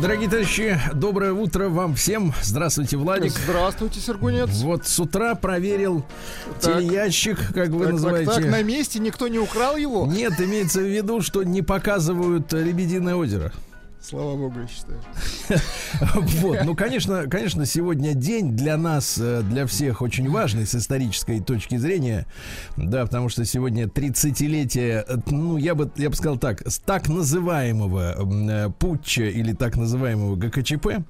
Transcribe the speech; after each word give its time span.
Дорогие 0.00 0.28
товарищи, 0.28 0.78
доброе 0.92 1.32
утро 1.32 1.68
вам 1.68 1.94
всем. 1.94 2.32
Здравствуйте, 2.42 2.96
Владик. 2.96 3.30
Здравствуйте, 3.32 4.00
Сергунец. 4.00 4.50
Вот 4.62 4.86
с 4.86 4.98
утра 4.98 5.34
проверил 5.34 6.04
Так. 6.60 6.80
телеящик, 6.80 7.38
как 7.54 7.68
вы 7.68 7.78
Так, 7.78 7.86
так, 7.86 7.92
называете. 7.92 8.30
так, 8.32 8.44
на 8.46 8.62
месте 8.62 8.98
никто 8.98 9.28
не 9.28 9.38
украл 9.38 9.76
его? 9.76 10.06
Нет, 10.06 10.40
имеется 10.40 10.80
в 10.80 10.86
виду, 10.86 11.20
что 11.22 11.42
не 11.42 11.62
показывают 11.62 12.52
э, 12.52 12.62
Лебединое 12.62 13.14
озеро. 13.14 13.52
Слава 14.04 14.36
богу, 14.36 14.60
я 14.60 14.66
считаю. 14.66 15.00
Вот, 16.42 16.58
ну, 16.64 16.76
конечно, 16.76 17.26
конечно, 17.26 17.64
сегодня 17.64 18.12
день 18.12 18.54
для 18.54 18.76
нас, 18.76 19.16
э, 19.18 19.40
для 19.42 19.64
всех 19.64 20.02
очень 20.02 20.28
важный 20.28 20.66
с 20.66 20.74
исторической 20.74 21.40
точки 21.40 21.78
зрения, 21.78 22.26
да, 22.76 23.06
потому 23.06 23.30
что 23.30 23.46
сегодня 23.46 23.86
30-летие, 23.86 25.04
э, 25.08 25.16
ну, 25.30 25.56
я 25.56 25.74
бы, 25.74 25.90
я 25.96 26.10
бы 26.10 26.16
сказал 26.16 26.36
так, 26.36 26.60
с 26.68 26.78
так 26.78 27.08
называемого 27.08 28.66
э, 28.66 28.70
путча 28.78 29.24
или 29.24 29.54
так 29.54 29.76
называемого 29.76 30.36
ГКЧП, 30.36 31.02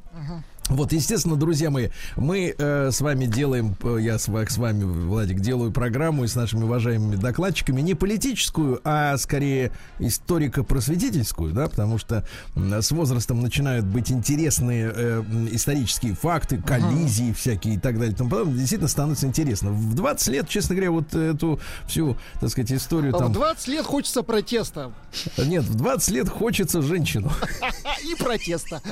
вот, 0.71 0.93
естественно, 0.93 1.37
друзья 1.37 1.71
мои, 1.71 1.91
мы 2.17 2.55
э, 2.57 2.91
с 2.91 3.01
вами 3.03 3.27
делаем, 3.27 3.77
э, 3.83 3.99
я 4.01 4.19
с, 4.19 4.29
с 4.29 4.59
вами, 4.59 4.85
Владик, 4.85 5.41
делаю 5.41 5.71
программу 5.71 6.25
и 6.25 6.27
с 6.27 6.37
нашими 6.37 6.65
уважаемыми 6.65 7.17
докладчиками 7.17 7.83
не 7.83 7.95
политическую, 7.95 8.81
а 8.83 9.17
скорее 9.19 9.73
историко-просветительскую, 9.99 11.53
да, 11.53 11.69
потому 11.69 11.99
что 11.99 12.27
м, 12.57 12.81
с 12.81 12.91
возрастом 12.93 13.43
начинают 13.43 13.85
быть 13.85 14.11
интересные 14.11 14.91
э, 14.95 15.23
исторические 15.53 16.15
факты, 16.15 16.57
коллизии 16.57 17.35
всякие 17.35 17.75
и 17.75 17.79
так 17.79 17.99
далее. 17.99 18.17
тому 18.17 18.31
подобное. 18.31 18.57
Действительно 18.57 18.89
становится 18.89 19.27
интересно. 19.27 19.71
В 19.71 19.95
20 19.95 20.29
лет, 20.29 20.49
честно 20.49 20.75
говоря, 20.77 20.93
вот 20.93 21.15
эту 21.15 21.61
всю, 21.87 22.17
так 22.41 22.49
сказать, 22.49 22.73
историю 22.73 23.15
А 23.15 23.19
там... 23.19 23.33
В 23.33 23.35
20 23.35 23.69
лет 23.69 23.85
хочется 23.85 24.23
протеста. 24.23 24.93
Нет, 25.37 25.65
в 25.65 25.75
20 25.75 26.11
лет 26.11 26.29
хочется 26.31 26.81
женщину. 26.81 27.31
И 28.03 28.15
протеста. 28.15 28.81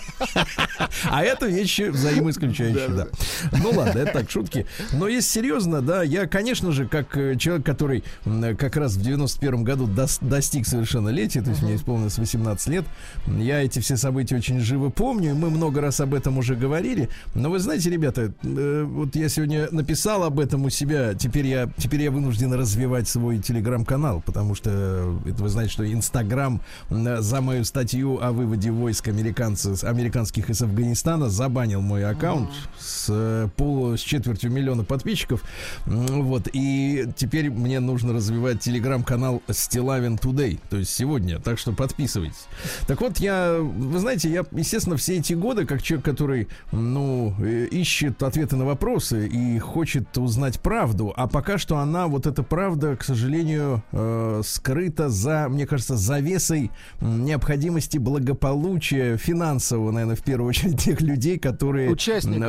А 1.04 1.22
это 1.22 1.61
вещи 1.62 1.82
взаимоисключающие, 1.90 2.88
да. 2.88 3.06
Ну 3.52 3.70
ладно, 3.70 3.98
это 3.98 4.12
так, 4.12 4.30
шутки. 4.30 4.66
Но 4.92 5.08
если 5.08 5.30
серьезно, 5.40 5.80
да, 5.82 6.02
я, 6.02 6.26
конечно 6.26 6.72
же, 6.72 6.86
как 6.86 7.16
э, 7.16 7.36
человек, 7.36 7.64
который 7.64 8.04
м, 8.24 8.56
как 8.56 8.76
раз 8.76 8.94
в 8.94 9.02
91 9.02 9.64
году 9.64 9.86
дос- 9.86 10.18
достиг 10.20 10.66
совершеннолетия, 10.66 11.42
то 11.42 11.50
есть 11.50 11.62
мне 11.62 11.76
исполнилось 11.76 12.18
18 12.18 12.68
лет, 12.68 12.84
я 13.26 13.62
эти 13.62 13.78
все 13.78 13.96
события 13.96 14.36
очень 14.36 14.60
живо 14.60 14.90
помню, 14.90 15.30
и 15.30 15.34
мы 15.34 15.50
много 15.50 15.80
раз 15.80 16.00
об 16.00 16.14
этом 16.14 16.38
уже 16.38 16.54
говорили. 16.54 17.08
Но 17.34 17.50
вы 17.50 17.58
знаете, 17.58 17.90
ребята, 17.90 18.32
э, 18.42 18.84
вот 18.86 19.14
я 19.16 19.28
сегодня 19.28 19.68
написал 19.70 20.24
об 20.24 20.40
этом 20.40 20.64
у 20.64 20.70
себя, 20.70 21.14
теперь 21.14 21.46
я, 21.46 21.70
теперь 21.76 22.02
я 22.02 22.10
вынужден 22.10 22.52
развивать 22.52 23.08
свой 23.08 23.38
телеграм-канал, 23.38 24.22
потому 24.24 24.54
что 24.54 24.70
э, 24.72 25.30
это 25.30 25.42
вы 25.42 25.48
знаете, 25.48 25.72
что 25.72 25.90
Инстаграм 25.92 26.60
за 26.90 27.40
мою 27.40 27.64
статью 27.64 28.18
о 28.22 28.32
выводе 28.32 28.70
войск 28.70 29.08
американцев, 29.08 29.84
американских 29.84 30.50
из 30.50 30.60
Афганистана 30.62 31.28
забанил 31.52 31.82
мой 31.82 32.02
аккаунт 32.06 32.48
с 32.78 33.08
э, 33.10 33.46
пол, 33.58 33.98
с 33.98 34.00
четвертью 34.00 34.50
миллиона 34.50 34.84
подписчиков. 34.84 35.44
Вот, 35.84 36.48
и 36.50 37.06
теперь 37.14 37.50
мне 37.50 37.78
нужно 37.78 38.14
развивать 38.14 38.60
телеграм-канал 38.60 39.42
Стилавин 39.50 40.14
Today, 40.14 40.58
то 40.70 40.78
есть 40.78 40.94
сегодня, 40.94 41.38
так 41.40 41.58
что 41.58 41.72
подписывайтесь. 41.72 42.46
Так 42.86 43.02
вот, 43.02 43.18
я, 43.18 43.58
вы 43.60 43.98
знаете, 43.98 44.30
я, 44.30 44.46
естественно, 44.52 44.96
все 44.96 45.18
эти 45.18 45.34
годы, 45.34 45.66
как 45.66 45.82
человек, 45.82 46.06
который, 46.06 46.48
ну, 46.72 47.34
э, 47.38 47.66
ищет 47.70 48.22
ответы 48.22 48.56
на 48.56 48.64
вопросы 48.64 49.28
и 49.28 49.58
хочет 49.58 50.16
узнать 50.16 50.58
правду, 50.58 51.12
а 51.14 51.28
пока 51.28 51.58
что 51.58 51.76
она, 51.76 52.06
вот 52.06 52.26
эта 52.26 52.42
правда, 52.42 52.96
к 52.96 53.04
сожалению, 53.04 53.82
э, 53.92 54.40
скрыта 54.42 55.10
за, 55.10 55.48
мне 55.50 55.66
кажется, 55.66 55.96
завесой 55.96 56.70
необходимости 57.02 57.98
благополучия 57.98 59.18
финансового, 59.18 59.90
наверное, 59.90 60.16
в 60.16 60.22
первую 60.22 60.48
очередь 60.48 60.80
тех 60.80 61.02
людей, 61.02 61.38
которые 61.42 61.88
да, 61.88 61.94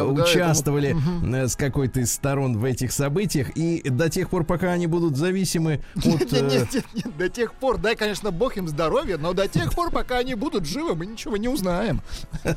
участвовали 0.05 0.89
этому. 0.89 1.35
э, 1.35 1.47
с 1.47 1.55
какой-то 1.55 1.99
из 1.99 2.13
сторон 2.13 2.57
в 2.57 2.63
этих 2.63 2.91
событиях, 2.91 3.49
и 3.57 3.81
до 3.89 4.09
тех 4.09 4.29
пор, 4.29 4.43
пока 4.45 4.71
они 4.71 4.87
будут 4.87 5.17
зависимы 5.17 5.81
от... 5.95 6.05
Нет, 6.05 6.33
э, 6.33 6.41
нет, 6.41 6.73
нет, 6.73 6.85
нет, 6.93 7.17
до 7.17 7.29
тех 7.29 7.53
пор, 7.53 7.77
дай, 7.77 7.95
конечно, 7.95 8.31
бог 8.31 8.55
им 8.57 8.67
здоровья, 8.67 9.17
но 9.17 9.33
до 9.33 9.47
тех 9.47 9.73
пор, 9.73 9.91
пока 9.91 10.17
они 10.19 10.35
будут 10.35 10.65
живы, 10.65 10.95
мы 10.95 11.05
ничего 11.05 11.35
не 11.37 11.47
узнаем. 11.49 12.01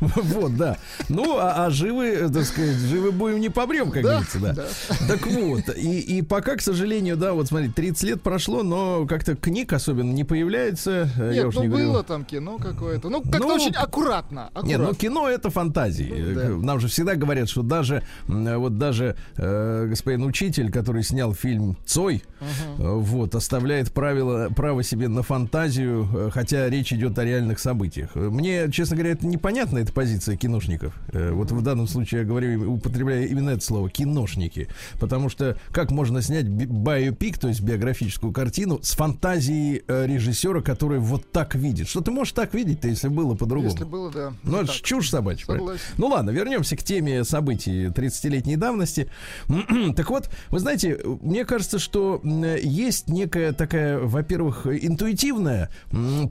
Вот, 0.00 0.56
да. 0.56 0.76
Ну, 1.08 1.38
а, 1.38 1.66
а 1.66 1.70
живы, 1.70 2.28
так 2.32 2.44
сказать, 2.44 2.76
живы 2.76 3.12
будем 3.12 3.40
не 3.40 3.48
помрем, 3.48 3.90
как 3.90 4.02
Да, 4.02 4.20
говорится, 4.20 4.38
да. 4.40 5.06
Так 5.08 5.26
вот, 5.26 5.68
и, 5.76 6.22
пока, 6.22 6.56
к 6.56 6.60
сожалению, 6.62 7.16
да, 7.16 7.32
вот 7.32 7.46
смотри, 7.48 7.68
30 7.68 8.02
лет 8.04 8.22
прошло, 8.22 8.62
но 8.62 9.06
как-то 9.06 9.36
книг 9.36 9.72
особенно 9.72 10.12
не 10.12 10.24
появляется. 10.24 11.08
э, 11.18 11.32
Нет, 11.32 11.54
ну 11.54 11.64
было 11.68 12.02
там 12.02 12.24
кино 12.24 12.58
какое-то. 12.58 13.08
Ну, 13.08 13.22
как-то 13.22 13.38
Ну, 13.38 13.48
очень 13.48 13.74
аккуратно. 13.74 14.50
Нет, 14.62 14.80
ну 14.80 14.94
кино 14.94 15.28
это 15.28 15.45
фантазии. 15.50 16.12
Ну, 16.16 16.34
да. 16.34 16.48
Нам 16.66 16.80
же 16.80 16.88
всегда 16.88 17.14
говорят, 17.14 17.48
что 17.48 17.62
даже 17.62 18.02
вот 18.26 18.78
даже 18.78 19.16
э, 19.36 19.86
господин 19.88 20.24
учитель, 20.24 20.70
который 20.70 21.02
снял 21.02 21.34
фильм 21.34 21.76
Цой, 21.84 22.22
э, 22.40 22.44
вот 22.78 23.34
оставляет 23.34 23.92
правило 23.92 24.48
право 24.54 24.82
себе 24.82 25.08
на 25.08 25.22
фантазию, 25.22 26.08
э, 26.12 26.30
хотя 26.32 26.68
речь 26.68 26.92
идет 26.92 27.18
о 27.18 27.24
реальных 27.24 27.58
событиях. 27.58 28.14
Мне, 28.14 28.70
честно 28.70 28.96
говоря, 28.96 29.12
это 29.12 29.26
непонятна 29.26 29.78
эта 29.78 29.92
позиция 29.92 30.36
киношников. 30.36 30.94
Э, 31.12 31.32
Вот 31.32 31.50
в 31.52 31.62
данном 31.62 31.86
случае 31.86 32.20
я 32.22 32.26
говорю, 32.26 32.72
употребляю 32.74 33.28
именно 33.28 33.50
это 33.50 33.64
слово 33.64 33.90
киношники, 33.90 34.68
потому 35.00 35.28
что 35.28 35.56
как 35.70 35.90
можно 35.90 36.22
снять 36.22 36.46
би- 36.46 36.66
биопик, 36.66 37.38
то 37.38 37.48
есть 37.48 37.60
биографическую 37.60 38.32
картину 38.32 38.80
с 38.82 38.92
фантазией 38.94 39.82
э, 39.86 40.06
режиссера, 40.06 40.60
который 40.60 40.98
вот 40.98 41.30
так 41.32 41.54
видит. 41.54 41.88
Что 41.88 42.00
ты 42.00 42.10
можешь 42.10 42.32
так 42.32 42.54
видеть-то, 42.54 42.88
если 42.88 43.08
было 43.08 43.34
по-другому? 43.34 43.70
Если 43.72 43.84
было, 43.84 44.10
да. 44.10 44.32
Ну, 44.42 44.60
это 44.62 44.72
чушь 44.72 45.10
собачья. 45.10 45.35
Согласен. 45.44 45.82
Ну 45.96 46.08
ладно, 46.08 46.30
вернемся 46.30 46.76
к 46.76 46.82
теме 46.82 47.24
событий 47.24 47.86
30-летней 47.86 48.56
давности. 48.56 49.10
так 49.96 50.10
вот, 50.10 50.30
вы 50.50 50.58
знаете, 50.58 50.98
мне 51.04 51.44
кажется, 51.44 51.78
что 51.78 52.20
есть 52.24 53.08
некая 53.08 53.52
такая, 53.52 53.98
во-первых, 53.98 54.66
интуитивная 54.66 55.70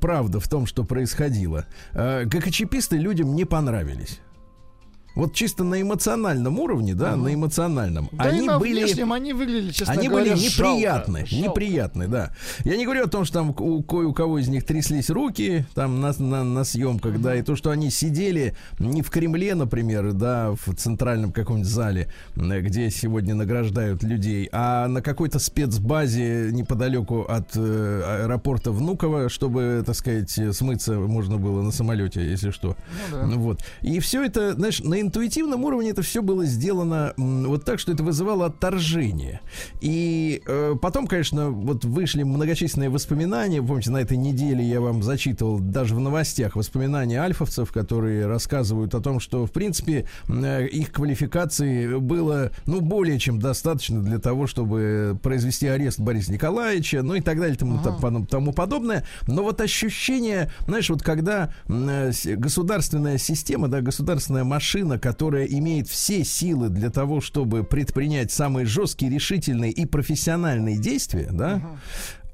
правда 0.02 0.40
в 0.40 0.48
том, 0.48 0.66
что 0.66 0.84
происходило. 0.84 1.66
Э, 1.94 2.26
ГКЧПисты 2.26 2.98
людям 2.98 3.36
не 3.36 3.46
понравились. 3.46 4.20
Вот 5.16 5.34
чисто 5.34 5.64
на 5.64 5.82
эмоциональном 5.82 6.60
уровне, 6.60 6.94
да, 6.94 7.16
на 7.16 7.34
эмоциональном. 7.34 8.10
Да 8.12 8.26
они 8.26 8.48
на 8.48 8.60
были 8.60 8.84
внешнем 8.84 9.14
они 9.14 9.34
выглядели, 9.34 9.72
честно 9.72 9.94
они 9.94 10.10
говоря, 10.10 10.34
были 10.34 10.44
неприятные, 10.44 11.26
жалко, 11.26 11.48
неприятные, 11.48 12.08
да. 12.10 12.32
Я 12.66 12.76
не 12.76 12.84
говорю 12.84 13.06
о 13.06 13.08
том, 13.08 13.24
что 13.24 13.40
там 13.40 13.50
у 13.58 13.82
кое 13.82 14.08
у 14.08 14.14
кого 14.14 14.40
из 14.40 14.50
них 14.50 14.66
тряслись 14.66 15.10
руки 15.10 15.66
там 15.74 16.02
на, 16.02 16.14
на, 16.20 16.44
на 16.44 16.64
съемках, 16.64 17.22
да, 17.22 17.36
и 17.36 17.42
то, 17.42 17.56
что 17.56 17.70
они 17.70 17.90
сидели 17.90 18.56
не 18.80 19.02
в 19.02 19.10
Кремле, 19.10 19.56
например, 19.56 20.12
да, 20.12 20.52
в 20.52 20.76
центральном 20.76 21.32
каком-нибудь 21.32 21.70
зале, 21.70 22.10
где 22.36 22.90
сегодня 22.90 23.36
награждают 23.36 24.04
людей, 24.04 24.50
а 24.52 24.88
на 24.88 25.02
какой-то 25.02 25.40
спецбазе 25.40 26.50
неподалеку 26.52 27.22
от 27.22 27.52
э, 27.56 28.24
аэропорта 28.24 28.72
Внуково, 28.72 29.30
чтобы, 29.30 29.84
так 29.86 29.96
сказать, 29.96 30.38
смыться 30.56 30.94
можно 30.94 31.38
было 31.38 31.62
на 31.62 31.72
самолете, 31.72 32.22
если 32.30 32.52
что. 32.52 32.76
Ну 33.12 33.18
да. 33.18 33.38
Вот. 33.38 33.62
И 33.82 34.00
все 34.00 34.24
это, 34.24 34.54
знаешь, 34.54 34.82
на 34.82 35.00
интуитивном 35.06 35.64
уровне 35.64 35.92
это 35.92 36.02
все 36.02 36.22
было 36.22 36.46
сделано 36.46 37.14
вот 37.18 37.64
так, 37.66 37.80
что 37.80 37.92
это 37.92 38.04
вызывало 38.04 38.48
отторжение. 38.48 39.42
И 39.82 40.42
э, 40.46 40.76
потом, 40.82 41.08
конечно, 41.08 41.50
вот 41.50 41.86
вышли 41.86 42.24
многочисленные 42.24 42.90
воспоминания. 42.90 43.62
Помните, 43.62 43.92
на 43.92 43.98
этой 43.98 44.18
неделе 44.18 44.64
я 44.64 44.82
вам 44.82 45.04
зачитывал 45.04 45.60
даже 45.60 45.96
в 45.96 46.00
новостях 46.00 46.56
воспоминания 46.56 47.22
альфовцев, 47.22 47.72
которые 47.72 48.26
рассказывают 48.28 48.94
о 48.96 49.02
том, 49.02 49.20
что, 49.20 49.46
в 49.46 49.52
принципе, 49.52 50.08
э, 50.28 50.68
их 50.68 50.92
квалификации 50.92 51.98
было, 51.98 52.52
ну, 52.66 52.82
более 52.82 53.20
чем 53.20 53.40
достаточно 53.40 54.02
для 54.02 54.20
того, 54.20 54.48
чтобы 54.48 55.18
произвести 55.22 55.68
арест 55.68 56.00
Бориса 56.00 56.32
Николаевича, 56.32 57.02
ну 57.04 57.16
и 57.16 57.22
так 57.22 57.40
далее, 57.40 57.56
тому, 57.56 57.80
тому, 57.82 58.26
тому 58.26 58.54
подобное. 58.54 59.06
Но 59.28 59.44
вот 59.44 59.62
ощущение, 59.62 60.52
знаешь, 60.68 60.90
вот 60.90 61.04
когда 61.04 61.54
э, 61.68 62.12
государственная 62.36 63.18
система, 63.18 63.68
да, 63.68 63.82
государственная 63.82 64.44
машина, 64.44 64.95
которая 64.98 65.46
имеет 65.46 65.88
все 65.88 66.24
силы 66.24 66.70
для 66.70 66.90
того, 66.90 67.22
чтобы 67.22 67.64
предпринять 67.64 68.32
самые 68.32 68.66
жесткие, 68.66 69.12
решительные 69.12 69.72
и 69.72 69.86
профессиональные 69.86 70.78
действия, 70.78 71.30
да, 71.32 71.62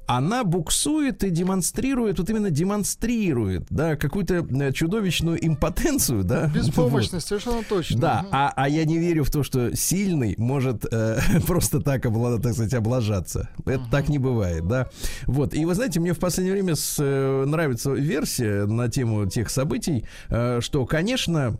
она 0.06 0.44
буксует 0.44 1.24
и 1.24 1.30
демонстрирует, 1.30 2.18
вот 2.18 2.28
именно 2.28 2.50
демонстрирует, 2.50 3.66
да, 3.70 3.96
какую-то 3.96 4.46
э, 4.50 4.72
чудовищную 4.72 5.44
импотенцию, 5.44 6.24
да. 6.24 6.48
Беспомощность, 6.48 7.30
вот. 7.30 7.40
совершенно 7.40 7.62
точно. 7.64 8.00
Да, 8.00 8.26
а, 8.30 8.52
а 8.54 8.68
я 8.68 8.84
не 8.84 8.98
верю 8.98 9.24
в 9.24 9.30
то, 9.30 9.42
что 9.42 9.74
сильный 9.76 10.34
может 10.38 10.84
э, 10.90 11.18
просто 11.46 11.80
так, 11.80 12.04
облад, 12.06 12.42
так 12.42 12.52
сказать, 12.52 12.74
облажаться. 12.74 13.48
Это 13.64 13.74
uh-huh. 13.74 13.90
так 13.90 14.08
не 14.08 14.18
бывает, 14.18 14.66
да. 14.66 14.88
Вот, 15.26 15.54
и 15.54 15.64
вы 15.64 15.74
знаете, 15.74 16.00
мне 16.00 16.12
в 16.12 16.18
последнее 16.18 16.54
время 16.54 16.74
с, 16.74 16.96
э, 16.98 17.44
нравится 17.46 17.92
версия 17.92 18.66
на 18.66 18.88
тему 18.88 19.26
тех 19.26 19.50
событий, 19.50 20.04
э, 20.28 20.60
что, 20.60 20.84
конечно, 20.84 21.58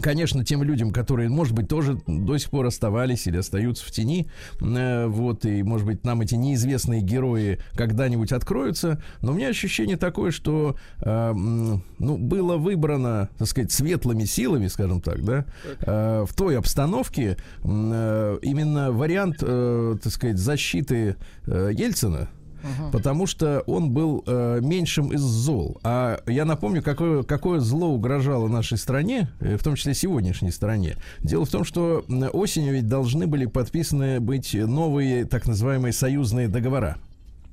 Конечно, 0.00 0.42
тем 0.44 0.62
людям, 0.62 0.90
которые, 0.90 1.28
может 1.28 1.54
быть, 1.54 1.68
тоже 1.68 2.00
до 2.06 2.38
сих 2.38 2.50
пор 2.50 2.66
оставались 2.66 3.26
или 3.26 3.36
остаются 3.36 3.84
в 3.84 3.90
тени, 3.90 4.26
э, 4.60 5.06
вот, 5.06 5.44
и, 5.44 5.62
может 5.62 5.86
быть, 5.86 6.04
нам 6.04 6.22
эти 6.22 6.34
неизвестные 6.34 7.02
герои 7.02 7.58
когда-нибудь 7.74 8.32
откроются, 8.32 9.02
но 9.20 9.32
у 9.32 9.34
меня 9.34 9.48
ощущение 9.48 9.98
такое, 9.98 10.30
что, 10.30 10.76
э, 11.04 11.32
ну, 11.32 12.16
было 12.16 12.56
выбрано, 12.56 13.28
так 13.36 13.48
сказать, 13.48 13.70
светлыми 13.70 14.24
силами, 14.24 14.68
скажем 14.68 15.02
так, 15.02 15.22
да, 15.24 15.44
э, 15.80 16.24
в 16.26 16.34
той 16.34 16.56
обстановке 16.56 17.36
э, 17.62 18.38
именно 18.40 18.92
вариант, 18.92 19.38
э, 19.42 19.96
так 20.02 20.12
сказать, 20.12 20.38
защиты 20.38 21.16
э, 21.46 21.70
Ельцина, 21.76 22.28
потому 22.92 23.26
что 23.26 23.62
он 23.66 23.90
был 23.90 24.22
э, 24.26 24.60
меньшим 24.62 25.12
из 25.12 25.20
зол. 25.20 25.80
А 25.82 26.20
я 26.26 26.44
напомню, 26.44 26.82
какое, 26.82 27.22
какое 27.22 27.60
зло 27.60 27.88
угрожало 27.88 28.48
нашей 28.48 28.78
стране, 28.78 29.30
э, 29.40 29.56
в 29.56 29.62
том 29.62 29.76
числе 29.76 29.94
сегодняшней 29.94 30.50
стране. 30.50 30.96
Дело 31.20 31.44
в 31.44 31.50
том, 31.50 31.64
что 31.64 32.04
осенью 32.32 32.74
ведь 32.74 32.88
должны 32.88 33.26
были 33.26 33.46
подписаны 33.46 34.20
быть 34.20 34.54
новые 34.54 35.24
так 35.24 35.46
называемые 35.46 35.92
союзные 35.92 36.48
договора. 36.48 36.98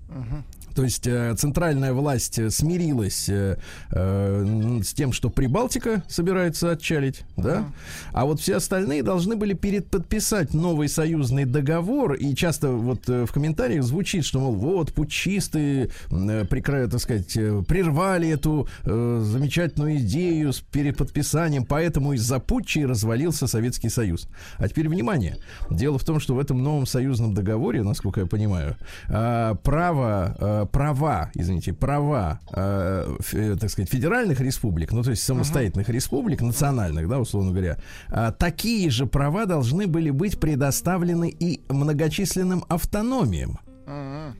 Uh-huh. 0.09 0.43
То 0.75 0.83
есть 0.83 1.07
э, 1.07 1.35
центральная 1.37 1.93
власть 1.93 2.39
э, 2.39 2.49
смирилась 2.49 3.29
э, 3.29 3.57
э, 3.91 4.79
с 4.83 4.93
тем, 4.93 5.11
что 5.11 5.29
Прибалтика 5.29 6.03
собирается 6.07 6.71
отчалить, 6.71 7.23
да, 7.37 7.65
а 8.11 8.25
вот 8.25 8.39
все 8.39 8.55
остальные 8.57 9.03
должны 9.03 9.35
были 9.35 9.53
перед 9.53 9.89
подписать 9.89 10.53
новый 10.53 10.89
союзный 10.89 11.45
договор, 11.45 12.13
и 12.13 12.33
часто 12.35 12.69
вот 12.69 13.07
в 13.07 13.27
комментариях 13.27 13.83
звучит, 13.83 14.25
что, 14.25 14.39
мол, 14.39 14.53
вот, 14.53 14.93
путчисты, 14.93 15.89
э, 16.11 16.45
прикра... 16.45 16.87
так 16.87 16.99
сказать, 16.99 17.33
прервали 17.67 18.29
эту 18.29 18.67
э, 18.83 19.21
замечательную 19.23 19.97
идею 19.97 20.53
с 20.53 20.59
переподписанием, 20.59 21.65
поэтому 21.65 22.13
из-за 22.13 22.39
путчи 22.39 22.79
развалился 22.79 23.47
Советский 23.47 23.89
Союз. 23.89 24.27
А 24.57 24.67
теперь 24.67 24.89
внимание. 24.89 25.37
Дело 25.69 25.97
в 25.97 26.03
том, 26.03 26.19
что 26.19 26.35
в 26.35 26.39
этом 26.39 26.63
новом 26.63 26.85
союзном 26.85 27.33
договоре, 27.33 27.83
насколько 27.83 28.21
я 28.21 28.25
понимаю, 28.25 28.75
э, 29.07 29.55
право 29.63 30.35
э, 30.39 30.58
права, 30.65 31.31
извините, 31.33 31.73
права, 31.73 32.39
э, 32.51 33.17
э, 33.33 33.55
так 33.59 33.69
сказать, 33.69 33.89
федеральных 33.89 34.41
республик, 34.41 34.91
ну 34.91 35.03
то 35.03 35.11
есть 35.11 35.23
самостоятельных 35.23 35.89
uh-huh. 35.89 35.93
республик, 35.93 36.41
национальных, 36.41 37.07
да, 37.07 37.19
условно 37.19 37.51
говоря, 37.51 37.77
э, 38.09 38.31
такие 38.37 38.89
же 38.89 39.05
права 39.05 39.45
должны 39.45 39.87
были 39.87 40.09
быть 40.09 40.39
предоставлены 40.39 41.29
и 41.29 41.61
многочисленным 41.69 42.63
автономиям. 42.69 43.59
Uh-huh. 43.85 44.33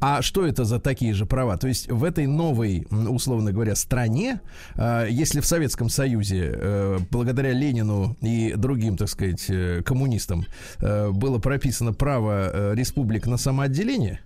А 0.00 0.22
что 0.22 0.46
это 0.46 0.64
за 0.64 0.78
такие 0.78 1.14
же 1.14 1.26
права? 1.26 1.56
То 1.56 1.68
есть 1.68 1.90
в 1.90 2.04
этой 2.04 2.26
новой, 2.26 2.86
условно 2.90 3.52
говоря, 3.52 3.74
стране, 3.74 4.40
э, 4.74 5.06
если 5.10 5.40
в 5.40 5.46
Советском 5.46 5.88
Союзе, 5.88 6.52
э, 6.54 6.98
благодаря 7.10 7.52
Ленину 7.52 8.16
и 8.20 8.54
другим, 8.56 8.96
так 8.96 9.08
сказать, 9.08 9.44
э, 9.48 9.82
коммунистам, 9.82 10.44
э, 10.80 11.10
было 11.10 11.38
прописано 11.38 11.92
право 11.92 12.50
э, 12.52 12.74
республик 12.74 13.26
на 13.26 13.36
самоотделение, 13.36 14.20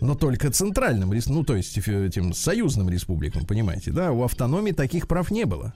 но 0.00 0.14
только 0.14 0.50
центральным, 0.50 1.12
ну 1.26 1.44
то 1.44 1.56
есть 1.56 1.76
этим 1.78 2.32
союзным 2.32 2.88
республикам, 2.88 3.44
понимаете, 3.44 3.90
да, 3.90 4.12
у 4.12 4.22
автономии 4.22 4.72
таких 4.72 5.08
прав 5.08 5.30
не 5.30 5.44
было. 5.44 5.74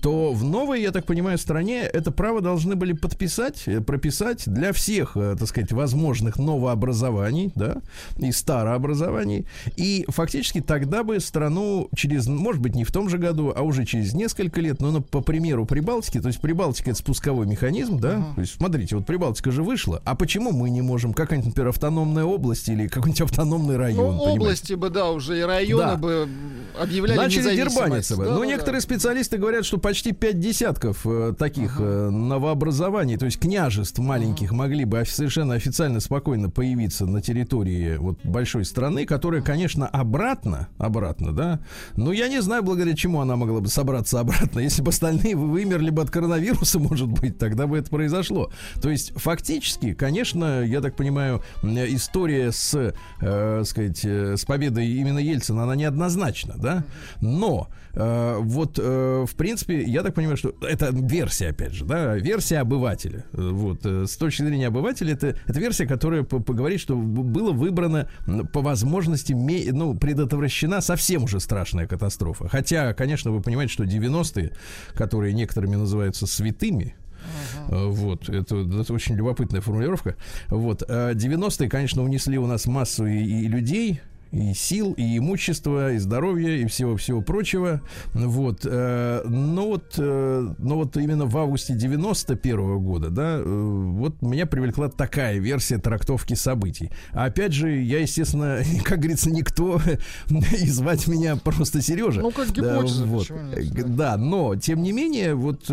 То 0.00 0.32
в 0.32 0.44
новой, 0.44 0.82
я 0.82 0.92
так 0.92 1.06
понимаю, 1.06 1.38
стране 1.38 1.80
это 1.80 2.10
право 2.10 2.40
должны 2.40 2.76
были 2.76 2.92
подписать, 2.92 3.64
э, 3.66 3.80
прописать 3.80 4.44
для 4.46 4.72
всех, 4.72 5.16
э, 5.16 5.36
так 5.38 5.48
сказать, 5.48 5.72
возможных 5.72 6.38
новообразований, 6.38 7.52
да, 7.54 7.78
и 8.18 8.30
старообразований. 8.30 9.46
И 9.76 10.04
фактически 10.08 10.60
тогда 10.60 11.02
бы 11.02 11.18
страну 11.20 11.88
через, 11.96 12.26
может 12.26 12.62
быть, 12.62 12.74
не 12.74 12.84
в 12.84 12.92
том 12.92 13.08
же 13.08 13.18
году, 13.18 13.52
а 13.54 13.62
уже 13.62 13.84
через 13.84 14.14
несколько 14.14 14.60
лет, 14.60 14.80
ну, 14.80 14.92
ну 14.92 15.00
по 15.02 15.20
примеру 15.20 15.66
Прибалтики, 15.66 16.20
то 16.20 16.28
есть 16.28 16.40
Прибалтика 16.40 16.90
это 16.90 16.98
спусковой 16.98 17.46
механизм, 17.46 17.98
да, 17.98 18.14
uh-huh. 18.14 18.34
то 18.34 18.40
есть 18.40 18.54
смотрите, 18.54 18.96
вот 18.96 19.06
Прибалтика 19.06 19.50
же 19.50 19.62
вышла, 19.62 20.00
а 20.04 20.14
почему 20.14 20.52
мы 20.52 20.70
не 20.70 20.82
можем, 20.82 21.12
какая-нибудь, 21.12 21.48
например, 21.48 21.68
автономная 21.68 22.24
область 22.24 22.68
или 22.68 22.86
какой-нибудь 22.86 23.20
автономный 23.34 23.76
район. 23.76 24.16
Ну, 24.16 24.22
области 24.22 24.74
бы, 24.74 24.90
да, 24.90 25.10
уже 25.10 25.38
и 25.38 25.42
районы 25.42 25.84
да. 25.84 25.96
бы 25.96 26.28
объявляли 26.80 27.18
Начали 27.18 27.56
дербаниться 27.56 28.16
бы. 28.16 28.24
Да, 28.24 28.32
Но 28.32 28.40
да, 28.40 28.46
некоторые 28.46 28.80
да. 28.80 28.84
специалисты 28.84 29.38
говорят, 29.38 29.64
что 29.64 29.78
почти 29.78 30.12
пять 30.12 30.40
десятков 30.40 31.06
э, 31.06 31.34
таких 31.38 31.80
uh-huh. 31.80 32.08
э, 32.08 32.10
новообразований, 32.10 33.16
то 33.16 33.26
есть 33.26 33.38
княжеств 33.38 33.98
маленьких, 33.98 34.52
uh-huh. 34.52 34.56
могли 34.56 34.84
бы 34.84 35.04
совершенно 35.06 35.54
официально 35.54 36.00
спокойно 36.00 36.50
появиться 36.50 37.06
на 37.06 37.20
территории 37.20 37.96
вот 37.96 38.18
большой 38.24 38.64
страны, 38.64 39.06
которая, 39.06 39.42
конечно, 39.42 39.86
обратно, 39.86 40.68
обратно, 40.78 41.32
да, 41.32 41.60
но 41.96 42.12
я 42.12 42.28
не 42.28 42.40
знаю, 42.40 42.62
благодаря 42.62 42.94
чему 42.94 43.20
она 43.20 43.36
могла 43.36 43.60
бы 43.60 43.68
собраться 43.68 44.20
обратно. 44.20 44.60
Если 44.60 44.82
бы 44.82 44.90
остальные 44.90 45.36
вымерли 45.36 45.90
бы 45.90 46.02
от 46.02 46.10
коронавируса, 46.10 46.78
может 46.84 47.08
быть, 47.08 47.38
тогда 47.38 47.66
бы 47.66 47.78
это 47.78 47.90
произошло. 47.90 48.50
То 48.80 48.90
есть, 48.90 49.12
фактически, 49.16 49.94
конечно, 49.94 50.62
я 50.62 50.80
так 50.80 50.96
понимаю, 50.96 51.42
история 51.62 52.52
с 52.52 52.94
э, 53.24 53.62
сказать, 53.64 54.04
э, 54.04 54.36
с 54.36 54.44
победой 54.44 54.86
именно 54.86 55.18
Ельцина, 55.18 55.64
она 55.64 55.74
неоднозначна, 55.74 56.54
да? 56.56 56.84
Но 57.20 57.68
э, 57.94 58.36
вот, 58.40 58.78
э, 58.78 59.24
в 59.26 59.34
принципе, 59.34 59.82
я 59.82 60.02
так 60.02 60.14
понимаю, 60.14 60.36
что 60.36 60.54
это 60.60 60.90
версия, 60.92 61.48
опять 61.48 61.72
же, 61.72 61.84
да, 61.84 62.16
версия 62.16 62.58
обывателя. 62.58 63.24
Вот, 63.32 63.84
э, 63.84 64.06
с 64.06 64.16
точки 64.16 64.42
зрения 64.42 64.68
обывателя, 64.68 65.14
это, 65.14 65.36
это 65.46 65.60
версия, 65.60 65.86
которая 65.86 66.22
поговорит, 66.22 66.80
что 66.80 66.96
было 66.96 67.52
выбрано 67.52 68.08
по 68.52 68.60
возможности, 68.60 69.32
ну, 69.32 69.94
предотвращена 69.94 70.80
совсем 70.80 71.24
уже 71.24 71.40
страшная 71.40 71.86
катастрофа. 71.86 72.48
Хотя, 72.48 72.92
конечно, 72.92 73.30
вы 73.30 73.40
понимаете, 73.40 73.72
что 73.72 73.84
90-е, 73.84 74.52
которые 74.94 75.32
некоторыми 75.32 75.76
называются 75.76 76.26
святыми, 76.26 76.94
Uh-huh. 77.68 77.88
Вот, 77.90 78.28
это, 78.28 78.56
это 78.56 78.92
очень 78.92 79.14
любопытная 79.16 79.60
формулировка. 79.60 80.16
Вот, 80.48 80.82
90-е, 80.82 81.66
а 81.66 81.70
конечно, 81.70 82.02
унесли 82.02 82.38
у 82.38 82.46
нас 82.46 82.66
массу 82.66 83.06
и, 83.06 83.18
и 83.18 83.48
людей, 83.48 84.00
и 84.34 84.52
сил, 84.52 84.94
и 84.96 85.18
имущества, 85.18 85.92
и 85.92 85.98
здоровья, 85.98 86.56
и 86.56 86.66
всего-всего 86.66 87.22
прочего. 87.22 87.80
Вот. 88.12 88.60
Э, 88.64 89.22
но 89.24 89.68
вот, 89.68 89.94
э, 89.96 90.54
но 90.58 90.76
вот 90.76 90.96
именно 90.96 91.26
в 91.26 91.36
августе 91.38 91.74
91 91.74 92.58
-го 92.58 92.80
года, 92.80 93.10
да, 93.10 93.36
э, 93.38 93.42
вот 93.44 94.22
меня 94.22 94.46
привлекла 94.46 94.88
такая 94.88 95.38
версия 95.38 95.78
трактовки 95.78 96.34
событий. 96.34 96.90
А 97.12 97.26
опять 97.26 97.52
же, 97.52 97.70
я, 97.70 98.00
естественно, 98.00 98.58
как 98.84 98.98
говорится, 98.98 99.30
никто, 99.30 99.80
и 100.28 100.66
звать 100.68 101.06
меня 101.06 101.36
просто 101.36 101.80
Сережа. 101.80 102.20
Ну, 102.20 102.32
как 102.32 102.48
гипотеза, 102.48 103.04
да, 103.04 103.10
вот. 103.10 103.30
нет, 103.30 103.96
да. 103.96 104.16
но, 104.16 104.56
тем 104.56 104.82
не 104.82 104.92
менее, 104.92 105.34
вот 105.34 105.64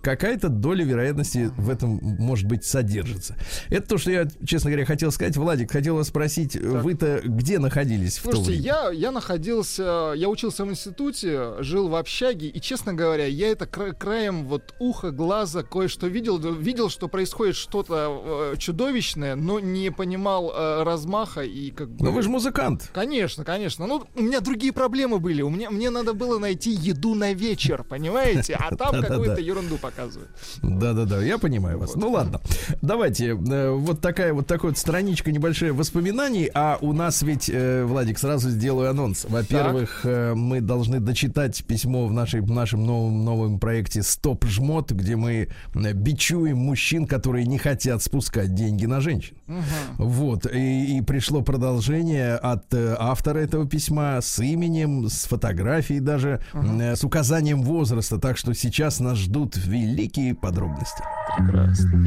какая-то 0.00 0.48
доля 0.48 0.84
вероятности 0.84 1.50
в 1.56 1.68
этом, 1.68 2.00
может 2.18 2.48
быть, 2.48 2.64
содержится. 2.64 3.36
Это 3.68 3.88
то, 3.88 3.98
что 3.98 4.10
я, 4.10 4.26
честно 4.46 4.70
говоря, 4.70 4.86
хотел 4.86 5.10
сказать. 5.10 5.36
Владик, 5.36 5.70
хотел 5.70 5.96
вас 5.96 6.08
спросить, 6.08 6.56
вы-то 6.56 7.20
где 7.24 7.58
находитесь? 7.58 7.73
Находились 7.74 8.14
Слушайте, 8.14 8.40
в 8.40 8.44
то 8.44 8.50
время? 8.50 8.62
я, 8.62 8.90
я 8.92 9.10
находился, 9.10 10.12
я 10.16 10.28
учился 10.28 10.64
в 10.64 10.70
институте, 10.70 11.62
жил 11.62 11.88
в 11.88 11.94
общаге, 11.96 12.48
и, 12.48 12.60
честно 12.60 12.94
говоря, 12.94 13.26
я 13.26 13.48
это 13.48 13.66
кра- 13.66 13.92
краем 13.92 14.46
вот 14.46 14.74
уха, 14.78 15.10
глаза 15.10 15.62
кое-что 15.62 16.06
видел, 16.06 16.38
видел, 16.38 16.88
что 16.88 17.08
происходит 17.08 17.56
что-то 17.56 18.52
э, 18.54 18.56
чудовищное, 18.58 19.34
но 19.34 19.60
не 19.60 19.90
понимал 19.90 20.52
э, 20.54 20.82
размаха 20.84 21.42
и 21.42 21.70
как 21.70 21.90
бы... 21.90 22.04
Но 22.04 22.12
вы 22.12 22.22
же 22.22 22.30
музыкант. 22.30 22.90
Конечно, 22.92 23.44
конечно. 23.44 23.86
Ну, 23.86 24.04
у 24.14 24.22
меня 24.22 24.40
другие 24.40 24.72
проблемы 24.72 25.18
были. 25.18 25.42
У 25.42 25.50
меня, 25.50 25.70
мне 25.70 25.90
надо 25.90 26.14
было 26.14 26.38
найти 26.38 26.70
еду 26.70 27.14
на 27.14 27.32
вечер, 27.32 27.84
понимаете? 27.84 28.56
А 28.58 28.74
там 28.76 29.00
какую-то 29.02 29.40
ерунду 29.40 29.78
показывают. 29.78 30.30
Да-да-да, 30.62 31.22
я 31.22 31.38
понимаю 31.38 31.78
вас. 31.78 31.94
Ну 31.96 32.10
ладно, 32.10 32.40
давайте, 32.82 33.30
э, 33.30 33.70
вот 33.70 34.00
такая 34.00 34.32
вот 34.32 34.46
такая 34.46 34.70
вот 34.70 34.78
страничка 34.78 35.32
небольшая 35.32 35.72
воспоминаний, 35.72 36.50
а 36.54 36.78
у 36.80 36.92
нас 36.92 37.22
ведь 37.22 37.50
э, 37.54 37.84
Владик, 37.84 38.18
сразу 38.18 38.50
сделаю 38.50 38.90
анонс. 38.90 39.26
Во-первых, 39.28 40.00
э, 40.04 40.34
мы 40.34 40.60
должны 40.60 41.00
дочитать 41.00 41.64
письмо 41.64 42.06
в, 42.06 42.12
нашей, 42.12 42.40
в 42.40 42.50
нашем 42.50 42.84
новом, 42.84 43.24
новом 43.24 43.58
проекте 43.58 44.02
«Стоп 44.02 44.44
жмот», 44.46 44.92
где 44.92 45.16
мы 45.16 45.48
э, 45.74 45.92
бичуем 45.92 46.58
мужчин, 46.58 47.06
которые 47.06 47.46
не 47.46 47.58
хотят 47.58 48.02
спускать 48.02 48.54
деньги 48.54 48.86
на 48.86 49.00
женщин. 49.00 49.36
Угу. 49.46 50.04
Вот. 50.06 50.46
И, 50.52 50.98
и 50.98 51.00
пришло 51.02 51.42
продолжение 51.42 52.34
от 52.34 52.72
э, 52.74 52.96
автора 52.98 53.38
этого 53.38 53.66
письма 53.66 54.20
с 54.20 54.38
именем, 54.40 55.08
с 55.08 55.24
фотографией 55.24 56.00
даже, 56.00 56.40
угу. 56.52 56.80
э, 56.80 56.96
с 56.96 57.04
указанием 57.04 57.62
возраста. 57.62 58.18
Так 58.18 58.36
что 58.36 58.54
сейчас 58.54 59.00
нас 59.00 59.18
ждут 59.18 59.56
великие 59.56 60.34
подробности. 60.34 61.02
Прекрасно. 61.38 62.04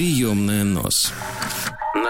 Приемная 0.00 0.64
нос. 0.64 1.12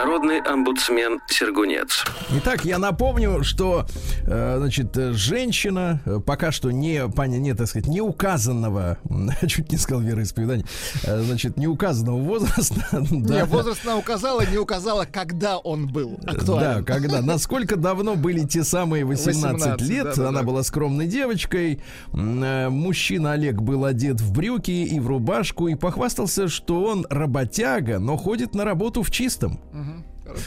Народный 0.01 0.41
омбудсмен 0.41 1.21
Сергунец. 1.29 2.07
Итак, 2.39 2.65
я 2.65 2.79
напомню, 2.79 3.45
что 3.45 3.85
э, 4.27 4.55
значит, 4.57 4.97
женщина 4.97 6.01
э, 6.07 6.21
пока 6.25 6.53
что 6.53 6.71
не, 6.71 7.03
не, 7.27 7.55
так 7.55 7.67
сказать, 7.67 7.87
не 7.87 8.01
указанного, 8.01 8.97
чуть 9.47 9.71
не 9.71 9.77
сказал 9.77 10.01
вероисповедания, 10.01 10.65
э, 11.05 11.21
значит, 11.21 11.59
не 11.59 11.67
указанного 11.67 12.17
возраста. 12.17 12.83
Не, 13.11 13.45
возраст 13.45 13.81
она 13.85 13.99
указала, 13.99 14.43
не 14.47 14.57
указала, 14.57 15.05
когда 15.05 15.59
он 15.59 15.87
был 15.87 16.19
актуален. 16.27 16.79
Да, 16.79 16.83
когда. 16.83 17.21
Насколько 17.21 17.77
давно 17.77 18.15
были 18.15 18.47
те 18.47 18.65
самые 18.65 19.05
18, 19.05 19.53
18 19.53 19.83
лет. 19.83 20.05
Да, 20.05 20.15
да, 20.15 20.29
она 20.29 20.41
да. 20.41 20.47
была 20.47 20.63
скромной 20.63 21.09
девочкой. 21.09 21.83
Мужчина 22.13 23.33
Олег 23.33 23.61
был 23.61 23.85
одет 23.85 24.21
в 24.21 24.33
брюки 24.33 24.71
и 24.71 24.99
в 24.99 25.07
рубашку 25.09 25.69
и 25.69 25.75
похвастался, 25.75 26.49
что 26.49 26.85
он 26.85 27.07
работяга, 27.11 27.99
но 27.99 28.17
ходит 28.17 28.55
на 28.55 28.65
работу 28.65 29.03
в 29.03 29.11
чистом. 29.11 29.61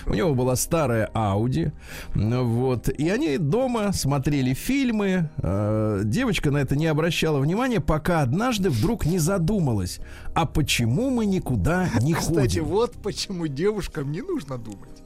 У 0.06 0.14
него 0.14 0.34
была 0.34 0.56
старая 0.56 1.10
Ауди, 1.14 1.72
вот, 2.16 2.90
и 2.90 3.10
они 3.10 3.38
дома 3.38 3.94
смотрели 3.94 4.54
фильмы. 4.54 5.30
Э, 5.38 6.02
девочка 6.04 6.52
на 6.52 6.58
это 6.58 6.76
не 6.76 6.88
обращала 6.88 7.40
внимания, 7.40 7.80
пока 7.80 8.22
однажды 8.22 8.70
вдруг 8.70 9.06
не 9.06 9.20
задумалась, 9.20 10.00
а 10.34 10.46
почему 10.46 11.10
мы 11.10 11.26
никуда 11.26 11.90
не 12.02 12.14
Кстати, 12.14 12.34
ходим? 12.34 12.48
Кстати, 12.48 12.60
вот 12.60 12.94
почему 13.02 13.48
девушкам 13.48 14.12
не 14.12 14.22
нужно 14.22 14.58
думать 14.58 15.04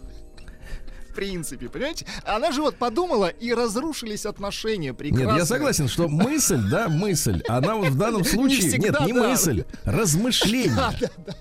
в 1.09 1.13
принципе, 1.15 1.67
понимаете? 1.67 2.05
Она 2.25 2.51
же 2.51 2.61
вот 2.61 2.75
подумала, 2.75 3.27
и 3.27 3.51
разрушились 3.51 4.27
отношения 4.27 4.93
прекрасно. 4.93 5.31
Нет, 5.31 5.37
я 5.39 5.45
согласен, 5.45 5.87
что 5.87 6.07
мысль, 6.07 6.61
да, 6.69 6.89
мысль, 6.89 7.41
она 7.47 7.75
вот 7.75 7.89
в 7.89 7.97
данном 7.97 8.23
случае, 8.23 8.71
не 8.73 8.77
нет, 8.77 8.99
не 9.05 9.13
да. 9.13 9.29
мысль, 9.29 9.63
размышление. 9.83 10.75
Да, 10.77 10.93
да, 10.99 11.09
да. 11.25 11.33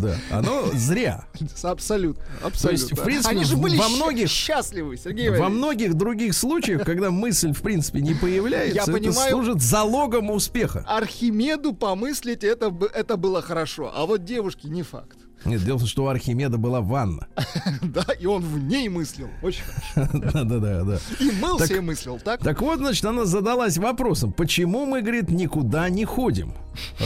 Да, 0.00 0.16
оно 0.30 0.66
зря. 0.72 1.26
Абсолютно. 1.62 2.24
абсолютно. 2.42 2.60
То 2.60 2.70
есть, 2.70 2.92
в 2.92 3.02
принципе, 3.02 3.30
Они 3.30 3.44
же 3.44 3.56
были 3.56 3.76
во 3.76 3.88
многих, 3.88 4.28
счастливы, 4.28 4.96
Сергей 4.96 5.30
Во 5.30 5.48
многих 5.48 5.94
других 5.94 6.34
случаях, 6.34 6.84
когда 6.84 7.10
мысль, 7.10 7.52
в 7.52 7.62
принципе, 7.62 8.00
не 8.00 8.14
появляется, 8.14 8.74
Я 8.74 8.82
это 8.82 8.92
понимаю, 8.92 9.30
служит 9.30 9.62
залогом 9.62 10.30
успеха. 10.30 10.84
Архимеду 10.86 11.72
помыслить 11.72 12.44
это, 12.44 12.74
это 12.94 13.16
было 13.16 13.42
хорошо, 13.42 13.92
а 13.94 14.06
вот 14.06 14.24
девушке 14.24 14.68
не 14.68 14.82
факт. 14.82 15.18
Нет, 15.44 15.64
дело 15.64 15.76
в 15.76 15.80
том, 15.80 15.88
что 15.88 16.04
у 16.04 16.08
Архимеда 16.08 16.58
была 16.58 16.80
ванна. 16.80 17.28
Да, 17.82 18.04
и 18.18 18.26
он 18.26 18.42
в 18.42 18.58
ней 18.58 18.88
мыслил. 18.88 19.28
Очень 19.42 19.62
хорошо. 19.64 20.10
Да-да-да. 20.32 20.84
да. 20.84 20.98
И 21.20 21.30
мылся 21.30 21.74
и 21.74 21.80
мыслил, 21.80 22.18
так? 22.18 22.42
Так 22.42 22.60
вот, 22.60 22.78
значит, 22.78 23.04
она 23.04 23.24
задалась 23.24 23.78
вопросом, 23.78 24.32
почему 24.32 24.86
мы, 24.86 25.02
говорит, 25.02 25.30
никуда 25.30 25.88
не 25.88 26.04
ходим? 26.04 26.54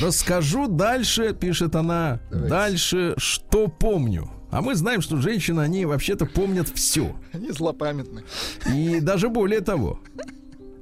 Расскажу 0.00 0.68
дальше, 0.68 1.35
пишет 1.35 1.76
она, 1.76 2.21
дальше, 2.30 3.14
что 3.18 3.68
помню. 3.68 4.30
А 4.50 4.62
мы 4.62 4.75
знаем, 4.75 5.02
что 5.02 5.18
женщины, 5.18 5.61
они 5.61 5.85
вообще-то 5.85 6.25
помнят 6.25 6.68
все. 6.68 7.14
Они 7.33 7.50
злопамятны. 7.50 8.25
И 8.73 9.00
даже 9.00 9.28
более 9.28 9.61
того. 9.61 10.00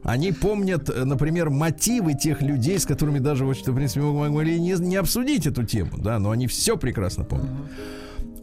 Они 0.07 0.31
помнят, 0.31 0.89
э, 0.89 1.05
например, 1.05 1.51
мотивы 1.51 2.15
тех 2.15 2.41
людей, 2.41 2.79
с 2.79 2.87
которыми 2.87 3.19
даже, 3.19 3.45
вот, 3.45 3.57
в 3.57 3.75
принципе, 3.75 4.03
мы 4.03 4.31
могли 4.31 4.61
не, 4.61 4.75
не 4.79 4.95
обсудить 4.95 5.49
эту 5.49 5.65
тему, 5.65 5.99
да, 5.99 6.21
но 6.21 6.31
они 6.31 6.47
все 6.47 6.77
прекрасно 6.77 7.25
помнят. 7.25 7.51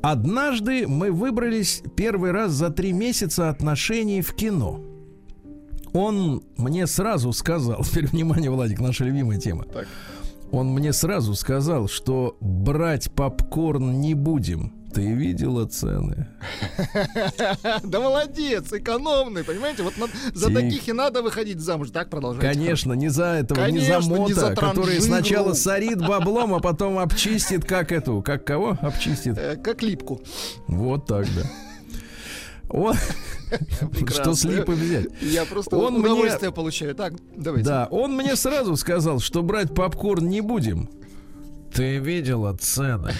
Однажды 0.01 0.85
мы 0.85 1.13
выбрались 1.13 1.81
первый 1.95 2.31
раз 2.31 2.51
за 2.51 2.69
три 2.69 2.91
месяца 2.91 3.49
отношений 3.49 4.21
в 4.21 4.35
кино. 4.35 4.81
Он 5.93 6.43
мне 6.57 6.85
сразу 6.85 7.31
сказал, 7.31 7.81
теперь 7.89 8.07
внимание, 8.07 8.51
Владик, 8.51 8.81
наша 8.81 9.05
любимая 9.05 9.39
тема. 9.39 9.63
Так. 9.63 9.87
Он 10.51 10.67
мне 10.67 10.91
сразу 10.91 11.33
сказал, 11.33 11.87
что 11.87 12.35
брать 12.41 13.09
попкорн 13.09 14.01
не 14.01 14.15
будем 14.15 14.73
ты 14.93 15.13
видела 15.13 15.65
цены? 15.65 16.27
Да 17.83 17.99
молодец, 17.99 18.71
экономный, 18.71 19.43
понимаете? 19.43 19.83
Вот 19.83 19.93
за 20.33 20.53
таких 20.53 20.87
и 20.87 20.93
надо 20.93 21.21
выходить 21.21 21.59
замуж. 21.59 21.89
Так 21.91 22.09
продолжать. 22.09 22.41
Конечно, 22.41 22.93
не 22.93 23.09
за 23.09 23.25
этого, 23.25 23.65
не 23.67 23.79
за 23.79 23.99
мота, 24.01 24.55
который 24.55 25.01
сначала 25.01 25.53
сорит 25.53 25.99
баблом, 25.99 26.53
а 26.53 26.59
потом 26.59 26.99
обчистит, 26.99 27.65
как 27.65 27.91
эту, 27.91 28.21
как 28.21 28.45
кого 28.45 28.77
обчистит? 28.81 29.37
Э, 29.37 29.55
как 29.55 29.81
липку. 29.81 30.21
Вот 30.67 31.05
так, 31.07 31.25
да. 31.35 31.49
Он... 32.69 32.95
Что 34.07 34.33
с 34.33 34.43
липы 34.45 34.73
взять? 34.73 35.07
Я 35.21 35.45
просто 35.45 35.75
он 35.75 35.97
удовольствие 35.97 36.49
мне... 36.49 36.55
получаю. 36.55 36.95
Так, 36.95 37.13
давайте. 37.35 37.67
Да, 37.67 37.87
он 37.91 38.15
мне 38.15 38.35
сразу 38.35 38.75
сказал, 38.75 39.19
что 39.19 39.43
брать 39.43 39.73
попкорн 39.75 40.27
не 40.27 40.41
будем. 40.41 40.89
Ты 41.73 41.97
видела 41.97 42.55
цены? 42.55 43.13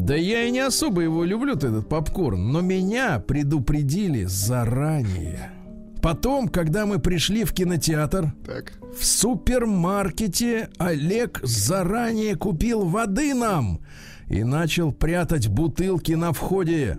Да 0.00 0.16
я 0.16 0.44
и 0.44 0.50
не 0.50 0.60
особо 0.60 1.02
его 1.02 1.24
люблю, 1.24 1.54
этот 1.54 1.88
попкорн, 1.88 2.50
но 2.50 2.62
меня 2.62 3.20
предупредили 3.20 4.24
заранее. 4.24 5.52
Потом, 6.00 6.48
когда 6.48 6.86
мы 6.86 6.98
пришли 6.98 7.44
в 7.44 7.52
кинотеатр, 7.52 8.32
так. 8.46 8.72
в 8.98 9.04
супермаркете 9.04 10.70
Олег 10.78 11.40
заранее 11.42 12.34
купил 12.34 12.86
воды 12.86 13.34
нам 13.34 13.80
и 14.26 14.42
начал 14.42 14.90
прятать 14.90 15.48
бутылки 15.48 16.12
на 16.12 16.32
входе, 16.32 16.98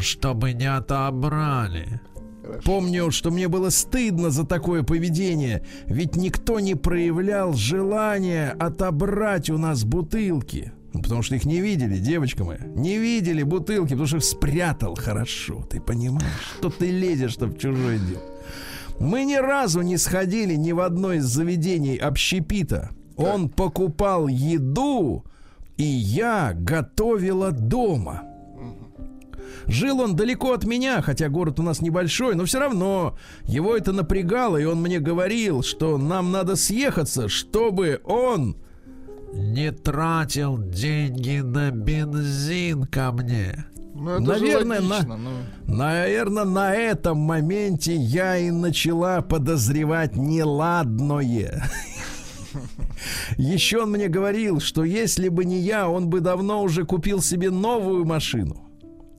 чтобы 0.00 0.54
не 0.54 0.66
отобрали. 0.66 2.00
Хорошо. 2.42 2.62
Помню, 2.64 3.12
что 3.12 3.30
мне 3.30 3.46
было 3.46 3.70
стыдно 3.70 4.30
за 4.30 4.44
такое 4.44 4.82
поведение, 4.82 5.64
ведь 5.86 6.16
никто 6.16 6.58
не 6.58 6.74
проявлял 6.74 7.52
желания 7.52 8.50
отобрать 8.58 9.48
у 9.50 9.58
нас 9.58 9.84
бутылки. 9.84 10.72
Потому 10.92 11.22
что 11.22 11.34
их 11.34 11.44
не 11.44 11.60
видели, 11.60 11.96
девочка 11.98 12.44
моя. 12.44 12.60
Не 12.64 12.98
видели 12.98 13.42
бутылки, 13.42 13.90
потому 13.90 14.06
что 14.06 14.18
их 14.18 14.24
спрятал 14.24 14.94
хорошо. 14.94 15.66
Ты 15.70 15.80
понимаешь, 15.80 16.56
что 16.58 16.70
ты 16.70 16.90
лезешь 16.90 17.36
в 17.36 17.58
чужое 17.58 17.98
дело. 17.98 18.22
Мы 19.00 19.24
ни 19.24 19.36
разу 19.36 19.80
не 19.80 19.96
сходили 19.96 20.54
ни 20.54 20.72
в 20.72 20.80
одно 20.80 21.14
из 21.14 21.24
заведений 21.24 21.96
общепита. 21.96 22.90
Он 23.16 23.48
покупал 23.48 24.28
еду, 24.28 25.24
и 25.76 25.84
я 25.84 26.52
готовила 26.54 27.52
дома. 27.52 28.22
Жил 29.66 30.00
он 30.00 30.16
далеко 30.16 30.52
от 30.52 30.64
меня, 30.64 31.02
хотя 31.02 31.28
город 31.28 31.60
у 31.60 31.62
нас 31.62 31.80
небольшой, 31.80 32.34
но 32.34 32.44
все 32.44 32.58
равно 32.58 33.16
его 33.44 33.76
это 33.76 33.92
напрягало, 33.92 34.56
и 34.56 34.64
он 34.64 34.82
мне 34.82 34.98
говорил, 34.98 35.62
что 35.62 35.98
нам 35.98 36.32
надо 36.32 36.56
съехаться, 36.56 37.28
чтобы 37.28 38.00
он 38.04 38.56
не 39.32 39.72
тратил 39.72 40.58
деньги 40.58 41.40
на 41.40 41.70
бензин 41.70 42.84
ко 42.84 43.12
мне. 43.12 43.66
Ну, 43.94 44.20
наверное, 44.20 44.80
логично, 44.80 45.16
на, 45.16 45.16
ну... 45.16 45.30
наверное, 45.66 46.44
на 46.44 46.74
этом 46.74 47.18
моменте 47.18 47.94
я 47.94 48.36
и 48.38 48.50
начала 48.50 49.20
подозревать 49.20 50.16
неладное. 50.16 51.64
Еще 53.36 53.82
он 53.82 53.92
мне 53.92 54.08
говорил, 54.08 54.60
что 54.60 54.84
если 54.84 55.28
бы 55.28 55.44
не 55.44 55.58
я, 55.60 55.88
он 55.88 56.08
бы 56.08 56.20
давно 56.20 56.62
уже 56.62 56.84
купил 56.84 57.20
себе 57.20 57.50
новую 57.50 58.04
машину 58.04 58.72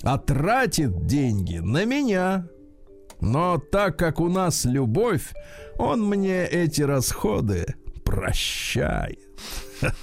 а 0.03 0.17
тратит 0.17 1.05
деньги 1.05 1.58
на 1.58 1.86
меня. 1.86 2.48
Но 3.22 3.58
так 3.58 3.98
как 3.98 4.20
у 4.20 4.27
нас 4.27 4.65
любовь, 4.65 5.34
он 5.79 6.05
мне 6.08 6.46
эти 6.46 6.82
расходы 6.82 7.74
прощает. 8.03 9.23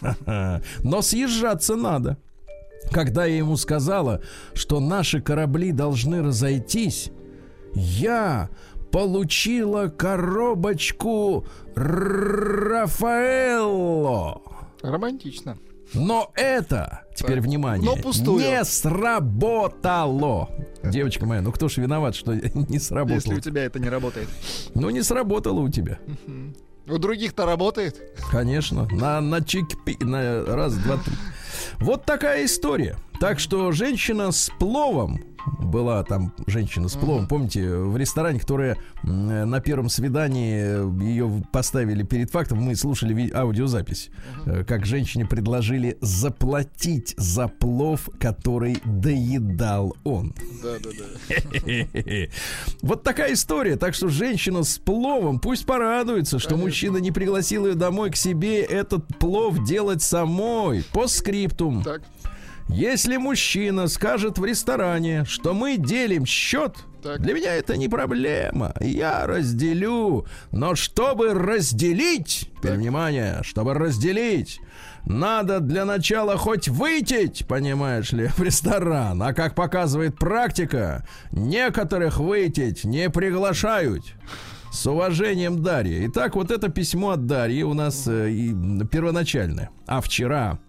Но 0.82 1.02
съезжаться 1.02 1.76
надо. 1.76 2.16
Когда 2.90 3.25
я 3.26 3.37
ему 3.37 3.56
сказала, 3.56 4.20
что 4.54 4.80
наши 4.80 5.20
корабли 5.20 5.72
должны 5.72 6.22
разойтись, 6.22 7.10
я 7.75 8.49
получила 8.90 9.88
коробочку 9.88 11.46
Рафаэлло. 13.20 14.42
Романтично. 14.82 15.56
Но 15.92 16.30
это, 16.34 17.02
теперь 17.16 17.37
так. 17.37 17.44
внимание, 17.44 17.84
Но 17.84 17.96
пустую. 17.96 18.38
не 18.38 18.64
сработало. 18.64 20.49
Девочка 20.84 21.26
моя, 21.26 21.42
ну 21.42 21.50
кто 21.50 21.68
ж 21.68 21.78
виноват, 21.78 22.14
что 22.14 22.32
не 22.54 22.78
сработало? 22.78 23.16
Если 23.16 23.34
у 23.34 23.40
тебя 23.40 23.64
это 23.64 23.80
не 23.80 23.88
работает. 23.88 24.28
Ну 24.75 24.90
не 24.90 25.02
сработало 25.02 25.60
у 25.60 25.68
тебя. 25.68 25.99
У 26.90 26.99
других-то 26.99 27.47
работает. 27.47 28.00
Конечно. 28.30 28.88
На, 28.90 29.20
на 29.20 29.42
чик 29.42 29.66
на 30.00 30.44
раз, 30.44 30.75
два, 30.75 30.97
три. 30.97 31.14
Вот 31.78 32.04
такая 32.04 32.44
история. 32.44 32.97
Так 33.20 33.38
что 33.38 33.70
женщина 33.70 34.32
с 34.32 34.50
пловом 34.59 35.20
была 35.47 36.02
там 36.04 36.32
женщина 36.47 36.88
с 36.88 36.94
пловом, 36.94 37.26
помните, 37.26 37.68
в 37.76 37.97
ресторане, 37.97 38.40
которая 38.40 38.76
на 39.02 39.61
первом 39.61 39.88
свидании 39.88 41.02
ее 41.02 41.42
поставили 41.52 42.02
перед 42.02 42.30
фактом, 42.30 42.59
мы 42.59 42.76
слушали 42.76 43.30
аудиозапись, 43.32 44.11
uh 44.44 44.64
как 44.64 44.87
женщине 44.87 45.26
предложили 45.26 45.97
заплатить 46.00 47.14
за 47.16 47.49
плов, 47.49 48.09
который 48.18 48.78
доедал 48.85 49.97
он. 50.04 50.35
Да, 50.62 50.76
да, 50.82 50.90
да. 50.90 52.28
Вот 52.82 53.02
такая 53.02 53.32
история. 53.32 53.76
Так 53.76 53.94
что 53.94 54.09
женщина 54.09 54.62
с 54.62 54.78
пловом 54.78 55.40
пусть 55.40 55.66
порадуется, 55.66 56.38
что 56.38 56.56
мужчина 56.56 56.99
не 56.99 57.11
пригласил 57.11 57.66
ее 57.66 57.75
домой 57.75 58.11
к 58.11 58.16
себе 58.16 58.62
этот 58.62 59.06
плов 59.18 59.64
делать 59.64 60.02
самой 60.02 60.85
по 60.92 61.06
скриптум. 61.09 61.82
Так. 61.82 62.02
Если 62.73 63.17
мужчина 63.17 63.89
скажет 63.89 64.39
в 64.39 64.45
ресторане, 64.45 65.25
что 65.25 65.55
мы 65.55 65.77
делим 65.77 66.25
счет, 66.25 66.77
Так. 67.03 67.21
для 67.21 67.35
меня 67.35 67.55
это 67.55 67.77
не 67.77 67.89
проблема. 67.89 68.73
Я 68.81 69.27
разделю. 69.27 70.27
Но 70.53 70.75
чтобы 70.75 71.35
разделить, 71.35 72.50
теперь 72.57 72.75
внимание, 72.77 73.41
чтобы 73.43 73.75
разделить, 73.75 74.61
надо 75.05 75.61
для 75.61 75.85
начала 75.85 76.37
хоть 76.37 76.69
выйти, 76.69 77.45
понимаешь 77.45 78.12
ли, 78.12 78.27
в 78.37 78.41
ресторан. 78.41 79.21
А 79.23 79.35
как 79.35 79.55
показывает 79.55 80.17
практика, 80.19 81.05
некоторых 81.33 82.19
выйти 82.19 82.75
не 82.85 83.11
приглашают. 83.11 84.05
С 84.73 84.87
уважением, 84.87 85.62
Дарья. 85.65 86.07
Итак, 86.07 86.37
вот 86.37 86.53
это 86.53 86.69
письмо 86.69 87.11
от 87.11 87.27
Дарьи 87.27 87.65
у 87.65 87.75
нас 87.75 88.07
э, 88.07 88.31
и, 88.31 88.55
первоначальное. 88.85 89.71
А 89.89 90.00
вчера 90.00 90.61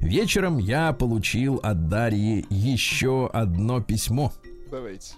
вечером 0.00 0.58
я 0.58 0.92
получил 0.92 1.60
от 1.62 1.88
Дарьи 1.88 2.46
еще 2.50 3.30
одно 3.32 3.80
письмо. 3.80 4.32
Давайте. 4.70 5.14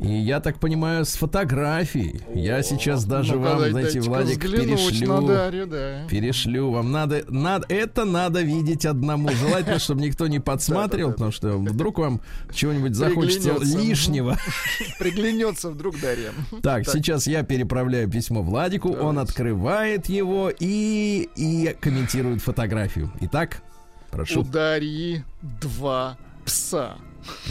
И 0.00 0.06
я 0.06 0.38
так 0.38 0.60
понимаю, 0.60 1.04
с 1.04 1.14
фотографией. 1.14 2.20
Я 2.32 2.62
сейчас 2.62 3.04
даже 3.04 3.34
Ну-ка, 3.34 3.56
вам, 3.56 3.70
знаете, 3.70 4.00
Владик, 4.00 4.40
перешлю. 4.40 5.26
Дарью, 5.26 5.66
да. 5.66 6.06
Перешлю 6.08 6.70
вам. 6.70 6.92
Надо, 6.92 7.24
надо, 7.28 7.66
это 7.68 8.04
надо 8.04 8.42
видеть 8.42 8.86
одному. 8.86 9.28
Желательно, 9.30 9.80
чтобы 9.80 10.02
никто 10.02 10.28
не 10.28 10.38
подсматривал, 10.48 11.12
потому 11.12 11.32
что 11.32 11.58
вдруг 11.58 11.98
вам 11.98 12.20
чего-нибудь 12.52 12.94
захочется 12.94 13.56
лишнего. 13.60 14.38
Приглянется 15.00 15.70
вдруг 15.70 16.00
Дарья. 16.00 16.30
Так, 16.62 16.88
сейчас 16.88 17.26
я 17.26 17.42
переправляю 17.42 18.08
письмо 18.08 18.42
Владику. 18.42 18.92
Он 18.92 19.18
открывает 19.18 20.08
его 20.08 20.52
и, 20.56 21.28
и 21.34 21.76
комментирует 21.80 22.40
фотографию. 22.40 23.10
Итак, 23.20 23.62
прошу. 24.10 24.42
Дарьи 24.42 25.24
два 25.60 26.16
пса. 26.44 26.96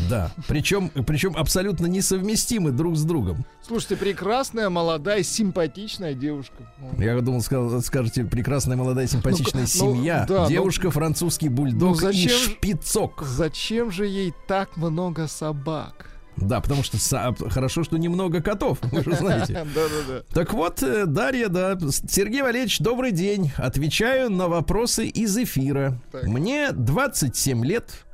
Да. 0.09 0.31
Причем, 0.47 0.89
причем 1.05 1.35
абсолютно 1.37 1.85
несовместимы 1.85 2.71
друг 2.71 2.95
с 2.95 3.03
другом. 3.03 3.45
Слушайте, 3.65 3.95
прекрасная, 3.97 4.69
молодая, 4.69 5.21
симпатичная 5.23 6.13
девушка. 6.13 6.55
Ну, 6.79 7.03
Я 7.03 7.19
думал, 7.21 7.41
скажете, 7.41 8.23
прекрасная, 8.23 8.75
молодая, 8.77 9.05
симпатичная 9.07 9.63
Ну, 9.63 9.67
семья. 9.67 10.25
да, 10.27 10.43
ну- 10.43 10.49
Девушка, 10.49 10.89
французский 10.89 11.49
бульдог 11.49 11.79
Ну, 11.81 11.91
и 11.91 11.95
зачем 11.95 12.29
же- 12.29 12.49
шпицок. 12.51 13.21
Зачем 13.23 13.91
же 13.91 14.07
ей 14.07 14.33
так 14.47 14.77
много 14.77 15.27
собак? 15.27 16.09
Да, 16.37 16.61
потому 16.61 16.83
что 16.83 16.97
хорошо, 17.49 17.83
что 17.83 17.97
немного 17.97 18.41
котов, 18.41 18.79
вы 18.91 19.03
же 19.03 19.15
знаете. 19.15 19.53
Да-да-да. 19.75 20.23
Так 20.33 20.53
вот, 20.53 20.81
э, 20.83 21.05
Дарья, 21.05 21.49
да. 21.49 21.77
Сергей 22.09 22.41
Валерьевич, 22.41 22.79
добрый 22.79 23.11
день. 23.11 23.51
Отвечаю 23.57 24.29
на 24.29 24.47
вопросы 24.47 25.07
из 25.07 25.35
эфира. 25.37 25.99
Так. 26.11 26.23
Мне 26.23 26.71
27 26.71 27.65
лет. 27.65 28.05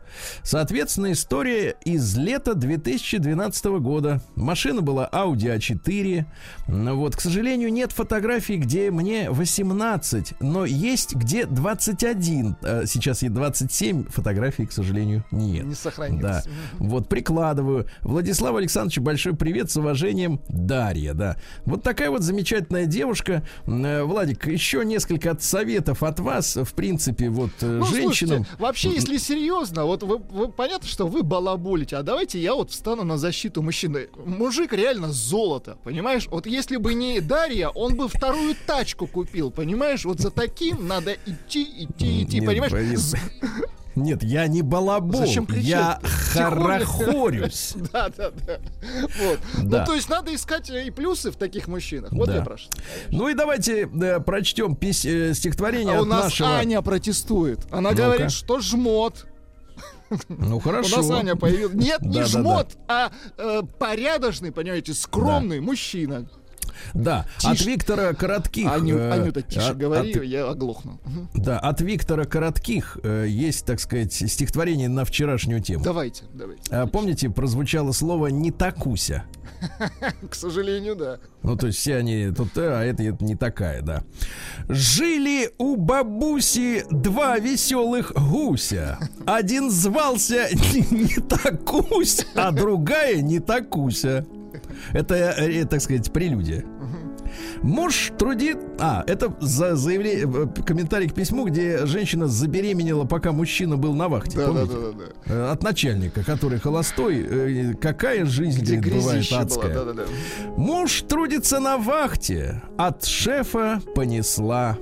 Соответственно, 0.44 1.12
история 1.12 1.76
из 1.86 2.16
лета 2.18 2.54
2012 2.56 3.66
года. 3.80 4.22
Машина 4.36 4.82
была 4.82 5.10
Audi 5.12 5.58
A4. 5.58 6.26
Ну 6.68 6.96
Вот, 6.98 7.16
к 7.16 7.22
сожалению, 7.22 7.72
нет 7.72 7.92
фотографий, 7.92 8.58
где 8.58 8.92
мне 8.92 9.30
18, 9.30 10.36
но 10.40 10.66
есть 10.66 11.16
где 11.16 11.46
21. 11.46 12.56
Э, 12.62 12.84
Сейчас 12.86 13.22
ей 13.24 13.30
27, 13.30 14.06
фотографий, 14.10 14.66
к 14.66 14.72
сожалению, 14.72 15.24
нет. 15.32 15.66
Не 15.66 15.76
сохранилось. 15.76 16.22
Да. 16.22 16.44
Вот 16.80 17.08
прикладываю. 17.10 17.88
Владислав 18.02 18.56
Александрович, 18.56 19.00
большой 19.00 19.36
привет 19.36 19.72
с 19.72 19.78
уважением. 19.78 20.40
Дарья, 20.50 21.14
да. 21.14 21.38
Вот 21.66 21.84
такая 21.84 22.10
вот 22.10 22.22
замечательная 22.22 22.86
девушка. 22.86 23.44
Э, 23.66 24.04
Владик, 24.04 24.48
еще 24.48 24.84
несколько 24.86 25.38
советов 25.40 26.04
от 26.04 26.20
вас, 26.20 26.56
в 26.56 26.74
принципе, 26.74 27.30
вот 27.30 27.52
э, 27.62 27.66
Ну, 27.80 27.86
женщинам. 27.86 28.38
слушайте, 28.46 28.48
вообще, 28.60 28.90
если 28.94 29.18
серьезно, 29.18 29.86
вот 29.86 30.03
вы, 30.06 30.18
вы- 30.18 30.52
понятно, 30.52 30.88
что 30.88 31.08
вы 31.08 31.24
балаболите, 31.24 31.96
а 31.98 32.04
давайте 32.04 32.40
я 32.40 32.54
вот 32.56 32.72
встану 32.72 33.04
на 33.04 33.18
защиту 33.18 33.62
мужчины. 33.62 34.10
Мужик 34.26 34.74
реально 34.74 35.12
золото, 35.12 35.78
понимаешь? 35.84 36.28
Вот 36.28 36.46
если 36.48 36.78
бы 36.78 36.94
не 36.94 37.20
Дарья, 37.22 37.70
он 37.70 37.96
бы 37.96 38.08
вторую 38.08 38.56
тачку 38.68 39.08
купил, 39.08 39.52
понимаешь? 39.52 40.06
Вот 40.06 40.20
за 40.20 40.32
таким 40.32 40.88
надо 40.88 41.14
идти, 41.26 41.64
идти, 41.86 42.24
идти, 42.24 42.38
Нет, 42.40 42.46
понимаешь? 42.46 42.72
Борис, 42.72 43.16
Нет, 43.96 44.24
я 44.24 44.48
не 44.48 44.64
балабол. 44.64 45.20
Зачем 45.22 45.46
я 45.52 46.00
кричать-то? 46.02 46.08
хорохорюсь. 46.34 47.74
Да, 47.94 48.10
да, 48.10 48.32
да. 48.32 48.60
Вот. 49.20 49.40
Да. 49.64 49.80
Ну, 49.82 49.86
то 49.86 49.94
есть 49.94 50.10
надо 50.10 50.34
искать 50.34 50.70
э, 50.72 50.88
и 50.88 50.90
плюсы 50.92 51.32
в 51.32 51.36
таких 51.36 51.68
мужчинах. 51.68 52.12
Вот 52.12 52.28
Да. 52.28 52.38
я 52.38 52.42
прошу. 52.42 52.70
Ну 53.12 53.28
и 53.30 53.36
давайте 53.36 53.84
э, 53.84 54.20
прочтем 54.20 54.74
пись- 54.76 55.06
э, 55.06 55.34
стихотворение 55.36 55.96
А 55.96 56.00
у 56.00 56.04
от 56.04 56.08
нас 56.08 56.24
нашего. 56.26 56.50
Аня 56.58 56.82
протестует. 56.82 57.60
Она 57.72 57.92
Ну-ка. 57.92 58.04
говорит, 58.04 58.32
что 58.32 58.60
жмот. 58.60 59.28
Ну 60.30 60.60
хорошо. 60.60 60.96
У 60.96 61.02
нас 61.02 61.12
Аня 61.12 61.36
появилась. 61.36 61.76
Нет, 61.76 62.02
не 62.02 62.24
жмот, 62.24 62.78
а 62.88 63.12
э, 63.38 63.62
порядочный, 63.80 64.52
понимаете, 64.52 64.94
скромный 64.94 65.60
мужчина. 65.60 66.28
Да, 66.94 67.26
Тише. 67.38 67.52
от 67.54 67.62
Виктора 67.62 68.14
Коротких. 68.14 68.72
Аню, 68.72 68.98
э, 68.98 69.12
Анюта, 69.12 69.42
тише 69.42 69.72
от- 69.72 69.78
говори, 69.78 70.12
от- 70.14 70.24
я 70.24 70.50
оглохну. 70.50 71.00
Да, 71.34 71.60
от 71.60 71.82
Виктора 71.82 72.26
Коротких 72.26 72.98
э, 73.04 73.26
есть, 73.28 73.66
так 73.66 73.80
сказать, 73.80 74.14
стихотворение 74.14 74.90
на 74.90 75.06
вчерашнюю 75.06 75.62
тему. 75.62 75.84
Давайте, 75.84 76.24
давайте. 76.34 76.62
А, 76.72 76.88
помните, 76.88 77.30
прозвучало 77.30 77.92
слово 77.92 78.28
«не 78.28 78.52
такуся». 78.52 79.24
К 80.30 80.36
сожалению, 80.36 80.96
да. 80.96 81.20
Ну, 81.42 81.56
то 81.56 81.68
есть 81.68 81.80
все 81.80 81.96
они 81.98 82.32
тут, 82.36 82.58
э, 82.58 82.68
а 82.70 82.84
это, 82.84 83.04
это 83.04 83.24
не 83.24 83.36
такая, 83.36 83.82
да. 83.82 84.04
Жили 84.68 85.52
у 85.58 85.76
бабуси 85.76 86.84
два 86.90 87.38
веселых 87.40 88.12
гуся. 88.14 88.98
Один 89.26 89.72
звался 89.72 90.48
не 90.92 91.20
такусь, 91.22 92.26
а 92.36 92.52
другая 92.52 93.22
не 93.22 93.40
такуся. 93.40 94.26
Это, 94.92 95.16
э, 95.16 95.66
так 95.66 95.82
сказать, 95.82 96.12
прелюдия. 96.12 96.64
Муж 97.64 98.12
трудит... 98.18 98.58
А, 98.80 99.04
это 99.08 99.34
за 99.40 99.76
заявление, 99.76 100.30
э, 100.58 100.62
комментарий 100.64 101.08
к 101.10 101.14
письму, 101.16 101.46
где 101.46 101.86
женщина 101.86 102.28
забеременела, 102.28 103.06
пока 103.06 103.32
мужчина 103.32 103.78
был 103.78 103.94
на 103.96 104.08
вахте. 104.08 104.38
Да, 104.38 104.48
да, 104.48 104.52
помните? 104.66 104.74
да, 104.74 104.80
да, 104.92 104.92
да. 105.26 105.34
Э, 105.34 105.52
От 105.52 105.64
начальника, 105.64 106.24
который 106.24 106.60
холостой. 106.60 107.76
Какая 107.82 108.26
жизнь, 108.26 108.62
Где 108.62 108.76
говорит, 108.76 108.94
бывает 109.02 109.32
адская. 109.32 109.74
да, 109.74 109.86
да, 109.86 109.94
да. 109.94 110.04
Муж 110.58 111.02
трудится 111.08 111.60
на 111.60 111.78
вахте, 111.78 112.62
от 112.78 113.06
шефа 113.06 113.82
понесла. 113.96 114.78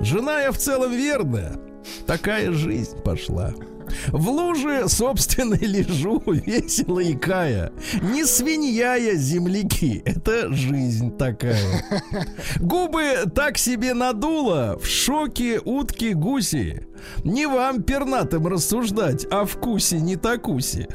Жена 0.00 0.40
я 0.40 0.52
в 0.52 0.56
целом 0.58 0.92
верная, 0.92 1.58
такая 2.06 2.52
жизнь 2.52 2.96
пошла. 3.02 3.52
В 4.08 4.28
луже 4.28 4.88
собственной 4.88 5.58
лежу, 5.58 6.22
весело 6.26 7.00
икая. 7.00 7.72
Не 8.02 8.24
свинья 8.24 8.94
я, 8.94 9.14
земляки, 9.14 10.02
это 10.04 10.52
жизнь 10.52 11.16
такая. 11.16 11.84
Губы 12.58 13.24
так 13.34 13.58
себе 13.58 13.94
надуло, 13.94 14.78
в 14.80 14.86
шоке 14.86 15.60
утки 15.64 16.12
гуси. 16.12 16.86
Не 17.24 17.46
вам 17.46 17.82
пернатым 17.82 18.46
рассуждать 18.46 19.26
о 19.30 19.44
вкусе 19.44 20.00
не 20.00 20.16
такусе. 20.16 20.88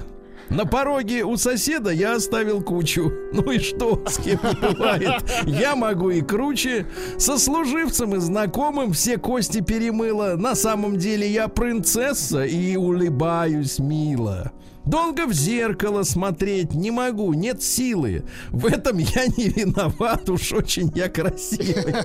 На 0.50 0.66
пороге 0.66 1.24
у 1.24 1.38
соседа 1.38 1.92
я 1.92 2.16
оставил 2.16 2.62
кучу. 2.62 3.12
Ну 3.34 3.52
и 3.52 3.60
что, 3.60 4.04
с 4.08 4.18
кем 4.18 4.40
не 4.44 4.74
бывает? 4.74 5.24
Я 5.46 5.76
могу 5.76 6.10
и 6.10 6.22
круче. 6.22 6.88
Со 7.18 7.38
служивцем 7.38 8.16
и 8.16 8.20
знакомым 8.20 8.94
все 8.94 9.18
кости 9.18 9.62
перемыла. 9.62 10.36
На 10.38 10.56
самом 10.56 10.98
деле 10.98 11.28
я 11.30 11.48
принцесса 11.48 12.46
и 12.46 12.76
улыбаюсь 12.76 13.80
мило. 13.80 14.52
Долго 14.86 15.26
в 15.26 15.34
зеркало 15.34 16.04
смотреть 16.04 16.74
не 16.76 16.92
могу, 16.92 17.34
нет 17.34 17.64
силы. 17.64 18.24
В 18.52 18.68
этом 18.68 19.00
я 19.00 19.26
не 19.26 19.50
виноват, 19.50 20.30
уж 20.30 20.54
очень 20.54 20.92
я 20.96 21.10
красивый. 21.10 21.96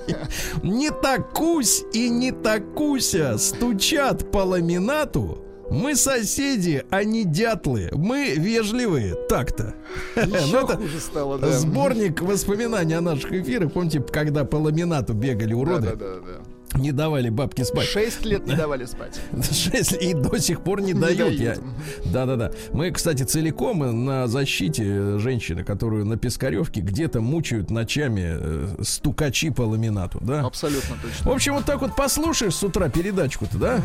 Не 0.63 0.89
такусь 0.89 1.83
и 1.93 2.09
не 2.09 2.31
такуся 2.31 3.37
стучат 3.37 4.31
по 4.31 4.39
ламинату. 4.39 5.45
Мы 5.71 5.95
соседи, 5.95 6.83
а 6.89 7.05
не 7.05 7.23
дятлы. 7.23 7.89
Мы 7.93 8.33
вежливые. 8.35 9.15
Так-то. 9.29 9.73
Ну, 10.15 10.35
Еще 10.35 10.57
это 10.57 10.77
хуже 10.77 10.99
стало, 10.99 11.39
да. 11.39 11.51
Сборник 11.51 12.21
воспоминаний 12.21 12.93
о 12.95 13.01
наших 13.01 13.31
эфирах. 13.31 13.71
Помните, 13.71 14.01
когда 14.01 14.43
по 14.43 14.57
ламинату 14.57 15.13
бегали 15.13 15.51
Да, 15.53 15.57
уроды, 15.57 15.87
да, 15.91 15.95
да, 15.95 16.15
да. 16.15 16.41
Не 16.75 16.91
давали 16.91 17.29
бабке 17.29 17.65
спать. 17.65 17.87
Шесть 17.87 18.25
лет 18.25 18.45
не 18.47 18.55
давали 18.55 18.85
спать. 18.85 19.19
Шесть 19.51 19.93
и 19.93 20.13
до 20.13 20.39
сих 20.39 20.61
пор 20.63 20.81
не, 20.81 20.93
Не 20.93 20.99
дают. 21.01 21.17
дают. 21.37 21.39
Я... 21.39 21.55
Да-да-да. 22.11 22.51
Мы, 22.71 22.91
кстати, 22.91 23.23
целиком 23.23 24.05
на 24.05 24.27
защите 24.27 25.17
женщины, 25.19 25.63
которую 25.63 26.05
на 26.05 26.17
Пискаревке 26.17 26.81
где-то 26.81 27.21
мучают 27.21 27.69
ночами 27.71 28.37
э, 28.39 28.83
стукачи 28.83 29.49
по 29.49 29.61
ламинату, 29.63 30.19
да? 30.21 30.41
Абсолютно 30.41 30.95
В 30.95 31.01
точно. 31.01 31.33
общем, 31.33 31.53
вот 31.55 31.65
так 31.65 31.81
вот 31.81 31.95
послушаешь 31.95 32.55
с 32.55 32.63
утра 32.63 32.89
передачку-то, 32.89 33.57
да? 33.57 33.81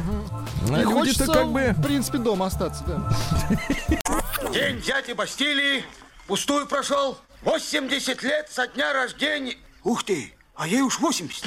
А 0.70 0.80
И 0.80 0.82
люди-то 0.82 0.92
хочется, 0.94 1.26
как 1.26 1.48
бы... 1.52 1.74
в 1.76 1.82
принципе, 1.82 2.18
дома 2.18 2.46
остаться, 2.46 2.84
да. 2.86 3.10
День 4.52 4.80
дяди 4.80 5.12
Бастилии 5.12 5.82
пустую 6.26 6.66
прошел. 6.66 7.18
80 7.42 8.22
лет 8.22 8.48
со 8.50 8.66
дня 8.68 8.92
рождения. 8.92 9.54
Ух 9.84 10.02
ты, 10.04 10.32
а 10.54 10.66
ей 10.66 10.80
уж 10.82 10.98
80. 10.98 11.44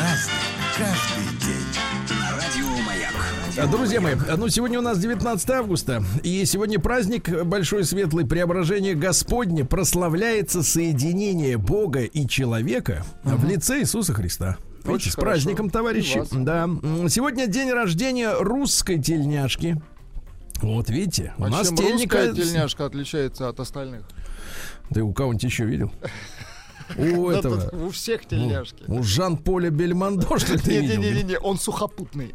Разный, 0.00 0.32
каждый 0.78 1.26
день. 1.40 2.18
На 2.18 2.30
радио 2.34 2.68
Маяк. 2.86 3.70
Друзья 3.70 4.00
мои, 4.00 4.14
ну 4.38 4.48
сегодня 4.48 4.78
у 4.78 4.82
нас 4.82 4.98
19 4.98 5.50
августа, 5.50 6.02
и 6.22 6.42
сегодня 6.46 6.78
праздник 6.78 7.44
Большой 7.44 7.84
Светлый 7.84 8.24
Преображение 8.26 8.94
Господне 8.94 9.66
прославляется 9.66 10.62
соединение 10.62 11.58
Бога 11.58 12.04
и 12.04 12.26
человека 12.26 13.04
угу. 13.24 13.36
в 13.36 13.44
лице 13.44 13.80
Иисуса 13.80 14.14
Христа. 14.14 14.56
Очень 14.86 15.10
с 15.10 15.16
хорошо. 15.16 15.32
праздником, 15.32 15.68
товарищи. 15.68 16.22
Да. 16.32 16.66
Сегодня 17.10 17.46
день 17.46 17.70
рождения 17.70 18.32
русской 18.40 18.98
тельняшки. 18.98 19.82
Вот 20.62 20.88
видите, 20.88 21.34
у 21.36 21.44
а 21.44 21.48
нас 21.50 21.68
чем 21.68 21.76
тельника... 21.76 22.32
тельняшка 22.32 22.86
отличается 22.86 23.50
от 23.50 23.60
остальных? 23.60 24.04
Ты 24.94 25.02
у 25.02 25.12
кого-нибудь 25.12 25.44
еще 25.44 25.66
видел? 25.66 25.92
У 26.96 27.30
этого. 27.30 27.86
У 27.86 27.90
всех 27.90 28.26
тельняшки. 28.26 28.84
У 28.86 29.02
Жан-Поля 29.02 29.70
Бельмондо, 29.70 30.38
что 30.38 30.54
ли, 30.54 30.58
ты 30.58 30.80
Не-не-не, 30.80 31.38
он 31.38 31.58
сухопутный. 31.58 32.32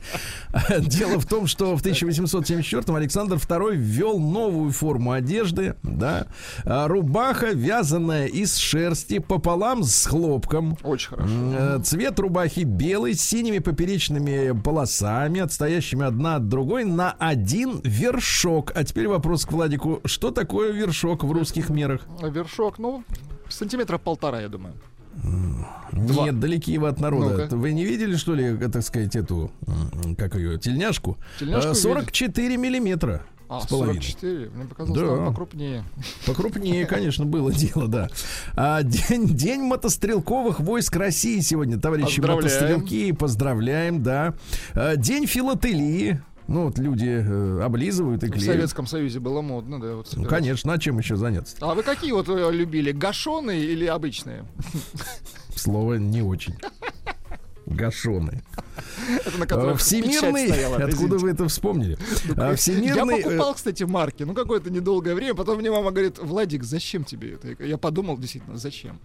Дело 0.80 1.18
в 1.18 1.26
том, 1.26 1.46
что 1.46 1.76
в 1.76 1.84
1874-м 1.84 2.94
Александр 2.94 3.36
II 3.36 3.76
ввел 3.76 4.18
новую 4.18 4.72
форму 4.72 5.12
одежды, 5.12 5.76
да, 5.82 6.26
а, 6.64 6.88
рубаха, 6.88 7.52
вязаная 7.52 8.26
из 8.26 8.56
шерсти 8.56 9.18
пополам 9.18 9.82
с 9.82 10.06
хлопком. 10.06 10.76
Очень 10.82 11.08
хорошо. 11.10 11.32
Э, 11.32 11.80
цвет 11.82 12.18
рубахи 12.18 12.60
белый, 12.60 13.14
с 13.14 13.22
синими 13.22 13.58
поперечными 13.58 14.58
полосами, 14.60 15.40
отстоящими 15.40 16.04
одна 16.04 16.36
от 16.36 16.48
другой 16.48 16.84
на 16.84 17.12
один 17.12 17.80
вершок. 17.82 18.72
А 18.74 18.84
теперь 18.84 19.08
вопрос 19.08 19.44
к 19.46 19.52
Владику. 19.52 20.00
Что 20.04 20.30
такое 20.30 20.72
вершок 20.72 21.24
в 21.24 21.32
русских 21.32 21.70
мерах? 21.70 22.02
Вершок, 22.22 22.78
ну, 22.78 23.04
Сантиметра 23.52 23.98
полтора, 23.98 24.40
я 24.40 24.48
думаю. 24.48 24.74
Два. 25.92 26.24
Нет, 26.24 26.40
далеки 26.40 26.78
вы 26.78 26.88
от 26.88 26.98
народа. 27.00 27.48
ну 27.50 27.58
Вы 27.58 27.72
не 27.72 27.84
видели, 27.84 28.16
что 28.16 28.34
ли, 28.34 28.56
так 28.56 28.82
сказать, 28.82 29.14
эту, 29.14 29.50
как 30.16 30.34
ее, 30.34 30.58
тельняшку? 30.58 31.18
тельняшку 31.38 31.74
44 31.74 32.48
видели. 32.48 32.56
миллиметра. 32.60 33.22
А, 33.48 33.60
с 33.60 33.66
половиной. 33.66 34.00
44? 34.00 34.50
Мне 34.50 34.64
показалось, 34.64 34.98
да. 35.00 35.06
что 35.06 35.26
покрупнее. 35.26 35.84
Покрупнее, 36.26 36.86
конечно, 36.86 37.26
было 37.26 37.52
дело, 37.52 37.86
да. 37.88 38.08
А, 38.56 38.82
день, 38.82 39.26
день 39.26 39.60
мотострелковых 39.60 40.58
войск 40.60 40.96
России 40.96 41.40
сегодня, 41.40 41.78
товарищи 41.78 42.16
поздравляем. 42.22 42.44
мотострелки. 42.80 43.12
Поздравляем, 43.12 44.02
да. 44.02 44.34
А, 44.72 44.96
день 44.96 45.26
филателии. 45.26 46.22
Ну, 46.52 46.64
вот 46.66 46.78
люди 46.78 47.08
э, 47.08 47.62
облизывают 47.62 48.22
и 48.24 48.26
клеят. 48.26 48.42
В 48.42 48.44
Советском 48.44 48.86
Союзе 48.86 49.20
было 49.20 49.40
модно, 49.40 49.80
да. 49.80 49.94
Вот 49.94 50.12
ну, 50.14 50.26
конечно, 50.26 50.74
а 50.74 50.78
чем 50.78 50.98
еще 50.98 51.16
заняться? 51.16 51.56
А 51.60 51.74
вы 51.74 51.82
какие 51.82 52.12
вот 52.12 52.28
э, 52.28 52.50
любили, 52.52 52.92
гашеные 52.92 53.64
или 53.64 53.86
обычные? 53.86 54.44
Слово 55.56 55.94
не 55.94 56.20
очень. 56.20 56.54
Гашены. 57.72 58.42
Это 59.08 59.76
Всемирный, 59.76 60.48
стояла, 60.48 60.76
откуда 60.76 61.18
вы 61.18 61.30
это 61.30 61.48
вспомнили? 61.48 61.98
А, 62.36 62.54
всемирный... 62.54 63.18
Я 63.18 63.24
покупал, 63.24 63.54
кстати, 63.54 63.82
марки, 63.82 64.22
ну 64.22 64.34
какое-то 64.34 64.70
недолгое 64.70 65.14
время, 65.14 65.34
потом 65.34 65.58
мне 65.58 65.70
мама 65.70 65.90
говорит, 65.90 66.18
Владик, 66.18 66.62
зачем 66.64 67.04
тебе 67.04 67.34
это? 67.34 67.64
Я 67.64 67.78
подумал, 67.78 68.16
действительно, 68.18 68.56
зачем? 68.56 68.98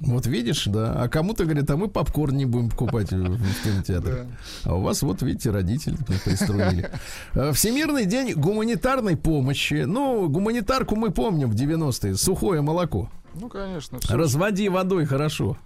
Вот 0.00 0.26
видишь, 0.26 0.64
да, 0.66 1.02
а 1.02 1.08
кому-то 1.08 1.44
говорит, 1.44 1.70
а 1.70 1.76
мы 1.76 1.88
попкорн 1.88 2.36
не 2.36 2.46
будем 2.46 2.70
покупать 2.70 3.12
в 3.12 3.64
кинотеатре. 3.64 4.26
А 4.64 4.74
у 4.74 4.80
вас, 4.80 5.02
вот 5.02 5.22
видите, 5.22 5.50
родители 5.50 5.96
пристроили. 6.24 6.90
А, 7.34 7.52
Всемирный 7.52 8.06
день 8.06 8.34
гуманитарной 8.34 9.16
помощи. 9.16 9.84
Ну, 9.86 10.28
гуманитарку 10.28 10.96
мы 10.96 11.10
помним 11.10 11.50
в 11.50 11.54
90-е, 11.54 12.16
сухое 12.16 12.60
молоко. 12.62 13.10
Ну, 13.40 13.48
конечно. 13.48 13.98
Все 14.00 14.16
Разводи 14.16 14.68
водой 14.68 15.06
хорошо. 15.06 15.56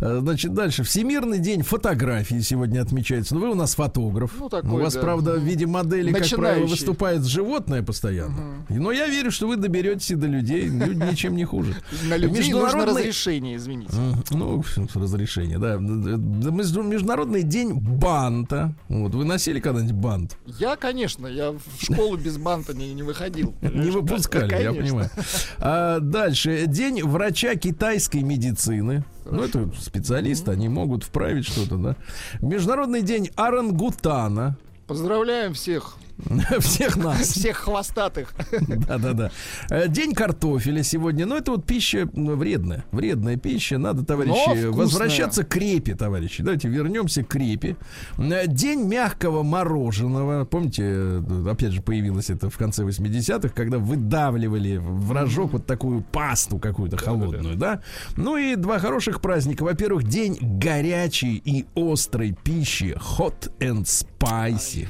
Э, 0.00 0.18
значит, 0.20 0.54
дальше. 0.54 0.84
Всемирный 0.84 1.38
день 1.38 1.62
фотографии 1.62 2.40
сегодня 2.40 2.80
отмечается. 2.80 3.34
Ну, 3.34 3.40
вы 3.40 3.50
у 3.50 3.54
нас 3.54 3.74
фотограф. 3.74 4.32
Ну, 4.38 4.48
такой, 4.48 4.70
у 4.70 4.82
вас, 4.82 4.94
да. 4.94 5.00
правда, 5.00 5.32
в 5.34 5.42
виде 5.42 5.66
модели, 5.66 6.10
Начинающий. 6.10 6.30
как 6.30 6.38
правило, 6.38 6.66
выступает 6.66 7.24
животное 7.24 7.82
постоянно. 7.82 8.64
Угу. 8.68 8.80
Но 8.80 8.92
я 8.92 9.08
верю, 9.08 9.30
что 9.30 9.48
вы 9.48 9.56
доберетесь 9.56 10.12
и 10.12 10.14
до 10.14 10.26
людей. 10.26 10.68
Люди 10.68 11.02
ничем 11.10 11.34
не 11.36 11.44
хуже. 11.44 11.74
На 12.08 12.16
людей 12.16 12.52
нужно 12.52 12.86
разрешение, 12.86 13.56
извините. 13.56 13.92
Ну, 14.30 14.62
разрешение, 14.94 15.58
да. 15.58 15.76
Международный 15.76 17.42
день 17.42 17.74
банта. 17.74 18.74
Вот, 18.88 19.14
вы 19.14 19.24
носили 19.24 19.58
когда-нибудь 19.58 19.94
бант? 19.94 20.38
Я, 20.46 20.76
конечно. 20.76 21.26
Я 21.26 21.50
в 21.50 21.60
школу 21.80 22.16
без 22.16 22.38
банта 22.38 22.74
не, 22.74 22.94
не 22.94 23.02
выходил. 23.02 23.54
Не 23.60 23.90
выпускали, 23.90 24.62
я 24.62 24.72
понимаю. 24.72 25.10
А 25.58 25.98
дальше. 25.98 26.64
День 26.66 27.02
врача 27.02 27.23
китайской 27.32 28.22
медицины. 28.22 29.04
Хорошо. 29.24 29.58
Ну, 29.58 29.66
это 29.66 29.80
специалисты, 29.80 30.50
они 30.50 30.68
могут 30.68 31.04
вправить 31.04 31.46
что-то, 31.46 31.76
да. 31.76 31.96
Международный 32.40 33.02
день 33.02 33.30
орангутана. 33.36 34.56
Поздравляем 34.86 35.54
всех 35.54 35.96
Всех 36.60 36.96
нас. 36.96 37.28
Всех 37.28 37.56
хвостатых. 37.58 38.34
Да-да-да. 38.60 39.30
Э, 39.70 39.88
день 39.88 40.14
картофеля 40.14 40.82
сегодня. 40.82 41.26
Ну, 41.26 41.36
это 41.36 41.52
вот 41.52 41.66
пища 41.66 42.08
вредная. 42.12 42.84
Вредная 42.92 43.36
пища. 43.36 43.78
Надо, 43.78 44.04
товарищи, 44.04 44.66
возвращаться 44.66 45.44
к 45.44 45.48
крепе, 45.48 45.94
товарищи. 45.94 46.42
Давайте 46.42 46.68
вернемся 46.68 47.24
к 47.24 47.28
крепе. 47.28 47.76
Э, 48.18 48.46
день 48.46 48.84
мягкого 48.86 49.42
мороженого. 49.42 50.44
Помните, 50.44 50.82
э, 50.84 51.48
опять 51.50 51.72
же, 51.72 51.82
появилось 51.82 52.30
это 52.30 52.48
в 52.48 52.56
конце 52.56 52.84
80-х, 52.84 53.48
когда 53.48 53.78
выдавливали 53.78 54.76
в 54.76 55.12
рожок 55.12 55.52
вот 55.52 55.66
такую 55.66 56.02
пасту 56.02 56.58
какую-то 56.58 56.96
холодную, 56.96 57.56
да? 57.56 57.82
Ну 58.16 58.36
и 58.36 58.56
два 58.56 58.78
хороших 58.78 59.20
праздника. 59.20 59.64
Во-первых, 59.64 60.04
день 60.04 60.38
горячей 60.40 61.42
и 61.44 61.66
острой 61.74 62.36
пищи. 62.44 62.96
Hot 63.18 63.50
and 63.58 63.84
spicy. 63.84 64.13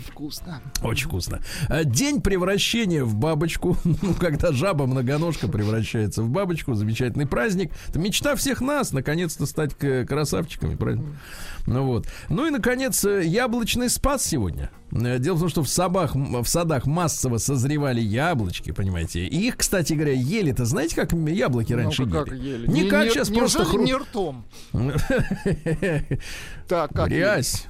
Вкусно. 0.09 0.61
Очень 0.83 1.09
вкусно. 1.09 1.41
Э, 1.69 1.85
день 1.85 2.21
превращения 2.21 3.05
в 3.05 3.15
бабочку. 3.15 3.77
Ну, 4.05 4.13
когда 4.15 4.53
жаба 4.53 4.87
многоножка 4.87 5.49
превращается 5.49 6.23
в 6.23 6.29
бабочку. 6.29 6.75
Замечательный 6.75 7.27
праздник. 7.27 7.73
Это 7.89 7.99
мечта 7.99 8.35
всех 8.35 8.61
нас, 8.61 8.93
наконец-то 8.93 9.47
стать 9.47 9.75
красавчиками, 9.75 10.75
правильно? 10.75 11.05
Ну 11.67 11.85
вот. 11.85 12.07
Ну 12.29 12.47
и, 12.47 12.51
наконец, 12.51 13.05
э, 13.05 13.25
яблочный 13.25 13.89
спас 13.89 14.25
сегодня. 14.25 14.71
Э, 14.93 15.19
дело 15.19 15.37
в 15.37 15.41
том, 15.41 15.49
что 15.49 15.63
в, 15.63 15.69
садах, 15.69 16.15
в 16.15 16.45
садах 16.45 16.87
массово 16.87 17.39
созревали 17.39 18.01
яблочки, 18.01 18.71
понимаете. 18.71 19.27
И 19.27 19.49
их, 19.49 19.57
кстати 19.57 19.95
говоря, 19.95 20.13
ели-то, 20.13 20.67
знаете, 20.67 20.95
как 20.97 21.13
яблоки 21.13 21.73
ну, 21.73 21.79
раньше 21.79 22.07
как 22.07 22.29
ели? 22.29 22.49
ели? 22.49 22.67
Не, 22.67 22.83
не 22.83 22.91
как 22.91 23.05
не, 23.05 23.11
сейчас 23.11 23.31
не 23.31 23.39
просто 23.39 23.65
хру... 23.65 23.83
не 23.83 23.95
ртом. 23.95 24.45
Так, 26.67 26.93
как 26.95 27.09
Грязь. 27.11 27.67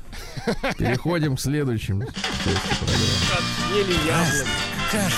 Переходим 0.78 1.34
к 1.34 1.40
следующему. 1.40 2.02
Ели 2.02 3.96
яблоки. 4.06 4.48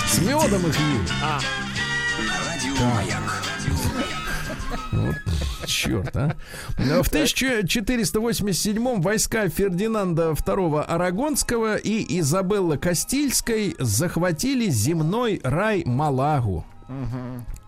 С 0.08 0.18
медом 0.20 0.66
их 0.66 0.74
ели. 0.78 1.08
А. 1.22 1.40
Вот 4.92 5.16
черт, 5.66 6.16
а. 6.16 6.36
В 6.76 7.08
1487 7.08 9.00
войска 9.00 9.48
Фердинанда 9.48 10.30
II 10.32 10.82
Арагонского 10.82 11.76
и 11.76 12.18
Изабеллы 12.20 12.78
Кастильской 12.78 13.74
захватили 13.78 14.68
земной 14.68 15.40
рай 15.42 15.84
Малагу. 15.84 16.64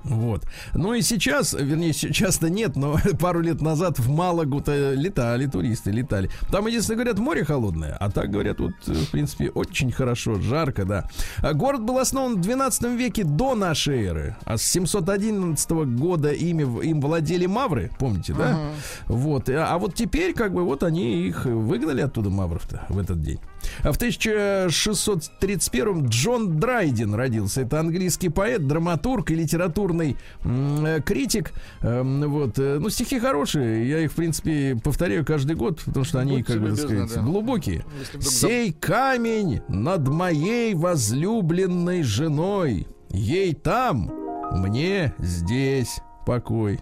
Вот. 0.08 0.44
Ну 0.74 0.94
и 0.94 1.02
сейчас, 1.02 1.52
вернее, 1.52 1.92
сейчас-то 1.92 2.48
нет, 2.50 2.76
но 2.76 2.98
пару 3.20 3.40
лет 3.40 3.60
назад 3.60 3.98
в 3.98 4.10
Малагу-то 4.10 4.94
летали 4.94 5.46
туристы, 5.46 5.90
летали. 5.90 6.30
Там, 6.50 6.66
единственное, 6.66 6.96
говорят, 6.96 7.18
море 7.18 7.44
холодное, 7.44 7.96
а 7.98 8.10
так, 8.10 8.30
говорят, 8.30 8.60
вот, 8.60 8.72
в 8.86 9.10
принципе, 9.10 9.50
очень 9.50 9.92
хорошо, 9.92 10.40
жарко, 10.40 10.84
да. 10.84 11.08
А 11.38 11.52
город 11.52 11.82
был 11.82 11.98
основан 11.98 12.36
в 12.36 12.40
12 12.40 12.84
веке 12.98 13.24
до 13.24 13.54
нашей 13.54 14.04
эры, 14.04 14.36
а 14.44 14.56
с 14.56 14.62
711 14.62 15.70
года 15.70 16.32
ими, 16.32 16.62
им 16.84 17.00
владели 17.00 17.46
мавры, 17.46 17.90
помните, 17.98 18.34
да? 18.34 18.52
Uh-huh. 18.52 18.72
Вот. 19.08 19.48
А, 19.48 19.74
а 19.74 19.78
вот 19.78 19.94
теперь, 19.94 20.34
как 20.34 20.52
бы, 20.52 20.64
вот 20.64 20.82
они 20.82 21.26
их 21.26 21.44
выгнали 21.44 22.00
оттуда, 22.00 22.30
мавров-то, 22.30 22.86
в 22.88 22.98
этот 22.98 23.20
день. 23.20 23.40
В 23.80 23.96
1631 23.96 26.06
Джон 26.06 26.58
Драйден 26.58 27.14
родился. 27.14 27.62
Это 27.62 27.80
английский 27.80 28.28
поэт, 28.28 28.66
драматург 28.66 29.30
и 29.30 29.34
литературный 29.34 30.16
э, 30.44 31.00
критик. 31.04 31.52
Эм, 31.80 32.28
вот. 32.30 32.58
Э, 32.58 32.78
ну, 32.80 32.90
стихи 32.90 33.18
хорошие. 33.18 33.88
Я 33.88 34.00
их, 34.00 34.12
в 34.12 34.16
принципе, 34.16 34.78
повторяю 34.82 35.24
каждый 35.24 35.56
год, 35.56 35.80
потому 35.84 36.04
что 36.04 36.20
они, 36.20 36.38
Будьте 36.38 36.52
как 36.52 36.62
бы, 36.62 36.68
так 36.68 36.78
сказать, 36.78 37.14
да. 37.14 37.22
глубокие. 37.22 37.84
Сей 38.20 38.72
камень 38.72 39.60
над 39.68 40.08
моей 40.08 40.74
возлюбленной 40.74 42.02
женой. 42.02 42.86
Ей 43.10 43.54
там, 43.54 44.12
мне 44.52 45.14
здесь 45.18 46.00
покой. 46.26 46.80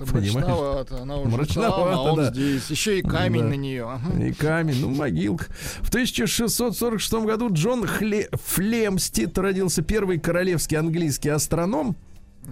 Это 0.00 0.12
мрачновато. 0.12 1.02
Она 1.02 1.16
уже 1.18 1.30
мрачновато, 1.30 1.76
там, 1.76 1.94
а 1.94 2.02
он 2.12 2.16
да. 2.16 2.30
здесь. 2.30 2.70
Еще 2.70 2.98
и 2.98 3.02
камень 3.02 3.42
да. 3.42 3.48
на 3.48 3.54
нее. 3.54 4.00
И 4.20 4.32
камень, 4.32 4.80
ну, 4.80 4.90
могилка. 4.90 5.46
В 5.82 5.88
1646 5.88 7.12
году 7.24 7.52
Джон 7.52 7.86
Хле... 7.86 8.28
Флемстит 8.32 9.36
родился 9.38 9.82
первый 9.82 10.18
королевский 10.18 10.76
английский 10.76 11.30
астроном. 11.30 11.96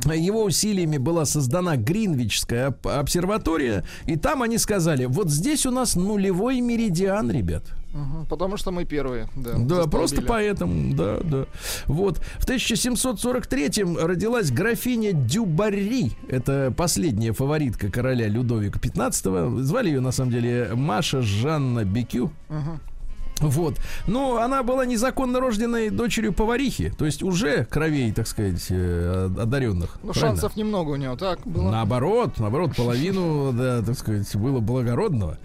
его 0.04 0.44
усилиями 0.44 0.98
была 0.98 1.24
создана 1.24 1.76
Гринвичская 1.76 2.68
об- 2.68 2.86
обсерватория, 2.86 3.84
и 4.06 4.16
там 4.16 4.42
они 4.42 4.58
сказали, 4.58 5.04
вот 5.04 5.30
здесь 5.30 5.66
у 5.66 5.70
нас 5.70 5.96
нулевой 5.96 6.60
меридиан, 6.60 7.30
ребят. 7.30 7.64
Мгм, 7.92 8.26
Потому 8.26 8.56
что 8.56 8.70
мы 8.70 8.84
первые. 8.84 9.28
Да, 9.36 9.52
Да, 9.52 9.58
застолбили. 9.58 9.90
просто 9.90 10.22
поэтому, 10.22 10.94
да, 10.94 11.18
да. 11.22 11.44
Вот. 11.86 12.18
В 12.38 12.46
1743-м 12.46 13.98
родилась 13.98 14.50
графиня 14.50 15.12
Дюбари. 15.12 16.12
Это 16.28 16.72
последняя 16.76 17.32
фаворитка 17.32 17.90
короля 17.90 18.28
Людовика 18.28 18.78
XV. 18.78 19.60
Звали 19.62 19.88
ее, 19.90 20.00
на 20.00 20.12
самом 20.12 20.30
деле, 20.30 20.70
Маша 20.74 21.20
Жанна 21.22 21.84
Бекю. 21.84 22.30
Мгм. 22.48 22.80
Вот. 23.40 23.76
Но 24.06 24.38
она 24.38 24.62
была 24.62 24.86
незаконно 24.86 25.40
рожденной 25.40 25.90
дочерью 25.90 26.32
поварихи. 26.32 26.92
То 26.96 27.04
есть 27.06 27.22
уже 27.22 27.64
кровей, 27.64 28.12
так 28.12 28.26
сказать, 28.26 28.66
э, 28.70 29.30
одаренных. 29.38 29.98
Ну, 30.02 30.12
шансов 30.12 30.56
немного 30.56 30.90
у 30.90 30.96
него, 30.96 31.16
так 31.16 31.40
было. 31.46 31.70
Наоборот, 31.70 32.38
наоборот, 32.38 32.76
половину, 32.76 33.52
да, 33.56 33.82
так 33.82 33.98
сказать, 33.98 34.34
было 34.36 34.60
благородного. 34.60 35.38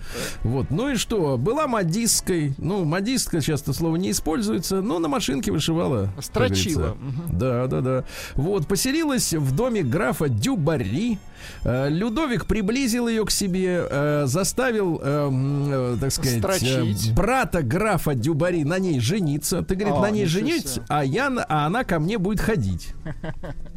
Вот. 0.44 0.70
Ну 0.70 0.90
и 0.90 0.96
что? 0.96 1.38
Была 1.38 1.68
модисткой. 1.68 2.54
Ну, 2.58 2.86
модистка 2.86 3.42
часто 3.42 3.74
слово 3.74 3.96
не 3.96 4.12
используется, 4.12 4.82
но 4.82 5.00
на 5.00 5.08
машинке 5.08 5.52
вышивала. 5.52 6.10
Строчила. 6.22 6.98
Да, 7.30 7.68
да, 7.68 7.82
да. 7.82 8.04
Вот, 8.36 8.68
поселилась 8.68 9.34
в 9.34 9.56
доме 9.56 9.84
графа 9.84 10.30
Дюбари. 10.30 11.20
Э, 11.64 11.90
Людовик 11.90 12.46
приблизил 12.46 13.08
ее 13.08 13.26
к 13.26 13.32
себе, 13.32 13.86
э, 13.90 14.24
заставил, 14.26 15.00
э, 15.04 15.98
так 16.00 16.12
сказать, 16.12 16.40
Строчить. 16.40 17.14
брата 17.14 17.62
графа 17.62 18.16
Дюбари 18.16 18.64
на 18.64 18.80
ней 18.80 19.00
жениться. 19.00 19.62
Ты, 19.64 19.76
говорит, 19.76 19.96
О, 19.96 20.02
на 20.02 20.10
ней 20.12 20.28
себе. 20.28 20.84
а 20.88 21.04
я, 21.04 21.28
а 21.50 21.66
она 21.66 21.84
ко 21.84 22.00
мне 22.00 22.18
будет 22.18 22.40
ходить. 22.40 22.94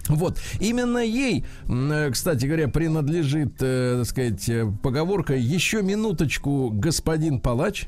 Вот, 0.09 0.41
именно 0.59 0.99
ей, 0.99 1.45
кстати 2.11 2.45
говоря, 2.45 2.67
принадлежит, 2.67 3.59
так 3.59 4.05
сказать, 4.07 4.51
поговорка 4.83 5.37
«Еще 5.37 5.83
минуточку, 5.83 6.71
господин 6.73 7.39
палач». 7.39 7.87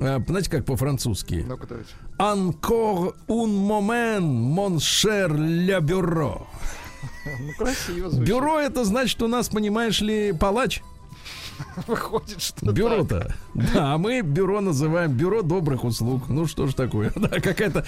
А, 0.00 0.20
Знаете, 0.26 0.50
как 0.50 0.64
по-французски? 0.64 1.44
Ну-ка, 1.46 1.68
давайте. 1.68 1.90
«Encore 2.18 3.14
un 3.28 3.46
moment, 3.46 4.20
mon 4.20 4.78
cher 4.80 5.28
le 5.28 5.78
bureau». 5.80 6.46
Ну, 7.24 7.52
красиво 7.58 8.10
звучит. 8.10 8.28
Бюро 8.28 8.58
это 8.60 8.84
значит 8.84 9.20
у 9.22 9.28
нас, 9.28 9.48
понимаешь 9.48 10.00
ли, 10.00 10.32
палач. 10.32 10.82
Выходит, 11.86 12.42
что. 12.42 12.72
Бюро-то. 12.72 13.32
Да, 13.54 13.94
а 13.94 13.98
мы 13.98 14.22
бюро 14.22 14.60
называем 14.60 15.12
бюро 15.12 15.42
добрых 15.42 15.84
услуг. 15.84 16.24
Ну 16.28 16.46
что 16.46 16.66
ж 16.66 16.74
такое? 16.74 17.12
Да, 17.16 17.28
какая-то 17.40 17.84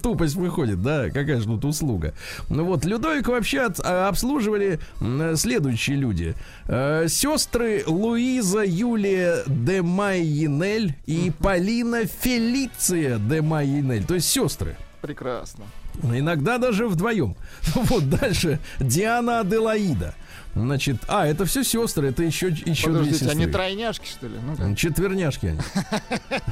тупость 0.00 0.36
выходит, 0.36 0.80
да, 0.82 1.08
какая 1.10 1.40
же 1.40 1.46
тут 1.46 1.64
услуга. 1.64 2.14
Ну 2.48 2.64
вот, 2.64 2.84
Людовик 2.84 3.28
вообще 3.28 3.62
от- 3.62 3.80
а, 3.80 4.08
обслуживали 4.08 4.78
следующие 5.34 5.96
люди. 5.96 6.34
Э, 6.66 7.06
Сестры 7.08 7.82
Луиза 7.86 8.62
Юлия 8.64 9.42
де 9.46 9.82
Майенель 9.82 10.94
и 11.06 11.32
Полина 11.40 12.06
Фелиция 12.06 13.18
де 13.18 13.42
Майенель. 13.42 14.04
То 14.04 14.14
есть 14.14 14.28
сестры. 14.28 14.76
Прекрасно. 15.02 15.64
Иногда 16.02 16.58
даже 16.58 16.86
вдвоем. 16.86 17.36
Вот 17.74 18.08
дальше. 18.10 18.58
Диана 18.80 19.40
Аделаида. 19.40 20.14
Значит, 20.56 20.98
а, 21.08 21.26
это 21.26 21.46
все 21.46 21.64
сестры, 21.64 22.10
это 22.10 22.22
еще, 22.22 22.46
еще 22.48 22.90
две 22.90 22.98
Подождите, 23.00 23.24
они 23.24 23.34
сестры. 23.40 23.52
тройняшки, 23.52 24.06
что 24.06 24.26
ли? 24.28 24.34
Ну-ка. 24.46 24.76
Четверняшки 24.76 25.46
они. 25.46 25.60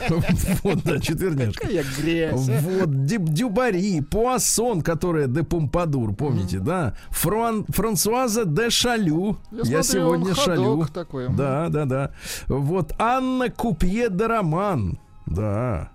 Вот, 0.65 0.83
да, 0.83 0.99
четверняшки. 0.99 1.61
Какая 1.61 1.85
грязь. 2.01 2.49
а. 2.49 2.61
Вот, 2.63 2.91
Дю- 3.07 3.29
Дюбари, 3.29 4.01
Пуассон, 4.01 4.83
которая 4.83 5.29
де 5.29 5.45
Помпадур, 5.45 6.15
помните, 6.17 6.59
да? 6.59 6.97
Фран, 7.11 7.65
Франсуаза 7.69 8.45
де 8.45 8.71
Шалю. 8.71 9.39
Я, 9.65 9.85
сегодня 9.85 10.35
шалю. 10.35 10.85
Да, 11.31 11.69
да, 11.69 11.85
да. 11.85 12.11
Вот 12.49 12.93
Анна 12.99 13.51
Купье 13.51 14.09
де 14.11 14.27
Роман. 14.27 14.99
Да. 15.27 15.92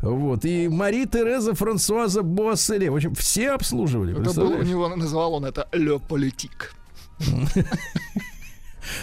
Вот. 0.00 0.44
И 0.44 0.68
Мари 0.68 1.06
Тереза 1.06 1.54
Франсуаза 1.54 2.22
Буасселе. 2.22 2.90
В 2.90 2.96
общем, 2.96 3.14
все 3.14 3.50
обслуживали. 3.50 4.20
Это 4.20 4.32
был, 4.40 4.50
у 4.50 4.62
него 4.62 4.88
называл 4.88 5.34
он 5.34 5.44
это 5.44 5.68
Ле 5.72 5.98
Политик. 5.98 6.74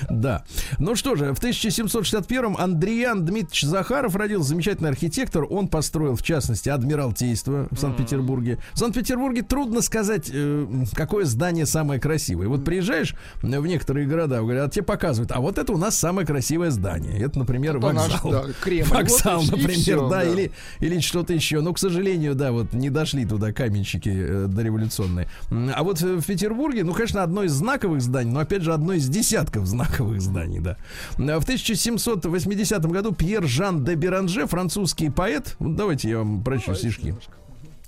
Да. 0.09 0.43
Ну 0.79 0.95
что 0.95 1.15
же, 1.15 1.33
в 1.33 1.39
1761-м 1.41 2.55
Андриан 2.57 3.25
Дмитриевич 3.25 3.63
Захаров 3.63 4.15
родился 4.15 4.49
замечательный 4.49 4.89
архитектор. 4.89 5.45
Он 5.49 5.67
построил, 5.67 6.15
в 6.15 6.23
частности, 6.23 6.69
Адмиралтейство 6.69 7.67
в 7.71 7.77
Санкт-Петербурге. 7.77 8.59
В 8.73 8.79
Санкт-Петербурге 8.79 9.41
трудно 9.43 9.81
сказать, 9.81 10.29
э, 10.33 10.67
какое 10.93 11.25
здание 11.25 11.65
самое 11.65 11.99
красивое. 11.99 12.47
Вот 12.47 12.63
приезжаешь 12.63 13.15
в 13.41 13.47
некоторые 13.47 14.07
города, 14.07 14.39
говорят, 14.39 14.67
а 14.67 14.71
тебе 14.71 14.83
показывают, 14.83 15.31
а 15.31 15.39
вот 15.39 15.57
это 15.57 15.73
у 15.73 15.77
нас 15.77 15.97
самое 15.97 16.25
красивое 16.27 16.71
здание. 16.71 17.19
Это, 17.19 17.39
например, 17.39 17.77
Это 17.77 17.91
наш, 17.91 18.11
вокзал. 18.23 18.31
да, 18.31 18.53
Кремль. 18.61 18.87
Вокзал, 18.89 19.41
Вот 19.41 19.51
например, 19.51 19.71
всё, 19.75 20.09
да, 20.09 20.19
да. 20.19 20.23
или, 20.23 20.51
или 20.79 20.99
что-то 20.99 21.33
еще. 21.33 21.61
Но, 21.61 21.73
к 21.73 21.79
сожалению, 21.79 22.35
да, 22.35 22.51
вот 22.51 22.73
не 22.73 22.89
дошли 22.89 23.25
туда 23.25 23.51
каменщики 23.51 24.09
э, 24.13 24.45
дореволюционные. 24.47 25.27
А 25.75 25.83
вот 25.83 26.01
в 26.01 26.23
Петербурге, 26.25 26.83
ну, 26.83 26.93
конечно, 26.93 27.23
одно 27.23 27.43
из 27.43 27.51
знаковых 27.53 28.01
зданий, 28.01 28.31
но, 28.31 28.39
опять 28.39 28.61
же, 28.63 28.73
одно 28.73 28.93
из 28.93 29.07
десятков 29.07 29.65
знаковых 29.77 30.21
зданий, 30.21 30.59
да. 30.59 30.77
В 31.17 31.43
1780 31.43 32.85
году 32.85 33.13
Пьер 33.13 33.45
Жан 33.45 33.83
де 33.83 33.95
Беранже, 33.95 34.47
французский 34.47 35.09
поэт, 35.09 35.55
вот 35.59 35.75
давайте 35.75 36.09
я 36.09 36.17
вам 36.19 36.43
прочту 36.43 36.73
стишки. 36.73 37.15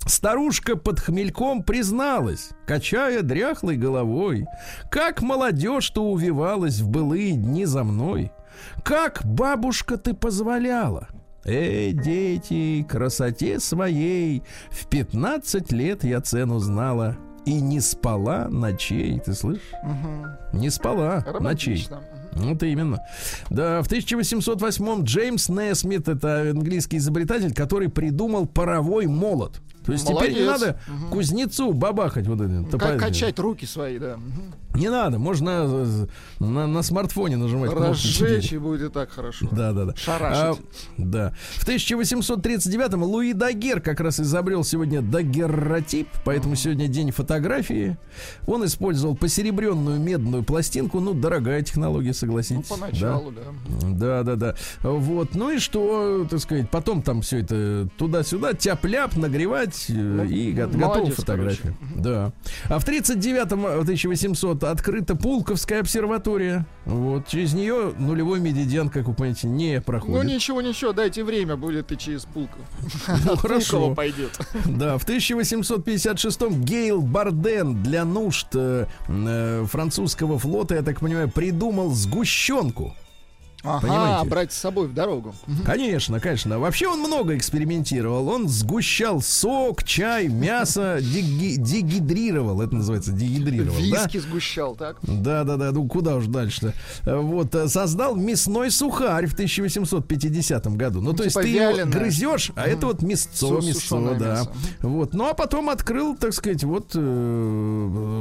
Старушка 0.06 0.76
под 0.76 1.00
хмельком 1.00 1.62
призналась, 1.62 2.50
качая 2.66 3.22
дряхлой 3.22 3.76
головой, 3.76 4.46
как 4.90 5.20
молодежь-то 5.20 6.02
увивалась 6.02 6.80
в 6.80 6.88
былые 6.88 7.32
дни 7.32 7.66
за 7.66 7.84
мной. 7.84 8.30
Как, 8.82 9.22
бабушка, 9.24 9.98
ты 9.98 10.14
позволяла? 10.14 11.08
Эй, 11.44 11.92
дети, 11.92 12.86
красоте 12.88 13.60
своей 13.60 14.42
В 14.70 14.86
15 14.86 15.72
лет 15.72 16.04
я 16.04 16.20
цену 16.20 16.58
знала 16.60 17.16
И 17.46 17.60
не 17.60 17.80
спала 17.80 18.48
ночей, 18.48 19.18
ты 19.20 19.34
слышишь? 19.34 19.62
Мгм. 19.82 20.26
Не 20.52 20.70
спала 20.70 21.16
ночей 21.16 21.32
Романтично. 21.32 22.00
Мгм. 22.32 22.48
вот 22.52 22.62
именно. 22.62 22.98
Да, 23.48 23.82
в 23.82 23.86
1808 23.86 25.04
Джеймс 25.04 25.48
Несмит, 25.48 26.08
это 26.08 26.50
английский 26.50 26.98
изобретатель, 26.98 27.54
который 27.54 27.88
придумал 27.88 28.46
паровой 28.46 29.06
молот. 29.06 29.60
То 29.84 29.92
есть 29.92 30.06
теперь 30.06 30.34
не 30.34 30.44
Молодец. 30.44 30.60
надо 30.60 30.78
кузнецу 31.10 31.72
бабахать 31.72 32.26
вот 32.26 32.40
это. 32.40 32.78
Как 32.78 32.98
качать 32.98 33.38
руки 33.38 33.64
свои, 33.64 33.98
да. 33.98 34.16
Мгм. 34.18 34.54
Не 34.74 34.88
надо, 34.88 35.18
можно 35.18 35.50
э, 35.66 36.06
на, 36.38 36.66
на 36.66 36.82
смартфоне 36.82 37.36
нажимать 37.36 37.72
Разжечь 37.72 38.52
и 38.52 38.58
будет 38.58 38.90
и 38.90 38.92
так 38.92 39.10
хорошо. 39.10 39.48
Да, 39.50 39.72
да, 39.72 39.86
да. 39.86 39.96
Шарашить. 39.96 40.60
А, 40.60 40.98
да. 40.98 41.34
В 41.56 41.66
1839-м 41.66 43.02
Луи 43.02 43.32
Дагер 43.32 43.80
как 43.80 44.00
раз 44.00 44.20
изобрел 44.20 44.62
сегодня 44.64 45.02
дагерротип, 45.02 46.08
поэтому 46.24 46.54
сегодня 46.54 46.88
день 46.88 47.10
фотографии. 47.10 47.96
Он 48.46 48.64
использовал 48.64 49.16
посеребренную 49.16 49.98
медную 50.00 50.44
пластинку. 50.44 51.00
Ну, 51.00 51.14
дорогая 51.14 51.62
технология, 51.62 52.08
Ну, 52.08 52.14
согласитесь. 52.14 52.68
да? 52.68 52.74
поначалу, 52.76 53.32
да. 53.32 53.42
Да, 53.90 54.22
да, 54.22 54.36
да. 54.36 54.54
Вот. 54.82 55.34
Ну 55.34 55.50
и 55.50 55.58
что, 55.58 56.26
так 56.30 56.40
сказать, 56.40 56.70
потом 56.70 57.02
там 57.02 57.22
все 57.22 57.38
это 57.40 57.88
туда-сюда, 57.98 58.54
тяп-ляп, 58.54 59.16
нагревать 59.16 59.86
э, 59.88 60.26
и 60.28 60.52
го- 60.52 60.66
готова 60.68 60.78
молодец, 60.98 61.16
фотография. 61.16 61.74
Да. 61.96 62.32
А 62.68 62.78
в 62.78 62.84
39-м, 62.86 63.66
э, 63.66 63.80
1800 63.80 64.64
открыта 64.70 65.14
Пулковская 65.16 65.80
обсерватория. 65.80 66.66
Вот. 66.86 67.26
Через 67.28 67.52
нее 67.54 67.92
нулевой 67.98 68.40
медидиан, 68.40 68.88
как 68.88 69.06
вы 69.06 69.14
понимаете, 69.14 69.46
не 69.48 69.76
Ну 69.76 69.82
проходит. 69.82 70.24
ничего, 70.24 70.60
ничего, 70.60 70.92
дайте 70.92 71.24
время, 71.24 71.56
будет 71.56 71.92
и 71.92 71.98
через 71.98 72.24
Пулков. 72.24 72.60
Ну, 73.26 73.36
хорошо. 73.36 73.94
Пойдет. 73.94 74.38
Да, 74.64 74.98
в 74.98 75.06
1856-м 75.06 76.64
Гейл 76.64 77.02
Барден 77.02 77.82
для 77.82 78.04
нужд 78.04 78.48
э, 78.54 78.86
э, 79.08 79.66
французского 79.68 80.38
флота, 80.38 80.74
я 80.76 80.82
так 80.82 81.00
понимаю, 81.00 81.30
придумал 81.30 81.90
сгущенку. 81.90 82.94
Ага, 83.62 83.80
Понимаете? 83.82 84.28
брать 84.30 84.52
с 84.52 84.56
собой 84.56 84.88
в 84.88 84.94
дорогу. 84.94 85.34
Конечно, 85.66 86.18
конечно. 86.18 86.58
Вообще 86.58 86.88
он 86.88 87.00
много 87.00 87.36
экспериментировал. 87.36 88.26
Он 88.28 88.48
сгущал 88.48 89.20
сок, 89.20 89.84
чай, 89.84 90.28
мясо, 90.28 90.98
дегидрировал. 91.00 92.62
Это 92.62 92.74
называется 92.76 93.12
дегидрировал. 93.12 93.76
да? 93.90 94.04
Виски 94.04 94.16
сгущал, 94.18 94.74
так? 94.76 94.96
Да, 95.02 95.44
да, 95.44 95.56
да, 95.58 95.72
ну 95.72 95.86
куда 95.86 96.16
уж 96.16 96.26
дальше-то. 96.26 96.72
Вот, 97.20 97.54
э, 97.54 97.68
создал 97.68 98.16
мясной 98.16 98.70
сухарь 98.70 99.26
в 99.26 99.34
1850 99.34 100.66
году. 100.76 101.02
Ну, 101.02 101.12
то 101.12 101.24
есть 101.24 101.34
типа 101.34 101.42
ты 101.42 101.48
его 101.50 101.70
вяленое. 101.70 101.98
грызешь, 101.98 102.52
а 102.56 102.66
это 102.66 102.86
вот 102.86 103.02
мясцо, 103.02 103.60
Су- 103.60 103.60
мясцо, 103.66 104.16
да. 104.18 104.26
мясо. 104.26 104.52
Вот, 104.80 105.12
ну 105.12 105.26
а 105.28 105.34
потом 105.34 105.68
открыл, 105.68 106.16
так 106.16 106.32
сказать, 106.32 106.64
вот 106.64 106.92
э, 106.94 106.98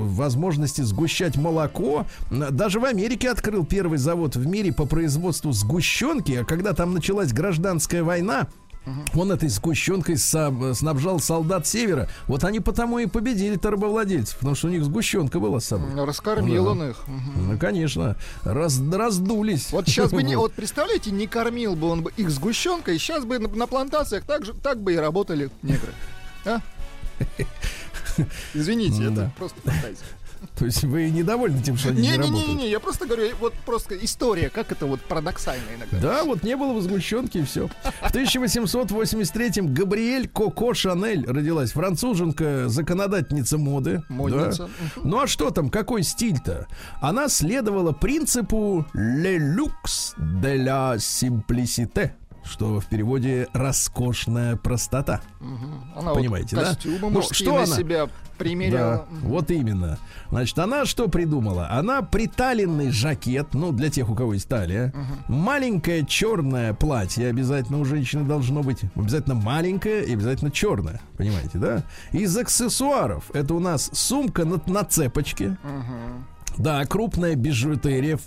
возможности 0.10 0.82
сгущать 0.82 1.38
молоко. 1.38 2.06
Даже 2.30 2.82
в 2.82 2.86
Америке 2.86 3.30
открыл 3.30 3.66
первый 3.66 4.00
завод 4.00 4.36
в 4.36 4.46
мире 4.46 4.74
по 4.74 4.86
производству 4.86 5.29
сгущенки, 5.32 6.34
а 6.34 6.46
когда 6.46 6.74
там 6.74 6.94
началась 6.94 7.34
гражданская 7.34 8.04
война, 8.04 8.48
Он 9.14 9.32
этой 9.32 9.50
сгущенкой 9.50 10.18
снабжал 10.18 11.20
солдат 11.20 11.68
севера. 11.68 12.10
Вот 12.28 12.44
они 12.44 12.60
потому 12.60 12.98
и 12.98 13.06
победили 13.06 13.56
торбовладельцев, 13.56 14.38
потому 14.38 14.56
что 14.56 14.68
у 14.68 14.72
них 14.72 14.84
сгущенка 14.84 15.40
была 15.40 15.60
с 15.60 15.66
собой. 15.66 15.90
Раскормил 16.06 16.66
Да. 16.66 16.72
он 16.72 16.84
их. 16.90 16.98
Ну, 17.36 17.58
конечно, 17.60 18.16
раз, 18.44 18.80
раздулись. 18.92 19.72
Вот 19.72 19.88
сейчас 19.88 20.12
бы 20.12 20.24
не, 20.24 20.36
вот 20.38 20.54
представляете, 20.54 21.12
не 21.12 21.28
кормил 21.28 21.76
бы 21.76 21.88
он 21.88 22.02
бы 22.04 22.12
их 22.18 22.32
сгущенкой, 22.32 22.98
сейчас 22.98 23.26
бы 23.26 23.38
на, 23.38 23.48
на 23.50 23.68
плантациях 23.68 24.24
так 24.24 24.46
же, 24.46 24.54
так 24.54 24.82
бы 24.82 24.94
и 24.94 24.96
работали 24.96 25.52
негры. 25.62 25.94
А? 26.46 26.60
Извините, 28.54 29.04
это 29.12 29.32
просто 29.38 29.60
фантазия. 29.62 29.98
То 30.58 30.66
есть 30.66 30.84
вы 30.84 31.10
недовольны 31.10 31.62
тем, 31.62 31.78
что 31.78 31.90
они 31.90 32.02
не, 32.02 32.16
работают? 32.16 32.48
Не-не-не, 32.48 32.70
я 32.70 32.80
просто 32.80 33.06
говорю, 33.06 33.30
вот 33.40 33.54
просто 33.66 33.96
история, 33.98 34.50
как 34.50 34.72
это 34.72 34.86
вот 34.86 35.02
парадоксально 35.02 35.76
иногда. 35.78 36.00
Да, 36.00 36.24
вот 36.24 36.44
не 36.44 36.56
было 36.56 36.74
возмущенки 36.74 37.40
и 37.40 37.44
все. 37.44 37.68
В 37.68 38.14
1883-м 38.14 39.74
Габриэль 39.74 40.28
Коко 40.28 40.74
Шанель 40.74 41.26
родилась. 41.26 41.72
Француженка, 41.72 42.70
законодательница 42.70 43.58
моды. 43.58 44.04
Модница. 44.10 44.70
Да. 44.96 45.02
Ну 45.04 45.20
а 45.22 45.28
что 45.28 45.50
там, 45.52 45.70
какой 45.70 46.04
стиль-то? 46.04 46.68
Она 47.02 47.30
следовала 47.30 47.92
принципу 47.92 48.86
«le 48.94 49.38
luxe 49.38 50.14
de 50.18 50.58
la 50.58 50.98
simplicité», 50.98 52.16
что 52.44 52.80
в 52.80 52.86
переводе 52.86 53.48
«роскошная 53.54 54.56
простота». 54.56 55.22
Мгм. 55.40 55.92
Она 55.96 56.14
Понимаете, 56.14 56.56
вот 56.56 56.66
да? 56.66 57.10
Ну, 57.10 57.22
что 57.32 57.52
на 57.54 57.64
она? 57.64 57.76
себя 57.76 58.08
примеряла. 58.38 59.08
Да, 59.10 59.28
вот 59.28 59.52
именно. 59.52 59.98
Значит, 60.30 60.58
она 60.60 60.86
что 60.86 61.08
придумала? 61.10 61.70
Она 61.70 62.02
приталенный 62.02 62.90
жакет, 62.92 63.54
ну, 63.54 63.72
для 63.72 63.90
тех, 63.90 64.10
у 64.10 64.16
кого 64.16 64.34
есть 64.34 64.48
талия, 64.48 64.94
маленькое 65.28 66.06
черное 66.06 66.74
платье 66.74 67.28
обязательно 67.28 67.80
у 67.80 67.86
женщины 67.86 68.24
должно 68.24 68.64
быть, 68.64 68.82
обязательно 68.96 69.36
маленькое 69.36 70.06
и 70.06 70.14
обязательно 70.14 70.52
черное, 70.52 71.02
понимаете, 71.18 71.58
да? 71.58 71.84
Из 72.12 72.36
аксессуаров 72.38 73.30
это 73.34 73.54
у 73.54 73.60
нас 73.60 73.90
сумка 73.94 74.46
на, 74.46 74.62
на 74.68 74.84
цепочке, 74.84 75.58
Мгм. 75.64 76.26
Да, 76.60 76.86
крупная 76.86 77.36
бижутерия, 77.36 78.20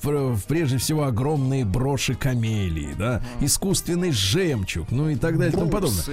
прежде 0.48 0.78
всего 0.78 1.04
огромные 1.04 1.66
броши 1.66 2.14
камелии, 2.14 2.94
да, 2.98 3.22
искусственный 3.40 4.10
жемчуг, 4.10 4.90
ну 4.90 5.10
и 5.10 5.16
так 5.16 5.36
далее 5.38 5.52
и 5.52 5.56
тому 5.56 5.70
подобное. 5.70 6.04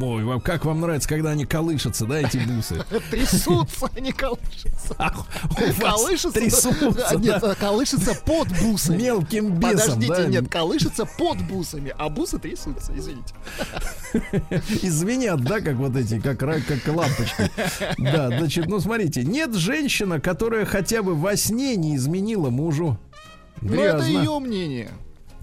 Ой, 0.00 0.24
вам 0.24 0.40
как 0.40 0.64
вам 0.64 0.80
нравится, 0.80 1.08
когда 1.08 1.30
они 1.30 1.44
колышутся, 1.44 2.06
да, 2.06 2.20
эти 2.20 2.38
бусы? 2.38 2.84
Трясутся, 3.10 3.88
они 3.96 4.12
колышутся. 4.12 4.94
Колышутся. 5.80 6.40
трясутся, 6.40 7.08
А, 7.08 7.16
Нет, 7.16 7.40
да, 7.40 7.54
колышется 7.56 8.14
под 8.14 8.48
бусами. 8.60 9.02
мелким 9.02 9.54
бесом, 9.54 9.94
Подождите, 10.00 10.26
нет, 10.28 10.48
колышется 10.48 11.06
под 11.06 11.42
бусами, 11.42 11.92
а 11.98 12.08
бусы 12.08 12.38
трясутся, 12.38 12.92
извините. 12.96 13.34
и 14.82 14.88
звенят, 14.88 15.42
да, 15.42 15.60
как 15.60 15.74
вот 15.74 15.96
эти, 15.96 16.20
как, 16.20 16.38
как 16.38 16.86
лампочки. 16.86 17.50
Да, 17.98 18.28
значит, 18.28 18.66
ну 18.66 18.78
смотрите, 18.78 19.24
нет 19.24 19.54
женщина, 19.54 20.20
которая 20.20 20.64
хотя 20.64 21.02
бы 21.02 21.15
во 21.16 21.36
сне 21.36 21.76
не 21.76 21.96
изменила 21.96 22.50
мужу. 22.50 22.98
Но 23.62 23.74
Ну, 23.74 23.80
это 23.82 23.96
Грязно. 23.98 24.06
ее 24.18 24.38
мнение. 24.38 24.90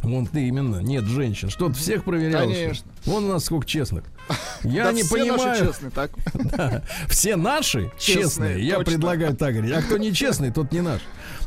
Вон 0.03 0.25
ты 0.27 0.47
именно, 0.49 0.79
нет 0.81 1.05
женщин. 1.05 1.49
Что 1.49 1.69
ты 1.69 1.75
всех 1.75 2.03
проверял? 2.03 2.43
что? 2.43 2.53
Конечно. 2.53 2.91
Вон 3.05 3.23
у 3.25 3.27
нас 3.29 3.45
сколько 3.45 3.65
честных. 3.65 4.03
Я 4.63 4.83
Да 4.85 4.91
не 4.91 5.01
все 5.03 5.17
наши 5.23 5.29
понимаю. 5.37 5.65
честные, 5.67 5.91
так? 5.91 6.11
Да. 6.33 6.83
Все 7.07 7.35
наши 7.37 7.89
честные. 7.97 8.23
Честные, 8.23 8.67
Я 8.67 8.75
точно. 8.77 8.91
предлагаю 8.91 9.35
так 9.35 9.53
говорить. 9.53 9.73
А 9.73 9.81
кто 9.81 9.97
не 9.97 10.13
честный, 10.13 10.51
тот 10.51 10.71
не 10.73 10.81
наш. 10.81 11.01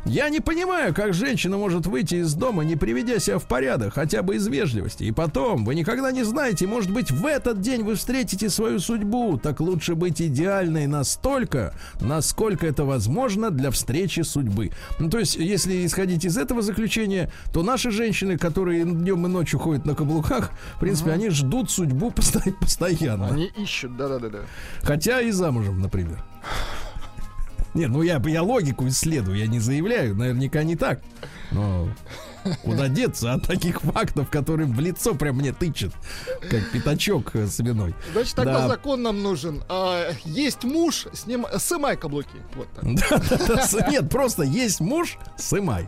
Я 0.08 0.28
не 0.28 0.38
понимаю, 0.40 0.94
как 0.94 1.14
женщина 1.14 1.58
может 1.58 1.86
выйти 1.86 2.16
из 2.16 2.32
дома, 2.34 2.62
не 2.64 2.76
приведя 2.76 3.18
себя 3.18 3.38
в 3.38 3.46
порядок, 3.46 3.94
хотя 3.94 4.22
бы 4.22 4.36
из 4.36 4.46
вежливости. 4.46 5.02
И 5.02 5.10
потом, 5.10 5.64
вы 5.64 5.74
никогда 5.74 6.12
не 6.12 6.22
знаете, 6.22 6.66
может 6.68 6.92
быть, 6.92 7.10
в 7.10 7.26
этот 7.26 7.60
день 7.60 7.82
вы 7.82 7.96
встретите 7.96 8.48
свою 8.48 8.78
судьбу. 8.78 9.36
Так 9.36 9.60
лучше 9.60 9.96
быть 9.96 10.22
идеальной 10.22 10.86
настолько, 10.86 11.74
насколько 12.00 12.66
это 12.66 12.84
возможно 12.84 13.50
для 13.50 13.72
встречи 13.72 14.20
судьбы. 14.20 14.70
Ну, 15.00 15.10
то 15.10 15.18
есть, 15.18 15.34
если 15.34 15.84
исходить 15.84 16.24
из 16.24 16.38
этого 16.38 16.62
заключения, 16.62 17.32
то 17.52 17.64
наши 17.64 17.90
женщины, 17.90 18.38
которые 18.38 18.84
днем 18.84 19.26
и 19.26 19.28
ночью 19.28 19.58
ходят 19.58 19.86
на 19.86 19.96
каблуках, 19.96 20.52
в 20.76 20.80
принципе, 20.80 21.10
они 21.10 21.30
ждут 21.30 21.68
судьбу 21.70 22.10
посто- 22.10 22.52
постоянно. 22.60 23.26
Они 23.26 23.50
ищут, 23.56 23.96
да-да-да. 23.96 24.38
Хотя 24.82 25.20
и 25.20 25.32
замужем, 25.32 25.80
например. 25.80 26.22
Не, 27.76 27.88
ну 27.88 28.02
я, 28.02 28.22
я 28.26 28.42
логику 28.42 28.88
исследую, 28.88 29.36
я 29.36 29.46
не 29.46 29.60
заявляю, 29.60 30.16
наверняка 30.16 30.62
не 30.62 30.76
так. 30.76 31.02
Но 31.52 31.90
куда 32.62 32.88
деться 32.88 33.32
от 33.34 33.46
таких 33.46 33.80
фактов, 33.80 34.28
которые 34.30 34.66
в 34.66 34.78
лицо 34.80 35.14
прям 35.14 35.36
мне 35.36 35.52
тычет, 35.52 35.92
как 36.50 36.70
пятачок 36.70 37.32
свиной. 37.48 37.94
Значит, 38.12 38.34
тогда 38.34 38.60
Да. 38.60 38.68
закон 38.68 39.02
нам 39.02 39.22
нужен. 39.22 39.62
А, 39.68 40.10
есть 40.24 40.64
муж, 40.64 41.06
с 41.12 41.26
ним 41.26 41.46
сымай 41.58 41.96
каблуки. 41.96 42.28
Вот 42.54 42.68
так. 42.74 43.90
Нет, 43.90 44.08
просто 44.10 44.42
есть 44.42 44.80
муж, 44.80 45.18
сымай. 45.36 45.86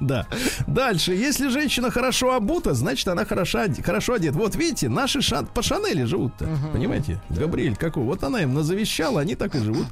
Да. 0.00 0.26
Дальше, 0.66 1.14
если 1.14 1.48
женщина 1.48 1.90
хорошо 1.90 2.34
обута, 2.34 2.74
значит 2.74 3.08
она 3.08 3.24
хороша, 3.24 3.66
хорошо 3.84 4.14
одета. 4.14 4.38
Вот 4.38 4.54
видите, 4.54 4.88
наши 4.88 5.20
ша- 5.22 5.42
по 5.42 5.62
Шанели 5.62 6.04
живут-то. 6.04 6.46
Понимаете? 6.72 7.20
Габриэль 7.30 7.76
какой? 7.76 8.04
Вот 8.04 8.22
она 8.22 8.42
им 8.42 8.54
назавещала, 8.54 9.20
они 9.20 9.34
так 9.34 9.54
и 9.54 9.58
живут. 9.58 9.86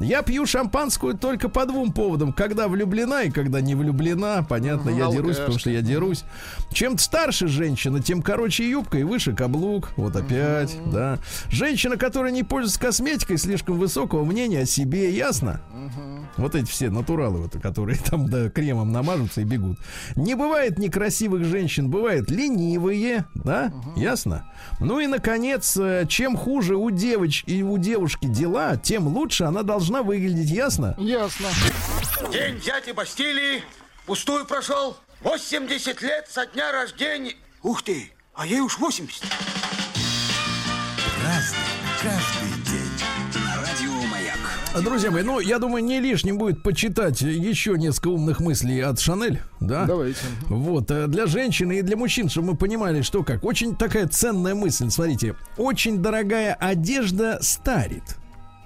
Я 0.00 0.22
пью 0.22 0.44
шампанскую 0.44 1.16
только 1.16 1.48
по 1.48 1.64
двум 1.66 1.92
поводам. 1.92 2.32
Когда 2.32 2.68
влюблена 2.68 3.22
и 3.22 3.30
когда 3.30 3.60
не 3.60 3.74
влюблена. 3.74 4.42
Понятно, 4.48 4.90
я 4.90 5.08
дерусь, 5.22 5.36
потому 5.36 5.58
что 5.58 5.70
я 5.70 5.82
дерусь. 5.82 6.24
Чем 6.72 6.98
старше 6.98 7.48
женщина, 7.48 8.02
тем 8.02 8.22
короче 8.22 8.68
юбка 8.68 8.98
и 8.98 9.02
выше 9.02 9.34
каблук. 9.34 9.90
Вот 9.96 10.16
опять, 10.16 10.76
да. 10.86 11.18
Женщина, 11.50 11.96
которая 11.96 12.32
не 12.32 12.42
пользуется 12.42 12.80
косметикой, 12.80 13.38
слишком 13.38 13.78
высокого 13.78 14.24
мнения 14.24 14.60
о 14.60 14.66
себе, 14.66 15.10
ясно? 15.10 15.60
Вот 16.36 16.54
эти 16.54 16.70
все 16.70 16.90
натуралы, 16.90 17.40
вот, 17.42 17.60
которые 17.60 17.98
там 17.98 18.28
да, 18.28 18.48
кремом 18.48 18.92
намажутся 18.92 19.40
и 19.40 19.44
бегут. 19.44 19.78
Не 20.14 20.34
бывает 20.34 20.78
некрасивых 20.78 21.44
женщин, 21.44 21.90
бывает 21.90 22.30
ленивые, 22.30 23.26
да, 23.34 23.72
ясно? 23.96 24.44
Ну 24.78 25.00
и, 25.00 25.06
наконец, 25.06 25.76
э, 25.76 26.04
чем 26.08 26.36
хуже 26.36 26.76
у 26.76 26.90
девоч 26.90 27.42
и 27.46 27.62
у 27.62 27.76
девушки 27.78 28.26
дела, 28.26 28.76
тем 28.76 29.08
лучше 29.08 29.44
она 29.44 29.62
должна 29.62 30.02
выглядеть, 30.02 30.50
ясно? 30.50 30.94
Ясно. 30.98 31.48
День 32.32 32.60
дяди 32.60 32.92
Бастилии 32.92 33.62
пустую 34.06 34.44
прошел. 34.44 34.96
80 35.22 36.00
лет 36.02 36.26
со 36.28 36.46
дня 36.46 36.70
рождения. 36.72 37.34
Ух 37.62 37.82
ты, 37.82 38.12
а 38.34 38.46
ей 38.46 38.60
уж 38.60 38.78
80. 38.78 39.24
Каждый 42.00 42.62
день. 42.64 43.44
На 43.44 43.56
радио 43.56 44.06
Маяк. 44.08 44.84
Друзья 44.84 45.10
мои, 45.10 45.22
ну, 45.24 45.40
я 45.40 45.58
думаю, 45.58 45.82
не 45.82 45.98
лишним 46.00 46.38
будет 46.38 46.62
почитать 46.62 47.20
еще 47.20 47.76
несколько 47.76 48.08
умных 48.08 48.38
мыслей 48.38 48.80
от 48.80 49.00
Шанель, 49.00 49.42
да? 49.58 49.84
Давайте. 49.86 50.20
Вот, 50.46 50.90
э, 50.92 51.08
для 51.08 51.26
женщин 51.26 51.72
и 51.72 51.82
для 51.82 51.96
мужчин, 51.96 52.28
чтобы 52.28 52.52
мы 52.52 52.56
понимали, 52.56 53.02
что 53.02 53.24
как. 53.24 53.44
Очень 53.44 53.74
такая 53.74 54.06
ценная 54.06 54.54
мысль, 54.54 54.88
смотрите. 54.90 55.34
Очень 55.56 56.00
дорогая 56.00 56.54
одежда 56.54 57.38
старит. 57.42 58.16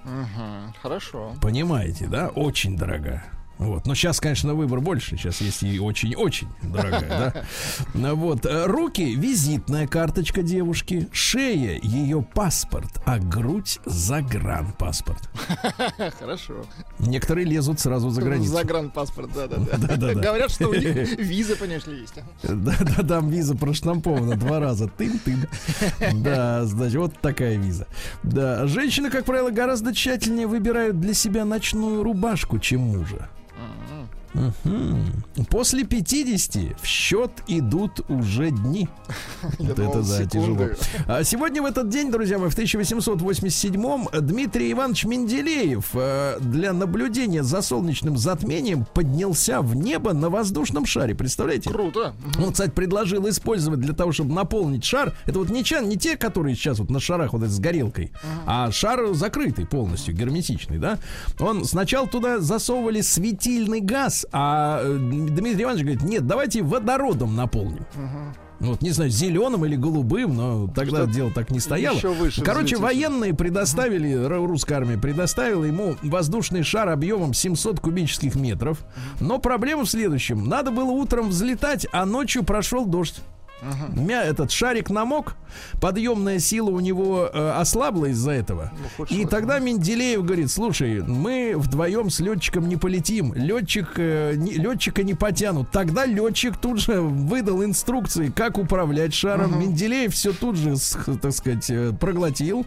Мгм, 0.03 0.73
Хорошо. 0.81 1.33
Понимаете, 1.41 2.05
да? 2.05 2.27
Очень 2.29 2.77
дорогая. 2.77 3.25
Вот. 3.63 3.85
Но 3.87 3.95
сейчас, 3.95 4.19
конечно, 4.19 4.53
выбор 4.53 4.79
больше. 4.81 5.17
Сейчас 5.17 5.39
есть 5.41 5.63
и 5.63 5.79
очень-очень 5.79 6.47
дорогая, 6.61 7.09
да? 7.33 7.43
Ну 7.93 8.15
Вот. 8.23 8.45
э, 8.45 8.65
Руки— 8.65 9.15
визитная 9.17 9.87
карточка 9.87 10.41
девушки. 10.43 11.07
Шея— 11.11 11.79
ее 11.83 12.21
паспорт. 12.21 13.01
А 13.05 13.19
грудь— 13.19 13.79
загранпаспорт. 13.85 15.29
Хорошо. 16.19 16.65
Некоторые 16.99 17.45
лезут 17.45 17.79
сразу 17.79 18.09
за 18.09 18.21
границу. 18.21 18.51
Загранпаспорт. 18.53 19.31
Да-да-да. 19.33 20.13
Говорят, 20.13 20.51
что 20.51 20.69
у 20.69 20.73
них 20.73 21.17
виза, 21.19 21.55
конечно, 21.55 21.91
есть. 21.91 22.15
Да-да, 22.43 23.03
там 23.07 23.29
виза 23.29 23.55
проштампована 23.55 24.35
два 24.35 24.59
раза. 24.59 24.87
Тын-тын. 24.87 25.47
Да, 26.21 26.65
значит, 26.65 26.95
вот 26.97 27.19
такая 27.21 27.57
виза. 27.57 27.87
Да, 28.23 28.67
женщины, 28.67 29.09
как 29.09 29.25
правило, 29.25 29.49
гораздо 29.49 29.93
тщательнее 29.93 30.47
выбирают 30.47 30.99
для 30.99 31.13
себя 31.13 31.45
ночную 31.45 32.03
рубашку, 32.03 32.59
чем 32.59 32.81
мужа. 32.81 33.29
После 35.49 35.83
50 35.83 36.79
в 36.81 36.85
счет 36.85 37.31
идут 37.47 38.01
уже 38.09 38.51
дни. 38.51 38.87
Вот 39.59 39.79
это 39.79 40.01
да, 40.03 40.25
тяжело. 40.25 40.69
А 41.07 41.23
сегодня 41.23 41.61
в 41.61 41.65
этот 41.65 41.89
день, 41.89 42.11
друзья 42.11 42.37
мои, 42.39 42.49
в 42.49 42.57
1887-м 42.57 44.25
Дмитрий 44.25 44.71
Иванович 44.71 45.05
Менделеев 45.05 45.89
э, 45.93 46.37
для 46.39 46.73
наблюдения 46.73 47.43
за 47.43 47.61
солнечным 47.61 48.17
затмением 48.17 48.85
поднялся 48.93 49.61
в 49.61 49.75
небо 49.75 50.13
на 50.13 50.29
воздушном 50.29 50.85
шаре. 50.85 51.13
Представляете? 51.15 51.69
Круто. 51.69 52.13
Он, 52.39 52.51
кстати, 52.51 52.71
предложил 52.71 53.27
использовать 53.29 53.79
для 53.79 53.93
того, 53.93 54.11
чтобы 54.11 54.33
наполнить 54.33 54.83
шар. 54.83 55.13
Это 55.25 55.39
вот 55.39 55.49
не, 55.49 55.63
чан, 55.63 55.87
не 55.87 55.97
те, 55.97 56.17
которые 56.17 56.55
сейчас 56.55 56.79
вот 56.79 56.89
на 56.89 56.99
шарах 56.99 57.33
вот 57.33 57.43
с 57.43 57.59
горелкой, 57.59 58.11
а 58.45 58.71
шар 58.71 59.13
закрытый 59.13 59.65
полностью, 59.65 60.15
герметичный, 60.15 60.77
да. 60.77 60.99
Он 61.39 61.65
сначала 61.65 62.07
туда 62.07 62.39
засовывали 62.39 63.01
светильный 63.01 63.81
газ, 63.81 64.22
а 64.31 64.81
э, 64.83 64.97
Дмитрий 64.97 65.63
Иванович 65.63 65.81
говорит, 65.83 66.03
нет, 66.03 66.27
давайте 66.27 66.61
водородом 66.61 67.35
наполним. 67.35 67.85
Вот, 68.59 68.81
не 68.81 68.91
знаю, 68.91 69.09
зеленым 69.09 69.65
или 69.65 69.75
голубым, 69.75 70.37
но 70.37 70.67
тогда 70.67 71.03
Что 71.03 71.07
дело 71.07 71.31
так 71.31 71.51
не 71.51 71.59
стояло. 71.59 71.99
выше 71.99 72.41
Короче, 72.43 72.77
военные 72.77 73.33
предоставили, 73.33 74.13
русская 74.13 74.75
армия 74.75 74.97
предоставила 74.97 75.65
ему 75.65 75.95
воздушный 76.01 76.63
шар 76.63 76.87
объемом 76.87 77.33
700 77.33 77.81
кубических 77.81 78.35
метров. 78.35 78.85
Но 79.19 79.39
проблема 79.39 79.83
в 79.83 79.89
следующем. 79.89 80.47
Надо 80.47 80.71
было 80.71 80.91
утром 80.91 81.29
взлетать, 81.29 81.87
а 81.91 82.05
ночью 82.05 82.43
прошел 82.43 82.85
дождь. 82.85 83.21
Мя, 83.95 84.23
этот 84.23 84.51
шарик 84.51 84.89
намок, 84.89 85.35
подъемная 85.79 86.39
сила 86.39 86.69
у 86.69 86.79
него 86.79 87.29
э, 87.31 87.51
ослабла 87.51 88.07
из-за 88.07 88.31
этого. 88.31 88.71
Ну, 88.97 89.05
И 89.05 89.25
тогда 89.25 89.59
Менделеев 89.59 90.23
говорит: 90.23 90.51
слушай, 90.51 91.01
мы 91.01 91.53
вдвоем 91.55 92.09
с 92.09 92.19
летчиком 92.19 92.67
не 92.67 92.75
полетим, 92.77 93.33
летчик, 93.33 93.89
э, 93.97 94.33
не- 94.35 94.53
летчика 94.53 95.03
не 95.03 95.13
потянут. 95.13 95.71
Тогда 95.71 96.05
летчик 96.05 96.57
тут 96.57 96.79
же 96.79 97.01
выдал 97.01 97.63
инструкции, 97.63 98.29
как 98.29 98.57
управлять 98.57 99.13
шаром. 99.13 99.59
Менделеев 99.59 100.13
все 100.13 100.33
тут 100.33 100.55
же, 100.57 100.75
так 101.21 101.31
сказать, 101.33 101.69
э, 101.69 101.91
проглотил. 101.99 102.65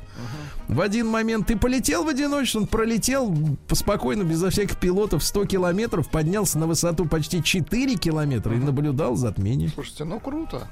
В 0.69 0.81
один 0.81 1.07
момент 1.07 1.47
ты 1.47 1.57
полетел 1.57 2.05
в 2.05 2.09
одиночку, 2.09 2.59
он 2.59 2.67
пролетел 2.67 3.33
спокойно, 3.73 4.25
безо 4.25 4.51
всяких 4.51 4.77
пилотов, 4.79 5.23
100 5.23 5.45
километров, 5.47 6.09
поднялся 6.11 6.59
на 6.59 6.67
высоту 6.67 7.05
почти 7.07 7.43
4 7.43 7.95
километра 7.97 8.55
и 8.57 8.59
наблюдал 8.59 9.15
затмение. 9.17 9.69
Слушайте, 9.69 10.05
ну 10.05 10.19
круто. 10.19 10.67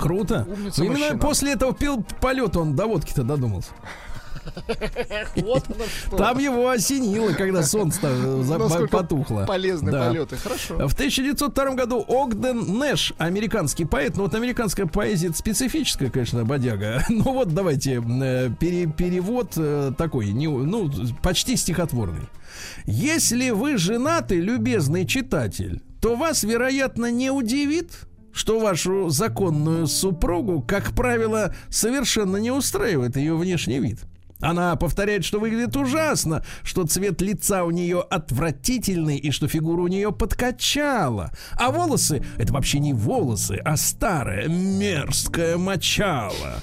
Круто. 0.00 0.46
Умница 0.48 0.80
Ну, 0.80 0.86
Именно 0.86 0.98
мужчина. 0.98 1.18
после 1.20 1.52
этого 1.52 1.72
пил 1.74 2.04
полета 2.20 2.58
он 2.60 2.74
до 2.74 2.86
водки-то 2.86 3.22
додумался. 3.22 3.70
Вот. 5.36 5.64
Там 6.16 6.38
его 6.38 6.68
осенило, 6.68 7.32
когда 7.32 7.62
солнце 7.62 8.00
Насколько 8.08 8.88
потухло. 8.88 9.44
Полезные 9.46 9.92
Да. 9.92 10.08
полеты. 10.08 10.36
Хорошо. 10.36 10.88
В 10.88 10.94
1902 10.94 11.74
году 11.74 12.04
Огден 12.08 12.78
Нэш, 12.78 13.12
американский 13.18 13.84
поэт, 13.84 14.16
ну 14.16 14.24
вот 14.24 14.34
американская 14.34 14.86
поэзия 14.86 15.28
это 15.28 15.36
специфическая, 15.38 16.10
конечно, 16.10 16.44
бодяга. 16.44 17.04
Ну 17.08 17.32
вот 17.32 17.54
давайте 17.54 18.02
э, 18.02 18.50
пере- 18.60 18.86
перевод 18.86 19.52
э, 19.56 19.92
такой, 19.96 20.32
не, 20.32 20.46
ну 20.48 20.90
почти 21.22 21.56
стихотворный. 21.56 22.28
Если 22.84 23.50
вы 23.50 23.76
женаты, 23.78 24.36
любезный 24.40 25.06
читатель, 25.06 25.82
то 26.00 26.14
вас, 26.16 26.42
вероятно, 26.44 27.10
не 27.10 27.30
удивит, 27.30 27.92
что 28.32 28.60
вашу 28.60 29.08
законную 29.08 29.86
супругу, 29.86 30.60
как 30.62 30.92
правило, 30.92 31.54
совершенно 31.70 32.36
не 32.36 32.50
устраивает 32.50 33.16
ее 33.16 33.34
внешний 33.36 33.78
вид. 33.80 34.00
Она 34.40 34.76
повторяет, 34.76 35.24
что 35.24 35.40
выглядит 35.40 35.76
ужасно, 35.76 36.44
что 36.62 36.84
цвет 36.84 37.22
лица 37.22 37.64
у 37.64 37.70
нее 37.70 38.00
отвратительный 38.00 39.16
и 39.16 39.30
что 39.30 39.48
фигура 39.48 39.80
у 39.82 39.88
нее 39.88 40.12
подкачала. 40.12 41.30
А 41.52 41.70
волосы— 41.70 42.22
это 42.38 42.52
вообще 42.52 42.78
не 42.78 42.92
волосы, 42.92 43.60
а 43.64 43.76
старое 43.76 44.48
мерзкое 44.48 45.56
мочало. 45.56 46.60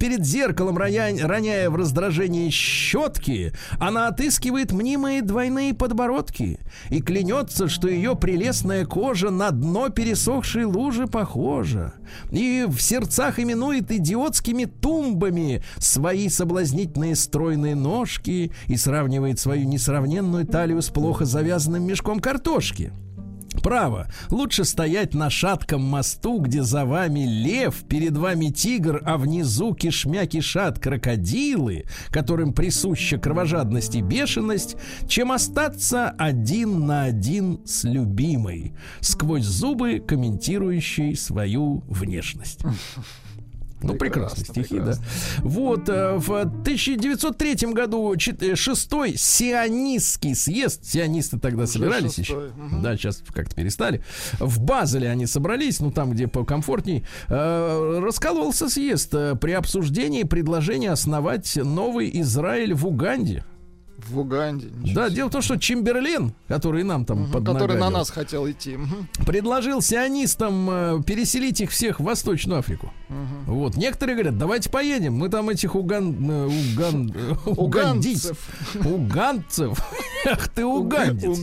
Перед 0.00 0.24
зеркалом, 0.24 0.78
роня- 0.78 1.26
роняя 1.26 1.68
в 1.68 1.76
раздражении 1.76 2.48
щетки, 2.50 3.52
она 3.78 4.08
отыскивает 4.08 4.72
мнимые 4.72 5.22
двойные 5.22 5.74
подбородки 5.74 6.58
и 6.88 7.02
клянется, 7.02 7.68
что 7.68 7.88
ее 7.88 8.16
прелестная 8.16 8.86
кожа 8.86 9.30
на 9.30 9.50
дно 9.50 9.90
пересохшей 9.90 10.64
лужи 10.64 11.06
похожа. 11.06 11.92
И 12.30 12.64
в 12.68 12.80
сердцах 12.80 13.38
именует 13.38 13.90
идиотскими 13.90 14.64
тумбами 14.64 15.62
свои 15.78 16.28
соблазнительные 16.28 17.01
стройные 17.14 17.74
ножки 17.74 18.52
и 18.66 18.76
сравнивает 18.76 19.38
свою 19.38 19.66
несравненную 19.66 20.46
талию 20.46 20.80
с 20.80 20.88
плохо 20.88 21.24
завязанным 21.24 21.84
мешком 21.84 22.20
картошки. 22.20 22.92
Право, 23.62 24.08
лучше 24.30 24.64
стоять 24.64 25.14
на 25.14 25.28
шатком 25.28 25.82
мосту, 25.82 26.40
где 26.40 26.62
за 26.62 26.84
вами 26.84 27.26
лев, 27.26 27.84
перед 27.88 28.16
вами 28.16 28.46
тигр, 28.46 29.02
а 29.04 29.18
внизу 29.18 29.74
кишмя 29.74 30.26
кишат 30.26 30.78
крокодилы, 30.78 31.84
которым 32.10 32.54
присуща 32.54 33.18
кровожадность 33.18 33.94
и 33.94 34.00
бешеность, 34.00 34.76
чем 35.06 35.32
остаться 35.32 36.10
один 36.10 36.86
на 36.86 37.04
один 37.04 37.60
с 37.66 37.84
любимой, 37.84 38.74
сквозь 39.00 39.44
зубы 39.44 40.00
комментирующей 40.00 41.14
свою 41.14 41.84
внешность. 41.88 42.60
Ну, 43.82 43.94
Прекрасно, 43.94 44.44
стихи, 44.44 44.76
прекрасно. 44.76 45.04
да. 45.04 45.42
Вот, 45.42 45.88
э, 45.88 46.16
в 46.16 46.40
1903 46.40 47.72
году 47.72 48.14
э, 48.14 48.54
шестой 48.54 49.16
сионистский 49.16 50.34
съезд, 50.34 50.84
сионисты 50.84 51.38
тогда 51.38 51.66
собирались 51.66 52.14
шестой, 52.14 52.48
еще, 52.48 52.54
мгм. 52.56 52.82
да, 52.82 52.96
сейчас 52.96 53.22
как-то 53.34 53.54
перестали. 53.54 54.02
В 54.38 54.60
Базеле 54.60 55.10
они 55.10 55.26
собрались, 55.26 55.80
ну, 55.80 55.90
там, 55.90 56.12
где 56.12 56.28
покомфортней. 56.28 57.04
Э, 57.28 58.00
раскололся 58.02 58.68
съезд 58.68 59.10
при 59.40 59.52
обсуждении 59.52 60.22
предложения 60.22 60.90
основать 60.90 61.56
новый 61.56 62.10
Израиль 62.20 62.74
в 62.74 62.86
Уганде. 62.86 63.44
В 63.98 64.18
Уганде. 64.18 64.68
Да, 64.94 65.08
дело 65.10 65.28
в 65.28 65.32
том, 65.32 65.42
что 65.42 65.56
Чемберлен, 65.56 66.32
который 66.48 66.82
нам 66.82 67.04
там 67.04 67.22
Мгм, 67.22 67.44
Который 67.44 67.76
на 67.78 67.88
нас 67.88 68.10
хотел 68.10 68.50
идти. 68.50 68.76
Предложил 69.24 69.80
сионистам 69.80 71.04
переселить 71.04 71.60
их 71.60 71.70
всех 71.70 72.00
в 72.00 72.04
Восточную 72.04 72.58
Африку. 72.58 72.92
Вот. 73.46 73.76
Некоторые 73.76 74.16
говорят, 74.16 74.38
давайте 74.38 74.70
поедем. 74.70 75.14
Мы 75.14 75.28
там 75.28 75.48
этих 75.50 75.74
уган... 75.74 76.30
э, 76.30 76.46
уган... 76.46 77.12
э, 77.14 77.34
угандийцев. 77.50 78.38
Уганцев. 78.84 79.78
Ах 80.26 80.48
ты 80.54 80.64
угандец. 80.64 81.38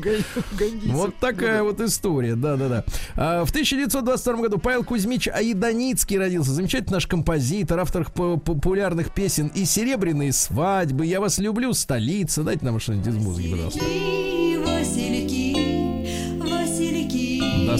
Вот 0.87 1.15
такая 1.17 1.63
вот 1.63 1.79
история, 1.81 2.35
да-да-да. 2.35 2.83
А, 3.15 3.45
в 3.45 3.49
1922 3.49 4.33
году 4.37 4.57
Павел 4.57 4.83
Кузьмич 4.83 5.27
Аиданицкий 5.27 6.17
родился. 6.17 6.51
Замечательный 6.51 6.93
наш 6.93 7.07
композитор, 7.07 7.79
автор 7.79 8.09
по- 8.09 8.37
популярных 8.37 9.11
песен 9.13 9.51
и 9.53 9.65
«Серебряные 9.65 10.33
свадьбы», 10.33 11.05
«Я 11.05 11.19
вас 11.19 11.37
люблю», 11.39 11.73
«Столица». 11.73 12.43
Дайте 12.43 12.65
нам 12.65 12.79
что-нибудь 12.79 13.07
из 13.07 13.15
музыки, 13.15 13.49
пожалуйста. 13.51 13.79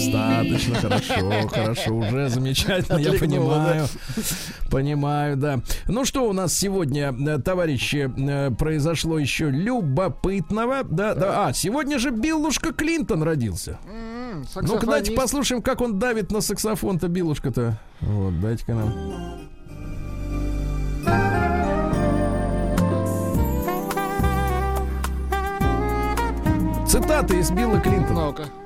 Достаточно, 0.00 0.74
хорошо, 0.76 1.48
хорошо, 1.52 1.94
уже 1.94 2.28
замечательно, 2.28 2.98
я 2.98 3.12
понимаю. 3.12 3.86
Понимаю, 4.70 5.36
да. 5.36 5.60
Ну 5.86 6.04
что 6.04 6.28
у 6.28 6.32
нас 6.32 6.54
сегодня, 6.54 7.12
э, 7.12 7.38
товарищи, 7.38 8.10
э, 8.16 8.50
произошло 8.50 9.18
еще 9.18 9.50
любопытного? 9.50 10.84
Да, 10.84 11.14
да. 11.14 11.48
А, 11.48 11.52
сегодня 11.52 11.98
же 11.98 12.10
Биллушка 12.10 12.72
Клинтон 12.72 13.22
родился. 13.22 13.78
Ну-ка, 14.54 14.86
давайте 14.86 15.12
послушаем, 15.12 15.60
как 15.62 15.80
он 15.80 15.98
давит 15.98 16.30
на 16.30 16.40
саксофон-то 16.40 17.08
Биллушка-то. 17.08 17.78
Вот, 18.00 18.40
дайте-ка 18.40 18.74
нам. 18.74 19.40
Цитаты 26.86 27.38
из 27.38 27.50
Билла 27.52 27.78
Клинтона. 27.80 28.26
Ну-ка. 28.26 28.59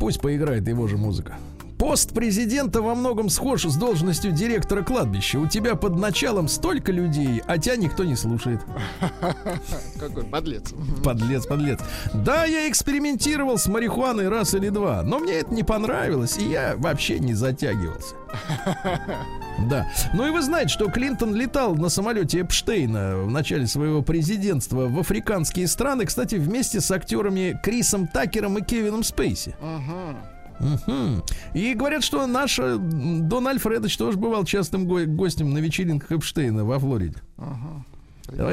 Пусть 0.00 0.18
поиграет 0.18 0.66
его 0.66 0.88
же 0.88 0.96
музыка. 0.96 1.36
Пост 1.80 2.12
президента 2.12 2.82
во 2.82 2.94
многом 2.94 3.30
схож 3.30 3.64
с 3.64 3.74
должностью 3.74 4.32
директора 4.32 4.82
кладбища. 4.82 5.38
У 5.38 5.46
тебя 5.46 5.76
под 5.76 5.98
началом 5.98 6.46
столько 6.46 6.92
людей, 6.92 7.42
а 7.46 7.56
тебя 7.56 7.76
никто 7.76 8.04
не 8.04 8.16
слушает. 8.16 8.60
Какой 9.98 10.24
подлец. 10.24 10.74
Подлец, 11.02 11.46
подлец. 11.46 11.80
Да, 12.12 12.44
я 12.44 12.68
экспериментировал 12.68 13.56
с 13.56 13.66
марихуаной 13.66 14.28
раз 14.28 14.52
или 14.52 14.68
два, 14.68 15.02
но 15.02 15.20
мне 15.20 15.36
это 15.36 15.54
не 15.54 15.62
понравилось, 15.62 16.36
и 16.36 16.50
я 16.50 16.74
вообще 16.76 17.18
не 17.18 17.32
затягивался. 17.32 18.14
Да. 19.68 19.86
Ну 20.14 20.26
и 20.26 20.30
вы 20.30 20.40
знаете, 20.40 20.68
что 20.68 20.88
Клинтон 20.90 21.34
летал 21.34 21.74
на 21.74 21.90
самолете 21.90 22.40
Эпштейна 22.40 23.18
в 23.18 23.30
начале 23.30 23.66
своего 23.66 24.00
президентства 24.00 24.88
в 24.88 24.98
африканские 24.98 25.68
страны, 25.68 26.06
кстати, 26.06 26.36
вместе 26.36 26.80
с 26.80 26.90
актерами 26.90 27.60
Крисом 27.62 28.06
Такером 28.06 28.56
и 28.56 28.62
Кевином 28.62 29.02
Спейси. 29.02 29.54
Мгм. 30.60 31.22
И 31.54 31.74
говорят, 31.74 32.04
что 32.04 32.26
наш 32.26 32.58
э, 32.58 32.76
Дон 32.78 33.48
Альфредович 33.48 33.96
тоже 33.96 34.18
бывал 34.18 34.44
частым 34.44 34.86
го- 34.86 35.04
гостем 35.06 35.50
на 35.52 35.58
вечеринках 35.58 36.12
Эпштейна 36.12 36.64
во 36.64 36.78
Флориде. 36.78 37.16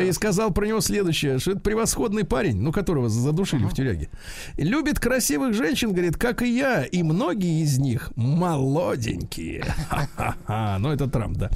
И 0.01 0.11
сказал 0.11 0.49
про 0.51 0.65
него 0.65 0.79
следующее, 0.81 1.37
что 1.37 1.51
это 1.51 1.59
превосходный 1.59 2.23
парень, 2.23 2.59
ну, 2.59 2.71
которого 2.71 3.09
задушили 3.09 3.65
в 3.65 3.73
тюряге. 3.75 4.09
Любит 4.57 4.99
красивых 4.99 5.53
женщин, 5.53 5.91
говорит, 5.91 6.17
как 6.17 6.41
и 6.41 6.47
я, 6.57 6.83
и 6.83 7.03
многие 7.03 7.61
из 7.61 7.77
них 7.77 8.11
молоденькие. 8.15 9.63
Ну, 10.79 10.91
это 10.91 11.07
Трамп, 11.07 11.37
да. 11.37 11.51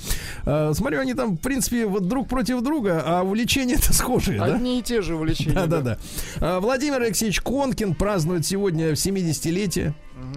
А, 0.45 0.71
смотрю, 0.75 0.99
они 0.99 1.15
там, 1.15 1.35
в 1.37 1.41
принципе, 1.41 1.87
вот 1.87 2.07
друг 2.07 2.27
против 2.27 2.61
друга, 2.61 3.01
а 3.03 3.23
увлечения-то 3.23 3.91
схожие, 3.91 4.37
да? 4.37 4.45
Одни 4.55 4.77
и 4.79 4.83
те 4.83 5.01
же 5.01 5.15
увлечения. 5.15 5.53
Да, 5.55 5.65
да, 5.65 5.81
да. 5.81 5.97
А, 6.39 6.59
Владимир 6.59 7.01
Алексеевич 7.01 7.41
Конкин 7.41 7.95
празднует 7.95 8.45
сегодня 8.45 8.91
70-летие. 8.91 9.93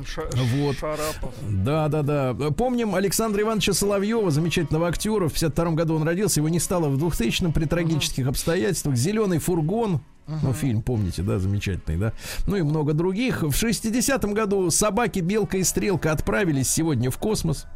Ша- 0.06 0.28
Вот. 0.56 0.76
Шарапов. 0.76 1.32
Да, 1.48 1.88
да, 1.88 2.02
да. 2.02 2.34
Помним 2.50 2.94
Александра 2.94 3.42
Ивановича 3.42 3.72
Соловьева, 3.72 4.30
замечательного 4.30 4.88
актера. 4.88 5.28
В 5.28 5.32
52 5.32 5.72
году 5.72 5.94
он 5.96 6.02
родился, 6.02 6.40
его 6.40 6.48
не 6.48 6.60
стало 6.60 6.88
в 6.88 6.96
2000-м 7.02 7.52
при 7.52 7.64
трагических 7.66 8.26
обстоятельствах. 8.26 8.96
Зеленый 8.96 9.38
фургон. 9.38 10.00
Ну, 10.26 10.52
фильм, 10.54 10.80
помните, 10.80 11.20
да, 11.22 11.38
замечательный, 11.38 11.98
да. 11.98 12.12
Ну 12.46 12.56
и 12.56 12.62
много 12.62 12.94
других. 12.94 13.42
В 13.42 13.50
60-м 13.50 14.32
году 14.32 14.70
собаки 14.70 15.18
Белка 15.20 15.58
и 15.58 15.64
Стрелка 15.64 16.12
отправились 16.12 16.70
сегодня 16.70 17.10
в 17.10 17.18
космос. 17.18 17.66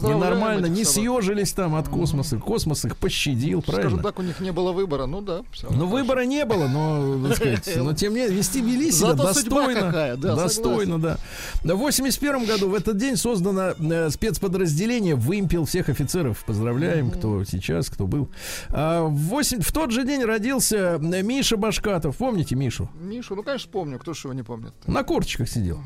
Ненормально, 0.00 0.66
не 0.66 0.84
съежились 0.84 1.52
там 1.52 1.74
от 1.74 1.88
космоса. 1.88 2.38
Космос 2.38 2.84
их 2.84 2.96
пощадил, 2.96 3.62
Скажем 3.62 3.80
правильно? 3.80 4.02
так, 4.02 4.18
у 4.18 4.22
них 4.22 4.40
не 4.40 4.52
было 4.52 4.72
выбора. 4.72 5.06
Ну 5.06 5.20
да. 5.20 5.42
Ну, 5.70 5.86
выбора 5.86 6.24
не 6.24 6.44
было, 6.44 6.68
но, 6.68 7.28
так 7.28 7.36
сказать, 7.36 7.76
но 7.76 7.92
тем 7.94 8.14
не 8.14 8.20
менее, 8.20 8.36
вести 8.36 8.60
вели 8.60 8.90
себя 8.90 9.14
достойно. 9.14 10.16
достойно, 10.16 11.00
да. 11.00 11.18
В 11.62 11.76
81 11.76 12.44
году 12.46 12.68
в 12.68 12.74
этот 12.74 12.96
день 12.96 13.16
создано 13.16 13.74
э, 13.78 14.10
спецподразделение 14.10 15.14
«Вымпел» 15.14 15.64
всех 15.64 15.88
офицеров. 15.88 16.44
Поздравляем, 16.44 17.10
кто 17.10 17.44
сейчас, 17.44 17.88
кто 17.88 18.06
был. 18.06 18.28
А, 18.70 19.06
в, 19.06 19.72
тот 19.72 19.90
же 19.90 20.04
день 20.04 20.24
родился 20.24 20.98
э, 21.00 21.22
Миша 21.22 21.56
Башкатов. 21.56 22.16
Помните 22.16 22.54
Мишу? 22.54 22.88
Мишу, 23.00 23.34
ну, 23.34 23.42
конечно, 23.42 23.70
помню. 23.70 23.98
Кто 23.98 24.14
же 24.14 24.20
его 24.24 24.32
не 24.34 24.42
помнит? 24.42 24.72
На 24.86 25.02
корточках 25.02 25.48
сидел. 25.48 25.80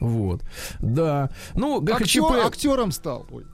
Вот. 0.00 0.42
Да. 0.80 1.30
Ну, 1.54 1.80
Актер- 1.80 2.22
ГХЧП... 2.22 2.44
актером 2.46 2.92
стал. 2.92 3.26
Ой, 3.30 3.44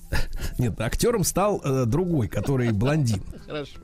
Нет, 0.58 0.80
актером 0.80 1.24
стал 1.24 1.60
э, 1.64 1.84
другой, 1.86 2.28
который 2.28 2.72
блондин. 2.72 3.22
хорошо. 3.46 3.78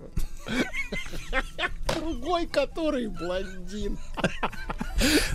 Другой, 1.95 2.47
который 2.47 3.09
блондин. 3.09 3.99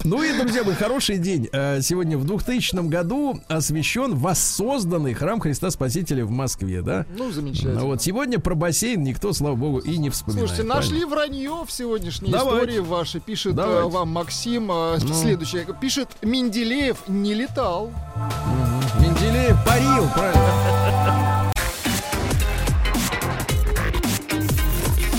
Ну 0.04 0.22
и, 0.22 0.38
друзья 0.38 0.64
мои, 0.64 0.76
хороший 0.76 1.18
день. 1.18 1.48
Э, 1.54 1.82
Сегодня 1.82 2.18
в 2.18 2.26
2000 2.26 2.88
году 2.90 3.40
освящен 3.48 4.16
воссозданный 4.16 5.14
храм 5.14 5.40
Христа 5.40 5.72
Спасителя 5.72 6.26
в 6.26 6.32
Москве, 6.32 6.82
да? 6.82 7.06
Ну, 7.18 7.32
замечательно. 7.32 7.80
Ну 7.80 7.86
вот 7.88 8.02
сегодня 8.02 8.40
про 8.40 8.56
бассейн 8.56 9.02
никто, 9.04 9.32
слава 9.34 9.56
богу, 9.56 9.80
и 9.80 9.98
не 9.98 10.10
вспоминает. 10.10 10.50
Слушайте, 10.50 10.68
нашли 10.68 11.06
вранье 11.06 11.64
в 11.66 11.72
сегодняшней 11.72 12.30
Давайте. 12.32 12.72
истории 12.72 12.80
вашей. 12.80 13.22
Пишет 13.22 13.54
э, 13.54 13.56
Давайте. 13.56 13.90
вам 13.90 14.10
Максим. 14.10 14.70
э, 14.72 14.98
Ну. 15.02 15.14
Следующее. 15.14 15.66
Пишет, 15.80 16.10
Менделеев 16.22 16.98
не 17.08 17.34
летал. 17.34 17.92
Менделеев 19.00 19.58
парил, 19.66 20.08
правильно? 20.14 21.52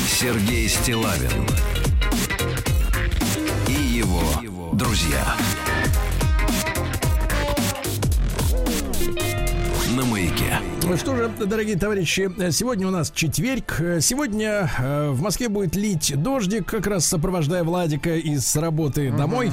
Сергей 0.07 0.68
Стилавин 0.68 1.47
друзья. 4.75 5.25
На 9.97 10.05
маяке. 10.05 10.59
Ну 10.83 10.97
что 10.97 11.14
же, 11.16 11.29
дорогие 11.47 11.77
товарищи, 11.77 12.29
сегодня 12.51 12.89
у 12.89 12.91
нас 12.91 13.11
четверг. 13.12 13.81
Сегодня 14.01 14.68
э, 14.79 15.11
в 15.11 15.22
Москве 15.22 15.49
будет 15.49 15.77
лить 15.77 16.12
дождик, 16.20 16.66
как 16.66 16.87
раз 16.89 17.07
сопровождая 17.07 17.62
Владика 17.64 18.16
из 18.16 18.55
работы 18.57 19.12
домой. 19.12 19.53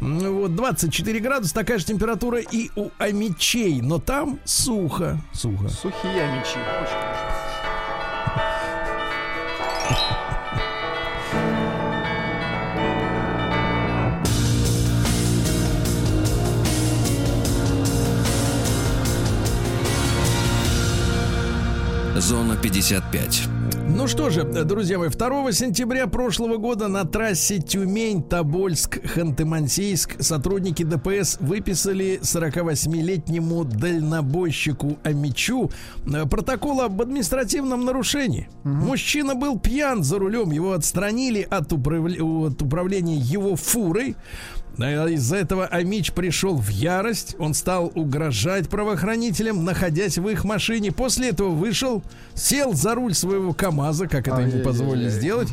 М, 0.00 0.18
Вот 0.42 0.54
24 0.54 1.18
градуса, 1.20 1.52
такая 1.54 1.78
же 1.78 1.84
температура 1.84 2.38
и 2.38 2.70
у 2.76 2.90
Амичей, 2.98 3.80
но 3.80 3.98
там 3.98 4.38
сухо. 4.44 5.20
Сухо. 5.32 5.68
Сухие 5.68 6.26
мечи. 6.36 6.58
Очень 6.82 7.11
Зона 22.22 22.56
55. 22.56 23.48
Ну 23.88 24.06
что 24.06 24.30
же, 24.30 24.44
друзья 24.44 24.96
мои, 24.96 25.08
2 25.08 25.52
сентября 25.52 26.06
прошлого 26.06 26.56
года 26.56 26.86
на 26.86 27.04
трассе 27.04 27.58
Тюмень-Тобольск-Ханты-Мансийск 27.58 30.22
сотрудники 30.22 30.84
ДПС 30.84 31.38
выписали 31.40 32.20
48-летнему 32.22 33.64
дальнобойщику 33.64 34.98
Амичу 35.02 35.72
э, 36.06 36.24
протокол 36.26 36.82
об 36.82 37.02
административном 37.02 37.84
нарушении. 37.84 38.48
Мужчина 38.62 39.34
был 39.34 39.58
пьян 39.58 40.04
за 40.04 40.20
рулем, 40.20 40.52
его 40.52 40.74
отстранили 40.74 41.44
от, 41.50 41.72
управля- 41.72 42.22
от 42.46 42.62
управления 42.62 43.16
его 43.16 43.56
фурой. 43.56 44.14
А 44.78 45.06
Из-за 45.08 45.36
этого 45.36 45.66
Амич 45.66 46.12
пришел 46.12 46.56
в 46.56 46.68
ярость. 46.68 47.36
Он 47.38 47.54
стал 47.54 47.92
угрожать 47.94 48.68
правоохранителям, 48.68 49.64
находясь 49.64 50.18
в 50.18 50.28
их 50.28 50.44
машине. 50.44 50.92
После 50.92 51.30
этого 51.30 51.50
вышел, 51.50 52.02
сел 52.34 52.72
за 52.72 52.94
руль 52.94 53.14
своего 53.14 53.52
КАМАЗа, 53.52 54.06
как 54.08 54.28
это 54.28 54.30
ему 54.30 54.38
Ай-яй-яй-яй. 54.38 54.64
позволили 54.64 55.08
сделать. 55.10 55.48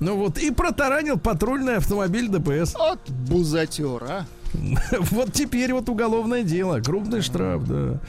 Ну 0.00 0.16
вот, 0.16 0.38
и 0.38 0.50
протаранил 0.50 1.18
патрульный 1.18 1.76
автомобиль 1.76 2.28
ДПС. 2.28 2.74
От 2.76 3.00
бузатера. 3.10 4.26
Вот 5.10 5.32
теперь 5.32 5.72
вот 5.72 5.88
уголовное 5.88 6.42
дело, 6.42 6.80
крупный 6.80 7.22
штраф, 7.22 7.66
да. 7.66 8.00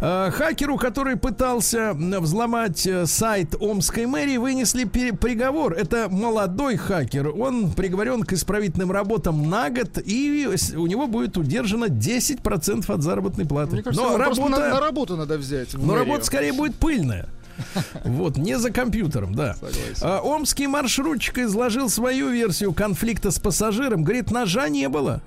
А, 0.00 0.30
Хакеру, 0.30 0.76
который 0.76 1.16
пытался 1.16 1.92
взломать 1.94 2.86
э, 2.86 3.06
сайт 3.06 3.54
Омской 3.60 4.06
мэрии, 4.06 4.36
вынесли 4.36 4.84
приговор. 4.84 5.74
Это 5.74 6.08
молодой 6.10 6.76
хакер. 6.76 7.28
Он 7.28 7.72
приговорен 7.72 8.22
к 8.22 8.32
исправительным 8.32 8.92
работам 8.92 9.48
на 9.48 9.70
год, 9.70 9.98
и 10.04 10.48
у 10.76 10.86
него 10.86 11.06
будет 11.06 11.36
удержано 11.36 11.86
10% 11.86 12.92
от 12.92 13.02
заработной 13.02 13.46
платы. 13.46 13.72
Мне 13.72 13.82
кажется, 13.82 14.06
Но 14.06 14.16
работа, 14.16 14.48
на, 14.48 14.68
на 14.70 14.80
работу 14.80 15.16
надо 15.16 15.38
взять. 15.38 15.74
но 15.74 15.80
мэрию. 15.80 16.04
работа 16.04 16.24
скорее 16.24 16.52
будет 16.52 16.76
пыльная. 16.76 17.28
Вот, 18.04 18.36
не 18.36 18.58
за 18.58 18.70
компьютером, 18.70 19.34
да. 19.34 19.54
Согласен. 19.54 20.02
А, 20.02 20.20
омский 20.20 20.66
маршрутчик 20.66 21.38
изложил 21.38 21.88
свою 21.88 22.28
версию 22.28 22.74
конфликта 22.74 23.30
с 23.30 23.38
пассажиром. 23.38 24.04
Говорит, 24.04 24.30
ножа 24.30 24.68
не 24.68 24.88
было. 24.88 25.22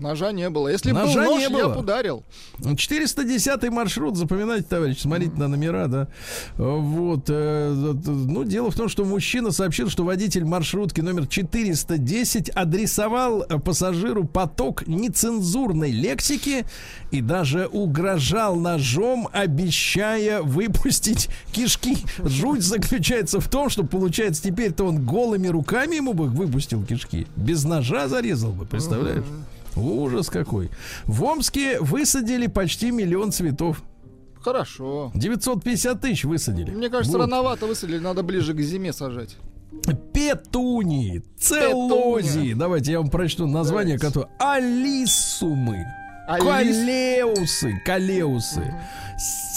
Ножа 0.00 0.32
не 0.32 0.48
было. 0.50 0.68
Если 0.68 0.92
бы 0.92 1.00
был 1.02 1.14
нож, 1.14 1.36
не 1.36 1.42
я 1.42 1.50
было. 1.50 1.74
бы 1.74 1.80
ударил. 1.80 2.24
410 2.76 3.70
маршрут, 3.70 4.16
запоминайте, 4.16 4.66
товарищ, 4.68 5.00
смотрите 5.00 5.32
на 5.36 5.48
номера, 5.48 5.86
да. 5.86 6.08
Вот. 6.56 7.24
э, 7.28 7.72
Ну, 8.06 8.44
дело 8.44 8.70
в 8.70 8.76
том, 8.76 8.88
что 8.88 9.04
мужчина 9.04 9.50
сообщил, 9.50 9.88
что 9.90 10.04
водитель 10.04 10.44
маршрутки 10.44 11.00
номер 11.00 11.26
410 11.26 12.50
адресовал 12.50 13.42
э, 13.42 13.58
пассажиру 13.58 14.24
поток 14.24 14.86
нецензурной 14.86 15.90
лексики 15.90 16.64
и 17.10 17.20
даже 17.20 17.66
угрожал 17.66 18.56
ножом, 18.56 19.28
обещая 19.32 20.42
выпустить 20.42 21.28
кишки. 21.52 21.96
Жуть 22.22 22.62
заключается 22.62 23.40
в 23.40 23.48
том, 23.48 23.68
что, 23.70 23.84
получается, 23.84 24.42
теперь-то 24.42 24.84
он 24.84 25.04
голыми 25.04 25.48
руками 25.48 25.96
ему 25.96 26.12
бы 26.14 26.26
выпустил 26.26 26.84
кишки. 26.84 27.26
Без 27.36 27.64
ножа 27.64 28.08
зарезал 28.08 28.52
бы, 28.52 28.64
представляешь? 28.66 29.24
Ужас 29.76 30.28
какой. 30.30 30.70
В 31.06 31.22
Омске 31.24 31.80
высадили 31.80 32.46
почти 32.46 32.90
миллион 32.90 33.32
цветов. 33.32 33.82
Хорошо. 34.40 35.10
950 35.14 36.00
тысяч 36.00 36.24
высадили. 36.24 36.70
Мне 36.70 36.88
кажется, 36.88 37.18
Вот. 37.18 37.24
рановато 37.24 37.66
высадили, 37.66 37.98
надо 37.98 38.22
ближе 38.22 38.54
к 38.54 38.60
зиме 38.60 38.92
сажать. 38.92 39.36
Петунии, 40.12 41.22
целлозии. 41.38 42.54
Давайте 42.54 42.92
я 42.92 43.00
вам 43.00 43.10
прочту 43.10 43.46
название, 43.46 43.98
Давайте. 43.98 44.06
которое 44.20 44.56
алисумы, 44.56 45.84
Алис- 46.28 46.44
калеусы, 46.46 47.82
калеусы, 47.84 48.74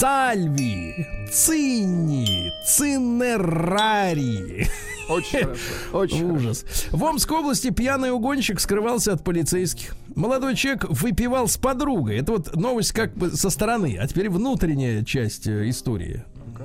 сальвии, 0.02 1.08
цинни, 1.32 2.52
цинерарии. 2.66 4.68
Очень 5.08 5.43
хорошо. 5.43 5.62
Очень 5.93 6.28
хорошо. 6.28 6.34
Ужас. 6.34 6.66
В 6.89 7.04
Омской 7.04 7.38
области 7.38 7.70
пьяный 7.70 8.10
угонщик 8.10 8.60
скрывался 8.60 9.14
от 9.14 9.24
полицейских. 9.24 9.95
Молодой 10.16 10.56
человек 10.56 10.86
выпивал 10.89 11.47
с 11.47 11.58
подругой. 11.58 12.18
Это 12.18 12.32
вот 12.32 12.56
новость 12.56 12.93
как 12.93 13.16
бы 13.16 13.30
со 13.30 13.52
стороны. 13.52 13.99
А 14.02 14.08
теперь 14.08 14.32
внутренняя 14.32 15.04
часть 15.04 15.45
э, 15.45 15.70
истории. 15.70 16.24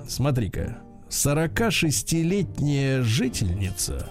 Смотри-ка. 0.09 0.79
46-летняя 1.11 3.03
жительница 3.03 4.09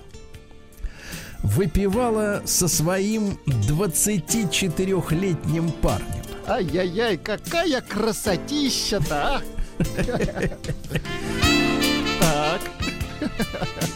выпивала 1.46 2.42
со 2.46 2.68
своим 2.68 3.40
24-летним 3.46 5.72
парнем. 5.72 6.08
Ай-яй-яй, 6.48 7.18
какая 7.18 7.82
красотища-то, 7.82 9.38
а! 9.38 9.42
Так. 12.20 12.62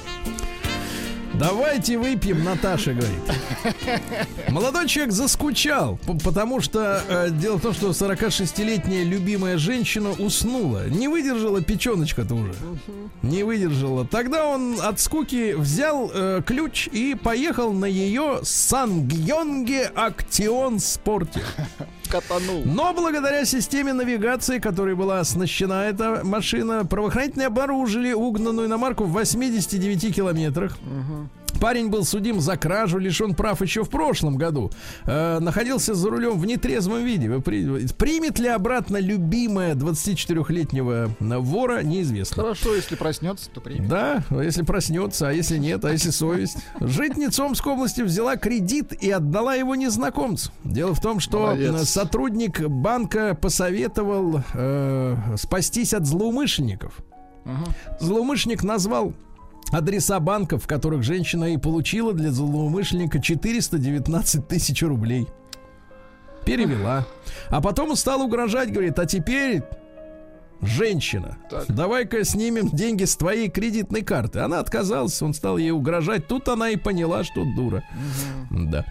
Давайте 1.39 1.97
выпьем, 1.97 2.43
Наташа 2.43 2.93
говорит. 2.93 3.21
Молодой 4.49 4.89
человек 4.89 5.13
заскучал, 5.13 5.97
потому 6.25 6.59
что 6.59 7.01
э, 7.07 7.29
дело 7.31 7.57
в 7.57 7.61
том, 7.61 7.73
что 7.73 7.91
46-летняя 7.91 9.05
любимая 9.05 9.57
женщина 9.57 10.11
уснула. 10.11 10.89
Не 10.89 11.07
выдержала 11.07 11.61
печеночка-то 11.61 12.35
уже. 12.35 12.53
Не 13.21 13.43
выдержала. 13.43 14.05
Тогда 14.05 14.47
он 14.47 14.81
от 14.81 14.99
скуки 14.99 15.53
взял 15.53 16.11
э, 16.13 16.41
ключ 16.45 16.89
и 16.91 17.15
поехал 17.15 17.71
на 17.71 17.85
ее 17.85 18.41
Сангьонге 18.43 19.89
Актион 19.95 20.79
Спорте. 20.79 21.41
Катанул. 22.09 22.63
Но 22.65 22.93
благодаря 22.93 23.45
системе 23.45 23.93
навигации, 23.93 24.59
которой 24.59 24.95
была 24.95 25.19
оснащена 25.19 25.85
эта 25.85 26.21
машина, 26.23 26.85
правоохранители 26.85 27.43
обнаружили 27.43 28.11
угнанную 28.13 28.67
иномарку 28.67 29.03
в 29.03 29.11
89 29.11 30.15
километрах. 30.15 30.77
Парень 31.59 31.89
был 31.89 32.05
судим 32.05 32.39
за 32.39 32.55
кражу, 32.57 32.97
лишен 32.99 33.33
прав 33.35 33.61
еще 33.61 33.83
в 33.83 33.89
прошлом 33.89 34.37
году. 34.37 34.71
Э, 35.05 35.39
находился 35.39 35.93
за 35.93 36.09
рулем 36.09 36.39
в 36.39 36.45
нетрезвом 36.45 37.03
виде. 37.03 37.29
При- 37.41 37.87
Примет 37.93 38.39
ли 38.39 38.47
обратно 38.47 38.97
любимая 38.97 39.75
24-летнего 39.75 41.11
вора, 41.19 41.81
неизвестно. 41.83 42.43
Хорошо, 42.43 42.75
если 42.75 42.95
проснется, 42.95 43.49
то 43.49 43.61
примет. 43.61 43.89
Да, 43.89 44.23
если 44.31 44.61
проснется, 44.63 45.29
а 45.29 45.31
если 45.33 45.57
нет, 45.57 45.83
а 45.85 45.91
если 45.91 46.09
совесть. 46.11 46.57
Житница 46.79 47.43
Омской 47.43 47.73
области 47.73 48.01
взяла 48.01 48.35
кредит 48.37 48.93
и 48.93 49.09
отдала 49.11 49.55
его 49.55 49.75
незнакомцу. 49.75 50.51
Дело 50.63 50.93
в 50.93 51.01
том, 51.01 51.19
что 51.19 51.39
Молодец. 51.47 51.73
э, 51.75 51.85
сотрудник 51.85 52.61
банка 52.67 53.35
посоветовал 53.39 54.41
э, 54.53 55.15
спастись 55.37 55.93
от 55.93 56.05
злоумышленников. 56.05 56.93
Злоумышленник 57.99 58.63
назвал 58.63 59.13
адреса 59.71 60.19
банков, 60.19 60.63
в 60.63 60.67
которых 60.67 61.03
женщина 61.03 61.53
и 61.53 61.57
получила 61.57 62.13
для 62.13 62.31
злоумышленника 62.31 63.21
419 63.21 64.47
тысяч 64.47 64.81
рублей. 64.83 65.27
Перевела. 66.45 67.05
А 67.49 67.61
потом 67.61 67.95
стал 67.95 68.21
угрожать, 68.21 68.71
говорит, 68.71 68.97
а 68.97 69.05
теперь 69.05 69.63
женщина, 70.61 71.37
давай-ка 71.67 72.23
снимем 72.23 72.69
деньги 72.69 73.05
с 73.05 73.15
твоей 73.15 73.49
кредитной 73.49 74.01
карты. 74.01 74.39
Она 74.39 74.59
отказалась, 74.59 75.21
он 75.21 75.33
стал 75.33 75.57
ей 75.57 75.71
угрожать. 75.71 76.27
Тут 76.27 76.47
она 76.49 76.69
и 76.69 76.75
поняла, 76.75 77.23
что 77.23 77.45
дура. 77.55 77.83
Да. 78.51 78.85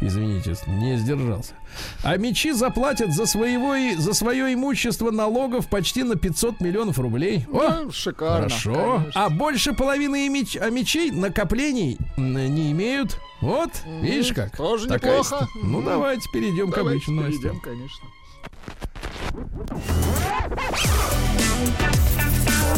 Извините, 0.00 0.54
не 0.66 0.96
сдержался. 0.96 1.54
А 2.02 2.16
мечи 2.16 2.52
заплатят 2.52 3.14
за, 3.14 3.24
своего, 3.26 3.74
за 3.98 4.12
свое 4.12 4.52
имущество 4.52 5.10
налогов 5.10 5.68
почти 5.68 6.02
на 6.02 6.16
500 6.16 6.60
миллионов 6.60 6.98
рублей. 6.98 7.46
О, 7.52 7.84
Ну, 7.84 7.90
шикарно. 7.92 8.48
Хорошо. 8.48 8.98
конечно. 8.98 9.24
А 9.24 9.30
больше 9.30 9.72
половины 9.72 10.28
меч- 10.28 10.58
а 10.60 10.68
мечей 10.70 11.10
накоплений 11.10 11.96
не 12.16 12.72
имеют. 12.72 13.18
Вот, 13.40 13.70
видишь 14.02 14.32
как. 14.32 14.56
тоже 14.56 14.86
Такая 14.86 15.18
неплохо. 15.18 15.44
ст- 15.46 15.50
Ну 15.64 15.82
давайте 15.82 16.28
перейдем 16.32 16.70
к 16.70 16.76
Давайте 16.76 16.96
обычным 16.98 17.16
новостям. 17.16 17.42
перейдем, 17.42 17.60
конечно. 17.60 18.06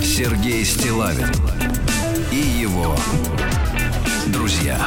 Сергей 0.01 0.65
Стилавин 0.65 1.29
и 2.31 2.37
его 2.37 2.95
друзья 4.29 4.79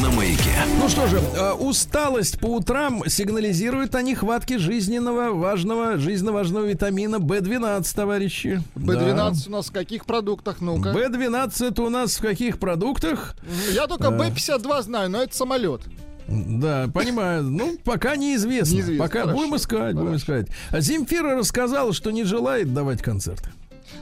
на 0.00 0.10
маяке. 0.10 0.52
Ну 0.78 0.88
что 0.88 1.06
же, 1.08 1.18
э, 1.18 1.52
усталость 1.52 2.38
по 2.38 2.46
утрам 2.46 3.02
сигнализирует 3.08 3.94
о 3.94 4.02
нехватке 4.02 4.58
жизненного 4.58 5.30
важного, 5.30 5.98
жизненно 5.98 6.32
важного 6.32 6.66
витамина 6.66 7.16
В12, 7.16 7.94
товарищи. 7.94 8.62
B12 8.76 9.48
у 9.48 9.50
нас 9.50 9.70
в 9.70 9.72
каких 9.72 10.06
продуктах? 10.06 10.60
Ну-ка. 10.60 10.92
Да. 10.92 11.08
В12 11.08 11.70
это 11.70 11.82
у 11.82 11.88
нас 11.88 12.16
в 12.16 12.20
каких 12.20 12.58
продуктах? 12.58 13.34
Я 13.72 13.86
только 13.86 14.08
B52 14.08 14.82
знаю, 14.82 15.10
но 15.10 15.22
это 15.22 15.34
самолет. 15.34 15.82
Да, 16.28 16.88
понимаю. 16.92 17.42
Ну, 17.42 17.76
пока 17.84 18.16
неизвестно. 18.16 18.74
Неизвестно, 18.74 19.04
Пока 19.04 19.20
хорошо, 19.22 19.38
будем 19.38 19.56
искать, 19.56 19.94
будем 19.94 20.06
хорошо. 20.06 20.16
искать. 20.16 20.46
А 20.70 20.80
Земфира 20.80 21.36
рассказала, 21.36 21.92
что 21.92 22.10
не 22.10 22.24
желает 22.24 22.72
давать 22.72 23.02
концерты. 23.02 23.50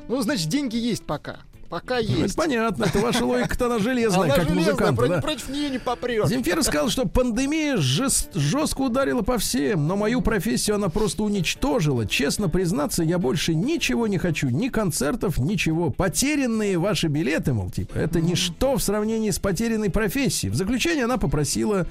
Ну, 0.09 0.21
значит, 0.23 0.49
деньги 0.49 0.77
есть 0.77 1.03
пока. 1.05 1.39
Пока 1.73 1.95
Ну, 2.03 2.03
есть. 2.25 2.37
понятно, 2.37 2.85
это 2.85 2.99
ваша 2.99 3.25
логика-то 3.25 3.65
она 3.65 3.79
железная, 3.79 4.25
Она 4.25 4.35
как 4.35 4.47
железная, 4.47 4.75
музыканта. 4.75 5.09
да. 5.09 5.23
против 5.23 5.49
нее 5.49 5.71
не 5.71 5.79
попрешь. 5.79 6.29
Земфира 6.29 6.61
сказала, 6.61 6.91
что 6.91 7.07
пандемия 7.09 7.79
жест- 7.79 8.29
жестко 8.35 8.83
ударила 8.83 9.23
по 9.23 9.39
всем, 9.39 9.87
но 9.87 9.97
мою 9.97 10.21
профессию 10.21 10.77
она 10.77 10.91
просто 10.91 11.23
уничтожила. 11.23 12.07
Честно 12.07 12.51
признаться, 12.51 13.03
я 13.03 13.17
больше 13.19 13.55
ничего 13.55 14.07
не 14.07 14.19
хочу, 14.19 14.51
ни 14.51 14.69
концертов, 14.69 15.39
ничего. 15.39 15.89
Потерянные 15.89 16.77
ваши 16.77 17.09
билеты, 17.09 17.55
мол, 17.55 17.71
типа, 17.71 17.97
это 17.97 18.21
ничто 18.21 18.77
в 18.77 18.83
сравнении 18.83 19.31
с 19.31 19.39
потерянной 19.39 19.89
профессией. 19.89 20.51
В 20.53 20.55
заключение 20.57 21.05
она 21.07 21.17
попросила 21.17 21.87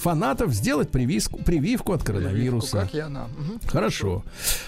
фанатов 0.00 0.52
сделать 0.52 0.90
прививку, 0.90 1.38
прививку 1.38 1.92
от 1.92 2.02
коронавируса. 2.02 2.80
Как 2.80 2.94
и 2.96 2.98
она. 2.98 3.28
Мгм. 3.38 3.60
Хорошо. 3.68 4.24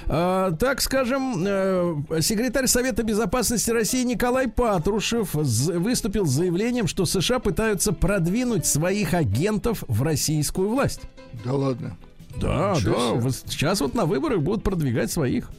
А, 0.06 0.52
так 0.52 0.80
скажем, 0.82 1.42
э, 1.44 1.94
секретарь 2.20 2.68
Совета 2.68 3.02
Безопасности 3.02 3.72
России 3.72 4.04
Николай 4.04 4.51
Патрушев 4.54 5.34
выступил 5.34 6.26
с 6.26 6.30
заявлением, 6.30 6.86
что 6.86 7.06
США 7.06 7.38
пытаются 7.38 7.92
продвинуть 7.92 8.66
своих 8.66 9.14
агентов 9.14 9.84
в 9.88 10.02
российскую 10.02 10.68
власть. 10.68 11.00
Да 11.44 11.54
ладно. 11.54 11.96
Да, 12.36 12.74
Ничего 12.76 13.20
да. 13.20 13.30
себе. 13.30 13.44
Сейчас 13.50 13.80
вот 13.80 13.94
на 13.94 14.04
выборах 14.06 14.40
будут 14.40 14.62
продвигать 14.62 15.10
своих. 15.10 15.50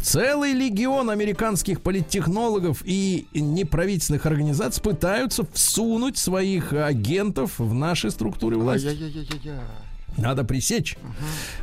Целый 0.00 0.52
легион 0.52 1.10
американских 1.10 1.80
политтехнологов 1.80 2.82
и 2.84 3.26
неправительственных 3.34 4.26
организаций 4.26 4.82
пытаются 4.82 5.44
всунуть 5.52 6.16
своих 6.16 6.72
агентов 6.72 7.58
в 7.58 7.74
наши 7.74 8.10
структуры 8.10 8.56
власти. 8.58 8.86
Ай-яй-яй-яй-яй. 8.86 9.58
Надо 10.18 10.44
пресечь. 10.44 10.96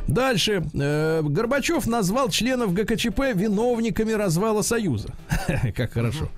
Дальше. 0.08 0.64
Э, 0.74 1.20
Горбачев 1.22 1.86
назвал 1.86 2.30
членов 2.30 2.72
ГКЧП 2.72 3.34
виновниками 3.34 4.12
развала 4.12 4.62
Союза. 4.62 5.10
Как 5.76 5.92
хорошо. 5.92 6.28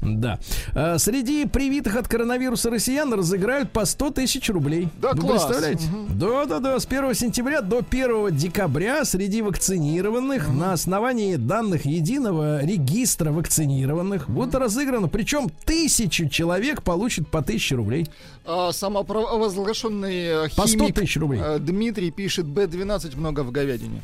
Да. 0.00 0.38
Э, 0.74 0.98
Среди 0.98 1.46
привитых 1.46 1.96
от 1.96 2.06
коронавируса 2.06 2.70
россиян 2.70 3.12
разыграют 3.12 3.70
по 3.70 3.84
100 3.84 4.10
тысяч 4.10 4.48
рублей. 4.50 4.88
Да, 5.02 5.12
Вы 5.12 5.20
класс. 5.20 5.44
представляете? 5.44 5.86
Да, 6.10 6.44
да, 6.46 6.60
да. 6.60 6.78
С 6.78 6.86
1 6.86 7.14
сентября 7.14 7.60
до 7.60 7.78
1 7.78 8.36
декабря 8.36 9.04
среди 9.04 9.42
вакцинированных 9.42 10.48
на 10.48 10.72
основании 10.72 11.36
данных 11.36 11.86
единого 11.86 12.64
регистра 12.64 13.32
вакцинированных 13.32 14.30
будет 14.30 14.54
разыграно. 14.54 15.08
Причем 15.08 15.50
тысячу 15.64 16.28
человек 16.28 16.82
получат 16.82 17.28
по 17.28 17.40
1000 17.40 17.76
рублей. 17.76 18.08
А, 18.46 18.72
самопровозглашенный 18.72 20.46
э, 20.46 20.48
По 20.56 20.66
100 20.66 20.78
химик 20.78 20.94
тысяч 20.94 21.16
рублей. 21.16 21.40
Дмитрий 21.64 22.10
пишет 22.10 22.46
Б12 22.46 23.16
много 23.16 23.40
в 23.40 23.50
говядине. 23.50 24.02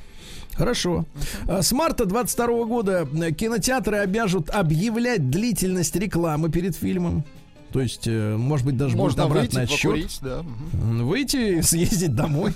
Хорошо. 0.55 1.05
А 1.49 1.63
С 1.63 1.73
марта 1.73 2.05
22 2.05 2.65
года 2.65 3.09
э, 3.13 3.33
кинотеатры 3.33 3.99
обяжут 3.99 4.51
объявлять 4.51 5.31
длительность 5.31 5.97
рекламы 5.97 6.51
перед 6.51 6.77
фильмом. 6.77 7.25
То 7.73 7.81
есть, 7.81 8.07
э, 8.07 8.37
может 8.37 8.67
быть, 8.67 8.77
даже 8.77 8.97
Можно 8.97 9.27
будет 9.27 9.31
обратный 9.33 9.61
выйти, 9.61 9.73
отсчет. 9.73 9.91
покурить, 9.91 10.19
да. 10.23 10.45
Выйти, 10.73 11.61
съездить 11.63 12.15
домой. 12.15 12.53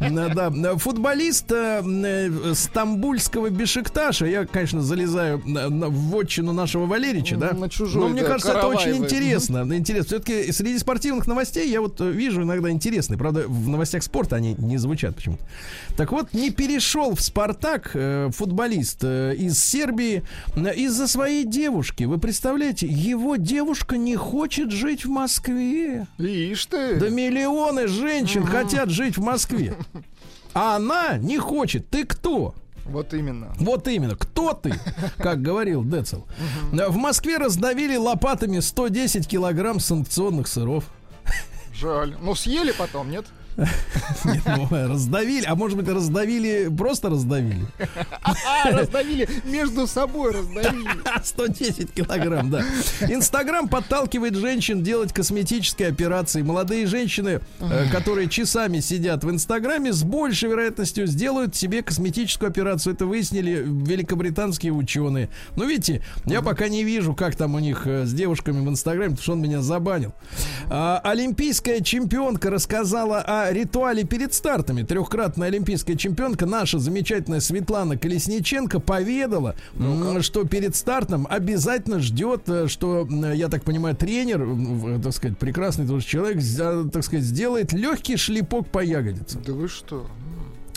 Да. 0.00 0.50
Футболист 0.76 1.50
э, 1.52 1.82
э, 1.84 2.54
стамбульского 2.54 3.50
Бешикташа, 3.50 4.26
я, 4.26 4.44
конечно, 4.44 4.82
залезаю 4.82 5.38
в 5.38 6.10
вотчину 6.10 6.52
нашего 6.52 6.86
Валерича, 6.86 7.36
да? 7.36 7.52
Но 7.52 8.08
мне 8.08 8.22
кажется, 8.22 8.52
это 8.52 8.66
очень 8.66 8.96
интересно. 8.96 9.66
Интересно. 9.70 10.06
Все-таки 10.06 10.52
среди 10.52 10.78
спортивных 10.78 11.26
новостей 11.26 11.70
я 11.70 11.80
вот 11.80 12.00
вижу 12.00 12.42
иногда 12.42 12.70
интересные. 12.70 13.18
Правда, 13.18 13.44
в 13.46 13.68
новостях 13.68 14.02
спорта 14.02 14.36
они 14.36 14.54
не 14.58 14.78
звучат 14.78 15.14
почему-то. 15.14 15.44
Так 15.96 16.12
вот, 16.12 16.32
не 16.32 16.50
перешел 16.50 17.14
в 17.14 17.20
Спартак 17.20 17.96
футболист 18.34 19.04
из 19.04 19.58
Сербии 19.58 20.22
из-за 20.56 21.06
своей 21.06 21.44
девушки. 21.44 22.04
Вы 22.04 22.18
представляете, 22.18 22.86
его 22.86 23.36
девушка 23.36 23.96
не 23.96 24.16
хочет 24.16 24.55
жить 24.64 25.04
в 25.04 25.08
Москве. 25.08 26.06
Ишь 26.18 26.66
ты. 26.66 26.96
Да 26.96 27.08
миллионы 27.08 27.86
женщин 27.86 28.44
хотят 28.44 28.90
жить 28.90 29.16
в 29.16 29.22
Москве. 29.22 29.76
А 30.54 30.76
она 30.76 31.18
не 31.18 31.38
хочет. 31.38 31.88
Ты 31.90 32.04
кто? 32.04 32.54
Вот 32.86 33.12
именно. 33.14 33.52
Вот 33.58 33.88
именно, 33.88 34.16
кто 34.16 34.52
ты, 34.52 34.74
как 35.18 35.42
говорил 35.42 35.84
Децл. 35.84 36.22
В 36.72 36.96
Москве 36.96 37.36
раздавили 37.36 37.96
лопатами 37.96 38.60
110 38.60 39.26
килограмм 39.28 39.80
санкционных 39.80 40.46
сыров. 40.46 40.84
Жаль. 41.74 42.16
Ну, 42.22 42.34
съели 42.34 42.72
потом, 42.72 43.10
нет? 43.10 43.26
Нет, 44.24 44.42
ну, 44.44 44.68
раздавили, 44.70 45.44
а 45.46 45.54
может 45.54 45.78
быть 45.78 45.88
раздавили, 45.88 46.68
просто 46.76 47.08
раздавили. 47.08 47.66
А, 48.22 48.70
раздавили, 48.70 49.28
между 49.44 49.86
собой 49.86 50.32
раздавили. 50.32 50.88
110 51.24 51.92
килограмм, 51.92 52.50
да. 52.50 52.64
Инстаграм 53.08 53.68
подталкивает 53.68 54.34
женщин 54.36 54.82
делать 54.82 55.12
косметические 55.12 55.88
операции. 55.88 56.42
Молодые 56.42 56.86
женщины, 56.86 57.40
э, 57.60 57.90
которые 57.90 58.28
часами 58.28 58.80
сидят 58.80 59.24
в 59.24 59.30
Инстаграме, 59.30 59.92
с 59.92 60.02
большей 60.02 60.50
вероятностью 60.50 61.06
сделают 61.06 61.56
себе 61.56 61.82
косметическую 61.82 62.50
операцию. 62.50 62.94
Это 62.94 63.06
выяснили 63.06 63.62
великобританские 63.66 64.72
ученые. 64.72 65.30
Ну, 65.56 65.66
видите, 65.66 66.02
я 66.26 66.42
пока 66.42 66.68
не 66.68 66.84
вижу, 66.84 67.14
как 67.14 67.36
там 67.36 67.54
у 67.54 67.58
них 67.58 67.86
э, 67.86 68.04
с 68.04 68.12
девушками 68.12 68.64
в 68.64 68.68
Инстаграме, 68.68 69.10
потому 69.10 69.22
что 69.22 69.32
он 69.32 69.40
меня 69.40 69.62
забанил. 69.62 70.12
А, 70.68 71.00
олимпийская 71.02 71.80
чемпионка 71.80 72.50
рассказала 72.50 73.22
о 73.22 73.45
ритуале 73.52 74.04
перед 74.04 74.34
стартами. 74.34 74.82
Трехкратная 74.82 75.48
олимпийская 75.48 75.96
чемпионка, 75.96 76.46
наша 76.46 76.78
замечательная 76.78 77.40
Светлана 77.40 77.96
Колесниченко, 77.96 78.80
поведала, 78.80 79.54
м, 79.78 80.22
что 80.22 80.44
перед 80.44 80.74
стартом 80.76 81.26
обязательно 81.30 82.00
ждет, 82.00 82.48
э, 82.48 82.66
что, 82.68 83.06
я 83.34 83.48
так 83.48 83.62
понимаю, 83.64 83.96
тренер, 83.96 84.44
в- 84.44 85.02
так 85.02 85.12
сказать, 85.12 85.38
прекрасный 85.38 85.86
тоже 85.86 86.06
человек, 86.06 86.42
так 86.92 87.04
сказать, 87.04 87.24
сделает 87.24 87.72
легкий 87.72 88.16
шлепок 88.16 88.68
по 88.68 88.82
ягодицам. 88.84 89.42
Да 89.46 89.52
вы 89.52 89.68
что? 89.68 90.06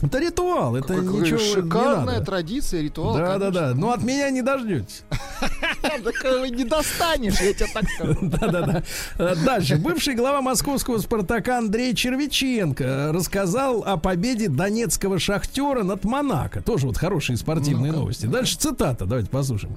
Это 0.01 0.19
ритуал, 0.19 0.75
это 0.75 0.95
Какая 0.95 1.03
ничего 1.09 1.39
не 1.39 1.53
шикарная 1.53 2.05
надо. 2.05 2.25
традиция, 2.25 2.81
ритуал. 2.81 3.15
Да, 3.15 3.37
да, 3.37 3.51
да. 3.51 3.59
конечно. 3.61 3.81
Но 3.81 3.91
от 3.91 4.03
меня 4.03 4.29
не 4.29 4.41
дождетесь. 4.41 5.03
Так 5.81 6.13
его 6.23 6.45
не 6.45 6.63
достанешь, 6.63 7.39
я 7.41 7.53
тебе 7.53 7.67
так 7.73 7.83
скажу. 7.89 8.17
Да-да-да. 8.21 8.83
Э, 9.17 9.35
Дальше. 9.45 9.77
Бывший 9.77 10.15
глава 10.15 10.41
московского 10.41 10.97
«Спартака» 10.99 11.57
Андрей 11.57 11.93
Червиченко 11.93 12.83
э, 12.83 13.11
рассказал 13.11 13.83
о 13.85 13.97
победе 13.97 14.49
донецкого 14.49 15.19
«Шахтера» 15.19 15.83
над 15.83 16.03
«Монако». 16.05 16.61
Тоже 16.61 16.87
вот 16.87 16.97
хорошие 16.97 17.37
спортивные 17.37 17.91
новости. 17.91 18.25
Дальше 18.25 18.57
цитата. 18.57 19.05
Давайте 19.05 19.29
послушаем. 19.29 19.73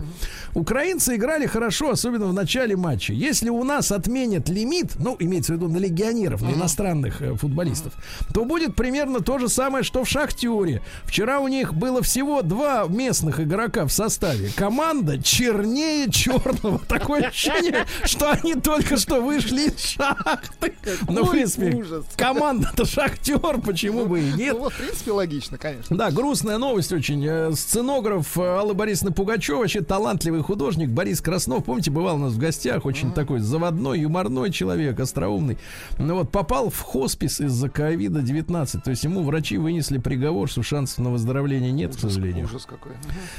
Украинцы 0.54 1.16
играли 1.16 1.46
хорошо, 1.46 1.90
особенно 1.90 2.26
в 2.26 2.32
начале 2.32 2.76
матча. 2.76 3.12
Если 3.12 3.48
у 3.48 3.62
нас 3.64 3.90
отменят 3.92 4.48
лимит, 4.48 4.92
ну, 4.98 5.16
имеется 5.18 5.52
в 5.54 5.56
виду 5.56 5.68
на 5.68 5.78
легионеров, 5.78 6.42
на 6.42 6.52
иностранных 6.52 7.22
э, 7.22 7.34
футболистов, 7.34 7.92
то 8.34 8.44
будет 8.44 8.74
примерно 8.76 9.20
то 9.20 9.38
же 9.38 9.48
самое, 9.48 9.82
что 9.84 10.04
в 10.04 10.08
«Шахтере». 10.12 10.82
Вчера 11.04 11.40
у 11.40 11.48
них 11.48 11.74
было 11.74 12.02
всего 12.02 12.42
два 12.42 12.84
местных 12.88 13.40
игрока 13.40 13.86
в 13.86 13.92
составе. 13.92 14.50
Команда 14.54 15.22
чернее 15.22 16.10
черного. 16.10 16.78
Такое 16.88 17.22
ощущение, 17.28 17.86
что 18.04 18.30
они 18.30 18.54
только 18.54 18.96
что 18.96 19.20
вышли 19.20 19.68
из 19.68 19.80
шахты. 19.80 20.74
Ну, 21.08 21.24
в 21.24 21.30
принципе, 21.30 21.84
команда-то 22.16 22.84
«Шахтер», 22.84 23.60
почему 23.60 24.06
бы 24.06 24.20
и 24.20 24.32
нет. 24.32 24.56
Ну, 24.58 24.68
в 24.68 24.76
принципе, 24.76 25.12
логично, 25.12 25.56
конечно. 25.58 25.96
Да, 25.96 26.10
грустная 26.10 26.58
новость 26.58 26.92
очень. 26.92 27.24
Э, 27.26 27.52
Сценограф 27.52 28.36
э, 28.36 28.42
Алла 28.42 28.74
Борисовна 28.74 29.12
Пугачева, 29.12 29.58
вообще 29.58 29.80
талантливый 29.80 30.42
художник 30.42 30.90
Борис 30.90 31.20
Краснов, 31.20 31.64
помните, 31.64 31.90
бывал 31.90 32.16
у 32.16 32.18
нас 32.18 32.32
в 32.32 32.38
гостях, 32.38 32.84
очень 32.84 33.12
такой 33.12 33.40
заводной, 33.40 34.00
юморной 34.00 34.50
человек, 34.50 35.00
остроумный. 35.00 35.58
Ну 35.98 36.16
вот, 36.16 36.30
попал 36.30 36.70
в 36.70 36.80
хоспис 36.80 37.40
из-за 37.40 37.68
ковида-19. 37.68 38.80
То 38.82 38.90
есть 38.90 39.04
ему 39.04 39.22
врачи 39.22 39.56
вынесли 39.56 39.98
приговор, 40.03 40.48
что 40.48 40.62
шансов 40.62 40.98
на 40.98 41.11
выздоровление 41.11 41.72
нет, 41.72 41.96
к 41.96 41.98
сожалению. 41.98 42.46
Ужас 42.46 42.66
какой. 42.66 42.92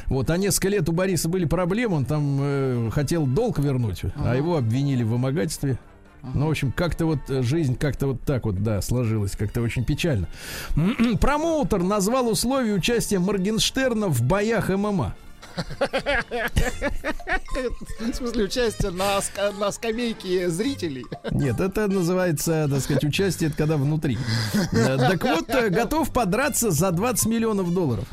Вот, 0.07 0.29
а 0.29 0.37
несколько 0.37 0.69
лет 0.69 0.89
у 0.89 0.91
Бориса 0.91 1.29
были 1.29 1.45
проблемы, 1.45 1.97
он 1.97 2.05
там 2.05 2.39
э, 2.41 2.89
хотел 2.91 3.25
долг 3.25 3.59
вернуть, 3.59 4.01
а 4.15 4.35
его 4.35 4.57
обвинили 4.57 5.03
в 5.03 5.09
вымогательстве. 5.09 5.77
Ну, 6.33 6.47
в 6.47 6.51
общем, 6.51 6.71
как-то 6.71 7.05
вот 7.05 7.19
э, 7.29 7.41
жизнь 7.41 7.75
как-то 7.75 8.07
вот 8.07 8.21
так 8.21 8.45
вот, 8.45 8.63
да, 8.63 8.81
сложилась, 8.81 9.31
как-то 9.31 9.61
очень 9.61 9.83
печально. 9.83 10.27
Промоутер 11.19 11.83
назвал 11.83 12.29
условия 12.29 12.73
участия 12.73 13.19
Моргенштерна 13.19 14.07
в 14.07 14.21
боях 14.21 14.69
ММА. 14.69 15.15
В 17.99 18.13
смысле, 18.13 18.43
участие 18.45 18.91
на, 18.91 19.17
ска- 19.19 19.57
на 19.59 19.71
скамейке 19.71 20.49
зрителей. 20.49 21.05
Нет, 21.31 21.59
это 21.59 21.87
называется, 21.87 22.67
так 22.69 22.79
сказать, 22.81 23.03
участие, 23.03 23.49
это 23.49 23.57
когда 23.57 23.77
внутри. 23.77 24.17
Э, 24.71 24.97
Так 24.97 25.23
вот, 25.23 25.49
э, 25.49 25.69
готов 25.69 26.11
подраться 26.11 26.71
за 26.71 26.91
20 26.91 27.25
миллионов 27.27 27.73
долларов. 27.73 28.05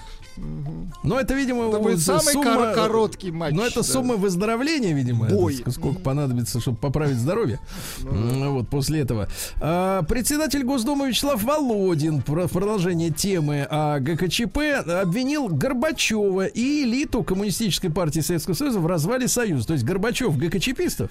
Но 1.03 1.19
это, 1.19 1.35
видимо, 1.35 1.69
Это 1.69 1.79
будет 1.79 2.01
самый 2.01 2.33
сумма- 2.33 2.55
кор- 2.57 2.75
короткий 2.75 3.31
матч. 3.31 3.55
Но 3.55 3.65
это 3.65 3.77
да. 3.77 3.83
сумма 3.83 4.17
выздоровления, 4.17 4.95
видимо. 4.95 5.27
Бой. 5.29 5.55
это 5.61 5.71
ск- 5.71 5.75
Сколько 5.75 6.01
понадобится, 6.01 6.61
чтобы 6.61 6.77
поправить 6.79 7.17
здоровье. 7.17 7.59
М, 8.03 8.55
Вот 8.55 8.69
после 8.69 9.01
этого. 9.01 9.29
А, 9.61 10.03
Председатель 10.03 10.63
Госдумы 10.65 11.09
Вячеслав 11.09 11.43
Володин 11.43 12.23
про- 12.23 12.47
в 12.49 12.53
продолжение 12.53 13.11
темы 13.11 13.67
о 13.71 13.99
ГКЧП 14.01 14.59
обвинил 15.03 15.49
Горбачева 15.49 16.47
и 16.47 16.83
элиту 16.85 17.23
Коммунистической 17.23 17.91
партии 17.91 18.21
Советского 18.21 18.55
Союза 18.55 18.81
в 18.81 18.87
развале 18.87 19.29
Союза. 19.29 19.67
То 19.69 19.73
есть 19.75 19.85
Горбачев 19.85 20.37
ГКЧПистов, 20.37 21.11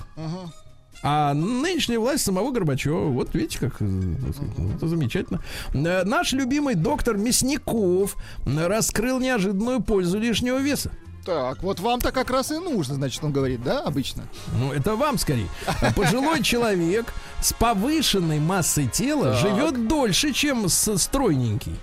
а 1.02 1.34
нынешняя 1.34 2.00
власть 2.00 2.26
самого 2.26 2.52
Горбачева. 2.52 3.10
Вот 3.10 3.34
видите, 3.34 3.60
как 3.60 3.82
э, 3.82 3.86
ну, 3.86 4.76
это 4.76 4.88
замечательно. 4.88 5.42
Э, 5.74 6.04
Наш 6.04 6.34
любимый 6.34 6.76
доктор 6.76 7.18
Мясников 7.18 8.16
раскрыл 8.46 9.20
неожиданную 9.20 9.82
пользу 9.82 10.20
лишнего 10.20 10.58
веса. 10.58 10.92
Так, 11.26 11.62
вот 11.62 11.80
вам-то 11.80 12.12
как 12.12 12.32
раз 12.32 12.52
и 12.52 12.58
нужно, 12.58 12.96
значит, 12.96 13.24
он 13.24 13.32
говорит, 13.32 13.62
да, 13.64 13.82
обычно? 13.82 14.24
Ну, 14.58 14.72
это 14.72 14.96
вам 14.96 15.18
скорее. 15.18 15.48
Пожилой 15.96 16.42
человек 16.42 17.14
с 17.42 17.54
повышенной 17.54 18.40
массой 18.40 18.88
тела 18.88 19.34
живет 19.34 19.88
дольше, 19.88 20.34
чем 20.34 20.68
стройненький. 20.70 21.76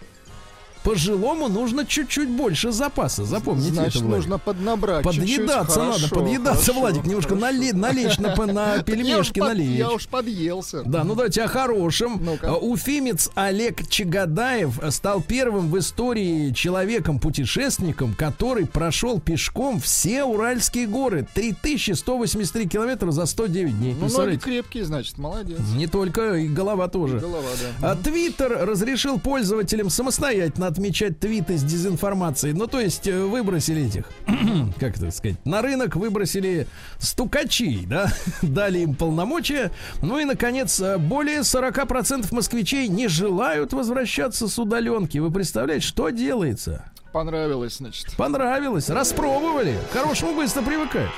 Пожилому 0.86 1.48
нужно 1.48 1.84
чуть-чуть 1.84 2.28
больше 2.28 2.70
запаса. 2.70 3.24
Запомните 3.24 3.72
Значит, 3.72 3.96
это, 3.96 4.04
Владик. 4.04 4.16
нужно 4.16 4.38
поднабрать. 4.38 5.02
Подъедаться 5.04 5.80
надо, 5.80 5.92
Хорошо, 5.98 6.14
подъедаться, 6.14 6.62
хорошо, 6.64 6.80
Владик, 6.80 7.04
немножко 7.06 7.34
нали- 7.34 7.72
налечь 7.72 8.18
на, 8.18 8.36
на 8.46 8.82
пельмешки 8.84 9.40
налечь. 9.40 9.78
Я 9.78 9.90
уж 9.90 10.06
подъелся. 10.06 10.82
Да, 10.84 11.02
ну 11.02 11.16
давайте 11.16 11.42
о 11.42 11.48
хорошем. 11.48 12.22
А, 12.42 12.54
Уфимец 12.54 13.30
Олег 13.34 13.88
Чагадаев 13.88 14.78
стал 14.90 15.22
первым 15.22 15.70
в 15.70 15.78
истории 15.78 16.52
человеком-путешественником, 16.52 18.14
который 18.14 18.66
прошел 18.66 19.20
пешком 19.20 19.80
все 19.80 20.22
Уральские 20.22 20.86
горы. 20.86 21.26
3183 21.34 22.68
километра 22.68 23.10
за 23.10 23.26
109 23.26 23.76
дней. 23.76 23.96
Ну, 24.00 24.08
ноги 24.08 24.36
крепкие, 24.36 24.84
значит, 24.84 25.18
молодец. 25.18 25.58
Не 25.74 25.88
только, 25.88 26.34
и 26.34 26.46
голова 26.46 26.86
тоже. 26.86 27.18
Голова, 27.18 27.48
да. 27.80 27.90
А 27.90 27.96
Твиттер 27.96 28.66
разрешил 28.66 29.18
пользователям 29.18 29.90
самостоятельно 29.90 30.75
отмечать 30.76 31.18
твиты 31.18 31.56
с 31.56 31.62
дезинформацией. 31.62 32.52
Ну, 32.52 32.66
то 32.66 32.78
есть 32.78 33.08
э, 33.08 33.18
выбросили 33.18 33.86
этих, 33.86 34.04
как 34.78 34.98
это 34.98 35.10
сказать, 35.10 35.44
на 35.46 35.62
рынок 35.62 35.96
выбросили 35.96 36.66
стукачей, 36.98 37.86
да, 37.86 38.12
дали 38.42 38.80
им 38.80 38.94
полномочия. 38.94 39.72
Ну 40.02 40.18
и, 40.18 40.24
наконец, 40.24 40.78
э, 40.80 40.98
более 40.98 41.40
40% 41.40 42.32
москвичей 42.34 42.88
не 42.88 43.08
желают 43.08 43.72
возвращаться 43.72 44.48
с 44.48 44.58
удаленки. 44.58 45.16
Вы 45.18 45.30
представляете, 45.30 45.86
что 45.86 46.10
делается? 46.10 46.84
Понравилось, 47.12 47.78
значит. 47.78 48.14
Понравилось, 48.16 48.90
распробовали. 48.90 49.78
К 49.90 49.94
хорошему 49.94 50.34
быстро 50.34 50.60
привыкают. 50.60 51.10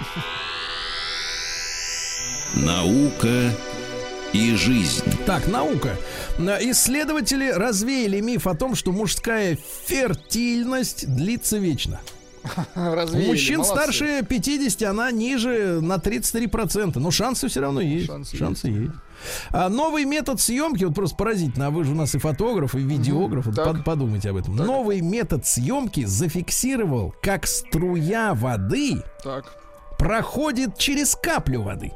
Наука 2.54 3.50
и 4.32 4.54
жизнь. 4.54 5.02
Так, 5.26 5.46
наука. 5.48 5.96
На- 6.38 6.58
Исследователи 6.70 7.50
развеяли 7.50 8.20
миф 8.20 8.46
о 8.46 8.54
том, 8.54 8.74
что 8.74 8.92
мужская 8.92 9.56
фертильность 9.86 11.06
длится 11.14 11.58
вечно. 11.58 12.00
У 12.44 12.48
Развеяли, 12.94 13.26
мужчин 13.30 13.58
молодцы. 13.58 13.74
старше 13.74 14.22
50, 14.28 14.82
она 14.88 15.10
ниже 15.10 15.80
на 15.80 15.94
33%. 15.96 16.98
Но 16.98 17.10
шансы 17.10 17.48
все 17.48 17.60
равно 17.60 17.80
есть. 17.80 18.06
Шансы 18.06 18.36
Шансы, 18.36 18.68
есть. 18.68 18.92
А 19.50 19.68
новый 19.68 20.04
метод 20.04 20.40
съемки, 20.40 20.84
вот 20.84 20.94
просто 20.94 21.16
поразительно, 21.16 21.66
а 21.66 21.70
вы 21.70 21.82
же 21.84 21.90
у 21.90 21.94
нас 21.96 22.14
и 22.14 22.18
фотограф, 22.18 22.74
и 22.76 22.78
видеограф, 22.78 23.46
вот 23.46 23.56
так. 23.56 23.66
под- 23.66 23.84
подумайте 23.84 24.30
об 24.30 24.36
этом. 24.36 24.54
Новый 24.54 25.00
метод 25.00 25.44
съемки 25.46 26.04
зафиксировал, 26.04 27.12
как 27.20 27.46
струя 27.46 28.34
воды 28.34 29.02
Так, 29.24 29.44
проходит 29.98 30.78
через 30.78 31.16
каплю 31.16 31.62
воды. 31.62 31.92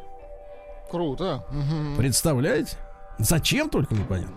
Круто. 0.92 1.44
Мгм. 1.50 1.96
Представляете? 1.96 2.76
Зачем 3.18 3.68
только 3.68 3.94
непонятно. 3.94 4.34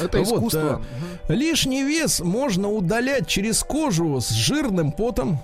Это 0.00 0.18
Вот, 0.18 0.26
искусство. 0.26 0.82
э, 1.28 1.34
лишний 1.34 1.82
вес 1.84 2.20
можно 2.20 2.70
удалять 2.70 3.26
через 3.28 3.62
кожу 3.62 4.20
с 4.20 4.30
жирным 4.30 4.92
потом. 4.92 5.38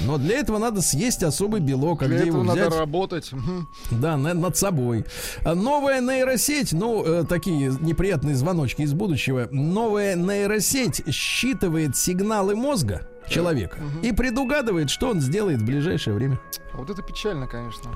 Но 0.00 0.18
для 0.18 0.38
этого 0.38 0.58
надо 0.58 0.82
съесть 0.82 1.22
особый 1.22 1.60
белок. 1.60 2.02
А 2.02 2.06
Для 2.06 2.18
где 2.18 2.26
его 2.26 2.38
этого 2.42 2.54
надо 2.54 2.68
взять? 2.68 2.80
работать. 2.80 3.32
Мгм. 3.32 3.68
Да, 3.92 4.16
на- 4.16 4.34
над 4.34 4.56
собой. 4.56 5.04
А 5.44 5.54
Новая 5.54 6.00
нейросеть, 6.00 6.72
ну, 6.72 7.02
э, 7.04 7.24
такие 7.26 7.70
неприятные 7.80 8.34
звоночки 8.34 8.82
из 8.82 8.92
будущего. 8.92 9.48
Новая 9.50 10.16
нейросеть 10.16 11.02
считывает 11.14 11.96
сигналы 11.96 12.56
мозга 12.56 13.06
человека 13.28 13.78
и 14.02 14.12
предугадывает, 14.12 14.90
что 14.90 15.08
он 15.10 15.20
сделает 15.20 15.62
в 15.62 15.64
ближайшее 15.64 16.14
время. 16.14 16.38
Вот 16.74 16.90
это 16.90 17.00
печально, 17.02 17.46
конечно. 17.46 17.90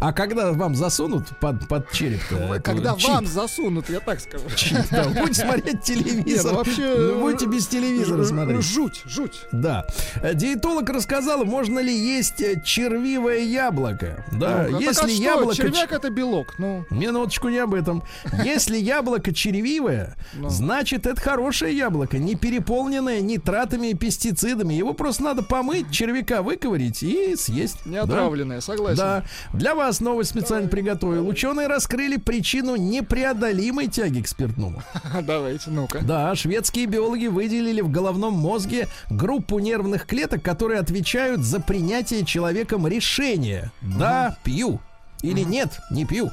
А 0.00 0.12
когда 0.12 0.52
вам 0.52 0.74
засунут 0.74 1.28
под, 1.40 1.66
под 1.68 1.90
череп 1.92 2.20
Когда 2.62 2.94
вам 2.94 3.26
засунут, 3.26 3.88
я 3.88 4.00
так 4.00 4.20
скажу. 4.20 4.44
да, 4.90 5.04
будете 5.08 5.34
смотреть 5.42 5.82
телевизор. 5.82 6.24
Не, 6.26 6.50
ну 6.50 6.56
вообще, 6.56 6.94
Ну, 6.98 7.20
будете 7.20 7.46
без 7.46 7.66
телевизора 7.66 8.24
смотреть. 8.24 8.62
Жуть, 8.62 9.02
жуть. 9.06 9.42
Да. 9.52 9.86
Э, 10.22 10.34
Диетолог 10.34 10.88
рассказала, 10.90 11.44
можно 11.44 11.78
ли 11.78 11.94
есть 11.94 12.40
э, 12.40 12.60
червивое 12.64 13.40
яблоко. 13.40 14.24
Да, 14.32 14.66
Ну, 14.68 14.72
так 14.72 14.80
если 14.80 15.04
а 15.04 15.08
что? 15.14 15.22
яблоко... 15.22 15.54
Червяк 15.56 15.92
это 15.92 16.10
белок. 16.10 16.54
Ну, 16.58 16.84
Минуточку 16.90 17.48
не 17.48 17.58
об 17.58 17.74
этом. 17.74 18.02
Если 18.44 18.76
яблоко 18.76 19.32
червивое, 19.32 20.16
Ну. 20.34 20.48
значит 20.50 21.06
это 21.06 21.20
хорошее 21.20 21.76
яблоко, 21.76 22.18
не 22.18 22.34
переполненное 22.34 23.20
нитратами 23.20 23.88
и 23.88 23.94
пестицидами. 23.94 24.74
Его 24.74 24.92
просто 24.92 25.22
надо 25.22 25.42
помыть, 25.42 25.90
червяка 25.90 26.42
выковырить 26.42 27.02
и 27.02 27.34
съесть. 27.36 27.86
не 27.86 27.96
Да. 27.96 28.02
отравленное, 28.02 28.60
согласен. 28.60 28.96
Да. 28.98 29.24
Для 29.52 29.74
вас 29.74 29.85
новость 30.00 30.30
специально 30.30 30.68
приготовил. 30.68 31.26
Ученые 31.28 31.66
раскрыли 31.66 32.16
причину 32.16 32.76
непреодолимой 32.76 33.88
тяги 33.88 34.22
к 34.22 34.28
спиртному. 34.28 34.82
Давайте, 35.22 35.70
ну-ка. 35.70 36.00
Да, 36.02 36.34
шведские 36.34 36.86
биологи 36.86 37.26
выделили 37.26 37.80
в 37.80 37.90
головном 37.90 38.34
мозге 38.34 38.88
группу 39.10 39.58
нервных 39.58 40.06
клеток, 40.06 40.42
которые 40.42 40.80
отвечают 40.80 41.40
за 41.40 41.60
принятие 41.60 42.24
человеком 42.24 42.86
решения. 42.86 43.72
Да, 43.80 44.36
пью. 44.44 44.80
Или 45.22 45.40
нет, 45.40 45.80
не 45.90 46.04
пью. 46.04 46.30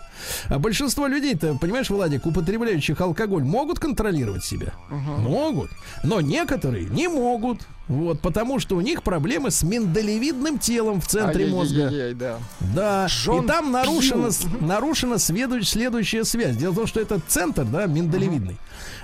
А 0.50 0.60
большинство 0.60 1.08
людей-то, 1.08 1.58
понимаешь, 1.60 1.90
Владик, 1.90 2.26
употребляющих 2.26 3.00
алкоголь, 3.00 3.44
могут 3.44 3.80
контролировать 3.80 4.44
себя? 4.44 4.74
Могут. 4.90 5.72
Но 6.04 6.22
некоторые 6.22 6.86
не 6.86 7.08
могут. 7.08 7.62
Вот, 7.88 8.22
потому 8.22 8.60
что 8.60 8.78
у 8.78 8.82
них 8.82 9.04
проблемы 9.04 9.52
с 9.52 9.62
миндалевидным 9.62 10.58
телом 10.58 11.02
в 11.02 11.08
центре 11.08 11.48
мозга. 11.48 12.14
Да. 12.16 12.40
Да, 12.74 13.08
Жон 13.10 13.44
и 13.44 13.48
там 13.48 13.72
нарушена, 13.72 14.30
нарушена 14.62 15.20
следующая, 15.20 15.72
следующая 15.72 16.24
связь. 16.24 16.56
Дело 16.56 16.72
в 16.72 16.76
том, 16.76 16.88
что 16.88 17.02
этот 17.02 17.24
центр, 17.28 17.66
да, 17.66 17.86
миндалевидный, 17.86 18.58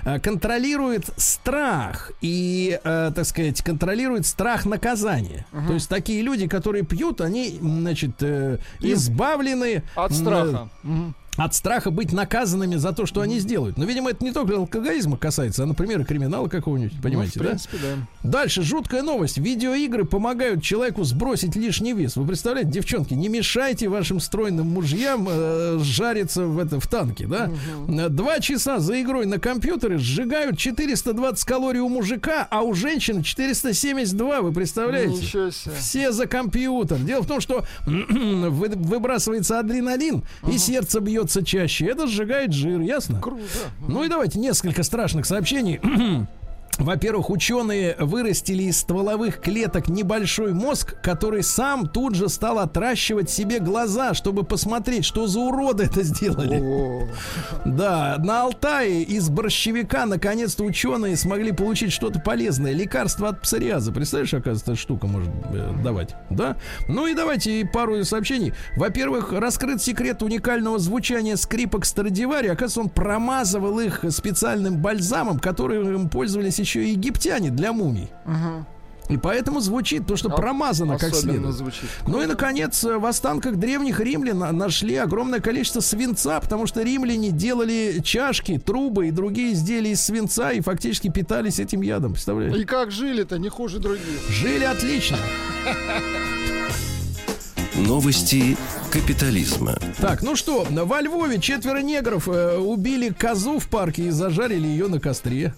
э, 0.04 0.18
контролирует 0.18 1.04
страх 1.18 2.12
и, 2.22 2.80
э, 2.82 3.12
так 3.14 3.26
сказать, 3.26 3.62
контролирует 3.62 4.24
страх 4.24 4.64
наказания. 4.64 5.46
То 5.66 5.74
есть 5.74 5.88
такие 5.88 6.22
люди, 6.22 6.48
которые 6.48 6.84
пьют, 6.84 7.20
они, 7.20 7.58
значит, 7.60 8.12
э, 8.20 8.58
избавлены 8.80 9.82
От 9.94 10.14
страха. 10.14 10.68
Мгм. 10.82 11.14
От 11.36 11.54
страха 11.54 11.90
быть 11.90 12.12
наказанными 12.12 12.76
за 12.76 12.92
то, 12.92 13.06
что 13.06 13.20
они 13.20 13.38
сделают. 13.38 13.78
Но, 13.78 13.84
видимо, 13.84 14.10
это 14.10 14.24
не 14.24 14.32
только 14.32 14.56
алкоголизма 14.56 15.16
касается, 15.16 15.62
а, 15.62 15.66
например, 15.66 16.00
и 16.00 16.04
криминала 16.04 16.48
какого-нибудь, 16.48 17.00
понимаете, 17.00 17.34
ну, 17.36 17.42
в 17.42 17.44
да? 17.44 17.50
принципе, 17.50 17.76
да. 18.22 18.30
Дальше 18.30 18.62
жуткая 18.62 19.02
новость. 19.02 19.38
Видеоигры 19.38 20.04
помогают 20.04 20.62
человеку 20.62 21.04
сбросить 21.04 21.56
лишний 21.56 21.92
вес. 21.92 22.16
Вы 22.16 22.26
представляете, 22.26 22.70
девчонки, 22.70 23.14
не 23.14 23.28
мешайте 23.28 23.88
вашим 23.88 24.20
стройным 24.20 24.68
мужьям 24.68 25.26
э, 25.30 25.78
жариться 25.82 26.44
в, 26.46 26.58
это, 26.58 26.78
в 26.80 26.86
танке, 26.88 27.26
да? 27.26 27.50
Э, 27.88 28.08
Два 28.10 28.40
часа 28.40 28.78
за 28.80 29.00
игрой 29.00 29.24
на 29.26 29.38
компьютере 29.38 29.96
сжигают 29.98 30.58
420 30.58 31.44
калорий 31.44 31.80
у 31.80 31.88
мужика, 31.88 32.46
а 32.50 32.62
у 32.62 32.74
женщины 32.74 33.22
472, 33.22 34.40
вы 34.42 34.52
представляете? 34.52 35.14
Ничего 35.14 35.50
себе. 35.50 35.74
Все 35.78 36.12
за 36.12 36.26
компьютер. 36.26 36.98
Дело 36.98 37.22
в 37.22 37.26
том, 37.26 37.40
что 37.40 37.64
вы- 37.86 38.68
выбрасывается 38.68 39.58
адреналин, 39.60 40.22
и 40.50 40.58
сердце 40.58 41.00
бьется 41.20 41.44
чаще. 41.44 41.86
Это 41.86 42.06
сжигает 42.06 42.52
жир, 42.52 42.80
ясно? 42.80 43.20
Круто. 43.20 43.42
Ну 43.86 44.04
и 44.04 44.08
давайте 44.08 44.38
несколько 44.38 44.82
страшных 44.82 45.26
сообщений. 45.26 45.80
Во-первых, 46.80 47.28
ученые 47.28 47.94
вырастили 47.98 48.62
из 48.64 48.78
стволовых 48.78 49.38
клеток 49.40 49.88
небольшой 49.88 50.54
мозг, 50.54 50.96
который 51.02 51.42
сам 51.42 51.86
тут 51.86 52.14
же 52.14 52.30
стал 52.30 52.58
отращивать 52.58 53.28
себе 53.28 53.58
глаза, 53.58 54.14
чтобы 54.14 54.44
посмотреть, 54.44 55.04
что 55.04 55.26
за 55.26 55.40
уроды 55.40 55.84
это 55.84 56.02
сделали. 56.02 56.58
О, 56.58 57.06
Да, 57.66 58.16
на 58.18 58.44
Алтае 58.44 59.02
из 59.02 59.28
борщевика 59.28 60.06
наконец-то 60.06 60.64
ученые 60.64 61.16
смогли 61.16 61.52
получить 61.52 61.92
что-то 61.92 62.18
полезное. 62.18 62.72
Лекарство 62.72 63.28
от 63.28 63.42
псориаза. 63.42 63.92
Представляешь, 63.92 64.32
оказывается, 64.32 64.74
штука 64.74 65.06
может 65.06 65.30
э, 65.52 65.74
давать. 65.84 66.16
Да? 66.30 66.56
Ну 66.88 67.06
и 67.06 67.14
давайте 67.14 67.68
пару 67.70 68.02
сообщений. 68.04 68.54
Во-первых, 68.76 69.32
раскрыт 69.32 69.82
секрет 69.82 70.22
уникального 70.22 70.78
звучания 70.78 71.36
скрипок 71.36 71.84
Страдивари. 71.84 72.48
Оказывается, 72.48 72.80
он 72.80 72.88
промазывал 72.88 73.80
их 73.80 74.02
специальным 74.08 74.78
бальзамом, 74.78 75.38
которым 75.38 76.08
пользовались 76.08 76.58
еще 76.58 76.69
и 76.78 76.90
египтяне 76.90 77.50
для 77.50 77.72
мумий. 77.72 78.08
И 79.08 79.16
поэтому 79.16 79.58
звучит 79.58 80.06
то, 80.06 80.14
что 80.16 80.28
А- 80.28 80.36
промазано 80.36 80.96
как 80.96 81.12
следует. 81.16 81.52
звучит. 81.52 81.90
Ну 82.06 82.22
и, 82.22 82.26
наконец, 82.26 82.84
э, 82.84 82.96
в 82.96 83.04
останках 83.06 83.56
древних 83.56 83.98
римлян 83.98 84.38
на- 84.38 84.52
нашли 84.52 84.94
огромное 84.94 85.40
количество 85.40 85.80
свинца, 85.80 86.38
потому 86.38 86.68
что 86.68 86.80
римляне 86.82 87.32
делали 87.32 88.00
чашки, 88.04 88.56
трубы 88.64 89.08
и 89.08 89.10
другие 89.10 89.54
изделия 89.54 89.90
из 89.90 90.00
свинца 90.00 90.52
и 90.52 90.60
фактически 90.60 91.08
питались 91.10 91.58
этим 91.58 91.80
ядом. 91.82 92.12
Представляете? 92.12 92.60
И 92.60 92.64
как 92.64 92.92
жили-то, 92.92 93.36
не 93.40 93.48
хуже 93.48 93.80
других. 93.80 94.04
Жили 94.28 94.62
отлично. 94.62 95.18
Новости 97.74 98.56
капитализма. 98.92 99.76
Так, 100.00 100.22
ну 100.22 100.36
что, 100.36 100.66
во 100.70 101.00
Львове 101.00 101.40
четверо 101.40 101.78
негров 101.80 102.28
э, 102.28 102.58
убили 102.58 103.08
козу 103.10 103.58
в 103.58 103.68
парке 103.68 104.04
и 104.04 104.10
зажарили 104.10 104.66
ее 104.66 104.88
на 104.88 105.00
костре. 105.00 105.54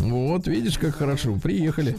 Вот, 0.00 0.46
видишь, 0.46 0.78
как 0.78 0.96
хорошо, 0.96 1.38
приехали. 1.40 1.96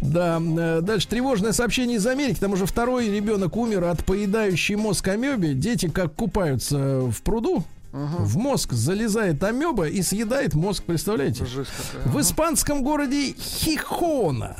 Да, 0.00 0.40
э, 0.40 0.80
дальше 0.82 1.08
тревожное 1.08 1.52
сообщение 1.52 1.96
из 1.98 2.06
Америки. 2.06 2.38
Там 2.40 2.52
уже 2.52 2.66
второй 2.66 3.08
ребенок 3.08 3.56
умер 3.56 3.84
от 3.84 4.04
поедающей 4.04 4.74
мозг 4.74 5.06
амебе. 5.08 5.54
Дети 5.54 5.88
как 5.88 6.14
купаются 6.14 7.00
в 7.00 7.22
пруду, 7.22 7.64
в 7.94 8.36
мозг 8.36 8.72
залезает 8.72 9.42
амеба 9.44 9.88
и 9.88 10.02
съедает 10.02 10.54
мозг, 10.54 10.82
представляете? 10.82 11.44
В 12.04 12.20
испанском 12.20 12.82
городе 12.82 13.34
Хихона 13.38 14.56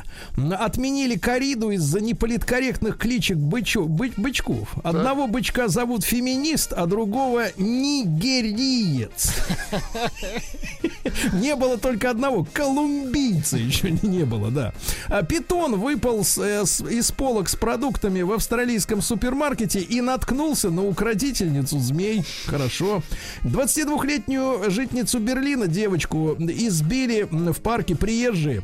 отменили 0.57 1.17
кориду 1.17 1.71
из-за 1.71 1.99
неполиткорректных 1.99 2.97
кличек 2.97 3.35
бычу- 3.37 3.87
бы- 3.87 4.13
бычков. 4.15 4.69
Одного 4.83 5.27
бычка 5.27 5.67
зовут 5.67 6.05
феминист, 6.05 6.71
а 6.71 6.85
другого 6.85 7.47
нигериец. 7.57 9.33
Не 11.33 11.55
было 11.55 11.77
только 11.77 12.09
одного. 12.11 12.47
Колумбийца 12.53 13.57
еще 13.57 13.91
не 13.91 14.23
было, 14.25 14.49
да. 14.49 14.73
А 15.07 15.23
питон 15.23 15.79
выпал 15.79 16.23
с- 16.23 16.37
э, 16.37 16.65
с- 16.65 16.81
из 16.81 17.11
полок 17.11 17.49
с 17.49 17.55
продуктами 17.55 18.21
в 18.21 18.31
австралийском 18.31 19.01
супермаркете 19.01 19.81
и 19.81 20.01
наткнулся 20.01 20.69
на 20.69 20.85
укротительницу 20.87 21.79
змей. 21.79 22.23
Хорошо. 22.45 23.03
22-летнюю 23.43 24.69
житницу 24.69 25.19
Берлина, 25.19 25.67
девочку, 25.67 26.35
избили 26.39 27.27
в 27.29 27.61
парке 27.61 27.95
приезжие. 27.95 28.63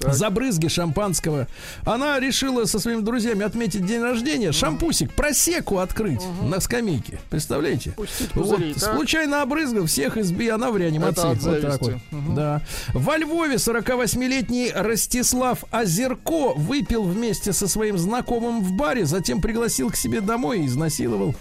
За 0.00 0.30
брызги 0.30 0.66
шампанского. 0.66 1.46
Она 1.84 2.18
решила 2.18 2.64
со 2.64 2.80
своими 2.80 3.02
друзьями 3.02 3.44
отметить 3.44 3.86
день 3.86 4.02
рождения. 4.02 4.50
Шампусик, 4.50 5.12
просеку 5.12 5.78
открыть 5.78 6.22
на 6.42 6.58
скамейке. 6.58 7.20
Представляете? 7.30 7.92
Пустить 7.92 8.34
Вот, 8.34 8.58
так? 8.80 8.96
случайно 8.96 9.42
обрызгал 9.42 9.86
всех 9.86 10.16
изби, 10.16 10.48
она 10.48 10.72
в 10.72 10.76
реанимации. 10.76 11.34
Вот 11.34 11.60
так 11.60 11.80
вот. 11.80 11.94
Мгм. 12.10 12.34
Да. 12.34 12.62
Во 12.92 13.16
Львове 13.16 13.56
48-летний 13.56 14.72
Ростислав 14.74 15.62
Озерко 15.70 16.54
выпил 16.56 17.04
вместе 17.04 17.52
со 17.52 17.68
своим 17.68 17.96
знакомым 17.96 18.64
в 18.64 18.72
баре, 18.72 19.04
затем 19.04 19.40
пригласил 19.40 19.90
к 19.90 19.96
себе 19.96 20.20
домой 20.20 20.62
и 20.62 20.66
изнасиловал. 20.66 21.36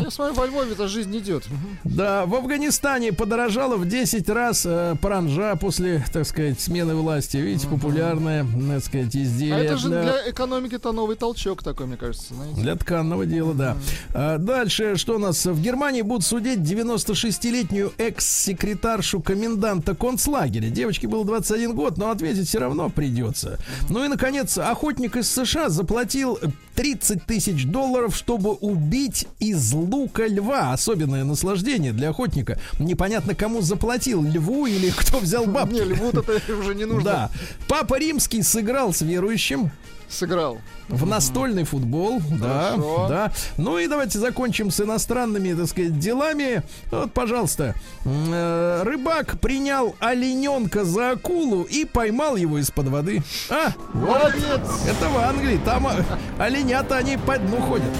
Я 0.00 0.10
смотрю, 0.10 0.34
во 0.34 0.46
Львове-то 0.46 0.86
жизнь 0.88 1.16
идет. 1.16 1.44
Да, 1.84 2.26
в 2.26 2.34
Афганистане 2.34 3.12
подорожало 3.12 3.76
в 3.76 3.88
10 3.88 4.28
раз 4.28 4.64
э, 4.66 4.94
паранжа 5.00 5.56
после, 5.56 6.04
так 6.12 6.26
сказать, 6.26 6.60
смены 6.60 6.94
власти. 6.94 7.38
Видите, 7.38 7.66
популярное, 7.66 8.46
так 8.68 8.84
сказать, 8.84 9.14
А 9.14 9.18
изделие. 9.22 9.64
это 9.64 9.76
же 9.78 9.88
да. 9.88 10.02
для 10.02 10.30
экономики-то 10.30 10.92
новый 10.92 11.16
толчок 11.16 11.62
такой, 11.62 11.86
мне 11.86 11.96
кажется, 11.96 12.34
знаете. 12.34 12.60
Для 12.60 12.76
тканного 12.76 13.24
дела, 13.26 13.54
да. 13.54 13.76
А, 14.12 14.38
дальше, 14.38 14.96
что 14.96 15.16
у 15.16 15.18
нас? 15.18 15.46
В 15.46 15.60
Германии 15.60 16.02
будут 16.02 16.24
судить 16.24 16.58
96-летнюю 16.60 17.92
экс-секретаршу 17.98 19.20
коменданта 19.20 19.94
концлагеря. 19.94 20.68
Девочке 20.68 21.08
было 21.08 21.24
21 21.24 21.74
год, 21.74 21.96
но 21.98 22.10
ответить 22.10 22.48
все 22.48 22.58
равно 22.58 22.88
придется. 22.90 23.58
Ну 23.88 24.04
и, 24.04 24.08
наконец, 24.08 24.58
охотник 24.58 25.16
из 25.16 25.30
США 25.30 25.68
заплатил 25.70 26.38
30 26.76 27.24
тысяч 27.24 27.64
долларов, 27.64 28.14
чтобы 28.14 28.52
убить 28.52 29.26
из 29.40 29.72
лука 29.72 30.26
льва. 30.28 30.72
Особенное 30.72 31.24
наслаждение 31.24 31.92
для 31.92 32.10
охотника. 32.10 32.60
Непонятно, 32.78 33.34
кому 33.34 33.62
заплатил, 33.62 34.22
льву 34.22 34.66
или 34.66 34.90
кто 34.90 35.18
взял 35.18 35.46
бабки. 35.46 35.74
Не, 35.74 35.80
льву-то 35.80 36.24
уже 36.60 36.74
не 36.74 36.84
нужно. 36.84 37.04
Да. 37.04 37.30
Папа 37.66 37.98
Римский 37.98 38.42
сыграл 38.42 38.92
с 38.92 39.00
верующим 39.00 39.70
Сыграл. 40.08 40.58
в 40.88 41.04
настольный 41.04 41.64
футбол, 41.64 42.20
да, 42.30 42.70
Хорошо. 42.70 43.06
да. 43.08 43.32
Ну 43.56 43.76
и 43.78 43.88
давайте 43.88 44.18
закончим 44.20 44.70
с 44.70 44.80
иностранными, 44.80 45.52
так 45.52 45.66
сказать, 45.66 45.98
делами. 45.98 46.62
Вот, 46.92 47.12
пожалуйста, 47.12 47.74
э, 48.04 48.82
рыбак 48.84 49.40
принял 49.40 49.96
олененка 49.98 50.84
за 50.84 51.10
акулу 51.12 51.62
и 51.64 51.84
поймал 51.84 52.36
его 52.36 52.58
из-под 52.58 52.86
воды. 52.88 53.22
А, 53.50 53.72
Молодец! 53.94 54.60
это 54.88 55.08
в 55.08 55.18
Англии, 55.18 55.60
там 55.64 55.86
а, 55.88 55.96
оленята 56.38 56.98
они 56.98 57.16
по 57.16 57.36
дну 57.38 57.60
ходят. 57.62 57.90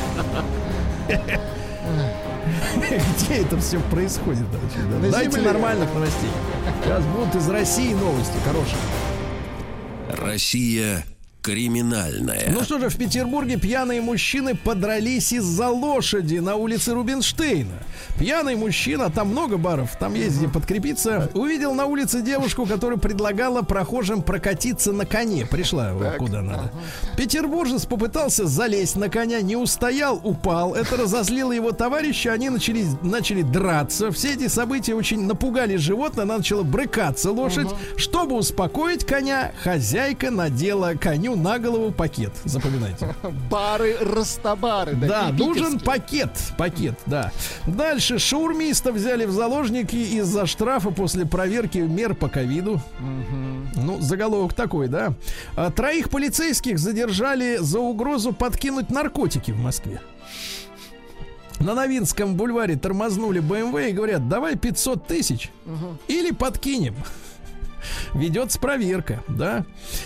Где 2.76 3.34
это 3.42 3.58
все 3.58 3.80
происходит? 3.80 4.44
да? 4.52 4.96
На 4.98 5.10
Дайте 5.10 5.30
земле. 5.32 5.50
нормальных 5.52 5.92
новостей. 5.92 6.30
Сейчас 6.84 7.04
будут 7.06 7.34
из 7.34 7.48
России 7.48 7.92
новости 7.94 8.36
хорошие. 8.44 8.76
Россия 10.10 11.04
криминальная. 11.46 12.50
Ну 12.52 12.64
что 12.64 12.80
же, 12.80 12.88
в 12.88 12.96
Петербурге 12.96 13.56
пьяные 13.56 14.00
мужчины 14.00 14.56
подрались 14.56 15.32
из-за 15.32 15.68
лошади 15.68 16.38
на 16.38 16.56
улице 16.56 16.92
Рубинштейна. 16.92 17.84
Пьяный 18.18 18.56
мужчина, 18.56 19.10
там 19.10 19.28
много 19.28 19.56
баров, 19.56 19.96
там 19.96 20.14
есть 20.14 20.38
где 20.38 20.48
подкрепиться, 20.48 21.30
увидел 21.34 21.72
на 21.72 21.84
улице 21.86 22.20
девушку, 22.22 22.66
которая 22.66 22.98
предлагала 22.98 23.62
прохожим 23.62 24.22
прокатиться 24.22 24.90
на 24.90 25.06
коне. 25.06 25.46
Пришла 25.46 25.92
вот 25.92 26.16
куда 26.16 26.42
надо. 26.42 26.72
Петербуржец 27.16 27.86
попытался 27.86 28.46
залезть 28.46 28.96
на 28.96 29.08
коня, 29.08 29.40
не 29.40 29.54
устоял, 29.54 30.20
упал. 30.24 30.74
Это 30.74 30.96
разозлило 30.96 31.52
его 31.52 31.70
товарища, 31.70 32.32
они 32.32 32.50
начали, 32.50 32.86
начали 33.02 33.42
драться. 33.42 34.10
Все 34.10 34.34
эти 34.34 34.48
события 34.48 34.96
очень 34.96 35.24
напугали 35.24 35.76
животное, 35.76 36.24
она 36.24 36.38
начала 36.38 36.64
брыкаться 36.64 37.30
лошадь. 37.30 37.68
Чтобы 37.96 38.34
успокоить 38.34 39.06
коня, 39.06 39.52
хозяйка 39.62 40.32
надела 40.32 40.94
коню 40.94 41.35
на 41.36 41.58
голову 41.58 41.92
пакет. 41.92 42.32
Запоминайте. 42.44 43.14
Бары, 43.50 43.96
растабары. 44.00 44.94
Да, 44.94 45.30
такие 45.30 45.46
нужен 45.46 45.78
пакет. 45.78 46.30
Пакет, 46.58 46.98
да. 47.06 47.32
Дальше 47.66 48.18
шаурмиста 48.18 48.92
взяли 48.92 49.24
в 49.24 49.30
заложники 49.30 49.96
из-за 49.96 50.46
штрафа 50.46 50.90
после 50.90 51.26
проверки 51.26 51.78
мер 51.78 52.14
по 52.14 52.28
ковиду. 52.28 52.80
Ну, 53.74 54.00
заголовок 54.00 54.54
такой, 54.54 54.88
да. 54.88 55.14
А, 55.54 55.70
Троих 55.70 56.10
полицейских 56.10 56.78
задержали 56.78 57.58
за 57.58 57.80
угрозу 57.80 58.32
подкинуть 58.32 58.90
наркотики 58.90 59.50
в 59.50 59.58
Москве. 59.58 60.00
На 61.58 61.74
Новинском 61.74 62.34
бульваре 62.34 62.76
тормознули 62.76 63.40
БМВ 63.40 63.76
и 63.88 63.92
говорят, 63.92 64.28
давай 64.28 64.56
500 64.56 65.06
тысяч 65.06 65.50
или 66.06 66.30
подкинем. 66.30 66.94
Ведется 68.14 68.58
проверка, 68.58 69.22
да. 69.28 69.64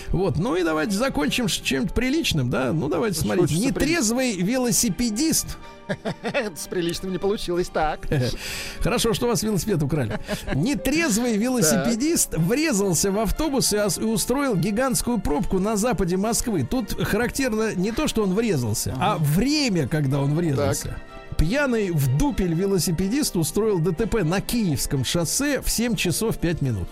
Вот, 0.09 0.37
ну 0.37 0.55
и 0.55 0.63
давайте 0.63 0.93
закончим 0.93 1.49
с 1.49 1.53
чем-то 1.53 1.93
приличным, 1.93 2.49
да. 2.49 2.73
Ну 2.73 2.87
давайте 2.87 3.15
Что 3.15 3.25
смотрите. 3.25 3.55
Нетрезвый 3.55 4.35
велосипедист 4.37 5.57
С 6.55 6.67
приличным 6.67 7.11
не 7.11 7.17
получилось. 7.17 7.69
Так. 7.69 8.07
Хорошо, 8.79 9.13
что 9.13 9.25
у 9.25 9.29
вас 9.29 9.43
велосипед 9.43 9.81
украли. 9.81 10.19
Нетрезвый 10.53 11.37
велосипедист 11.37 12.37
врезался 12.37 13.11
в 13.11 13.19
автобус 13.19 13.73
и 13.73 13.77
устроил 14.03 14.55
гигантскую 14.55 15.19
пробку 15.19 15.59
на 15.59 15.75
западе 15.75 16.17
Москвы. 16.17 16.67
Тут 16.69 16.93
характерно 16.93 17.73
не 17.75 17.91
то, 17.91 18.07
что 18.07 18.23
он 18.23 18.33
врезался, 18.33 18.95
а 18.99 19.17
время, 19.17 19.87
когда 19.87 20.19
он 20.19 20.35
врезался. 20.35 20.97
Пьяный 21.37 21.91
в 21.91 22.17
дупель 22.17 22.53
велосипедист 22.53 23.35
устроил 23.35 23.79
ДТП 23.79 24.23
на 24.23 24.41
Киевском 24.41 25.03
шоссе 25.03 25.61
в 25.61 25.69
7 25.69 25.95
часов 25.95 26.37
5 26.37 26.61
минут. 26.61 26.87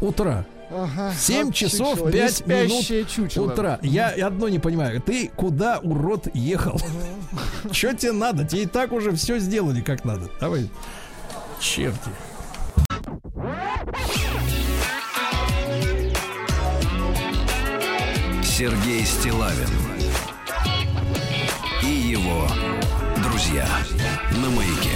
Утра. 0.00 0.44
Ага, 0.68 1.12
7 1.16 1.46
вот 1.46 1.54
часов 1.54 1.90
чучело, 1.90 2.10
5 2.10 2.24
неспящее 2.40 2.98
минут 2.98 3.10
чучело. 3.10 3.52
утра. 3.52 3.78
Я 3.82 4.08
одно 4.26 4.48
не 4.48 4.58
понимаю. 4.58 5.00
Ты 5.00 5.30
куда, 5.34 5.78
урод, 5.78 6.26
ехал? 6.34 6.80
Что 7.70 7.94
тебе 7.94 8.12
надо? 8.12 8.44
Тебе 8.44 8.62
и 8.62 8.66
так 8.66 8.92
уже 8.92 9.12
все 9.12 9.38
сделали 9.38 9.80
как 9.80 10.04
надо. 10.04 10.28
Давай. 10.40 10.68
Черти. 11.60 12.10
Сергей 18.42 19.04
Стилавин 19.04 19.68
и 21.82 21.86
его 21.86 22.48
друзья 23.22 23.66
на 24.42 24.48
маяке. 24.50 24.95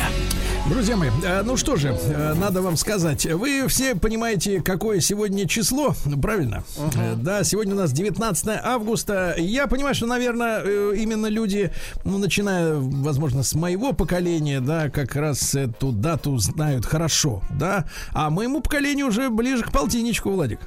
Друзья 0.70 0.96
мои, 0.96 1.10
э, 1.24 1.42
ну 1.42 1.56
что 1.56 1.74
же, 1.74 1.88
э, 1.88 2.34
надо 2.34 2.62
вам 2.62 2.76
сказать. 2.76 3.26
Вы 3.26 3.66
все 3.66 3.96
понимаете, 3.96 4.62
какое 4.62 5.00
сегодня 5.00 5.48
число, 5.48 5.96
правильно? 6.22 6.62
Э, 6.94 7.14
Да, 7.16 7.42
сегодня 7.42 7.74
у 7.74 7.78
нас 7.78 7.90
19 7.92 8.60
августа. 8.62 9.34
Я 9.36 9.66
понимаю, 9.66 9.96
что, 9.96 10.06
наверное, 10.06 10.62
именно 10.92 11.26
люди, 11.26 11.72
ну, 12.04 12.18
начиная, 12.18 12.76
возможно, 12.76 13.42
с 13.42 13.54
моего 13.54 13.92
поколения, 13.92 14.60
да, 14.60 14.90
как 14.90 15.16
раз 15.16 15.56
эту 15.56 15.90
дату 15.90 16.38
знают 16.38 16.86
хорошо, 16.86 17.42
да. 17.50 17.86
А 18.12 18.30
моему 18.30 18.60
поколению 18.60 19.08
уже 19.08 19.28
ближе 19.28 19.64
к 19.64 19.72
полтинничку, 19.72 20.30
Владик. 20.30 20.60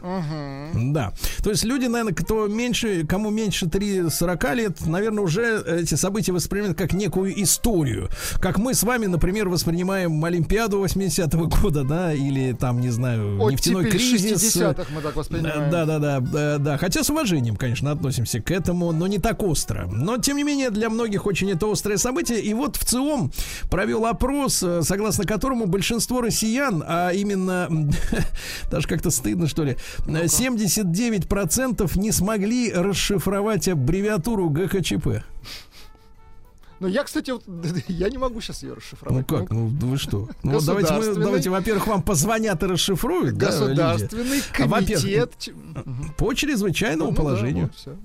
Да. 0.74 1.14
То 1.42 1.50
есть 1.50 1.64
люди, 1.64 1.86
наверное, 1.86 2.14
кто 2.14 2.48
меньше, 2.48 3.08
кому 3.08 3.30
меньше 3.30 3.68
3-40 3.68 4.56
лет, 4.56 4.86
наверное, 4.86 5.24
уже 5.24 5.64
эти 5.66 5.96
события 5.96 6.34
воспринимают 6.34 6.78
как 6.78 6.92
некую 6.92 7.42
историю. 7.42 8.10
Как 8.42 8.58
мы 8.58 8.74
с 8.74 8.84
вами, 8.84 9.06
например, 9.06 9.48
воспринимаем 9.48 9.93
Олимпиаду 9.94 10.84
80-го 10.84 11.48
года, 11.48 11.84
да, 11.84 12.14
или 12.14 12.54
там, 12.54 12.80
не 12.80 12.90
знаю, 12.90 13.38
нефтяной 13.50 13.84
Оттепель 13.84 14.00
кризис. 14.00 14.56
60-х 14.56 14.86
мы 14.94 15.02
так 15.02 15.16
воспринимаем. 15.16 15.70
Да, 15.70 15.86
да, 15.86 16.00
да, 16.00 16.20
да, 16.20 16.58
да. 16.58 16.78
Хотя 16.78 17.04
с 17.04 17.10
уважением, 17.10 17.56
конечно, 17.56 17.92
относимся 17.92 18.42
к 18.42 18.52
этому, 18.52 18.92
но 18.92 19.08
не 19.08 19.20
так 19.20 19.44
остро. 19.44 19.88
Но, 19.88 20.18
тем 20.18 20.38
не 20.38 20.44
менее, 20.44 20.70
для 20.70 20.90
многих 20.90 21.26
очень 21.26 21.52
это 21.52 21.72
острое 21.72 21.98
событие. 21.98 22.40
И 22.42 22.54
вот 22.54 22.76
в 22.76 22.86
ЦИОМ 22.86 23.32
провел 23.70 24.06
опрос, 24.06 24.64
э, 24.64 24.82
согласно 24.84 25.26
которому 25.26 25.66
большинство 25.66 26.22
россиян, 26.22 26.84
а 26.86 27.12
именно, 27.12 27.68
даже 28.72 28.88
как-то 28.88 29.12
стыдно, 29.12 29.48
что 29.48 29.64
ли, 29.64 29.78
э, 30.08 30.26
79% 30.26 31.98
не 31.98 32.12
смогли 32.12 32.72
расшифровать 32.72 33.68
аббревиатуру 33.68 34.50
ГХЧП. 34.50 35.24
Ну, 36.84 36.90
я, 36.90 37.04
кстати, 37.06 37.32
вот, 37.32 37.44
я 37.88 38.10
не 38.10 38.18
могу 38.18 38.42
сейчас 38.42 38.62
ее 38.62 38.72
Ну 38.72 38.76
расшифровать. 38.76 39.26
как, 39.26 39.50
ну 39.52 39.68
вы 39.70 39.98
что? 39.98 40.28
Ну 40.44 40.52
вот 40.52 40.66
давайте 40.66 40.94
мы, 40.94 41.16
давайте, 41.16 41.50
во-первых, 41.50 41.88
вам 41.88 42.02
позвонят 42.04 42.62
и 42.62 42.66
расшифруют. 42.66 43.38
да? 43.38 43.46
Государственный 43.48 44.42
А, 44.60 44.68
во-первых, 44.68 45.02
комитет. 45.02 45.32
Ч- 45.40 45.54
По 46.18 46.34
чрезвычайному 46.34 47.12
Ну 47.12 47.16
да, 47.16 47.22
положению. 47.22 47.64
вот 47.68 47.76
всё. 47.76 47.96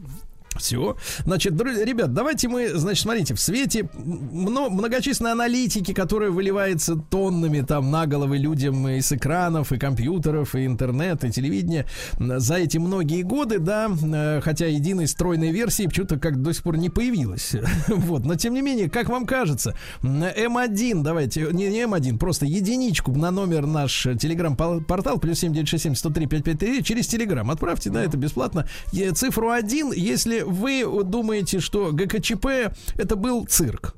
Все. 0.57 0.96
Значит, 1.24 1.53
ребят, 1.61 2.12
давайте 2.12 2.49
мы, 2.49 2.68
значит, 2.74 3.03
смотрите, 3.03 3.34
в 3.34 3.40
свете 3.40 3.88
мно- 3.94 4.70
многочисленной 4.70 5.32
аналитики, 5.32 5.92
которая 5.92 6.30
выливается 6.30 6.96
тоннами 6.96 7.61
там 7.61 7.90
на 7.90 8.07
головы 8.07 8.38
людям 8.38 8.88
и 8.88 9.01
с 9.01 9.12
экранов, 9.12 9.72
и 9.72 9.78
компьютеров, 9.78 10.55
и 10.55 10.66
интернета, 10.66 11.28
и 11.28 11.30
телевидения 11.30 11.86
за 12.18 12.57
эти 12.57 12.78
многие 12.78 13.22
годы, 13.22 13.59
да, 13.59 13.88
э, 13.88 14.40
хотя 14.42 14.66
единой 14.66 15.07
стройной 15.07 15.53
версии 15.53 15.86
почему-то 15.86 16.18
как 16.18 16.42
до 16.42 16.53
сих 16.53 16.62
пор 16.62 16.76
не 16.76 16.90
появилась. 16.90 17.55
Вот, 17.88 18.24
но 18.24 18.36
тем 18.36 18.55
не 18.55 18.62
менее, 18.62 18.88
как 18.88 19.09
вам 19.09 19.26
кажется, 19.26 19.76
м, 20.03 20.22
М1, 20.22 21.03
давайте, 21.03 21.49
не, 21.53 21.68
не 21.68 21.82
М1, 21.82 22.18
просто 22.18 22.46
единичку 22.46 23.12
на 23.12 23.30
номер 23.30 23.66
наш 23.66 24.07
телеграм-портал, 24.18 25.18
плюс 25.18 25.38
7967 25.40 25.94
103 25.94 26.26
553, 26.26 26.82
через 26.82 27.07
телеграм 27.07 27.51
отправьте, 27.51 27.90
да, 27.90 28.03
это 28.03 28.16
бесплатно. 28.16 28.66
Цифру 29.14 29.51
1, 29.51 29.92
если 29.92 30.38
вы 30.45 30.84
думаете, 31.05 31.61
что 31.61 31.93
ГКЧП 31.93 32.72
это 32.97 33.16
был 33.16 33.47
цирк. 33.47 33.95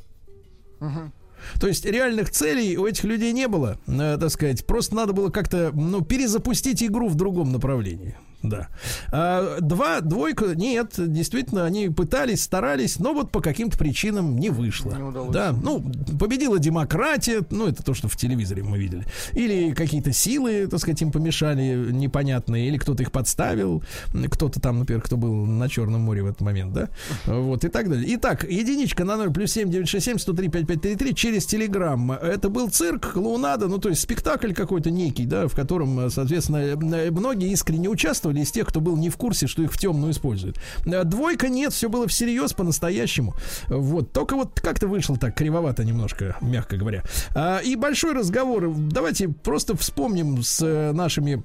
То 1.59 1.66
есть 1.66 1.84
реальных 1.84 2.30
целей 2.30 2.76
у 2.76 2.86
этих 2.86 3.05
людей 3.05 3.32
не 3.32 3.49
было, 3.49 3.78
э, 3.86 4.18
так 4.20 4.30
сказать. 4.30 4.66
Просто 4.66 4.95
надо 4.95 5.12
было 5.12 5.30
как-то, 5.30 5.70
ну, 5.74 6.03
перезапустить 6.03 6.82
игру 6.82 7.09
в 7.09 7.14
другом 7.14 7.51
направлении. 7.51 8.16
Да. 8.43 8.68
А, 9.12 9.59
два, 9.61 10.01
двойка, 10.01 10.55
нет, 10.55 10.95
действительно, 10.97 11.66
они 11.66 11.91
пытались, 11.91 12.43
старались, 12.43 12.99
но 12.99 13.12
вот 13.12 13.30
по 13.30 13.41
каким-то 13.41 13.76
причинам 13.76 14.38
не 14.38 14.49
вышло. 14.49 14.95
Не 14.95 15.03
удалось. 15.03 15.32
Да, 15.32 15.53
ну, 15.53 15.84
победила 16.18 16.59
демократия, 16.59 17.43
ну, 17.51 17.66
это 17.66 17.82
то, 17.82 17.93
что 17.93 18.09
в 18.09 18.16
телевизоре 18.16 18.62
мы 18.62 18.78
видели. 18.78 19.05
Или 19.32 19.72
какие-то 19.72 20.12
силы, 20.12 20.66
так 20.68 20.80
сказать, 20.80 21.03
им 21.03 21.12
помешали 21.12 21.93
непонятные, 21.93 22.68
или 22.68 22.78
кто-то 22.78 23.03
их 23.03 23.12
подставил, 23.12 23.82
кто-то 24.30 24.59
там, 24.59 24.78
например, 24.78 25.03
кто 25.03 25.18
был 25.18 25.45
на 25.45 25.68
Черном 25.68 26.01
море 26.01 26.22
в 26.22 26.26
этот 26.26 26.41
момент, 26.41 26.72
да, 26.72 26.88
вот, 27.26 27.64
и 27.64 27.68
так 27.68 27.91
далее. 27.91 28.07
Итак, 28.16 28.45
единичка 28.51 29.05
на 29.05 29.16
0 29.16 29.32
плюс 29.32 29.53
7 29.53 29.68
967 29.68 30.18
103 30.18 30.49
5533 30.49 31.14
через 31.14 31.45
Телеграм. 31.45 32.12
Это 32.12 32.49
был 32.49 32.70
цирк, 32.70 33.12
клоунада, 33.12 33.68
ну, 33.68 33.78
то 33.78 33.91
есть 33.91 34.01
спектакль 34.01 34.53
какой-то 34.53 34.91
некий, 34.91 35.26
да, 35.26 35.47
в 35.47 35.55
котором, 35.55 36.11
соответственно, 36.11 36.76
многие 37.11 37.51
искренне 37.51 37.88
участвовали 37.88 38.29
из 38.38 38.50
тех, 38.50 38.66
кто 38.66 38.80
был 38.80 38.96
не 38.96 39.10
в 39.10 39.16
курсе, 39.16 39.46
что 39.46 39.62
их 39.62 39.72
в 39.72 39.78
темную 39.78 40.12
используют. 40.12 40.58
Э, 40.86 41.04
Двойка 41.04 41.48
нет, 41.48 41.72
все 41.72 41.88
было 41.88 42.06
всерьез, 42.06 42.52
по-настоящему. 42.52 43.34
Вот, 43.68 44.12
только 44.12 44.36
вот 44.36 44.60
как-то 44.60 44.86
вышло 44.88 45.16
так 45.16 45.34
кривовато 45.34 45.84
немножко, 45.84 46.36
мягко 46.40 46.76
говоря. 46.76 47.02
А, 47.34 47.58
И 47.58 47.76
большой 47.76 48.14
разговор. 48.14 48.72
Давайте 48.76 49.28
просто 49.28 49.76
вспомним 49.76 50.42
с 50.42 50.60
э, 50.62 50.92
нашими 50.92 51.42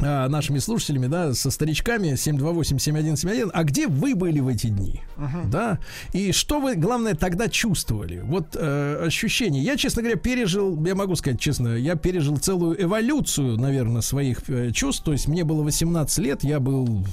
нашими 0.00 0.58
слушателями, 0.58 1.06
да, 1.06 1.34
со 1.34 1.50
старичками 1.50 2.12
728-7171, 2.14 3.50
а 3.52 3.64
где 3.64 3.86
вы 3.86 4.14
были 4.14 4.40
в 4.40 4.48
эти 4.48 4.68
дни? 4.68 5.00
Да? 5.46 5.78
И 6.12 6.32
что 6.32 6.60
вы, 6.60 6.74
главное, 6.76 7.14
тогда 7.14 7.48
чувствовали? 7.48 8.20
Вот 8.24 8.56
э, 8.56 9.02
ощущения. 9.06 9.62
Я, 9.62 9.76
честно 9.76 10.02
говоря, 10.02 10.18
пережил, 10.18 10.82
я 10.84 10.94
могу 10.94 11.16
сказать 11.16 11.40
честно, 11.40 11.76
я 11.76 11.96
пережил 11.96 12.36
целую 12.38 12.82
эволюцию, 12.82 13.58
наверное, 13.58 14.00
своих 14.00 14.48
э, 14.48 14.70
чувств. 14.72 15.04
То 15.04 15.12
есть 15.12 15.28
мне 15.28 15.44
было 15.44 15.62
18 15.62 16.18
лет, 16.18 16.44
я 16.44 16.60
был 16.60 17.04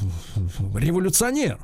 революционер. 0.75 1.59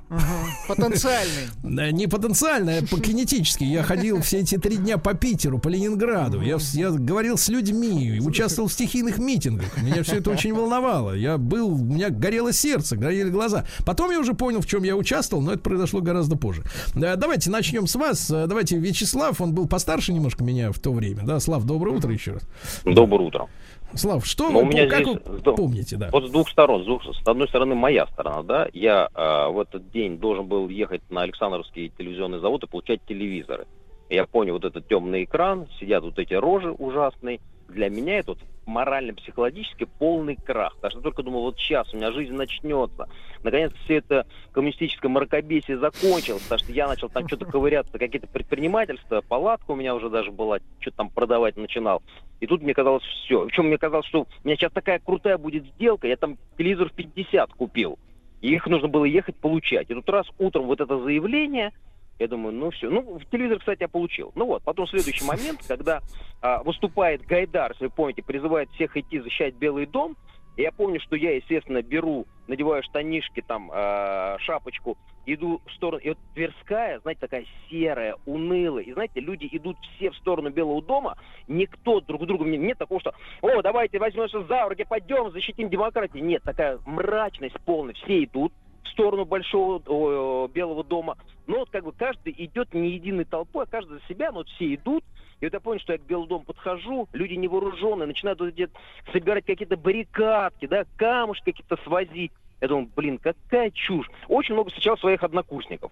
Потенциальный. 0.68 1.34
Да, 1.64 1.92
Не 1.92 2.08
потенциально, 2.08 2.78
а 2.78 2.86
по 2.86 3.00
кинетически. 3.00 3.64
Я 3.64 3.84
ходил 3.84 4.22
все 4.22 4.40
эти 4.40 4.58
три 4.58 4.78
дня 4.78 4.98
по 4.98 5.14
Питеру, 5.14 5.60
по 5.60 5.70
Ленинграду. 5.70 6.42
Я 6.42 6.58
говорил 6.92 7.38
с 7.38 7.48
людьми, 7.50 8.20
участвовал 8.22 8.68
в 8.68 8.74
стихийных 8.74 9.18
митингах. 9.18 9.82
Меня 9.82 10.04
все 10.04 10.18
это 10.18 10.30
очень 10.32 10.54
волновало. 10.54 11.13
Я 11.14 11.38
был, 11.38 11.74
у 11.74 11.78
меня 11.78 12.10
горело 12.10 12.52
сердце, 12.54 12.96
горели 12.98 13.30
глаза. 13.30 13.66
Потом 13.86 14.12
я 14.12 14.20
уже 14.20 14.34
понял, 14.34 14.62
в 14.62 14.66
чем 14.68 14.84
я 14.84 14.96
участвовал, 14.96 15.44
но 15.44 15.54
это 15.54 15.62
произошло 15.62 16.02
гораздо 16.02 16.36
позже. 16.38 16.64
Да, 16.96 17.16
давайте 17.16 17.50
начнем 17.50 17.88
с 17.88 17.96
вас. 17.96 18.30
Э, 18.32 18.48
Давайте 18.48 18.78
Вячеслав, 18.78 19.40
он 19.42 19.54
был 19.54 19.68
постарше 19.68 20.14
немножко 20.14 20.44
меня 20.44 20.72
в 20.72 20.80
то 20.80 20.92
время. 20.92 21.24
Да, 21.24 21.40
Слав, 21.40 21.66
доброе 21.66 21.96
утро 21.96 22.12
еще 22.12 22.34
раз. 22.34 22.48
Доброе 22.86 23.28
утро. 23.28 23.48
Слав, 23.96 24.26
что 24.26 24.50
Ну, 24.50 24.60
вы, 24.60 24.64
у 24.64 24.66
меня 24.66 24.88
как 24.88 25.04
здесь 25.04 25.18
вы 25.26 25.54
помните, 25.56 25.98
да? 25.98 26.10
Вот 26.12 26.28
с 26.28 26.32
двух 26.32 26.50
сторон. 26.50 26.82
С, 26.82 26.86
двух- 26.86 27.04
с 27.04 27.28
одной 27.28 27.48
стороны, 27.48 27.76
моя 27.76 28.08
сторона, 28.08 28.42
да. 28.44 28.68
Я 28.74 29.08
э, 29.14 29.52
в 29.52 29.60
этот 29.60 29.92
день 29.92 30.18
должен 30.18 30.48
был 30.48 30.68
ехать 30.70 31.02
на 31.12 31.22
Александровский 31.22 31.92
телевизионный 31.98 32.40
завод 32.40 32.64
и 32.64 32.68
получать 32.68 33.02
телевизоры. 33.08 33.68
Я 34.10 34.26
понял 34.26 34.54
вот 34.54 34.66
этот 34.66 34.88
темный 34.88 35.24
экран, 35.26 35.68
сидят 35.80 36.04
вот 36.04 36.18
эти 36.20 36.34
рожи 36.34 36.72
ужасные. 36.72 37.40
Для 37.68 37.90
меня 37.90 38.20
это 38.20 38.32
вот 38.32 38.40
морально-психологически 38.66 39.86
полный 40.00 40.36
крах. 40.36 40.76
Потому 40.76 40.92
что 40.92 41.00
я 41.00 41.04
только 41.04 41.24
думал, 41.24 41.42
вот 41.42 41.58
сейчас 41.58 41.94
у 41.94 41.98
меня 41.98 42.12
жизнь 42.12 42.34
начнется. 42.34 43.10
Наконец 43.44 43.74
все 43.84 43.98
это 43.98 44.26
коммунистическое 44.52 45.10
мракобесие 45.10 45.78
закончилось, 45.78 46.44
потому 46.44 46.60
что 46.60 46.72
я 46.72 46.88
начал 46.88 47.10
там 47.10 47.28
что-то 47.28 47.46
ковыряться, 47.46 47.98
какие-то 47.98 48.28
предпринимательства, 48.28 49.22
палатка 49.22 49.72
у 49.72 49.76
меня 49.76 49.96
уже 49.96 50.10
даже 50.10 50.32
была, 50.32 50.60
что-то 50.80 50.98
там 50.98 51.10
продавать 51.10 51.58
начинал. 51.58 52.02
И 52.40 52.48
тут 52.48 52.62
мне 52.62 52.74
казалось 52.74 53.04
все. 53.04 53.46
Причем 53.46 53.68
мне 53.68 53.78
казалось, 53.78 54.06
что 54.06 54.22
у 54.22 54.28
меня 54.48 54.56
сейчас 54.56 54.72
такая 54.72 55.00
крутая 55.00 55.38
будет 55.38 55.66
сделка, 55.76 56.08
я 56.08 56.16
там 56.16 56.38
телевизор 56.58 56.90
в 56.90 56.94
50 56.94 57.54
купил. 57.54 58.00
И 58.42 58.54
их 58.54 58.68
нужно 58.68 58.90
было 58.90 59.06
ехать 59.06 59.38
получать. 59.38 59.90
И 59.90 59.94
тут 59.94 60.10
раз 60.10 60.28
утром 60.38 60.66
вот 60.66 60.82
это 60.82 61.00
заявление, 61.00 61.72
я 62.20 62.28
думаю, 62.28 62.54
ну 62.54 62.70
все. 62.72 62.90
Ну, 62.90 63.18
в 63.18 63.26
телевизор, 63.26 63.60
кстати, 63.60 63.82
я 63.82 63.88
получил. 63.88 64.32
Ну 64.36 64.46
вот, 64.46 64.64
потом 64.64 64.88
следующий 64.88 65.26
момент, 65.26 65.62
когда 65.68 66.02
а, 66.42 66.64
выступает 66.64 67.26
Гайдар, 67.26 67.72
если 67.72 67.86
вы 67.86 67.92
помните, 67.92 68.22
призывает 68.24 68.70
всех 68.72 68.96
идти 68.98 69.20
защищать 69.20 69.56
Белый 69.56 69.86
дом. 69.86 70.16
И 70.56 70.62
я 70.62 70.72
помню, 70.72 71.00
что 71.00 71.16
я, 71.16 71.36
естественно, 71.36 71.82
беру, 71.82 72.28
надеваю 72.48 72.84
штанишки, 72.84 73.42
там, 73.42 73.72
э, 73.74 74.38
шапочку, 74.42 75.00
иду 75.26 75.62
в 75.66 75.72
сторону. 75.74 76.00
И 76.04 76.10
вот 76.10 76.20
Тверская, 76.36 77.00
знаете, 77.00 77.22
такая 77.22 77.46
серая, 77.72 78.16
унылая. 78.28 78.84
И 78.84 78.94
знаете, 78.94 79.20
люди 79.20 79.50
идут 79.52 79.78
все 79.96 80.12
в 80.12 80.16
сторону 80.18 80.52
Белого 80.52 80.84
дома. 80.84 81.18
Никто 81.48 82.02
друг 82.02 82.28
другу... 82.28 82.46
не- 82.46 82.60
Нет 82.60 82.78
такого, 82.78 83.00
что 83.00 83.16
«О, 83.42 83.64
давайте 83.64 83.98
возьмемся 83.98 84.44
за 84.44 84.70
руки, 84.70 84.86
пойдем, 84.88 85.32
защитим 85.32 85.70
демократию». 85.70 86.24
Нет, 86.24 86.44
такая 86.44 86.78
мрачность 86.86 87.60
полная. 87.66 87.96
Все 87.96 88.24
идут 88.24 88.54
сторону 88.94 89.26
Большого 89.26 89.82
о, 89.88 90.48
Белого 90.48 90.84
дома. 90.84 91.18
Но 91.48 91.60
вот 91.60 91.70
как 91.70 91.84
бы 91.84 91.92
каждый 91.92 92.34
идет 92.38 92.74
не 92.74 92.92
единой 92.92 93.26
толпой, 93.26 93.66
а 93.66 93.68
каждый 93.68 94.00
за 94.00 94.06
себя, 94.08 94.32
но 94.32 94.40
вот 94.40 94.50
все 94.50 94.74
идут. 94.74 95.04
И 95.42 95.46
вот 95.46 95.54
я 95.54 95.60
понял, 95.60 95.80
что 95.82 95.94
я 95.94 96.00
к 96.00 96.04
Белому 96.04 96.28
дому 96.28 96.46
подхожу, 96.46 97.10
люди 97.12 97.34
невооруженные, 97.34 98.08
начинают 98.08 98.40
вот 98.40 98.54
где-то 98.54 98.74
собирать 99.12 99.46
какие-то 99.46 99.76
баррикадки, 99.76 100.68
да, 100.68 100.86
камушки 100.96 101.52
какие-то 101.52 101.78
свозить. 101.84 102.32
Я 102.62 102.70
думаю, 102.70 102.90
блин, 102.96 103.18
какая 103.18 103.72
чушь. 103.72 104.10
Очень 104.30 104.54
много 104.54 104.70
встречал 104.70 104.98
своих 104.98 105.22
однокурсников 105.22 105.92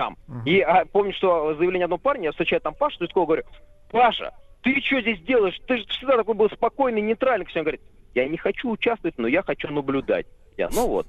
там. 0.00 0.16
И 0.46 0.60
а, 0.60 0.86
помню, 0.86 1.12
что 1.12 1.54
заявление 1.54 1.84
одного 1.84 2.00
парня, 2.00 2.24
я 2.24 2.30
встречаю 2.32 2.62
там 2.62 2.74
Пашу 2.74 2.98
Третьякова, 2.98 3.26
говорю, 3.26 3.42
Паша, 3.90 4.32
ты 4.62 4.80
что 4.80 5.00
здесь 5.02 5.20
делаешь? 5.20 5.60
Ты 5.66 5.76
же 5.76 5.86
всегда 5.88 6.16
такой 6.16 6.34
был 6.34 6.48
спокойный, 6.48 7.02
нейтральный. 7.02 7.46
Он 7.54 7.62
говорит, 7.62 7.82
я 8.14 8.26
не 8.26 8.38
хочу 8.38 8.70
участвовать, 8.70 9.18
но 9.18 9.28
я 9.28 9.42
хочу 9.42 9.68
наблюдать. 9.68 10.26
Я, 10.56 10.70
ну 10.70 10.88
вот. 10.88 11.06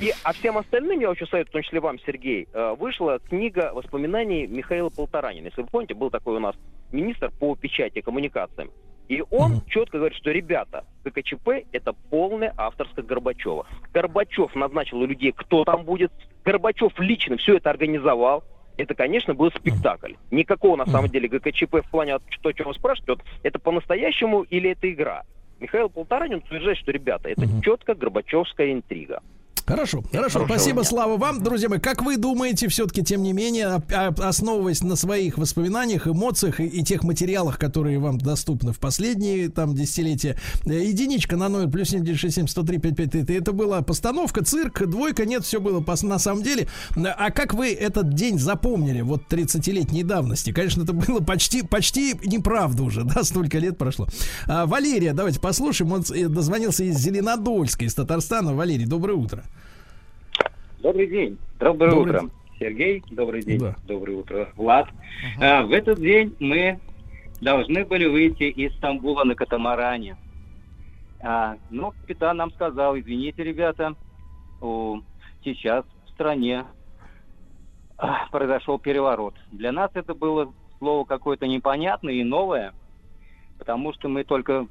И, 0.00 0.12
а 0.24 0.32
всем 0.32 0.58
остальным, 0.58 1.00
я 1.00 1.10
очень 1.10 1.26
советую, 1.26 1.50
в 1.50 1.52
том 1.52 1.62
числе 1.62 1.80
вам, 1.80 1.98
Сергей, 2.00 2.48
э, 2.52 2.74
вышла 2.78 3.20
книга 3.20 3.70
воспоминаний 3.72 4.46
Михаила 4.46 4.90
Полторанина. 4.90 5.46
Если 5.46 5.62
вы 5.62 5.68
помните, 5.68 5.94
был 5.94 6.10
такой 6.10 6.36
у 6.36 6.40
нас 6.40 6.56
министр 6.90 7.30
по 7.30 7.54
печати 7.54 7.98
и 7.98 8.02
коммуникациям. 8.02 8.70
И 9.08 9.22
он 9.30 9.60
четко 9.68 9.98
говорит, 9.98 10.16
что, 10.16 10.30
ребята, 10.30 10.84
ГКЧП– 11.04 11.48
это 11.72 11.92
полное 12.10 12.54
авторское 12.56 13.04
Горбачева. 13.04 13.66
Горбачев 13.92 14.54
назначил 14.54 14.98
у 14.98 15.06
людей, 15.06 15.32
кто 15.32 15.64
там 15.64 15.84
будет. 15.84 16.10
Горбачев 16.44 16.98
лично 16.98 17.36
все 17.36 17.56
это 17.56 17.70
организовал. 17.70 18.44
Это, 18.76 18.94
конечно, 18.94 19.34
был 19.34 19.50
спектакль. 19.52 20.14
Никакого, 20.30 20.76
на 20.76 20.86
самом 20.86 21.08
деле, 21.08 21.28
ГКЧП 21.28 21.86
в 21.86 21.90
плане 21.90 22.18
то, 22.42 22.48
о 22.48 22.52
чем 22.52 22.66
вы 22.66 22.74
спрашиваете, 22.74 23.22
это 23.42 23.58
по-настоящему 23.58 24.42
или 24.42 24.70
это 24.70 24.90
игра? 24.90 25.22
Михаил 25.60 25.88
Полторанин 25.88 26.38
утверждает, 26.38 26.78
что, 26.78 26.90
ребята, 26.90 27.28
это 27.28 27.46
четко 27.62 27.94
горбачевская 27.94 28.72
интрига. 28.72 29.22
Хорошо, 29.66 30.04
хорошо, 30.12 30.44
спасибо, 30.44 30.82
Слава, 30.82 31.16
вам, 31.16 31.42
друзья 31.42 31.70
мои. 31.70 31.78
Как 31.78 32.02
вы 32.02 32.18
думаете, 32.18 32.68
все-таки, 32.68 33.02
тем 33.02 33.22
не 33.22 33.32
менее, 33.32 33.82
а- 33.94 34.14
основываясь 34.18 34.82
на 34.82 34.94
своих 34.94 35.38
воспоминаниях, 35.38 36.06
эмоциях 36.06 36.60
и, 36.60 36.66
и 36.66 36.82
тех 36.84 37.02
материалах, 37.02 37.58
которые 37.58 37.98
вам 37.98 38.18
доступны 38.18 38.74
в 38.74 38.78
последние 38.78 39.48
там 39.48 39.74
десятилетия, 39.74 40.36
э, 40.66 40.84
единичка 40.84 41.36
на 41.38 41.48
номер 41.48 41.70
плюс 41.70 41.88
7967 41.88 42.46
103 42.46 42.78
5533, 42.78 43.36
это 43.38 43.52
была 43.52 43.80
постановка, 43.80 44.44
цирк, 44.44 44.86
двойка, 44.86 45.24
нет, 45.24 45.44
все 45.46 45.60
было 45.60 45.80
пос- 45.80 46.04
на 46.06 46.18
самом 46.18 46.42
деле. 46.42 46.68
А 46.94 47.30
как 47.30 47.54
вы 47.54 47.72
этот 47.72 48.12
день 48.12 48.38
запомнили, 48.38 49.00
вот 49.00 49.22
30-летней 49.30 50.02
давности? 50.02 50.52
Конечно, 50.52 50.82
это 50.82 50.92
было 50.92 51.20
почти, 51.20 51.62
почти 51.62 52.14
неправда 52.26 52.82
уже, 52.82 53.02
да, 53.04 53.24
столько 53.24 53.58
лет 53.58 53.78
прошло. 53.78 54.08
А, 54.46 54.66
Валерия, 54.66 55.14
давайте 55.14 55.40
послушаем, 55.40 55.92
он 55.92 56.04
э, 56.14 56.28
дозвонился 56.28 56.84
из 56.84 56.98
Зеленодольска, 56.98 57.86
из 57.86 57.94
Татарстана. 57.94 58.54
Валерий, 58.54 58.84
доброе 58.84 59.14
утро. 59.14 59.42
Добрый 60.84 61.06
день. 61.06 61.38
Доброе 61.58 61.90
Добрый 61.92 62.14
утро. 62.16 62.30
Сергей, 62.58 63.02
добрый 63.10 63.42
день. 63.42 63.58
Да. 63.58 63.74
Доброе 63.86 64.18
утро, 64.18 64.52
Влад. 64.54 64.86
А, 65.40 65.62
в 65.62 65.72
этот 65.72 65.98
день 65.98 66.36
мы 66.40 66.78
должны 67.40 67.86
были 67.86 68.04
выйти 68.04 68.42
из 68.42 68.76
Стамбула 68.76 69.24
на 69.24 69.34
катамаране. 69.34 70.18
А, 71.22 71.56
но 71.70 71.92
капитан 71.92 72.36
нам 72.36 72.50
сказал, 72.50 72.98
извините, 72.98 73.42
ребята, 73.42 73.94
о, 74.60 75.00
сейчас 75.42 75.86
в 76.04 76.10
стране 76.10 76.66
а, 77.96 78.28
произошел 78.28 78.78
переворот. 78.78 79.36
Для 79.52 79.72
нас 79.72 79.90
это 79.94 80.12
было 80.12 80.52
слово 80.80 81.06
какое-то 81.06 81.46
непонятное 81.46 82.12
и 82.12 82.24
новое, 82.24 82.74
потому 83.58 83.94
что 83.94 84.10
мы 84.10 84.22
только 84.24 84.66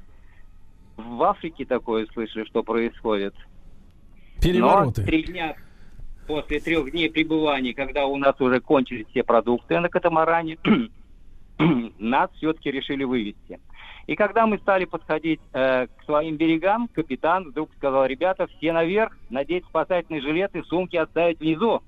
в 0.96 1.22
Африке 1.24 1.64
такое 1.64 2.06
слышали, 2.06 2.44
что 2.44 2.62
происходит. 2.62 3.34
Перевороты. 4.40 5.00
Но 5.00 5.06
три 5.08 5.24
дня 5.24 5.56
после 6.26 6.60
трех 6.60 6.90
дней 6.90 7.10
пребывания, 7.10 7.74
когда 7.74 8.06
у 8.06 8.16
нас 8.16 8.40
уже 8.40 8.60
кончились 8.60 9.06
все 9.08 9.22
продукты 9.22 9.78
на 9.80 9.88
катамаране, 9.88 10.58
нас 11.98 12.30
все-таки 12.36 12.70
решили 12.70 13.04
вывести. 13.04 13.60
И 14.06 14.16
когда 14.16 14.46
мы 14.46 14.58
стали 14.58 14.84
подходить 14.84 15.40
э, 15.52 15.86
к 15.86 16.04
своим 16.04 16.36
берегам, 16.36 16.88
капитан 16.88 17.44
вдруг 17.44 17.70
сказал, 17.76 18.04
ребята, 18.06 18.46
все 18.46 18.72
наверх, 18.72 19.16
надеть 19.30 19.64
спасательные 19.64 20.20
жилеты, 20.20 20.62
сумки 20.64 20.96
оставить 20.96 21.40
внизу. 21.40 21.82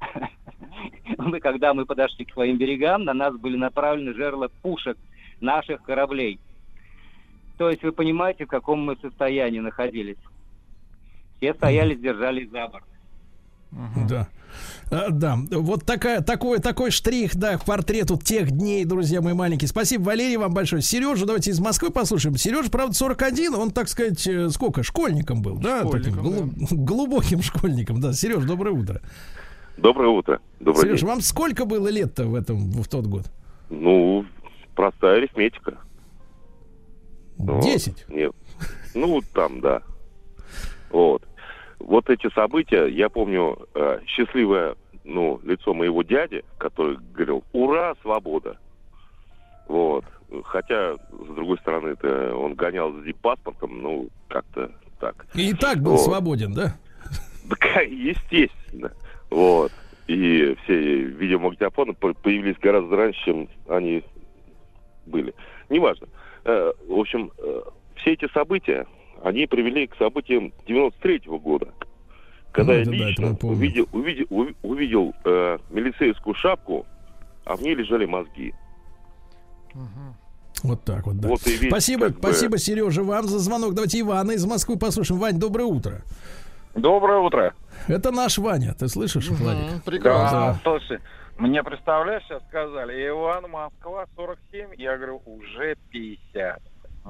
Мы, 1.18 1.40
когда 1.40 1.74
мы 1.74 1.84
подошли 1.84 2.24
к 2.24 2.32
своим 2.32 2.56
берегам, 2.56 3.04
на 3.04 3.12
нас 3.12 3.36
были 3.36 3.56
направлены 3.56 4.14
жерла 4.14 4.48
пушек 4.62 4.96
наших 5.40 5.82
кораблей. 5.82 6.40
То 7.58 7.70
есть 7.70 7.82
вы 7.82 7.92
понимаете, 7.92 8.46
в 8.46 8.48
каком 8.48 8.80
мы 8.80 8.96
состоянии 8.96 9.60
находились. 9.60 10.16
Все 11.36 11.54
стояли, 11.54 11.94
держались 11.94 12.50
за 12.50 12.66
борт. 12.68 12.84
Да. 14.08 14.28
А, 14.90 15.08
Да, 15.10 15.38
вот 15.50 15.84
такая, 15.86 16.20
такой, 16.20 16.58
такой 16.58 16.90
штрих, 16.90 17.34
да, 17.36 17.56
к 17.56 17.64
портрету 17.64 18.18
тех 18.18 18.50
дней, 18.50 18.84
друзья 18.84 19.22
мои 19.22 19.32
маленькие. 19.32 19.68
Спасибо, 19.68 20.02
Валерий, 20.04 20.36
вам 20.36 20.52
большое. 20.52 20.82
Сережа, 20.82 21.24
давайте 21.24 21.50
из 21.50 21.60
Москвы 21.60 21.90
послушаем. 21.90 22.36
Сережа, 22.36 22.70
правда, 22.70 22.94
41, 22.94 23.54
он, 23.54 23.70
так 23.70 23.88
сказать, 23.88 24.26
э, 24.26 24.50
сколько, 24.50 24.82
школьником 24.82 25.40
был, 25.40 25.56
да? 25.56 25.84
Таким 25.84 26.12
Школьником, 26.14 26.50
глу- 26.50 26.66
глубоким 26.84 27.40
школьником, 27.42 28.00
да. 28.00 28.12
Сереж, 28.12 28.44
доброе 28.44 28.72
утро. 28.72 29.00
Доброе 29.78 30.10
утро. 30.10 30.40
Добрый 30.60 30.82
Сереж, 30.82 31.00
день. 31.00 31.08
вам 31.08 31.20
сколько 31.22 31.64
было 31.64 31.88
лет-то 31.88 32.26
в 32.26 32.34
этом, 32.34 32.70
в 32.72 32.86
тот 32.88 33.06
год? 33.06 33.24
Ну, 33.70 34.26
простая 34.76 35.16
арифметика. 35.16 35.78
Вот. 37.38 37.62
10. 37.62 38.04
Нет. 38.10 38.32
Ну, 38.94 39.22
там, 39.32 39.62
да. 39.62 39.80
Вот. 40.90 41.26
Вот 41.84 42.08
эти 42.10 42.32
события, 42.34 42.86
я 42.86 43.08
помню 43.08 43.58
э, 43.74 44.00
счастливое 44.06 44.76
ну, 45.04 45.40
лицо 45.42 45.74
моего 45.74 46.02
дяди, 46.02 46.44
который 46.58 46.96
говорил, 47.12 47.42
ура, 47.52 47.94
свобода. 48.02 48.56
Вот. 49.68 50.04
Хотя, 50.44 50.94
с 50.96 51.34
другой 51.34 51.58
стороны, 51.58 51.88
это 51.88 52.34
он 52.36 52.54
гонял 52.54 52.92
с 52.92 53.12
паспортом, 53.20 53.82
ну, 53.82 54.08
как-то 54.28 54.70
так. 55.00 55.26
И 55.34 55.52
так 55.54 55.78
был 55.82 55.92
Вот. 55.92 56.00
свободен, 56.02 56.54
да? 56.54 56.76
Да, 57.44 57.80
естественно. 57.80 58.92
Вот. 59.30 59.72
И 60.06 60.56
все 60.64 61.02
видеомагнитофоны 61.02 61.92
по- 61.94 62.14
появились 62.14 62.56
гораздо 62.58 62.96
раньше, 62.96 63.24
чем 63.24 63.48
они 63.68 64.04
были. 65.06 65.34
Неважно. 65.68 66.06
Э, 66.44 66.72
В 66.88 66.98
общем, 66.98 67.32
э, 67.38 67.62
все 67.96 68.12
эти 68.12 68.28
события, 68.32 68.86
они 69.22 69.46
привели 69.46 69.86
к 69.86 69.96
событиям 69.96 70.52
93 70.66 71.22
года. 71.38 71.68
Когда 72.52 72.72
Ну, 72.74 72.78
я 72.80 72.84
да, 72.84 72.90
лично 72.90 73.34
помним. 73.34 73.58
увидел, 73.58 73.88
увидел, 73.92 74.26
уви- 74.30 74.56
увидел 74.62 75.14
э, 75.24 75.58
милицейскую 75.70 76.34
шапку, 76.34 76.84
а 77.44 77.56
в 77.56 77.62
ней 77.62 77.74
лежали 77.74 78.04
мозги. 78.04 78.52
Вот 80.62 80.84
так 80.84 81.06
вот, 81.06 81.18
да. 81.18 81.28
Вот 81.28 81.44
весь, 81.46 81.68
спасибо, 81.68 82.06
как 82.06 82.14
бы- 82.16 82.18
спасибо, 82.20 82.58
Сережа, 82.58 83.02
вам 83.02 83.26
за 83.26 83.38
звонок. 83.38 83.74
Давайте 83.74 84.00
Ивана 84.00 84.32
из 84.32 84.44
Москвы 84.46 84.78
послушаем. 84.78 85.18
Вань, 85.20 85.38
доброе 85.38 85.64
утро. 85.64 86.02
Доброе 86.74 87.18
утро. 87.18 87.54
Это 87.88 88.12
наш 88.12 88.38
Ваня, 88.38 88.74
ты 88.74 88.88
слышишь, 88.88 89.28
Владик? 89.28 89.70
Мгм, 89.70 89.80
Прекрасно. 89.80 90.38
Да, 90.38 90.58
слушай, 90.62 90.98
мне, 91.38 91.62
представляешь, 91.64 92.22
сейчас 92.24 92.42
сказали, 92.48 93.08
Иван, 93.08 93.50
Москва, 93.50 94.04
47, 94.14 94.68
я 94.78 94.96
говорю, 94.96 95.20
уже 95.26 95.76
50. 95.90 96.62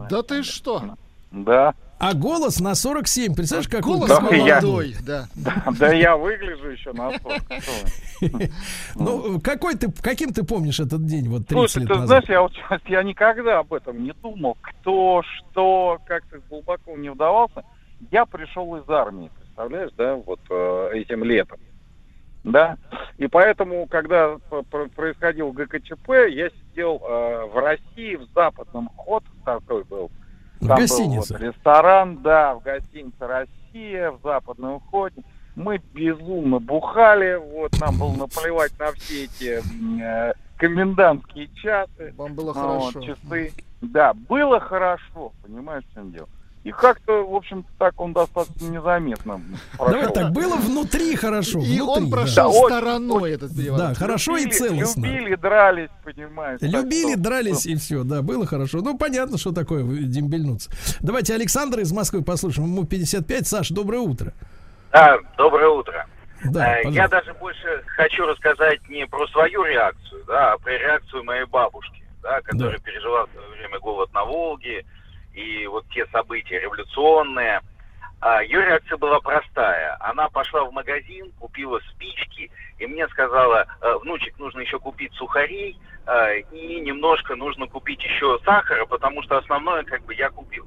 Да 0.08 0.22
ты 0.22 0.42
что? 0.42 0.96
Да. 1.30 1.74
А 2.02 2.14
голос 2.14 2.58
на 2.58 2.74
47. 2.74 3.36
Представляешь, 3.36 3.68
как 3.68 3.82
Голос 3.82 4.08
Да, 4.08 4.16
я- 4.34 4.60
молодой, 4.60 4.96
да. 5.06 5.28
Да, 5.36 5.62
да 5.78 5.92
я 5.92 6.16
выгляжу 6.16 6.70
еще 6.70 6.92
на 6.92 7.12
40. 7.16 7.42
Что 7.62 7.72
вы. 8.20 8.50
Ну, 8.96 9.40
какой 9.40 9.76
ты, 9.76 9.88
каким 10.02 10.32
ты 10.32 10.42
помнишь 10.42 10.80
этот 10.80 11.06
день, 11.06 11.28
вот 11.28 11.46
30 11.46 11.52
Слушай, 11.70 11.78
лет 11.82 11.88
ты 11.88 11.94
назад? 11.94 12.08
знаешь, 12.08 12.24
я 12.28 12.42
вот 12.42 12.52
сейчас 12.54 12.80
я 12.86 13.02
никогда 13.04 13.60
об 13.60 13.72
этом 13.72 14.02
не 14.02 14.12
думал. 14.20 14.56
Кто, 14.60 15.22
что, 15.22 16.00
как-то 16.04 16.40
глубоко 16.50 16.96
не 16.96 17.08
вдавался. 17.08 17.62
Я 18.10 18.26
пришел 18.26 18.74
из 18.74 18.88
армии, 18.90 19.30
представляешь, 19.38 19.92
да, 19.96 20.16
вот 20.16 20.40
э, 20.50 20.88
этим 20.94 21.22
летом. 21.22 21.60
Да. 22.42 22.78
И 23.18 23.28
поэтому, 23.28 23.86
когда 23.86 24.38
происходил 24.96 25.52
ГКЧП, 25.52 26.08
я 26.30 26.50
сидел 26.50 27.00
э, 27.00 27.46
в 27.46 27.56
России, 27.60 28.16
в 28.16 28.26
западном 28.34 28.88
ход 28.96 29.22
такой 29.44 29.84
был. 29.84 30.10
В 30.62 30.68
Там 30.68 30.78
гостинице. 30.78 31.34
Был 31.34 31.40
вот 31.40 31.54
ресторан, 31.54 32.22
да, 32.22 32.54
в 32.54 32.62
гостинице 32.62 33.26
Россия, 33.26 34.12
в 34.12 34.20
западном 34.22 34.74
уходе. 34.74 35.20
Мы 35.56 35.82
безумно 35.92 36.60
бухали, 36.60 37.34
вот, 37.34 37.72
нам 37.80 37.98
было 37.98 38.12
наплевать 38.12 38.72
на 38.78 38.92
все 38.92 39.24
эти 39.24 39.60
э, 40.00 40.32
комендантские 40.56 41.48
часы. 41.56 42.14
Вам 42.16 42.34
было 42.34 42.54
ну, 42.54 42.78
вот, 42.78 42.92
хорошо. 42.94 43.00
часы. 43.02 43.52
Да, 43.80 44.14
было 44.14 44.60
хорошо, 44.60 45.32
понимаешь, 45.42 45.82
в 45.90 45.94
чем 45.94 46.12
дело. 46.12 46.28
И 46.64 46.70
как-то, 46.70 47.24
в 47.26 47.34
общем-то, 47.34 47.68
так 47.76 48.00
он 48.00 48.12
достаточно 48.12 48.66
незаметно 48.68 49.40
Давай 49.78 50.12
так, 50.12 50.30
было 50.32 50.54
внутри 50.56 51.16
хорошо. 51.16 51.58
И 51.58 51.80
внутри, 51.80 51.80
он 51.80 52.10
прошел 52.10 52.34
Да, 52.34 52.48
очень, 52.48 52.76
стороной 52.76 53.32
этот 53.32 53.56
переворот. 53.56 53.88
Да, 53.88 53.94
хорошо 53.94 54.36
и 54.36 54.46
целостно. 54.48 55.04
Любили, 55.04 55.34
дрались, 55.34 55.88
понимаешь. 56.04 56.60
так 56.60 56.70
Любили, 56.70 57.12
что- 57.14 57.20
дрались 57.20 57.66
и 57.66 57.74
все, 57.74 58.04
да, 58.04 58.22
было 58.22 58.46
хорошо. 58.46 58.78
Ну, 58.80 58.96
понятно, 58.96 59.38
что 59.38 59.50
такое 59.50 59.82
дембельнуться. 59.82 60.70
Давайте 61.00 61.34
Александра 61.34 61.82
из 61.82 61.92
Москвы 61.92 62.22
послушаем. 62.22 62.68
Ему 62.68 62.84
55. 62.86 63.46
Саш, 63.48 63.70
доброе 63.70 63.98
утро. 64.02 64.32
Да, 64.92 65.18
доброе 65.36 65.68
утро. 65.68 66.06
Да, 66.44 66.78
Э, 66.78 66.84
пожалуйста. 66.84 67.00
Я 67.02 67.08
даже 67.08 67.34
больше 67.34 67.82
хочу 67.86 68.24
рассказать 68.24 68.88
не 68.88 69.04
про 69.06 69.26
свою 69.28 69.64
реакцию, 69.64 70.22
да, 70.28 70.52
а 70.52 70.58
про 70.58 70.70
реакцию 70.78 71.24
моей 71.24 71.44
бабушки, 71.46 72.04
да, 72.22 72.40
которая 72.42 72.78
пережила 72.78 73.26
в 73.26 73.30
свое 73.32 73.48
время 73.50 73.80
голод 73.80 74.12
на 74.12 74.24
Волге 74.24 74.84
и 75.34 75.66
вот 75.66 75.84
те 75.90 76.06
события 76.06 76.60
революционные. 76.60 77.60
А, 78.20 78.42
Ее 78.42 78.64
реакция 78.64 78.96
была 78.98 79.20
простая. 79.20 79.96
Она 80.00 80.28
пошла 80.28 80.64
в 80.64 80.72
магазин, 80.72 81.32
купила 81.40 81.80
спички, 81.90 82.50
и 82.78 82.86
мне 82.86 83.08
сказала, 83.08 83.66
«Э, 83.80 83.96
внучек, 84.00 84.38
нужно 84.38 84.60
еще 84.60 84.78
купить 84.78 85.12
сухарей, 85.14 85.76
э, 86.06 86.40
и 86.52 86.80
немножко 86.80 87.34
нужно 87.34 87.66
купить 87.66 88.02
еще 88.02 88.38
сахара, 88.44 88.86
потому 88.86 89.22
что 89.22 89.38
основное 89.38 89.82
как 89.82 90.04
бы 90.04 90.14
я 90.14 90.30
купил. 90.30 90.66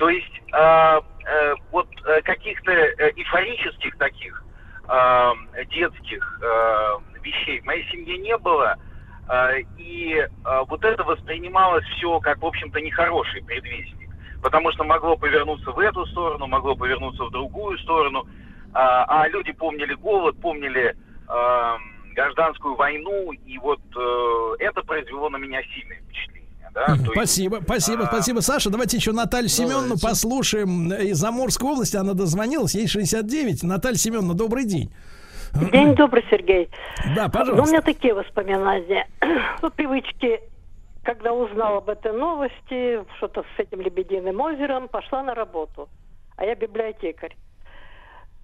То 0.00 0.08
есть 0.08 0.32
э, 0.52 1.00
э, 1.26 1.54
вот 1.70 1.86
каких-то 2.24 2.72
эйфорических 2.72 3.96
таких 3.98 4.42
э, 4.88 5.32
детских 5.70 6.40
вещей 7.22 7.60
в 7.60 7.66
моей 7.66 7.86
семье 7.90 8.16
не 8.16 8.36
было. 8.38 8.76
Э, 9.30 9.60
и 9.78 10.14
э, 10.14 10.28
вот 10.68 10.84
это 10.84 11.04
воспринималось 11.04 11.84
все 11.96 12.18
как, 12.20 12.42
в 12.42 12.46
общем-то, 12.46 12.80
нехороший 12.80 13.42
предвестник. 13.42 14.10
Потому 14.42 14.72
что 14.72 14.84
могло 14.84 15.16
повернуться 15.16 15.70
в 15.70 15.78
эту 15.78 16.04
сторону, 16.06 16.46
могло 16.46 16.74
повернуться 16.74 17.24
в 17.24 17.30
другую 17.30 17.78
сторону. 17.78 18.26
А, 18.72 19.04
а 19.22 19.28
люди 19.28 19.52
помнили 19.52 19.94
голод, 19.94 20.40
помнили 20.40 20.96
гражданскую 22.14 22.74
войну, 22.74 23.32
и 23.32 23.58
вот 23.58 23.80
э, 23.96 24.54
это 24.58 24.82
произвело 24.82 25.28
на 25.28 25.36
меня 25.36 25.60
сильное 25.62 25.98
впечатление. 25.98 26.70
Да? 26.74 26.86
То 26.86 26.92
есть, 26.94 27.12
Спасибо, 27.12 27.60
спасибо, 27.62 28.04
а, 28.04 28.06
спасибо, 28.06 28.40
Саша. 28.40 28.70
Давайте 28.70 28.96
еще 28.96 29.12
Наталью 29.12 29.48
Семеновну 29.48 29.96
послушаем 29.96 30.92
из 30.92 31.18
Заморской 31.18 31.68
области. 31.70 31.96
Она 31.96 32.14
дозвонилась, 32.14 32.74
ей 32.74 32.88
69. 32.88 33.62
Наталья 33.62 33.96
Семеновна, 33.96 34.34
добрый 34.34 34.64
день. 34.64 34.92
День 35.54 35.94
добрый, 35.94 36.24
Сергей. 36.30 36.70
Да, 37.16 37.22
Ну, 37.24 37.28
у 37.28 37.30
пожалуйста. 37.30 37.66
меня 37.70 37.80
такие 37.82 38.14
воспоминания. 38.14 39.06
По 39.60 39.70
привычке, 39.70 40.40
когда 41.02 41.32
узнала 41.32 41.78
об 41.78 41.88
этой 41.88 42.12
новости, 42.12 43.04
что-то 43.16 43.44
с 43.56 43.58
этим 43.58 43.80
Лебединым 43.80 44.40
озером, 44.40 44.88
пошла 44.88 45.22
на 45.22 45.34
работу. 45.34 45.88
А 46.36 46.44
я 46.44 46.54
библиотекарь. 46.54 47.36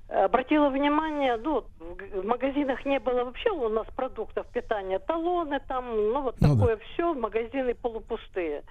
Обратила 0.09 0.69
внимание, 0.69 1.37
ну, 1.37 1.65
в 1.81 2.25
магазинах 2.25 2.85
не 2.85 3.01
было 3.01 3.25
вообще 3.25 3.51
у 3.51 3.69
нас 3.69 3.87
продуктов 3.97 4.47
питания, 4.49 5.01
талоны 5.01 5.61
там, 5.67 5.85
ну, 6.13 6.23
вот 6.23 6.37
Ну 6.41 6.55
да. 6.55 6.61
такое 6.61 6.77
все, 6.77 7.13
магазины 7.15 7.75
полупустые. 7.75 8.63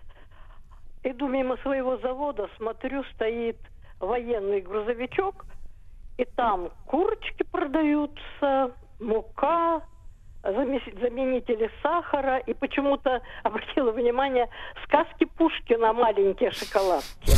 Иду 1.03 1.27
мимо 1.27 1.57
своего 1.57 1.97
завода, 1.97 2.47
смотрю, 2.57 3.03
стоит 3.15 3.57
военный 3.99 4.61
грузовичок, 4.61 5.45
и 6.17 6.25
там 6.25 6.69
курочки 6.85 7.43
продаются, 7.43 8.71
мука, 8.99 9.81
заменители 10.43 11.69
сахара. 11.81 12.37
И 12.37 12.53
почему-то 12.53 13.21
обратила 13.43 13.91
внимание, 13.91 14.47
сказки 14.85 15.25
Пушкина 15.25 15.93
маленькие 15.93 16.51
шоколадки. 16.51 17.31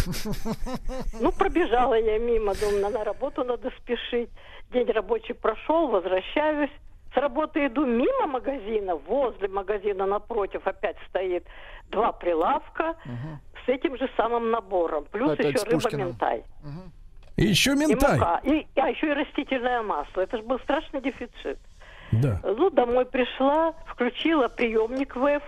Ну, 1.22 1.32
пробежала 1.32 1.96
я 1.96 2.20
мимо, 2.20 2.54
думаю, 2.56 2.90
на 2.90 3.04
работу 3.04 3.44
надо 3.44 3.72
спешить. 3.82 4.30
День 4.72 4.92
рабочий 4.92 5.34
прошел, 5.34 5.88
возвращаюсь. 5.88 6.72
С 7.14 7.18
работы 7.18 7.66
иду 7.66 7.86
мимо 7.86 8.28
магазина, 8.28 8.96
возле 8.96 9.48
магазина 9.48 10.06
напротив 10.06 10.68
опять 10.68 10.98
стоит 11.08 11.46
два 11.90 12.12
прилавка 12.12 12.96
с 13.66 13.70
этим 13.70 13.98
же 13.98 14.10
самым 14.18 14.52
набором. 14.52 15.06
Плюс 15.12 15.32
Опять 15.32 15.48
еще 15.48 15.58
с 15.58 15.64
Пушкиным. 15.64 16.08
рыба-ментай. 16.08 16.44
И 17.38 17.46
еще 17.46 17.72
И 17.72 17.76
ментай. 17.76 18.18
мука. 18.20 18.42
И, 18.44 18.68
а 18.76 18.90
еще 18.90 19.08
и 19.08 19.14
растительное 19.14 19.82
масло. 19.84 20.22
Это 20.22 20.38
же 20.38 20.44
был 20.44 20.60
страшный 20.60 21.02
дефицит. 21.02 21.60
Да, 22.12 22.40
Ну, 22.44 22.70
домой 22.70 23.06
пришла, 23.06 23.74
включила 23.86 24.48
приемник 24.48 25.16
ВЭФ, 25.16 25.44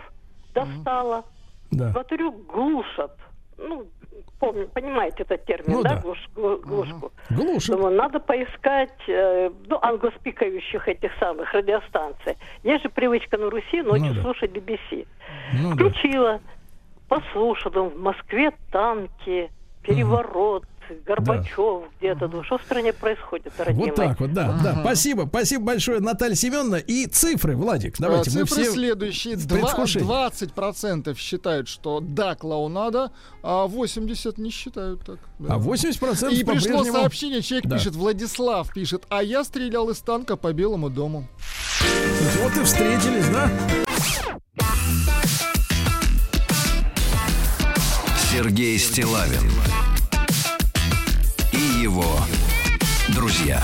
достала. 0.54 1.24
да. 1.72 1.92
Смотрю, 1.92 2.32
глушат. 2.32 3.16
Ну, 3.58 3.86
помню, 4.40 4.68
понимаете 4.68 5.24
этот 5.24 5.46
термин, 5.46 5.78
Ну 5.78 5.84
да, 5.84 5.96
да. 5.96 6.02
Глуш- 6.02 6.30
глу- 6.36 6.58
глушку. 6.58 7.12
Глушат. 7.30 7.76
Думаю, 7.76 7.96
надо 7.96 8.20
поискать 8.20 8.94
э, 9.08 9.50
ну, 9.68 9.80
англоспикающих 9.82 10.88
этих 10.88 11.12
самых 11.20 11.52
радиостанций. 11.54 12.36
Есть 12.64 12.84
же 12.84 12.90
привычка 12.90 13.38
на 13.38 13.50
Руси 13.50 13.82
ночью 13.82 14.08
Ну 14.10 14.14
да. 14.16 14.22
слушать 14.22 14.52
BBC. 14.52 15.08
Ну 15.54 15.76
да. 15.76 15.76
Включила, 15.76 16.40
послушала, 17.08 17.74
думаю, 17.74 17.96
в 17.98 18.02
Москве 18.02 18.52
танки, 18.72 19.50
переворот, 19.82 20.66
Горбачев 21.06 21.84
где-то. 22.00 22.28
Думаю, 22.28 22.44
что 22.44 22.58
в 22.58 22.64
стране 22.64 22.94
происходит, 22.94 23.54
родные 23.58 23.76
Вот 23.90 23.98
мои? 23.98 24.08
так 24.08 24.20
вот, 24.20 24.34
да, 24.34 24.60
да. 24.64 24.78
Спасибо, 24.82 25.26
спасибо 25.30 25.64
большое, 25.66 26.00
Наталья 26.00 26.36
Семеновна. 26.36 26.76
И 26.76 27.06
цифры, 27.08 27.56
Владик, 27.56 27.96
давайте 28.00 28.32
А, 28.32 28.34
мы 28.40 28.46
Цифры 28.46 28.64
все... 28.64 28.72
следующие. 28.74 29.36
в 29.38 29.46
Два- 29.46 29.58
предвкушении. 29.60 30.08
20% 30.08 31.18
считают, 31.18 31.68
что 31.68 32.00
да, 32.02 32.36
клоунада, 32.36 33.12
а 33.44 33.68
80% 33.68 34.40
не 34.42 34.50
считают 34.52 35.04
так. 35.06 35.20
да. 35.40 35.56
А 35.56 35.58
80% 35.58 36.32
И 36.34 36.44
пришло 36.44 36.84
сообщение, 36.84 37.42
человек 37.42 37.68
Да. 37.68 37.78
пишет, 37.78 37.96
Владислав 37.96 38.74
пишет, 38.74 39.04
а 39.10 39.22
я 39.24 39.44
стрелял 39.44 39.90
из 39.90 40.00
танка 40.00 40.36
по 40.38 40.52
Белому 40.54 40.90
дому. 40.90 41.28
Вот 42.44 42.58
и 42.58 42.64
встретились, 42.64 43.28
да? 43.30 43.50
Сергей 48.32 48.78
Стилавин 48.78 49.50
его 51.90 52.06
друзья 53.16 53.64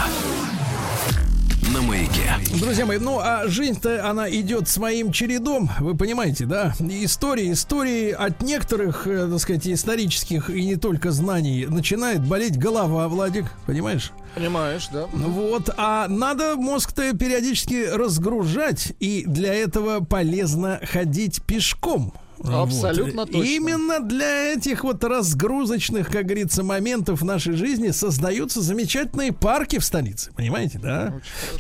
на 1.72 1.82
маяке. 1.84 2.34
Друзья 2.60 2.84
мои, 2.88 2.98
ну 2.98 3.20
а 3.20 3.48
жизнь-то 3.48 4.10
она 4.10 4.28
идет 4.32 4.68
своим 4.68 5.12
чередом, 5.12 5.70
вы 5.80 5.96
понимаете, 5.96 6.48
да? 6.48 6.74
Истории, 6.80 7.52
истории 7.52 8.10
от 8.10 8.42
некоторых, 8.42 9.06
э, 9.06 9.30
так 9.30 9.40
сказать, 9.40 9.68
исторических 9.68 10.50
и 10.50 10.66
не 10.66 10.76
только 10.76 11.12
знаний 11.12 11.68
начинает 11.68 12.26
болеть 12.26 12.58
голова, 12.58 13.08
Владик, 13.10 13.46
понимаешь? 13.68 14.12
Понимаешь, 14.34 14.88
да? 14.92 15.06
Вот, 15.14 15.70
а 15.78 16.08
надо 16.08 16.56
мозг-то 16.56 17.16
периодически 17.16 17.86
разгружать, 17.94 18.94
и 19.00 19.24
для 19.28 19.54
этого 19.54 20.04
полезно 20.04 20.80
ходить 20.84 21.44
пешком. 21.44 22.12
Абсолютно 22.44 23.22
Вот. 23.22 23.32
точно. 23.32 23.48
Именно 23.50 24.00
для 24.00 24.54
этих 24.54 24.84
вот 24.84 25.04
разгрузочных, 25.04 26.10
как 26.10 26.26
говорится, 26.26 26.64
моментов 26.64 27.22
в 27.22 27.26
нашей 27.26 27.54
жизни 27.54 27.90
создаются 27.90 28.62
замечательные 28.62 29.32
парки 29.34 29.80
в 29.80 29.86
столице. 29.86 30.32
Понимаете, 30.36 30.80
да? 30.80 31.14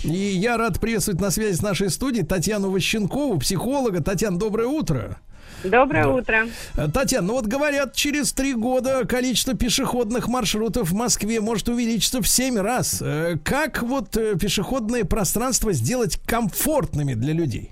И 0.03 0.10
я 0.10 0.57
рад 0.57 0.80
приветствовать 0.80 1.22
на 1.22 1.31
связи 1.31 1.56
с 1.57 1.61
нашей 1.61 1.89
студией 1.89 2.26
Татьяну 2.26 2.69
Ващенкову, 2.72 3.39
психолога. 3.39 4.02
Татьяна, 4.03 4.38
доброе 4.38 4.68
утро. 4.68 5.18
Доброе 5.64 6.03
Да. 6.03 6.10
утро. 6.11 6.47
Э, 6.76 6.88
Татьяна, 6.93 7.27
ну 7.27 7.34
вот 7.34 7.47
говорят, 7.47 7.95
через 7.95 8.34
три 8.34 8.53
года 8.53 9.03
количество 9.07 9.56
пешеходных 9.56 10.27
маршрутов 10.27 10.91
в 10.91 10.93
Москве 10.93 11.41
может 11.41 11.69
увеличиться 11.69 12.22
в 12.22 12.27
семь 12.27 12.60
раз. 12.60 13.02
Э, 13.02 13.38
Как 13.43 13.81
вот 13.81 14.15
э, 14.15 14.35
пешеходные 14.38 15.06
пространства 15.06 15.73
сделать 15.73 16.18
комфортными 16.27 17.15
для 17.15 17.34
людей? 17.34 17.72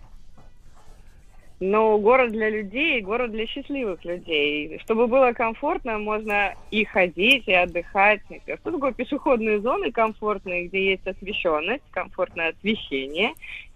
Но 1.65 1.97
город 1.97 2.33
для 2.33 2.49
людей, 2.49 2.99
город 2.99 3.31
для 3.31 3.47
счастливых 3.47 4.03
людей. 4.03 4.79
Чтобы 4.83 5.07
было 5.07 5.31
комфортно, 5.31 5.97
можно 5.97 6.55
и 6.71 6.83
ходить, 6.83 7.47
и 7.47 7.53
отдыхать. 7.53 8.19
Что 8.43 8.71
такое 8.71 8.91
пешеходные 8.91 9.61
зоны 9.61 9.93
комфортные, 9.93 10.67
где 10.67 10.91
есть 10.91 11.07
освещенность, 11.07 11.83
комфортное 11.91 12.49
освещение, 12.49 13.31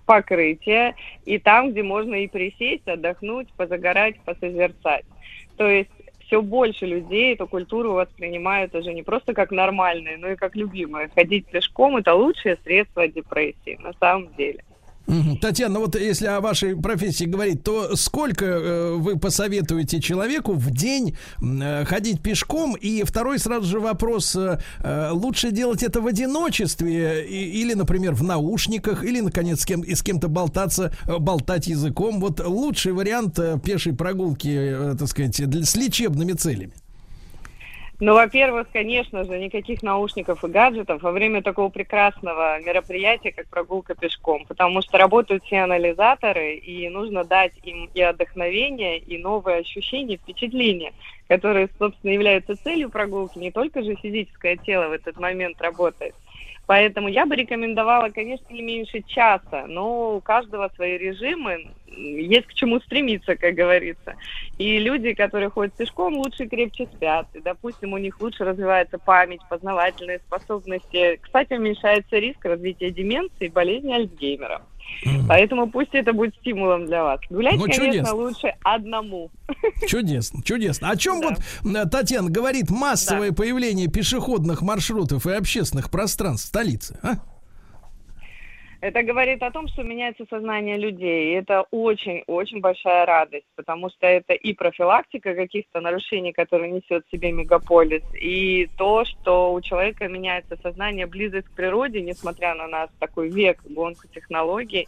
покрытие, 0.05 0.95
и 1.23 1.39
там, 1.39 1.71
где 1.71 1.81
можно 1.81 2.15
и 2.15 2.27
присесть, 2.27 2.85
отдохнуть, 2.89 3.47
позагорать, 3.53 4.19
посозерцать. 4.19 5.05
То 5.55 5.69
есть 5.69 5.89
все 6.19 6.41
больше 6.41 6.85
людей 6.85 7.35
эту 7.35 7.47
культуру 7.47 7.93
воспринимают 7.93 8.75
уже 8.75 8.93
не 8.93 9.03
просто 9.03 9.33
как 9.33 9.51
нормальные, 9.51 10.17
но 10.17 10.27
и 10.31 10.35
как 10.35 10.57
любимые. 10.57 11.09
Ходить 11.15 11.45
пешком– 11.45 11.95
это 11.97 12.13
лучшее 12.13 12.57
средство 12.65 13.03
от 13.03 13.13
депрессии, 13.13 13.79
на 13.81 13.93
самом 13.93 14.33
деле. 14.35 14.65
Татьяна, 15.41 15.75
ну 15.75 15.79
вот 15.81 15.95
если 15.95 16.25
о 16.25 16.41
вашей 16.41 16.75
профессии 16.75 17.23
говорить, 17.23 17.63
то 17.63 17.95
сколько 17.95 18.45
э, 18.45 18.93
вы 18.95 19.17
посоветуете 19.17 20.01
человеку 20.01 20.53
в 20.53 20.71
день 20.71 21.17
э, 21.41 21.85
ходить 21.85 22.21
пешком? 22.21 22.75
И 22.75 23.03
второй 23.03 23.39
сразу 23.39 23.65
же 23.65 23.79
вопрос, 23.79 24.35
э, 24.35 24.59
лучше 25.11 25.51
делать 25.51 25.81
это 25.81 26.01
в 26.01 26.07
одиночестве 26.07 27.25
или, 27.25 27.73
например, 27.73 28.15
в 28.15 28.23
наушниках, 28.23 29.03
или, 29.05 29.21
наконец, 29.21 29.61
с, 29.61 29.65
кем, 29.65 29.83
с 29.83 30.03
кем-то 30.03 30.27
болтаться, 30.27 30.91
болтать 31.19 31.67
языком? 31.67 32.19
Вот 32.19 32.45
лучший 32.45 32.91
вариант 32.91 33.39
пешей 33.63 33.93
прогулки, 33.93 34.75
так 34.99 35.07
сказать, 35.07 35.39
с 35.39 35.75
лечебными 35.75 36.33
целями. 36.33 36.73
Ну, 37.99 38.13
во-первых, 38.13 38.67
конечно 38.71 39.23
же, 39.25 39.39
никаких 39.39 39.81
наушников 39.81 40.43
и 40.43 40.47
гаджетов 40.47 41.01
во 41.01 41.11
время 41.11 41.41
такого 41.41 41.69
прекрасного 41.69 42.59
мероприятия, 42.61 43.31
как 43.31 43.49
прогулка 43.49 43.95
пешком, 43.95 44.45
потому 44.45 44.83
что 44.83 44.99
работают 44.99 45.43
все 45.43 45.61
анализаторы, 45.61 46.57
и 46.57 46.87
нужно 46.89 47.23
дать 47.23 47.53
им 47.63 47.89
и 47.95 48.01
отдохновение, 48.01 48.99
и 48.99 49.17
новые 49.17 49.59
ощущения, 49.61 50.17
впечатления, 50.17 50.93
которые, 51.27 51.69
собственно, 51.79 52.11
являются 52.11 52.55
целью 52.63 52.91
прогулки. 52.91 53.39
Не 53.39 53.51
только 53.51 53.81
же 53.81 53.95
физическое 53.95 54.57
тело 54.57 54.89
в 54.89 54.91
этот 54.91 55.17
момент 55.17 55.59
работает. 55.59 56.13
Поэтому 56.67 57.07
я 57.07 57.25
бы 57.25 57.35
рекомендовала, 57.35 58.09
конечно, 58.09 58.53
не 58.53 58.61
меньше 58.61 59.01
часа, 59.01 59.65
но 59.67 60.17
у 60.17 60.21
каждого 60.21 60.69
свои 60.75 60.97
режимы, 60.97 61.71
есть 61.87 62.47
к 62.47 62.53
чему 62.53 62.81
стремиться, 62.81 63.37
как 63.37 63.55
говорится. 63.55 64.15
И 64.57 64.77
люди, 64.77 65.13
которые 65.13 65.49
ходят 65.49 65.73
пешком, 65.75 66.17
лучше 66.17 66.43
и 66.43 66.49
крепче 66.49 66.87
спят. 66.93 67.27
И, 67.33 67.39
допустим, 67.39 67.93
у 67.93 67.97
них 67.97 68.19
лучше 68.19 68.43
развивается 68.43 68.99
память, 68.99 69.39
познавательные 69.49 70.19
способности. 70.19 71.17
Кстати, 71.21 71.53
уменьшается 71.53 72.17
риск 72.17 72.43
развития 72.43 72.91
деменции 72.91 73.45
и 73.45 73.49
болезни 73.49 73.93
Альцгеймера. 73.93 74.61
Поэтому 75.27 75.69
пусть 75.69 75.93
это 75.93 76.13
будет 76.13 76.35
стимулом 76.35 76.85
для 76.85 77.03
вас. 77.03 77.19
Гулять, 77.29 77.55
Ну, 77.55 77.63
конечно, 77.63 77.85
чудесно. 77.85 78.15
лучше 78.15 78.53
одному. 78.63 79.29
Чудесно, 79.87 80.43
чудесно. 80.43 80.89
О 80.89 80.95
чем 80.97 81.21
вот 81.21 81.35
э, 81.65 81.85
Татьяна 81.85 82.29
говорит 82.29 82.69
массовое 82.69 83.31
появление 83.31 83.87
пешеходных 83.87 84.61
маршрутов 84.61 85.25
и 85.27 85.31
общественных 85.31 85.89
пространств 85.89 86.45
в 86.45 86.49
столице? 86.49 86.99
А? 87.03 87.15
Это 88.87 89.03
говорит 89.03 89.43
о 89.43 89.51
том, 89.51 89.67
что 89.67 89.83
меняется 89.83 90.25
сознание 90.29 90.77
людей. 90.77 91.31
И 91.31 91.33
это 91.33 91.65
очень-очень 91.71 92.61
большая 92.61 93.05
радость, 93.05 93.45
потому 93.57 93.89
что 93.89 94.07
это 94.07 94.31
и 94.31 94.53
профилактика 94.53 95.35
каких-то 95.35 95.81
нарушений, 95.81 96.31
которые 96.31 96.71
несет 96.71 97.05
в 97.05 97.11
себе 97.11 97.33
мегаполис, 97.33 98.01
и 98.13 98.69
то, 98.77 99.03
что 99.03 99.51
у 99.51 99.59
человека 99.59 100.07
меняется 100.07 100.55
сознание, 100.63 101.05
близость 101.05 101.49
к 101.49 101.55
природе, 101.55 102.01
несмотря 102.01 102.55
на 102.55 102.67
нас 102.67 102.89
такой 102.97 103.27
век, 103.27 103.59
гонку 103.67 104.07
технологий, 104.07 104.87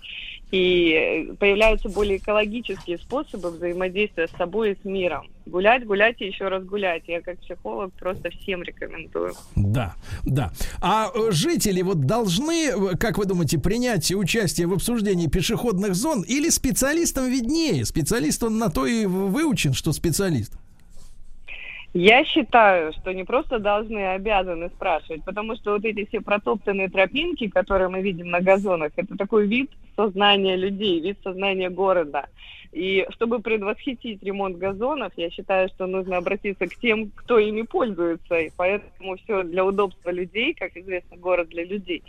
и 0.49 1.33
появляются 1.37 1.89
более 1.89 2.19
экологические 2.19 2.99
способы 2.99 3.49
взаимодействия 3.49 4.27
с 4.27 4.31
собой 4.31 4.71
и 4.71 4.75
с 4.81 4.85
миром. 4.85 5.27
Гулять, 5.49 5.85
гулять 5.85 6.21
и 6.21 6.27
еще 6.27 6.47
раз 6.47 6.63
гулять. 6.63 7.03
Я 7.07 7.21
как 7.21 7.39
психолог 7.39 7.91
просто 7.93 8.29
всем 8.29 8.61
рекомендую. 8.61 9.33
Да, 9.55 9.95
да. 10.23 10.51
А 10.81 11.07
э, 11.13 11.31
жители 11.31 11.81
вот 11.81 12.01
должны, 12.01 12.69
э, 12.69 12.97
как 12.97 13.17
вы 13.17 13.25
думаете, 13.25 13.57
принять 13.59 14.11
участие 14.11 14.67
в 14.67 14.73
обсуждении 14.73 15.27
пешеходных 15.27 15.95
зон 15.95 16.21
или 16.21 16.49
специалистам 16.49 17.29
виднее? 17.29 17.83
Специалист 17.85 18.43
он 18.43 18.59
на 18.59 18.69
то 18.69 18.85
и 18.85 19.05
выучен, 19.05 19.73
что 19.73 19.91
специалист. 19.91 20.53
Я 21.93 22.23
считаю, 22.23 22.93
что 22.93 23.11
не 23.13 23.23
просто 23.23 23.57
должны, 23.57 23.97
а 24.05 24.13
обязаны 24.13 24.69
спрашивать, 24.69 25.23
потому 25.25 25.55
что 25.55 25.71
вот 25.71 25.85
эти 25.85 26.05
все 26.05 26.21
протоптанные 26.21 26.87
тропинки, 26.87 27.47
которые 27.47 27.89
мы 27.89 28.01
видим 28.03 28.29
на 28.29 28.41
газонах, 28.41 28.91
это 28.95 29.17
такой 29.17 29.47
вид 29.47 29.71
сознания 29.95 30.55
людей, 30.55 30.99
вид 30.99 31.17
сознания 31.23 31.71
города. 31.71 32.27
И 32.71 33.05
чтобы 33.11 33.39
предвосхитить 33.39 34.21
ремонт 34.23 34.57
газонов, 34.57 35.11
я 35.17 35.29
считаю, 35.29 35.69
что 35.69 35.87
нужно 35.87 36.17
обратиться 36.17 36.67
к 36.67 36.75
тем, 36.75 37.11
кто 37.15 37.39
ими 37.39 37.63
пользуется. 37.63 38.35
И 38.35 38.51
поэтому 38.55 39.17
все 39.17 39.43
для 39.43 39.65
удобства 39.65 40.11
людей, 40.11 40.53
как 40.53 40.75
известно, 40.77 41.17
город 41.17 41.49
для 41.49 41.65
людей. 41.65 42.03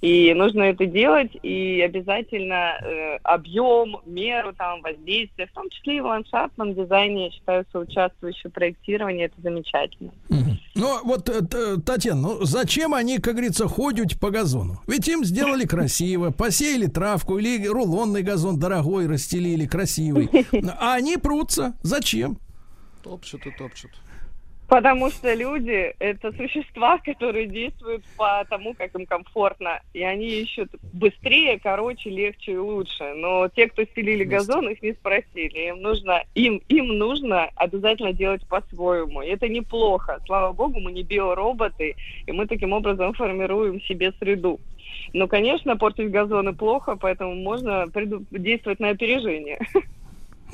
И 0.00 0.34
нужно 0.34 0.62
это 0.64 0.86
делать, 0.86 1.30
и 1.42 1.80
обязательно 1.80 2.76
э, 2.80 3.18
объем, 3.22 3.98
меру 4.06 4.52
там, 4.52 4.82
воздействия, 4.82 5.46
в 5.46 5.52
том 5.52 5.70
числе 5.70 5.96
и 5.96 6.00
в 6.00 6.06
ландшафтном 6.06 6.74
дизайне, 6.74 7.26
я 7.26 7.30
считаю, 7.30 7.64
соучаствующее 7.72 8.50
проектирование, 8.50 9.26
это 9.26 9.40
замечательно. 9.42 10.12
Ну, 10.74 10.98
вот, 11.04 11.28
э, 11.28 11.76
Татьяна, 11.84 12.20
ну 12.22 12.44
зачем 12.44 12.94
они, 12.94 13.18
как 13.18 13.34
говорится, 13.34 13.68
ходят 13.68 14.18
по 14.18 14.30
газону? 14.30 14.80
Ведь 14.86 15.06
им 15.06 15.24
сделали 15.24 15.66
красиво, 15.66 16.30
посеяли 16.30 16.86
травку 16.86 17.38
или 17.38 17.66
рулонный 17.66 18.22
газон 18.22 18.58
дорогой 18.58 19.06
расстелили, 19.06 19.66
красивый. 20.10 20.46
А 20.78 20.94
они 20.94 21.16
прутся. 21.16 21.74
Зачем? 21.82 22.38
Топчут 23.02 23.46
и 23.46 23.50
топчут. 23.50 23.90
Потому 24.68 25.10
что 25.10 25.34
люди— 25.34 25.94
это 25.98 26.32
существа, 26.32 26.96
которые 26.96 27.46
действуют 27.46 28.04
по 28.16 28.42
тому, 28.48 28.72
как 28.72 28.94
им 28.94 29.04
комфортно. 29.04 29.80
И 29.92 30.02
они 30.02 30.26
ищут 30.26 30.70
быстрее, 30.94 31.60
короче, 31.62 32.08
легче 32.08 32.52
и 32.52 32.56
лучше. 32.56 33.12
Но 33.14 33.48
те, 33.48 33.68
кто 33.68 33.84
стелили 33.84 34.24
газон, 34.24 34.70
их 34.70 34.80
не 34.80 34.92
спросили. 34.92 35.68
Им 35.68 35.82
нужно, 35.82 36.24
им, 36.34 36.62
им 36.68 36.86
нужно 36.96 37.50
обязательно 37.56 38.14
делать 38.14 38.46
по-своему. 38.48 39.20
И 39.20 39.26
это 39.26 39.46
неплохо. 39.46 40.20
Слава 40.24 40.54
богу, 40.54 40.80
мы 40.80 40.92
не 40.92 41.02
биороботы, 41.02 41.94
и 42.26 42.32
мы 42.32 42.46
таким 42.46 42.72
образом 42.72 43.12
формируем 43.12 43.78
себе 43.82 44.14
среду. 44.20 44.58
Но, 45.14 45.28
конечно, 45.28 45.76
портить 45.76 46.10
газоны 46.10 46.54
плохо, 46.54 46.96
поэтому 46.96 47.34
можно 47.34 47.86
действовать 48.30 48.80
на 48.80 48.90
опережение. 48.90 49.58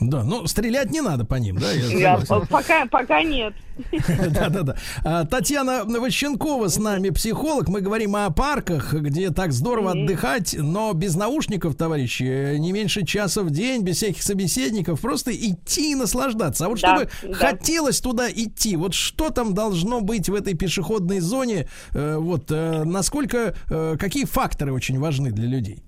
Да, 0.00 0.22
ну 0.22 0.46
стрелять 0.46 0.90
не 0.90 1.00
надо 1.00 1.24
по 1.24 1.34
ним, 1.34 1.58
да? 1.58 1.72
я 1.72 2.18
Я- 2.18 2.46
пока, 2.48 2.86
пока 2.86 3.22
нет. 3.22 3.54
Да-да-да. 4.08 4.76
А, 5.04 5.24
Татьяна 5.24 5.84
Ващенкова 5.84 6.68
с 6.68 6.78
нами, 6.78 7.10
психолог. 7.10 7.68
Мы 7.68 7.80
говорим 7.80 8.16
о 8.16 8.30
парках, 8.30 8.92
где 8.92 9.30
так 9.30 9.52
здорово 9.52 9.92
отдыхать, 9.92 10.54
но 10.58 10.92
без 10.92 11.14
наушников, 11.14 11.76
товарищи, 11.76 12.24
э, 12.24 12.56
не 12.58 12.72
меньше 12.72 13.04
часа 13.04 13.42
в 13.42 13.50
день, 13.50 13.82
без 13.82 13.96
всяких 13.96 14.22
собеседников, 14.22 15.00
просто 15.00 15.34
идти 15.34 15.92
и 15.92 15.94
наслаждаться. 15.94 16.66
А 16.66 16.68
вот 16.68 16.78
чтобы 16.78 17.08
да. 17.22 17.34
хотелось 17.34 18.00
туда 18.00 18.30
идти, 18.30 18.76
вот 18.76 18.94
что 18.94 19.30
там 19.30 19.54
должно 19.54 20.00
быть 20.00 20.28
в 20.28 20.34
этой 20.34 20.54
пешеходной 20.54 21.20
зоне, 21.20 21.68
э, 21.92 22.16
вот 22.18 22.50
э, 22.50 22.84
насколько, 22.84 23.54
какие 23.98 24.24
факторы 24.24 24.72
очень 24.72 24.98
важны 24.98 25.30
для 25.30 25.46
людей? 25.46 25.82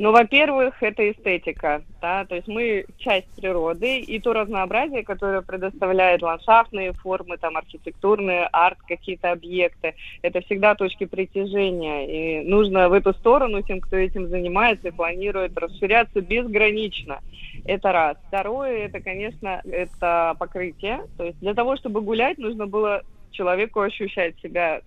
Ну, 0.00 0.12
во-первых, 0.12 0.82
это 0.82 1.10
эстетика, 1.10 1.82
да, 2.00 2.24
то 2.24 2.34
есть 2.34 2.48
мы 2.48 2.86
часть 2.96 3.28
природы, 3.36 3.98
и 3.98 4.18
то 4.18 4.32
разнообразие, 4.32 5.02
которое 5.02 5.42
предоставляет 5.42 6.22
ландшафтные 6.22 6.94
формы, 6.94 7.36
там, 7.36 7.58
архитектурные, 7.58 8.48
арт, 8.50 8.78
какие-то 8.88 9.30
объекты, 9.30 9.94
это 10.22 10.40
всегда 10.40 10.74
точки 10.74 11.04
притяжения, 11.04 12.06
и 12.40 12.48
нужно 12.48 12.88
в 12.88 12.94
эту 12.94 13.12
сторону 13.12 13.60
тем, 13.60 13.82
кто 13.82 13.98
этим 13.98 14.28
занимается 14.28 14.88
и 14.88 14.90
планирует 14.90 15.58
расширяться 15.58 16.22
безгранично. 16.22 17.18
Это 17.66 17.92
раз. 17.92 18.16
Второе, 18.28 18.86
это, 18.86 19.00
конечно, 19.00 19.60
это 19.70 20.34
покрытие, 20.38 21.02
то 21.18 21.24
есть 21.24 21.38
для 21.40 21.52
того, 21.52 21.76
чтобы 21.76 22.00
гулять, 22.00 22.38
нужно 22.38 22.66
было 22.66 23.02
человеку 23.30 23.80
ощущать 23.80 24.34
себя 24.40 24.82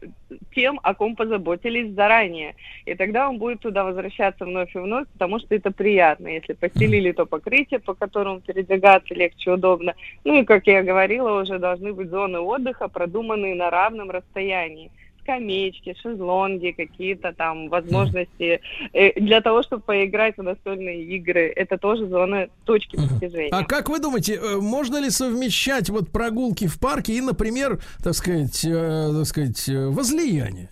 тем, 0.53 0.79
о 0.83 0.93
ком 0.93 1.15
позаботились 1.15 1.93
заранее. 1.93 2.55
И 2.85 2.95
тогда 2.95 3.29
он 3.29 3.37
будет 3.37 3.61
туда 3.61 3.83
возвращаться 3.83 4.45
вновь 4.45 4.75
и 4.75 4.79
вновь, 4.79 5.07
потому 5.13 5.39
что 5.39 5.55
это 5.55 5.71
приятно. 5.71 6.27
Если 6.27 6.53
постелили 6.53 7.11
то 7.11 7.25
покрытие, 7.25 7.79
по 7.79 7.93
которому 7.93 8.41
передвигаться 8.41 9.13
легче, 9.13 9.51
удобно. 9.51 9.93
Ну 10.23 10.41
и, 10.41 10.45
как 10.45 10.67
я 10.67 10.83
говорила, 10.83 11.41
уже 11.41 11.59
должны 11.59 11.93
быть 11.93 12.09
зоны 12.09 12.39
отдыха, 12.39 12.87
продуманные 12.87 13.55
на 13.55 13.69
равном 13.69 14.11
расстоянии 14.11 14.91
скамеечки, 15.23 15.95
шезлонги, 16.01 16.71
какие-то 16.71 17.33
там 17.33 17.69
возможности 17.69 18.61
э, 18.93 19.19
для 19.19 19.41
того, 19.41 19.63
чтобы 19.63 19.83
поиграть 19.83 20.37
в 20.37 20.43
настольные 20.43 21.03
игры. 21.03 21.51
Это 21.55 21.77
тоже 21.77 22.07
зоны 22.07 22.49
точки 22.65 22.95
притяжения. 22.95 23.49
А 23.51 23.63
как 23.63 23.89
вы 23.89 23.99
думаете, 23.99 24.35
э, 24.35 24.57
можно 24.57 24.97
ли 24.97 25.09
совмещать 25.09 25.89
вот 25.89 26.09
прогулки 26.09 26.67
в 26.67 26.79
парке 26.79 27.13
и, 27.13 27.21
например, 27.21 27.79
так 28.03 28.13
сказать, 28.13 28.63
э, 28.65 29.11
так 29.13 29.25
сказать, 29.25 29.67
возлияние? 29.67 30.69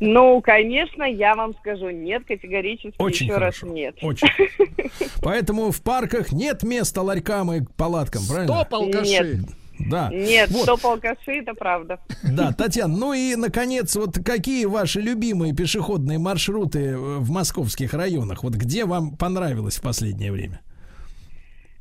Ну, 0.00 0.40
конечно, 0.40 1.02
я 1.04 1.34
вам 1.34 1.54
скажу 1.54 1.90
нет, 1.90 2.24
категорически 2.26 2.94
Очень 2.98 3.26
еще 3.26 3.34
хорошо. 3.34 3.66
раз 3.66 3.74
нет. 3.74 3.96
Очень. 4.00 4.28
Поэтому 5.22 5.70
в 5.70 5.82
парках 5.82 6.32
нет 6.32 6.62
места 6.62 7.02
ларькам 7.02 7.52
и 7.52 7.60
палаткам, 7.76 8.22
правильно? 8.26 8.54
Стоп, 8.54 8.74
алкаши. 8.74 9.44
Да. 9.78 10.10
Нет, 10.12 10.50
Вот. 10.50 10.62
стоп 10.62 10.86
алкаши, 10.86 11.32
это 11.40 11.54
правда. 11.54 11.98
Да, 12.22 12.52
Татьяна, 12.52 12.96
ну 12.96 13.12
и, 13.12 13.34
наконец, 13.36 13.94
вот 13.96 14.18
какие 14.24 14.64
ваши 14.66 15.00
любимые 15.00 15.54
пешеходные 15.54 16.18
маршруты 16.18 16.80
э, 16.80 16.96
в 16.96 17.30
московских 17.30 17.92
районах? 17.94 18.42
Вот 18.44 18.54
где 18.54 18.84
вам 18.84 19.16
понравилось 19.16 19.76
в 19.76 19.82
последнее 19.82 20.32
время? 20.32 20.60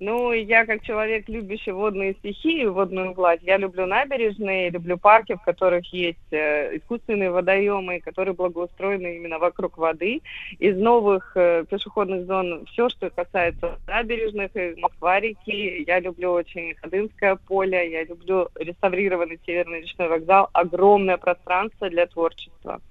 Ну, 0.06 0.34
я 0.34 0.66
как 0.66 0.84
человек, 0.84 1.30
любящий 1.30 1.72
водные 1.72 2.14
стихии, 2.16 2.66
водную 2.66 3.14
гладь, 3.14 3.40
я 3.42 3.56
люблю 3.56 3.86
набережные, 3.86 4.70
люблю 4.70 4.98
парки, 4.98 5.36
в 5.36 5.42
которых 5.44 5.86
есть 5.94 6.32
э, 6.32 6.76
искусственные 6.76 7.32
водоемы, 7.32 8.02
которые 8.02 8.34
благоустроены 8.36 9.16
именно 9.16 9.40
вокруг 9.40 9.78
воды. 9.78 10.22
Из 10.60 10.76
новых 10.76 11.32
э, 11.38 11.64
пешеходных 11.70 12.26
зон 12.26 12.66
все, 12.66 12.90
что 12.90 13.10
касается 13.12 13.80
набережных, 13.88 14.54
и 14.58 14.76
Москва-реки, 14.78 15.86
я 15.88 16.02
люблю 16.02 16.34
очень 16.34 16.76
Ходынское 16.76 17.38
поле, 17.48 17.90
я 17.90 18.04
люблю 18.04 18.50
реставрированный 18.56 19.40
Северный 19.46 19.84
речной 19.84 20.10
вокзал, 20.10 20.50
огромное 20.52 21.16
пространство 21.16 21.90
для 21.90 22.08
творчества. 22.08 22.82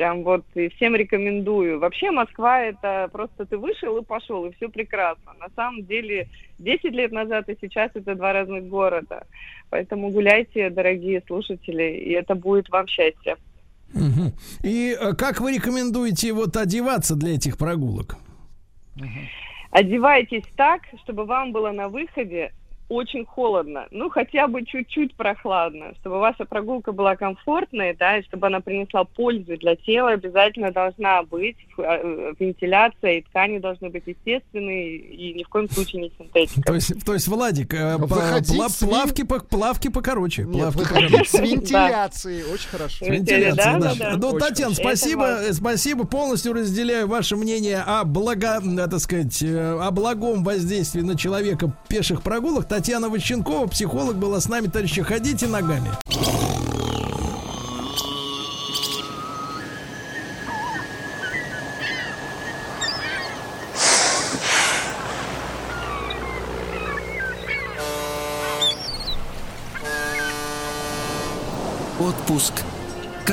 Прям 0.00 0.22
вот 0.22 0.46
и 0.54 0.70
всем 0.70 0.94
рекомендую. 0.96 1.78
Вообще 1.78 2.10
Москва 2.10 2.62
это 2.62 3.10
просто 3.12 3.44
ты 3.44 3.58
вышел 3.58 3.98
и 3.98 4.02
пошел, 4.02 4.46
и 4.46 4.52
все 4.54 4.70
прекрасно. 4.70 5.34
На 5.38 5.50
самом 5.54 5.84
деле 5.84 6.26
10 6.58 6.84
лет 6.92 7.12
назад 7.12 7.50
и 7.50 7.58
сейчас 7.60 7.90
это 7.92 8.14
два 8.14 8.32
разных 8.32 8.66
города. 8.66 9.26
Поэтому 9.68 10.08
гуляйте, 10.08 10.70
дорогие 10.70 11.22
слушатели, 11.26 11.98
и 11.98 12.12
это 12.12 12.34
будет 12.34 12.70
вам 12.70 12.86
счастье. 12.86 13.36
Мгм. 13.92 14.32
И 14.64 14.96
э, 14.98 15.12
как 15.12 15.42
вы 15.42 15.56
рекомендуете 15.56 16.32
вот 16.32 16.56
одеваться 16.56 17.14
для 17.14 17.34
этих 17.34 17.58
прогулок? 17.58 18.16
Одевайтесь 19.70 20.44
так, 20.56 20.80
чтобы 21.02 21.26
вам 21.26 21.52
было 21.52 21.72
на 21.72 21.90
выходе 21.90 22.52
очень 22.90 23.24
холодно, 23.24 23.86
ну 23.92 24.10
хотя 24.10 24.46
бы 24.48 24.64
чуть-чуть 24.66 25.14
прохладно, 25.14 25.94
чтобы 26.00 26.18
ваша 26.18 26.44
прогулка 26.44 26.92
была 26.92 27.16
комфортной, 27.16 27.94
да, 27.98 28.18
и 28.18 28.22
чтобы 28.24 28.48
она 28.48 28.60
принесла 28.60 29.04
пользу 29.04 29.56
для 29.56 29.76
тела, 29.76 30.10
обязательно 30.10 30.72
должна 30.72 31.22
быть 31.22 31.56
э, 31.78 32.32
вентиляция, 32.38 33.18
и 33.18 33.22
ткани 33.22 33.58
должны 33.58 33.88
быть 33.90 34.02
естественные, 34.06 34.96
и 34.96 35.34
ни 35.34 35.42
в 35.44 35.48
коем 35.48 35.70
случае 35.70 36.02
не 36.02 36.12
синтетика. 36.18 36.62
То 36.62 36.74
есть, 36.74 37.04
то 37.04 37.14
есть 37.14 37.28
Владик, 37.28 37.72
э, 37.74 37.96
по- 37.98 38.06
Выходить 38.06 38.58
пла- 38.60 38.68
с 38.68 38.82
вин- 38.82 38.88
плавки, 38.90 39.22
по- 39.24 39.40
плавки 39.40 39.88
покороче. 39.88 40.42
Нет, 40.42 40.72
плавки 40.74 40.78
покороче. 40.78 41.24
с 41.24 41.34
вентиляцией. 41.34 42.42
Очень 42.52 42.68
хорошо. 42.68 43.04
С 43.04 43.08
вентиляцией, 43.08 43.98
Да. 43.98 44.16
Ну, 44.16 44.38
Татьяна, 44.38 44.74
спасибо, 44.74 45.24
э, 45.26 45.52
спасибо. 45.52 46.04
Полностью 46.06 46.52
разделяю 46.52 47.06
ваше 47.06 47.36
мнение 47.36 47.82
о 47.86 48.04
благо, 48.04 48.60
э, 48.60 48.88
так 48.88 48.98
сказать, 48.98 49.42
э, 49.42 49.78
о 49.80 49.90
благом 49.92 50.42
воздействии 50.42 51.02
на 51.02 51.16
человека 51.16 51.72
пеших 51.88 52.22
прогулок. 52.22 52.66
Татьяна 52.80 53.10
Ващенкова, 53.10 53.66
психолог, 53.66 54.16
была 54.16 54.40
с 54.40 54.48
нами. 54.48 54.68
Товарищи, 54.68 55.02
ходите 55.02 55.46
ногами. 55.46 55.90
Отпуск 71.98 72.54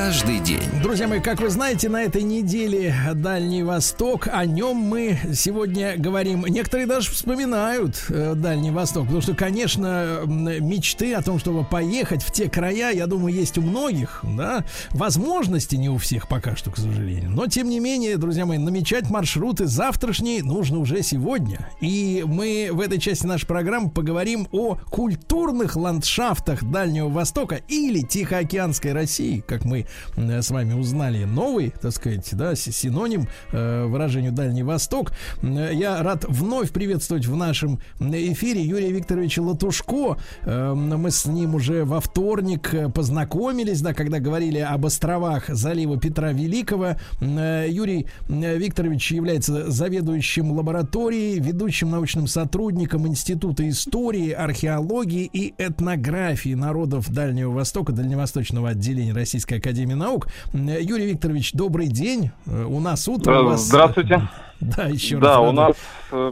каждый 0.08 0.40
день. 0.40 0.62
Друзья 0.82 1.06
мои, 1.06 1.20
как 1.20 1.42
вы 1.42 1.50
знаете, 1.50 1.90
на 1.90 2.02
этой 2.02 2.24
неделе 2.24 2.96
Дальний 3.14 3.62
Восток, 3.62 4.30
о 4.32 4.46
нем 4.46 4.78
мы 4.78 5.20
сегодня 5.34 5.96
говорим. 5.98 6.46
Некоторые 6.46 6.88
даже 6.88 7.12
вспоминают 7.12 8.06
э, 8.08 8.34
Дальний 8.34 8.72
Восток, 8.72 9.04
потому 9.04 9.22
что, 9.22 9.36
конечно, 9.36 10.22
мечты 10.26 11.14
о 11.14 11.22
том, 11.22 11.40
чтобы 11.40 11.66
поехать 11.66 12.24
в 12.24 12.32
те 12.32 12.50
края, 12.50 12.92
я 12.92 13.06
думаю, 13.06 13.36
есть 13.36 13.58
у 13.58 13.62
многих, 13.62 14.22
да, 14.24 14.64
возможности 14.92 15.76
не 15.76 15.90
у 15.90 15.98
всех 15.98 16.30
пока 16.30 16.56
что, 16.56 16.72
к 16.72 16.78
сожалению. 16.78 17.32
Но, 17.32 17.48
тем 17.48 17.68
не 17.68 17.82
менее, 17.82 18.16
друзья 18.16 18.46
мои, 18.46 18.60
намечать 18.60 19.10
маршруты 19.10 19.68
завтрашние 19.68 20.42
нужно 20.42 20.80
уже 20.80 21.04
сегодня. 21.04 21.70
И 21.82 22.24
мы 22.26 22.70
в 22.72 22.80
этой 22.80 22.98
части 22.98 23.26
нашей 23.26 23.46
программы 23.46 23.90
поговорим 23.90 24.48
о 24.54 24.76
культурных 24.90 25.76
ландшафтах 25.76 26.64
Дальнего 26.64 27.10
Востока 27.10 27.60
или 27.68 28.00
Тихоокеанской 28.00 28.94
России, 28.94 29.44
как 29.46 29.66
мы 29.66 29.86
с 30.16 30.50
вами 30.50 30.74
узнали 30.74 31.24
новый, 31.26 31.74
так 31.82 31.92
сказать, 31.92 32.28
да, 32.34 32.56
си- 32.56 32.72
синоним 32.72 33.28
э, 33.52 33.86
выражению 33.86 34.32
Дальний 34.32 34.64
Восток. 34.64 35.12
Э, 35.42 35.72
Я 35.74 36.02
рад 36.04 36.26
вновь 36.28 36.72
приветствовать 36.72 37.26
в 37.26 37.36
нашем 37.36 37.80
эфире 38.00 38.62
Юрия 38.62 38.92
Викторовича 38.92 39.42
Латушко. 39.42 40.18
Э, 40.44 40.74
Мы 40.74 41.12
с 41.12 41.26
ним 41.26 41.56
уже 41.56 41.86
во 41.86 42.00
вторник 42.00 42.74
э, 42.74 42.90
познакомились, 42.90 43.82
да, 43.82 43.94
когда 43.94 44.20
говорили 44.20 44.60
об 44.60 44.86
островах 44.86 45.46
залива 45.50 46.00
Петра 46.00 46.32
Великого. 46.32 46.96
Э, 47.22 47.66
Юрий 47.70 48.08
э, 48.30 48.58
Викторович 48.58 49.12
является 49.12 49.70
заведующим 49.72 50.52
лабораторией, 50.52 51.40
ведущим 51.40 51.90
научным 51.92 52.28
сотрудником 52.28 53.08
Института 53.08 53.68
истории, 53.68 54.32
археологии 54.32 55.30
и 55.32 55.54
этнографии 55.58 56.54
народов 56.54 57.10
Дальнего 57.12 57.52
Востока, 57.52 57.92
Дальневосточного 57.94 58.70
отделения 58.70 59.14
Российской 59.14 59.56
Академии 59.60 59.87
Наук. 59.96 60.28
Э, 60.54 60.82
Юрий 60.82 61.08
Викторович, 61.08 61.54
добрый 61.54 61.88
день. 61.88 62.32
Э, 62.46 62.64
У 62.66 62.80
нас 62.80 63.08
утро, 63.08 63.40
у 63.42 63.46
вас... 63.46 63.62
Здравствуйте. 63.62 64.28
Да, 64.60 64.86
еще 64.86 65.16
раз. 65.16 65.24
Да, 65.24 65.40
у 65.42 65.52
нас 65.52 65.76
э, 66.12 66.32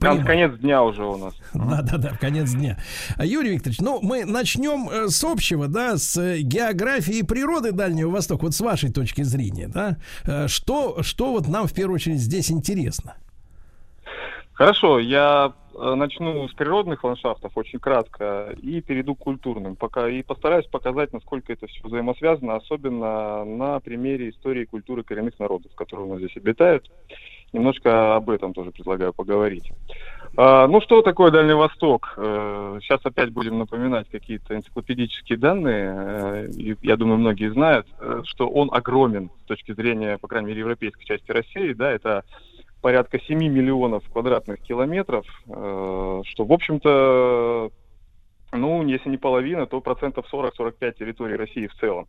Прямо. 0.00 0.24
конец 0.24 0.58
дня 0.58 0.82
уже 0.82 1.04
у 1.04 1.16
нас. 1.16 1.34
Да, 1.54 1.82
да, 1.82 1.96
да, 1.98 2.08
конец 2.20 2.50
дня. 2.52 2.78
А, 3.16 3.24
Юрий 3.24 3.50
Викторович, 3.54 3.80
ну, 3.80 4.00
мы 4.02 4.24
начнем 4.24 4.88
э, 4.88 5.08
с 5.08 5.22
общего, 5.22 5.68
да, 5.68 5.96
с 5.98 6.16
э, 6.16 6.40
географии 6.40 7.18
и 7.18 7.22
природы 7.22 7.72
Дальнего 7.72 8.10
Востока, 8.10 8.44
вот 8.44 8.54
с 8.54 8.60
вашей 8.60 8.90
точки 8.90 9.22
зрения, 9.22 9.68
да. 9.68 9.96
Э, 10.24 10.48
Что, 10.48 11.02
что 11.02 11.32
вот 11.32 11.46
нам 11.48 11.66
в 11.68 11.72
первую 11.72 11.96
очередь 11.96 12.18
здесь 12.20 12.50
интересно? 12.50 13.14
Хорошо, 14.54 14.98
я 14.98 15.52
э, 15.54 15.61
начну 15.74 16.48
с 16.48 16.52
природных 16.52 17.04
ландшафтов 17.04 17.52
очень 17.56 17.78
кратко 17.78 18.54
и 18.60 18.80
перейду 18.80 19.14
к 19.14 19.18
культурным. 19.18 19.76
Пока 19.76 20.08
и 20.08 20.22
постараюсь 20.22 20.66
показать, 20.66 21.12
насколько 21.12 21.52
это 21.52 21.66
все 21.66 21.80
взаимосвязано, 21.82 22.56
особенно 22.56 23.44
на 23.44 23.80
примере 23.80 24.30
истории 24.30 24.62
и 24.62 24.66
культуры 24.66 25.02
коренных 25.02 25.38
народов, 25.38 25.72
которые 25.74 26.06
у 26.06 26.10
нас 26.10 26.18
здесь 26.18 26.36
обитают. 26.36 26.90
Немножко 27.52 28.16
об 28.16 28.30
этом 28.30 28.54
тоже 28.54 28.70
предлагаю 28.70 29.12
поговорить. 29.12 29.70
А, 30.36 30.66
ну, 30.66 30.80
что 30.80 31.02
такое 31.02 31.30
Дальний 31.30 31.52
Восток? 31.52 32.14
Э, 32.16 32.78
Сейчас 32.80 33.00
опять 33.04 33.30
будем 33.30 33.58
напоминать 33.58 34.08
какие-то 34.10 34.56
энциклопедические 34.56 35.36
данные. 35.36 35.94
Э, 35.94 36.48
Я 36.80 36.96
думаю, 36.96 37.18
многие 37.18 37.52
знают, 37.52 37.86
э, 38.00 38.22
что 38.24 38.48
он 38.48 38.70
огромен 38.72 39.30
с 39.44 39.48
точки 39.48 39.72
зрения, 39.72 40.16
по 40.16 40.28
крайней 40.28 40.48
мере, 40.48 40.60
европейской 40.60 41.04
части 41.04 41.30
России. 41.30 41.74
Да, 41.74 41.90
это 41.90 42.24
порядка 42.82 43.18
7 43.18 43.38
миллионов 43.38 44.02
квадратных 44.12 44.60
километров, 44.60 45.24
э, 45.46 46.22
что, 46.26 46.44
в 46.44 46.52
общем-то, 46.52 47.70
ну, 48.52 48.86
если 48.86 49.08
не 49.08 49.16
половина, 49.16 49.66
то 49.66 49.80
процентов 49.80 50.26
40-45 50.30 50.98
территории 50.98 51.36
России 51.36 51.68
в 51.68 51.74
целом. 51.76 52.06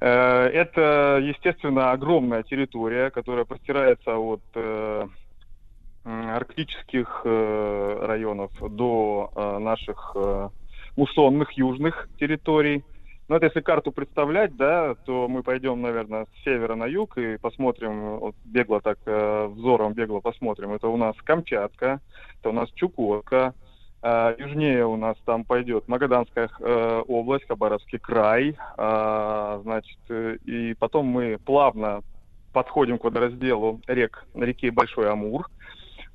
Э, 0.00 0.46
Это, 0.46 1.20
естественно, 1.22 1.92
огромная 1.92 2.42
территория, 2.42 3.10
которая 3.10 3.44
простирается 3.44 4.16
от 4.16 4.42
э, 4.54 5.06
арктических 6.04 7.20
районов 7.24 8.50
до 8.74 9.30
наших 9.60 10.16
муссонных 10.96 11.52
южных 11.52 12.08
территорий. 12.18 12.82
Ну, 13.32 13.36
это 13.36 13.46
если 13.46 13.62
карту 13.62 13.92
представлять, 13.92 14.54
да, 14.56 14.94
то 15.06 15.26
мы 15.26 15.42
пойдем, 15.42 15.80
наверное, 15.80 16.26
с 16.26 16.44
севера 16.44 16.74
на 16.74 16.84
юг 16.84 17.16
и 17.16 17.38
посмотрим, 17.38 18.18
вот 18.18 18.34
бегло 18.44 18.82
так, 18.82 18.98
э, 19.06 19.46
взором 19.46 19.94
бегло 19.94 20.20
посмотрим. 20.20 20.72
Это 20.74 20.88
у 20.88 20.98
нас 20.98 21.16
Камчатка, 21.24 22.02
это 22.38 22.50
у 22.50 22.52
нас 22.52 22.68
Чукотка, 22.72 23.54
э, 24.02 24.34
южнее 24.36 24.84
у 24.84 24.96
нас 24.96 25.16
там 25.24 25.44
пойдет 25.44 25.88
Магаданская 25.88 26.50
э, 26.60 27.02
область, 27.08 27.48
Хабаровский 27.48 27.98
край, 27.98 28.54
э, 28.76 29.60
значит, 29.62 29.98
э, 30.10 30.36
и 30.44 30.74
потом 30.74 31.06
мы 31.06 31.38
плавно 31.42 32.02
подходим 32.52 32.98
к 32.98 33.04
водоразделу 33.04 33.80
рек 33.86 34.26
на 34.34 34.44
реке 34.44 34.70
Большой 34.70 35.10
Амур. 35.10 35.48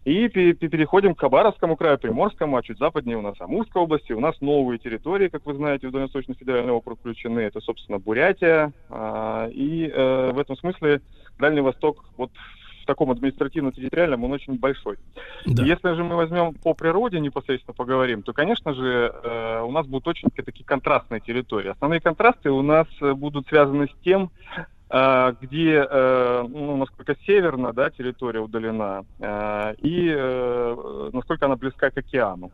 И 0.08 0.30
пе- 0.30 0.54
пе- 0.54 0.70
переходим 0.70 1.16
к 1.16 1.20
Хабаровскому 1.20 1.76
краю, 1.76 1.98
Приморскому, 2.00 2.56
а 2.56 2.64
чуть 2.64 2.78
западнее 2.78 3.18
у 3.18 3.22
нас 3.22 3.36
Амурская 3.42 3.84
область. 3.84 4.10
У 4.10 4.22
нас 4.22 4.40
новые 4.40 4.80
территории, 4.80 5.28
как 5.28 5.46
вы 5.46 5.54
знаете, 5.56 5.90
в 5.90 5.92
Дальневосточный 5.92 6.36
федеральный 6.36 6.72
округ 6.72 6.98
включены. 7.00 7.42
Это, 7.42 7.60
собственно, 7.60 8.00
Бурятия. 8.00 8.72
А, 8.90 9.50
И 9.50 9.86
э, 9.94 10.32
в 10.32 10.40
этом 10.40 10.56
смысле 10.56 11.02
Дальний 11.38 11.60
Восток 11.60 12.06
вот 12.16 12.32
в 12.84 12.86
таком 12.86 13.12
административно-территориальном 13.12 14.24
он 14.24 14.32
очень 14.32 14.58
большой. 14.58 14.96
Если 15.66 15.94
же 15.94 16.06
мы 16.06 16.16
возьмем 16.16 16.54
по 16.54 16.74
природе 16.74 17.20
непосредственно 17.20 17.74
поговорим, 17.76 18.24
то, 18.24 18.32
конечно 18.32 18.74
же, 18.74 19.14
э, 19.14 19.62
у 19.62 19.72
нас 19.72 19.86
будут 19.88 20.08
очень 20.08 20.30
такие 20.30 20.64
контрастные 20.64 21.20
территории. 21.20 21.72
Основные 21.72 22.00
контрасты 22.00 22.50
у 22.50 22.62
нас 22.62 22.88
будут 23.02 23.50
связаны 23.50 23.88
с 23.88 24.04
тем, 24.06 24.32
где, 24.89 25.85
э, 25.89 26.45
ну, 26.47 26.77
насколько 26.77 27.15
северно, 27.26 27.73
да, 27.73 27.89
территория 27.89 28.39
удалена, 28.39 29.03
э, 29.19 29.76
и 29.81 30.09
э, 30.15 31.09
насколько 31.11 31.45
она 31.45 31.57
близка 31.57 31.89
к 31.89 31.97
океану. 31.97 32.51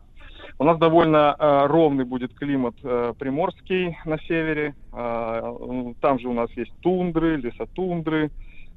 У 0.58 0.64
нас 0.64 0.78
довольно 0.78 1.34
э, 1.38 1.66
ровный 1.66 2.04
будет 2.04 2.34
климат 2.34 2.74
э, 2.82 3.12
приморский 3.18 3.96
на 4.04 4.18
севере. 4.20 4.74
Э, 4.92 5.92
там 6.00 6.18
же 6.18 6.28
у 6.28 6.32
нас 6.32 6.50
есть 6.52 6.72
тундры, 6.80 7.36
лесотундры. 7.36 8.30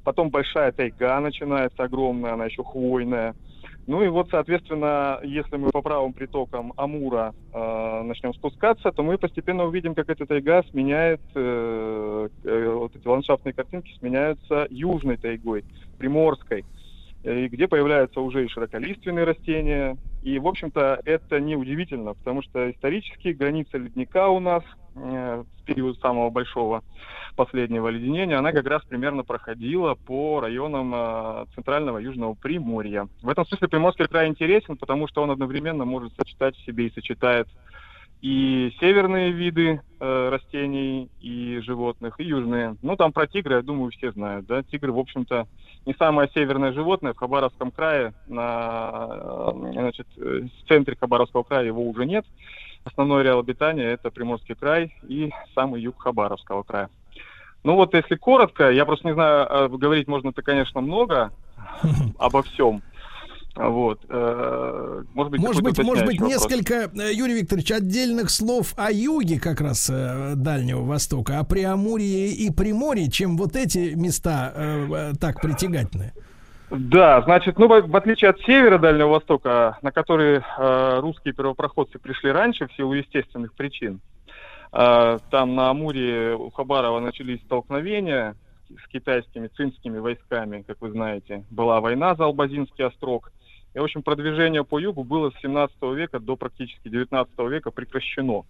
Потом 0.04 0.30
большая 0.30 0.72
тайга 0.72 1.20
начинается 1.20 1.84
огромная, 1.84 2.34
она 2.34 2.46
еще 2.46 2.64
хвойная. 2.64 3.36
Ну 3.88 4.04
и 4.04 4.10
вот, 4.10 4.28
соответственно, 4.30 5.22
если 5.24 5.56
мы 5.56 5.72
по 5.72 5.82
правым 5.82 6.12
притокам 6.12 6.74
Амура 6.76 7.34
э, 7.54 8.02
начнем 8.04 8.34
спускаться, 8.34 8.92
то 8.92 9.02
мы 9.02 9.18
постепенно 9.18 9.64
увидим, 9.64 9.96
как 9.96 10.10
эта 10.10 10.26
тайга 10.26 10.62
сменяет, 10.70 11.22
э, 11.34 12.28
э, 12.44 12.70
вот 12.74 12.94
эти 12.94 13.08
ландшафтные 13.08 13.54
картинки 13.54 13.96
сменяются 13.98 14.68
южной 14.70 15.16
тайгой, 15.16 15.64
приморской, 15.98 16.66
э, 17.24 17.48
где 17.48 17.70
появляются 17.70 18.20
уже 18.20 18.44
и 18.44 18.50
широколиственные 18.50 19.24
растения. 19.24 19.96
И, 20.22 20.38
в 20.38 20.48
общем-то, 20.48 21.00
это 21.06 21.40
не 21.40 21.56
удивительно, 21.56 22.14
потому 22.14 22.42
что 22.42 22.70
исторически 22.70 23.30
граница 23.30 23.78
ледника 23.78 24.28
у 24.28 24.42
нас 24.42 24.64
в 24.98 25.66
период 25.66 26.00
самого 26.00 26.30
большого 26.30 26.84
последнего 27.36 27.88
леденения, 27.88 28.38
она 28.38 28.52
как 28.52 28.66
раз 28.66 28.84
примерно 28.84 29.24
проходила 29.24 29.94
по 29.94 30.42
районам 30.42 30.94
э, 30.94 31.46
центрального 31.54 32.00
южного 32.00 32.34
Приморья. 32.34 33.08
В 33.22 33.30
этом 33.30 33.46
смысле 33.46 33.68
Приморский 33.68 34.08
край 34.08 34.28
интересен, 34.28 34.76
потому 34.76 35.08
что 35.08 35.22
он 35.22 35.32
одновременно 35.32 35.86
может 35.86 36.14
сочетать 36.16 36.56
в 36.58 36.66
себе 36.66 36.88
и 36.88 36.94
сочетает 36.94 37.48
и 38.22 38.74
северные 38.80 39.32
виды 39.32 39.80
э, 40.00 40.30
растений 40.30 41.10
и 41.22 41.60
животных, 41.60 42.20
и 42.20 42.24
южные. 42.24 42.76
Ну, 42.82 42.96
там 42.96 43.12
про 43.12 43.28
тигры, 43.28 43.56
я 43.56 43.62
думаю, 43.62 43.92
все 43.92 44.12
знают, 44.12 44.48
да. 44.48 44.64
Тигры, 44.64 44.92
в 44.92 44.98
общем-то, 44.98 45.48
не 45.86 45.94
самое 45.94 46.28
северное 46.34 46.74
животное. 46.74 47.14
В 47.14 47.18
Хабаровском 47.18 47.70
крае, 47.70 48.14
на, 48.28 49.08
э, 49.10 49.72
значит, 49.72 50.08
э, 50.18 50.48
в 50.64 50.68
центре 50.68 50.96
Хабаровского 51.00 51.44
края 51.44 51.66
его 51.66 51.88
уже 51.88 52.06
нет. 52.06 52.26
Основной 52.88 53.22
ареал 53.22 53.40
обитания– 53.40 53.84
это 53.92 54.10
Приморский 54.10 54.56
край 54.56 54.96
и 55.08 55.32
самый 55.54 55.82
юг 55.82 56.02
Хабаровского 56.02 56.64
края. 56.64 56.90
Ну 57.64 57.76
вот, 57.76 57.94
если 57.94 58.16
коротко, 58.16 58.70
я 58.72 58.86
просто 58.86 59.08
не 59.08 59.14
знаю, 59.14 59.48
э, 59.50 59.70
говорить 59.70 60.08
можно-то, 60.08 60.42
конечно, 60.42 60.80
много 60.82 61.32
обо 62.18 62.44
всем. 62.44 62.82
Вот. 63.56 64.00
э, 64.08 65.04
Может 65.14 65.32
быть, 65.32 65.42
Может 65.42 65.64
быть, 65.64 65.78
может 65.80 66.06
быть, 66.06 66.22
вопрос. 66.22 66.50
несколько, 66.50 66.92
э, 66.96 67.14
Юрий 67.14 67.42
Викторович, 67.42 67.72
отдельных 67.72 68.30
слов 68.30 68.74
о 68.78 68.92
юге 68.92 69.40
как 69.40 69.60
раз 69.62 69.90
э, 69.90 70.34
Дальнего 70.36 70.84
Востока, 70.84 71.40
о 71.40 71.44
Преамурье 71.44 72.28
и 72.32 72.50
Приморье, 72.52 73.10
чем 73.10 73.36
вот 73.36 73.56
эти 73.56 73.96
места 73.96 75.14
так 75.20 75.42
притягательны. 75.42 76.14
Да, 76.70 77.22
значит, 77.22 77.58
ну, 77.58 77.68
в 77.68 77.96
отличие 77.96 78.30
от 78.30 78.40
севера 78.42 78.78
Дальнего 78.78 79.08
Востока, 79.08 79.78
на 79.82 79.92
который 79.92 80.40
э, 80.40 81.00
русские 81.00 81.34
первопроходцы 81.34 81.98
пришли 81.98 82.30
раньше 82.32 82.68
в 82.68 82.74
силу 82.74 82.94
естественных 82.94 83.54
причин, 83.54 84.02
э, 84.74 85.18
там 85.32 85.56
на 85.56 85.70
Амуре 85.70 86.36
у 86.36 86.50
Хабарова 86.50 87.00
начались 87.00 87.42
столкновения 87.44 88.36
с 88.70 88.88
китайскими 88.90 89.48
цинскими 89.48 89.98
войсками, 89.98 90.64
как 90.68 90.82
вы 90.82 90.92
знаете. 90.92 91.46
Была 91.50 91.80
война 91.80 92.16
за 92.16 92.26
Албазинский 92.26 92.84
острог. 92.84 93.32
И, 93.74 93.80
в 93.80 93.84
общем, 93.84 94.04
продвижение 94.04 94.66
по 94.66 94.78
югу 94.78 95.06
было 95.06 95.32
с 95.32 95.42
17 95.42 95.78
века 95.96 96.20
до 96.20 96.36
практически 96.36 96.90
19 96.90 97.32
века 97.50 97.72
прекращено. 97.72 98.44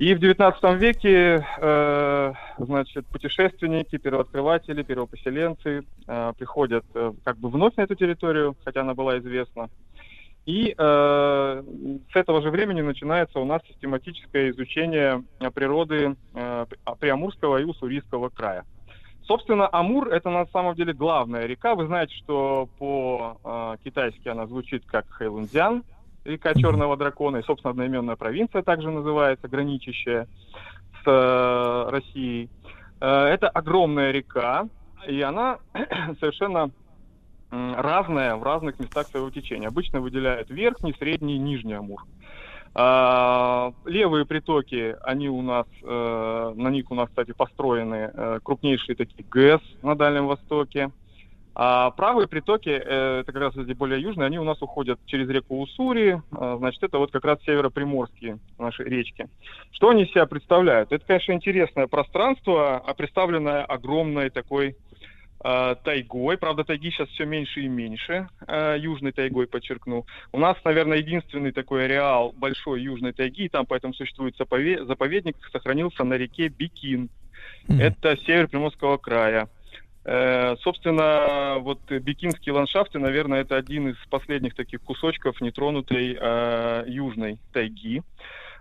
И 0.00 0.14
в 0.14 0.18
19 0.18 0.80
веке, 0.80 1.46
э, 1.58 2.32
значит, 2.56 3.06
путешественники, 3.08 3.98
первооткрыватели, 3.98 4.82
первопоселенцы 4.82 5.82
э, 6.06 6.32
приходят 6.38 6.86
э, 6.94 7.12
как 7.22 7.36
бы 7.36 7.50
вновь 7.50 7.76
на 7.76 7.82
эту 7.82 7.94
территорию, 7.96 8.56
хотя 8.64 8.80
она 8.80 8.94
была 8.94 9.18
известна. 9.18 9.68
И 10.46 10.74
э, 10.74 11.62
с 12.12 12.16
этого 12.16 12.40
же 12.40 12.50
времени 12.50 12.80
начинается 12.80 13.40
у 13.40 13.44
нас 13.44 13.60
систематическое 13.68 14.52
изучение 14.52 15.22
э, 15.38 15.50
природы 15.50 16.16
э, 16.32 16.66
При- 16.66 16.94
Приамурского 16.98 17.58
и 17.58 17.64
Уссурийского 17.64 18.30
края. 18.30 18.64
Собственно, 19.24 19.68
Амур 19.70 20.08
это 20.08 20.30
на 20.30 20.46
самом 20.46 20.76
деле 20.76 20.94
главная 20.94 21.44
река. 21.44 21.74
Вы 21.74 21.84
знаете, 21.84 22.14
что 22.16 22.70
по-китайски 22.78 24.28
она 24.28 24.46
звучит 24.46 24.82
как 24.86 25.10
Хэйлунцзян, 25.10 25.84
река 26.30 26.54
Черного 26.54 26.96
Дракона, 26.96 27.38
и, 27.38 27.42
собственно, 27.42 27.72
одноименная 27.72 28.16
провинция 28.16 28.62
также 28.62 28.90
называется, 28.90 29.48
граничащая 29.48 30.26
с 31.02 31.06
э, 31.06 31.90
Россией. 31.90 32.48
Э, 33.00 33.24
это 33.26 33.48
огромная 33.48 34.10
река, 34.10 34.68
и 35.06 35.20
она 35.20 35.58
совершенно 36.20 36.70
разная 37.50 38.36
в 38.36 38.44
разных 38.44 38.78
местах 38.78 39.08
своего 39.08 39.28
течения. 39.30 39.68
Обычно 39.68 40.00
выделяют 40.00 40.50
верхний, 40.50 40.94
средний 40.96 41.34
и 41.34 41.38
нижний 41.38 41.74
Амур. 41.74 42.04
А, 42.72 43.72
левые 43.84 44.24
притоки, 44.24 44.96
они 45.02 45.28
у 45.28 45.42
нас, 45.42 45.66
э, 45.82 46.52
на 46.54 46.68
них 46.68 46.90
у 46.90 46.94
нас, 46.94 47.08
кстати, 47.08 47.32
построены 47.32 48.10
э, 48.12 48.38
крупнейшие 48.44 48.94
такие 48.94 49.24
ГЭС 49.28 49.60
на 49.82 49.96
Дальнем 49.96 50.28
Востоке. 50.28 50.90
А 51.54 51.90
правые 51.90 52.28
притоки, 52.28 52.68
э, 52.68 53.20
это 53.20 53.32
как 53.32 53.42
раз 53.42 53.56
эти 53.56 53.72
более 53.72 54.00
южные, 54.00 54.26
они 54.26 54.38
у 54.38 54.44
нас 54.44 54.62
уходят 54.62 55.00
через 55.06 55.28
реку 55.28 55.60
Уссури, 55.60 56.22
э, 56.30 56.56
значит, 56.58 56.82
это 56.82 56.98
вот 56.98 57.10
как 57.10 57.24
раз 57.24 57.42
североприморские 57.44 58.38
наши 58.58 58.84
речки. 58.84 59.28
Что 59.72 59.90
они 59.90 60.04
из 60.04 60.10
себя 60.10 60.26
представляют? 60.26 60.92
Это, 60.92 61.04
конечно, 61.04 61.32
интересное 61.32 61.88
пространство, 61.88 62.76
а 62.76 62.94
представленное 62.94 63.64
огромной 63.64 64.30
такой 64.30 64.76
э, 65.42 65.74
тайгой. 65.82 66.38
Правда, 66.38 66.62
тайги 66.62 66.90
сейчас 66.90 67.08
все 67.08 67.26
меньше 67.26 67.62
и 67.62 67.68
меньше. 67.68 68.28
южной 68.78 69.10
тайгой, 69.10 69.48
подчеркну. 69.48 70.06
У 70.32 70.38
нас, 70.38 70.56
наверное, 70.64 70.98
единственный 70.98 71.50
такой 71.50 71.86
ареал 71.86 72.32
большой 72.36 72.80
южной 72.80 73.12
тайги, 73.12 73.46
и 73.46 73.48
там 73.48 73.66
поэтому 73.66 73.92
существует 73.92 74.38
запове- 74.38 74.84
заповедник, 74.84 75.36
сохранился 75.50 76.04
на 76.04 76.14
реке 76.14 76.48
Бикин. 76.48 77.08
Это 77.68 78.16
север 78.18 78.48
Приморского 78.48 78.96
края. 78.98 79.48
Э, 80.04 80.56
собственно, 80.62 81.58
вот 81.60 81.80
бикинские 81.90 82.54
ландшафты, 82.54 82.98
наверное, 82.98 83.42
это 83.42 83.56
один 83.56 83.88
из 83.88 83.96
последних 84.08 84.54
таких 84.54 84.80
кусочков 84.80 85.40
нетронутой 85.40 86.16
э, 86.18 86.84
южной 86.86 87.38
тайги. 87.52 88.02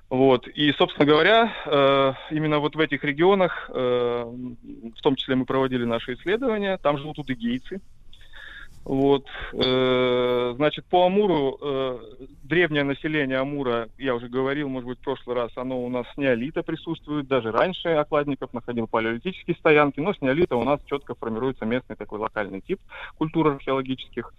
Вот. 0.10 0.48
И, 0.48 0.72
собственно 0.74 1.06
говоря, 1.06 1.54
э, 1.66 2.14
именно 2.32 2.60
вот 2.60 2.76
в 2.76 2.80
этих 2.80 3.04
регионах, 3.04 3.70
э, 3.72 4.24
в 4.24 5.02
том 5.02 5.16
числе 5.16 5.36
мы 5.36 5.46
проводили 5.46 5.86
наши 5.86 6.16
исследования, 6.16 6.78
там 6.78 6.98
живут 6.98 7.20
удыгейцы. 7.20 7.80
Вот. 8.86 9.26
Э, 9.54 10.54
значит, 10.56 10.86
по 10.86 11.06
Амуру, 11.06 11.58
э, 11.62 12.00
древнее 12.44 12.84
население 12.84 13.38
Амура, 13.38 13.90
я 13.98 14.16
уже 14.16 14.28
говорил, 14.28 14.70
может 14.70 14.88
быть, 14.88 15.00
в 15.00 15.04
прошлый 15.04 15.36
раз, 15.36 15.52
оно 15.56 15.84
у 15.84 15.90
нас 15.90 16.06
с 16.14 16.18
неолита 16.18 16.64
присутствует, 16.64 17.28
даже 17.28 17.52
раньше 17.52 17.90
окладников 17.90 18.54
находил 18.54 18.88
палеолитические 18.88 19.56
стоянки, 19.58 20.00
но 20.00 20.14
с 20.14 20.22
неолита 20.22 20.56
у 20.56 20.64
нас 20.64 20.80
четко 20.86 21.14
формируется 21.16 21.66
местный 21.66 21.96
такой 21.96 22.20
локальный 22.20 22.62
тип 22.62 22.80
культур 23.18 23.48
археологических. 23.50 24.34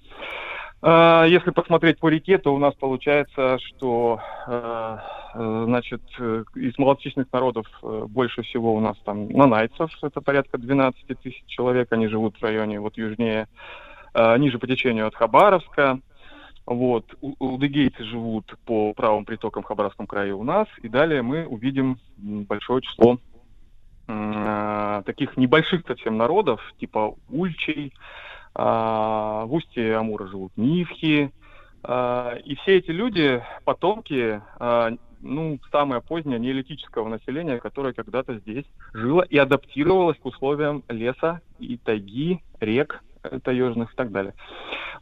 А, 0.83 1.25
Если 1.27 1.51
посмотреть 1.51 1.99
по 1.99 2.09
реке, 2.09 2.39
то 2.39 2.55
у 2.55 2.59
нас 2.59 2.75
получается, 2.75 3.59
что 3.59 4.21
э, 4.47 4.97
э, 5.35 5.63
значит, 5.67 6.01
э, 6.19 6.45
из 6.55 6.79
малочисленных 6.79 7.31
народов 7.33 7.67
э, 7.83 8.07
больше 8.09 8.43
всего 8.43 8.75
у 8.75 8.81
нас 8.81 8.97
там 9.05 9.29
нанайцев, 9.29 9.91
это 10.03 10.23
порядка 10.23 10.57
12 10.57 11.07
тысяч 11.23 11.45
человек, 11.47 11.93
они 11.93 12.09
живут 12.09 12.37
в 12.39 12.43
районе 12.43 12.81
вот 12.81 12.97
южнее, 12.97 13.47
э, 14.15 14.39
ниже 14.39 14.59
по 14.59 14.67
течению 14.67 15.07
от 15.07 15.15
Хабаровска. 15.15 16.01
Вот. 16.67 17.07
Удыгейцы 17.21 18.05
живут 18.05 18.55
по 18.65 18.93
правым 18.95 19.25
притокам 19.25 19.63
в 19.63 19.67
Хабаровском 19.67 20.07
крае 20.07 20.35
у 20.35 20.45
нас. 20.45 20.69
И 20.83 20.89
далее 20.89 21.23
мы 21.23 21.47
увидим 21.47 21.99
большое 22.17 22.83
число 22.83 23.19
э, 24.07 25.03
таких 25.07 25.37
небольших 25.37 25.87
совсем 25.87 26.17
народов, 26.17 26.61
типа 26.79 27.15
ульчей, 27.29 27.93
а, 28.55 29.45
в 29.47 29.55
устье 29.55 29.97
Амура 29.97 30.27
живут 30.27 30.53
нивхи. 30.57 31.31
а, 31.83 32.35
И 32.45 32.57
все 32.57 32.79
эти 32.79 32.91
люди, 32.91 33.43
потомки, 33.65 34.41
а, 34.59 34.93
ну, 35.21 35.59
самое 35.71 36.01
позднее 36.01 36.39
неолитического 36.39 37.09
населения, 37.09 37.59
которое 37.59 37.93
когда-то 37.93 38.39
здесь 38.39 38.65
жило 38.93 39.23
и 39.23 39.37
адаптировалось 39.37 40.19
к 40.19 40.27
условиям 40.27 40.83
леса 40.89 41.41
и 41.59 41.77
тайги, 41.77 42.43
рек 42.59 43.03
э, 43.03 43.10
таежных 43.43 43.93
и 43.93 43.97
так 43.97 44.11
далее. 44.11 44.35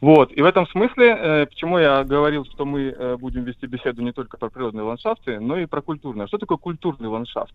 Вот. 0.01 0.31
И 0.31 0.41
в 0.41 0.45
этом 0.45 0.67
смысле, 0.67 1.17
э, 1.19 1.45
почему 1.45 1.77
я 1.77 2.03
говорил, 2.03 2.45
что 2.45 2.65
мы 2.65 2.83
э, 2.83 3.17
будем 3.17 3.43
вести 3.43 3.67
беседу 3.67 4.01
не 4.01 4.13
только 4.13 4.37
про 4.37 4.49
природные 4.49 4.83
ландшафты, 4.83 5.39
но 5.39 5.57
и 5.57 5.65
про 5.65 5.81
культурные. 5.81 6.27
Что 6.27 6.37
такое 6.37 6.57
культурный 6.57 7.09
ландшафт? 7.09 7.53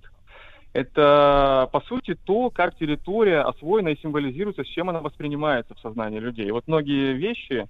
Это, 0.74 1.68
по 1.72 1.80
сути, 1.82 2.16
то, 2.24 2.50
как 2.50 2.76
территория 2.76 3.40
освоена 3.40 3.90
и 3.90 4.00
символизируется, 4.00 4.64
с 4.64 4.66
чем 4.66 4.90
она 4.90 5.00
воспринимается 5.00 5.74
в 5.74 5.80
сознании 5.80 6.18
людей. 6.18 6.50
Вот 6.50 6.66
многие 6.66 7.14
вещи, 7.14 7.68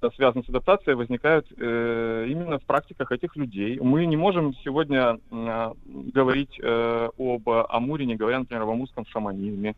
э, 0.00 0.10
связанные 0.14 0.44
с 0.44 0.48
адаптацией, 0.48 0.94
возникают 0.94 1.46
э, 1.56 2.26
именно 2.28 2.58
в 2.58 2.64
практиках 2.64 3.10
этих 3.10 3.34
людей. 3.34 3.80
Мы 3.80 4.06
не 4.06 4.16
можем 4.16 4.54
сегодня 4.62 5.18
э, 5.30 5.72
говорить 5.86 6.60
э, 6.62 7.08
об 7.18 7.48
Амуре, 7.48 8.06
не 8.06 8.14
говоря, 8.14 8.38
например, 8.38 8.62
об 8.62 8.70
амурском 8.70 9.06
шаманизме, 9.06 9.74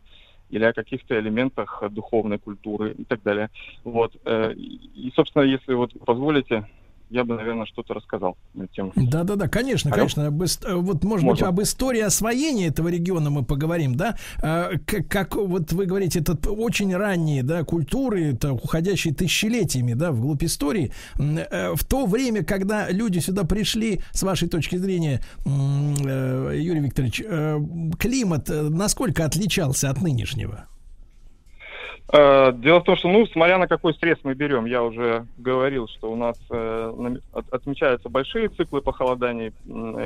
или 0.49 0.63
о 0.63 0.73
каких-то 0.73 1.19
элементах 1.19 1.83
духовной 1.89 2.39
культуры 2.39 2.93
и 2.97 3.03
так 3.03 3.21
далее. 3.23 3.49
Вот. 3.83 4.15
э, 4.25 4.53
И, 4.53 5.11
собственно, 5.15 5.43
если 5.43 5.73
вот 5.73 5.91
позволите, 6.05 6.65
я 7.09 7.23
бы, 7.23 7.35
наверное, 7.35 7.65
что-то 7.65 7.93
рассказал 7.93 8.37
на 8.53 8.67
тему. 8.67 8.91
Да, 8.95 9.23
да, 9.23 9.35
да, 9.35 9.47
конечно, 9.47 9.89
Алло? 9.91 9.97
конечно. 9.99 10.27
Об 10.27 10.41
Вот, 10.41 11.03
может 11.03 11.25
Можно. 11.25 11.29
быть, 11.31 11.41
об 11.43 11.61
истории 11.61 12.01
освоения 12.01 12.67
этого 12.67 12.89
региона 12.89 13.29
мы 13.29 13.43
поговорим, 13.45 13.95
да? 13.95 14.15
А, 14.41 14.71
к- 14.85 15.03
Как, 15.07 15.35
вот 15.35 15.71
вы 15.71 15.85
говорите, 15.85 16.19
это 16.19 16.33
очень 16.51 16.95
ранние, 16.95 17.43
да, 17.43 17.63
культуры, 17.63 18.33
это 18.33 18.53
уходящие 18.53 19.13
тысячелетиями, 19.13 19.93
да, 19.93 20.11
вглубь 20.11 20.43
истории. 20.43 20.91
Э, 21.17 21.73
В 21.75 21.85
то 21.85 22.05
время, 22.05 22.43
когда 22.43 22.89
люди 22.89 23.19
сюда 23.19 23.43
пришли, 23.43 24.01
с 24.11 24.23
вашей 24.23 24.47
точки 24.49 24.75
зрения, 24.77 25.21
э, 25.45 26.53
Юрий 26.59 26.81
Викторович, 26.81 27.21
э, 27.25 27.59
климат 27.99 28.49
насколько 28.49 29.25
отличался 29.25 29.89
от 29.89 30.01
нынешнего? 30.01 30.67
Э, 32.11 32.53
Дело 32.53 32.79
в 32.79 32.83
том, 32.83 32.95
что, 32.95 33.09
ну, 33.09 33.25
смотря 33.27 33.57
на 33.57 33.67
какой 33.67 33.93
стресс 33.93 34.17
мы 34.23 34.33
берем, 34.33 34.65
я 34.65 34.83
уже 34.83 35.25
говорил, 35.37 35.87
что 35.87 36.11
у 36.11 36.15
нас 36.15 36.37
э, 36.49 36.93
отмечаются 37.51 38.09
большие 38.09 38.49
циклы 38.49 38.81
похолоданий 38.81 39.51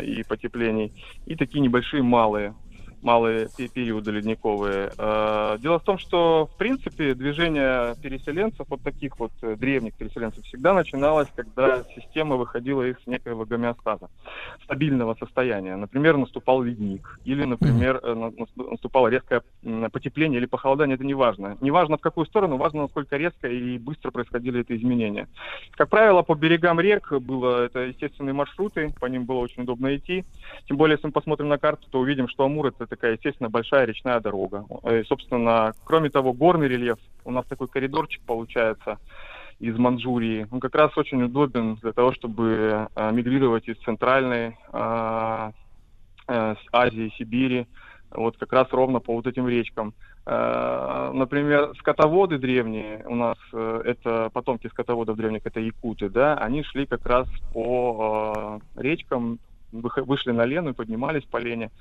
и 0.01 0.23
потеплений, 0.23 0.91
и 1.25 1.35
такие 1.35 1.59
небольшие 1.59 2.01
малые, 2.01 2.55
малые 3.01 3.47
пе- 3.57 3.67
периоды 3.67 4.11
ледниковые. 4.11 4.91
Э, 4.97 5.57
Дело 5.59 5.79
в 5.79 5.83
том, 5.83 5.97
что, 5.97 6.47
в 6.53 6.57
принципе, 6.57 7.13
движение 7.13 7.95
переселенцев, 8.01 8.65
вот 8.69 8.81
таких 8.81 9.19
вот 9.19 9.31
э, 9.41 9.55
древних 9.55 9.93
переселенцев, 9.95 10.43
всегда 10.45 10.73
начиналось, 10.73 11.27
когда 11.35 11.83
система 11.95 12.35
выходила 12.35 12.83
из 12.83 12.95
некоего 13.05 13.45
гомеостаза, 13.45 14.09
стабильного 14.63 15.15
состояния. 15.15 15.75
Например, 15.75 16.17
наступал 16.17 16.61
ледник, 16.61 17.19
или, 17.25 17.43
например, 17.43 17.99
э, 18.03 18.13
на- 18.13 18.31
нас- 18.31 18.55
наступало 18.55 19.07
резкое 19.07 19.41
потепление 19.91 20.39
или 20.39 20.45
похолодание, 20.45 20.95
это 20.95 21.03
не 21.05 21.13
важно. 21.13 21.57
Не 21.61 21.71
важно 21.71 21.97
в 21.97 22.01
какую 22.01 22.25
сторону, 22.25 22.57
важно, 22.57 22.83
насколько 22.83 23.17
резко 23.17 23.47
и 23.47 23.77
быстро 23.77 24.11
происходили 24.11 24.61
эти 24.61 24.75
изменения. 24.77 25.27
Как 25.71 25.89
правило, 25.89 26.21
по 26.21 26.35
берегам 26.35 26.79
рек 26.79 27.11
было 27.13 27.65
это 27.65 27.79
естественные 27.79 28.33
маршруты, 28.33 28.93
по 28.99 29.05
ним 29.07 29.25
было 29.25 29.39
очень 29.39 29.63
удобно 29.63 29.95
идти. 29.95 30.23
Тем 30.67 30.77
более, 30.77 30.95
если 30.95 31.07
мы 31.07 31.13
посмотрим 31.13 31.49
на 31.49 31.57
карту, 31.57 31.87
то 31.89 31.99
увидим, 31.99 32.27
что 32.27 32.43
Амур 32.45 32.67
это 32.67 32.85
такая, 32.91 33.13
естественно, 33.13 33.49
большая 33.49 33.85
речная 33.85 34.19
дорога. 34.19 34.65
Э, 34.83 34.99
И, 34.99 35.03
собственно, 35.05 35.73
кроме 35.85 36.09
того, 36.09 36.33
горный 36.33 36.67
рельеф, 36.67 36.99
у 37.25 37.31
нас 37.31 37.45
такой 37.47 37.67
коридорчик 37.67 38.21
получается 38.23 38.97
из 39.59 39.77
Манчжурии. 39.77 40.47
Он 40.51 40.59
как 40.59 40.75
раз 40.75 40.97
очень 40.97 41.23
удобен 41.23 41.75
для 41.75 41.93
того, 41.93 42.11
чтобы 42.11 42.87
э, 42.95 43.11
мигрировать 43.11 43.67
из 43.69 43.77
центральной 43.77 44.57
э, 44.73 45.51
э, 46.27 46.55
с 46.55 46.67
Азии, 46.73 47.13
Сибири, 47.17 47.65
вот 48.11 48.37
как 48.37 48.51
раз 48.53 48.67
ровно 48.71 48.99
по 48.99 49.13
вот 49.13 49.25
этим 49.27 49.47
речкам. 49.47 49.93
Э, 50.25 51.11
Например, 51.13 51.71
скотоводы 51.79 52.37
древние, 52.39 53.03
у 53.05 53.15
нас 53.15 53.37
э, 53.53 53.81
это 53.85 54.29
потомки 54.33 54.67
скотоводов 54.67 55.15
древних, 55.15 55.45
это 55.45 55.59
якуты, 55.59 56.09
да, 56.09 56.35
они 56.35 56.63
шли 56.63 56.85
как 56.85 57.05
раз 57.05 57.27
по 57.53 58.59
э, 58.75 58.81
речкам, 58.81 59.39
вышли 59.71 60.31
на 60.31 60.45
Лену 60.45 60.71
и 60.71 60.73
поднимались 60.73 61.23
по 61.23 61.37
Лене. 61.37 61.71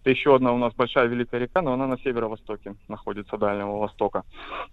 Это 0.00 0.10
еще 0.10 0.34
одна 0.34 0.52
у 0.52 0.58
нас 0.58 0.72
большая 0.74 1.06
великая 1.06 1.40
река, 1.40 1.60
но 1.60 1.72
она 1.72 1.86
на 1.86 1.98
северо-востоке 1.98 2.74
находится, 2.88 3.36
Дальнего 3.36 3.78
Востока. 3.78 4.22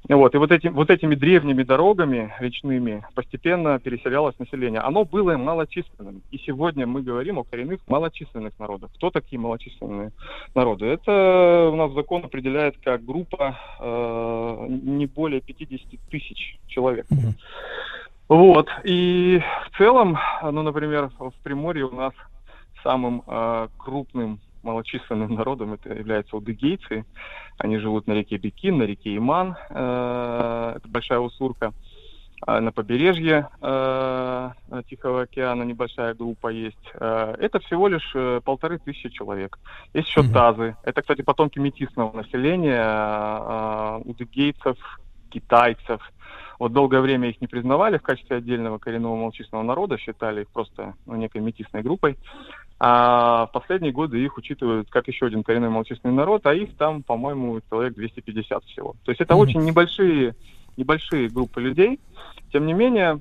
Вот, 0.07 0.35
и 0.35 0.37
вот, 0.37 0.51
этим, 0.51 0.73
вот 0.73 0.89
этими 0.89 1.15
древними 1.15 1.63
дорогами 1.63 2.33
речными 2.39 3.03
постепенно 3.15 3.79
переселялось 3.79 4.37
население. 4.37 4.81
Оно 4.81 5.03
было 5.03 5.35
малочисленным. 5.35 6.21
И 6.31 6.37
сегодня 6.37 6.85
мы 6.85 7.01
говорим 7.01 7.39
о 7.39 7.43
коренных 7.43 7.81
малочисленных 7.87 8.57
народах. 8.59 8.91
Кто 8.95 9.09
такие 9.09 9.39
малочисленные 9.39 10.11
народы? 10.53 10.85
Это 10.85 11.69
у 11.71 11.75
нас 11.75 11.91
закон 11.93 12.23
определяет 12.23 12.77
как 12.83 13.03
группа 13.03 13.57
э, 13.79 14.67
не 14.69 15.07
более 15.07 15.41
50 15.41 15.99
тысяч 16.09 16.59
человек. 16.67 17.07
Вот. 18.27 18.67
И 18.83 19.39
в 19.71 19.77
целом, 19.77 20.17
ну, 20.41 20.63
например, 20.63 21.11
в 21.19 21.33
Приморье 21.43 21.85
у 21.85 21.95
нас 21.95 22.13
самым 22.85 23.23
э, 23.25 23.67
крупным 23.77 24.39
малочисленным 24.61 25.33
народом 25.39 25.73
это 25.73 25.89
являются 25.93 26.37
удыгейцы. 26.37 27.05
Они 27.57 27.77
живут 27.77 28.07
на 28.07 28.13
реке 28.13 28.37
Бекин, 28.37 28.77
на 28.77 28.83
реке 28.83 29.17
Иман, 29.17 29.55
э, 29.69 30.73
это 30.77 30.87
большая 30.87 31.19
усурка. 31.19 31.73
А 32.41 32.59
на 32.61 32.71
побережье 32.71 33.47
э, 33.61 34.51
Тихого 34.89 35.21
океана 35.23 35.63
небольшая 35.63 36.13
группа 36.13 36.49
есть. 36.49 36.77
Э, 36.93 37.33
это 37.39 37.59
всего 37.59 37.87
лишь 37.87 38.11
э, 38.13 38.41
полторы 38.43 38.77
тысячи 38.77 39.09
человек. 39.09 39.57
Есть 39.93 40.09
еще 40.09 40.21
тазы. 40.21 40.75
Это, 40.83 41.01
кстати, 41.01 41.21
потомки 41.21 41.57
метисного 41.59 42.15
населения, 42.15 42.83
э, 42.83 44.01
удыгейцев, 44.03 44.77
китайцев. 45.31 46.01
Вот 46.59 46.73
долгое 46.73 47.01
время 47.01 47.29
их 47.29 47.41
не 47.41 47.47
признавали 47.47 47.97
в 47.97 48.01
качестве 48.01 48.37
отдельного 48.37 48.77
коренного 48.77 49.15
малочисленного 49.15 49.65
народа, 49.65 49.97
считали 49.97 50.41
их 50.41 50.49
просто 50.49 50.93
ну, 51.05 51.15
некой 51.15 51.41
метисной 51.41 51.81
группой. 51.81 52.17
А 52.79 53.47
в 53.47 53.51
последние 53.51 53.93
годы 53.93 54.23
их 54.23 54.37
учитывают 54.37 54.89
как 54.89 55.07
еще 55.07 55.27
один 55.27 55.43
коренной 55.43 55.69
малочисленный 55.69 56.15
народ, 56.15 56.45
а 56.45 56.53
их 56.53 56.75
там, 56.75 57.03
по-моему, 57.03 57.61
человек 57.69 57.95
250 57.95 58.63
всего. 58.65 58.95
То 59.03 59.11
есть 59.11 59.21
это 59.21 59.35
очень 59.35 59.61
небольшие, 59.61 60.35
небольшие 60.75 61.29
группы 61.29 61.61
людей. 61.61 61.99
Тем 62.51 62.65
не 62.65 62.73
менее, 62.73 63.19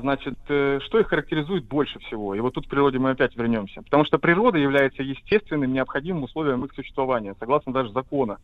значит, 0.00 0.34
э, 0.48 0.78
что 0.84 0.98
их 0.98 1.08
характеризует 1.08 1.64
больше 1.64 1.98
всего? 2.00 2.34
И 2.34 2.40
вот 2.40 2.52
тут 2.52 2.66
к 2.66 2.70
природе 2.70 2.98
мы 2.98 3.10
опять 3.10 3.34
вернемся. 3.34 3.80
Потому 3.82 4.04
что 4.04 4.18
природа 4.18 4.58
является 4.58 5.02
естественным, 5.02 5.72
необходимым 5.72 6.24
условием 6.24 6.64
их 6.66 6.72
существования, 6.74 7.34
согласно 7.40 7.72
даже 7.72 7.90
закона. 7.92 8.38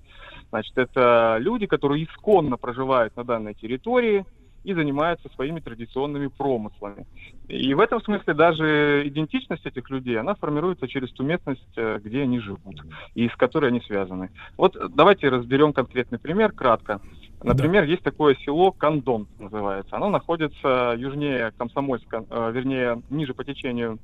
Значит, 0.48 0.78
это 0.78 1.36
люди, 1.38 1.66
которые 1.66 2.04
исконно 2.04 2.56
проживают 2.56 3.14
на 3.16 3.24
данной 3.24 3.52
территории 3.52 4.24
и 4.64 4.74
занимаются 4.74 5.28
своими 5.34 5.60
традиционными 5.60 6.26
промыслами. 6.26 7.06
И 7.48 7.72
в 7.74 7.80
этом 7.80 8.00
смысле 8.00 8.34
даже 8.34 9.06
идентичность 9.06 9.64
этих 9.64 9.88
людей, 9.90 10.18
она 10.18 10.34
формируется 10.34 10.88
через 10.88 11.12
ту 11.12 11.22
местность, 11.22 11.62
э, 11.76 12.00
где 12.02 12.22
они 12.22 12.40
живут 12.40 12.82
и 13.14 13.28
с 13.28 13.36
которой 13.36 13.70
они 13.70 13.80
связаны. 13.82 14.30
Вот 14.56 14.76
давайте 14.94 15.28
разберем 15.28 15.72
конкретный 15.72 16.18
пример 16.18 16.50
кратко. 16.52 17.00
Например, 17.42 17.84
есть 17.84 18.02
такое 18.02 18.34
село 18.36 18.72
Кандон 18.72 19.28
называется. 19.38 19.96
Оно 19.96 20.08
находится 20.08 20.94
южнее 20.96 21.52
Комсомольска, 21.56 22.24
э, 22.28 22.50
вернее, 22.52 23.02
ниже 23.10 23.34
по 23.34 23.44
течению 23.44 23.98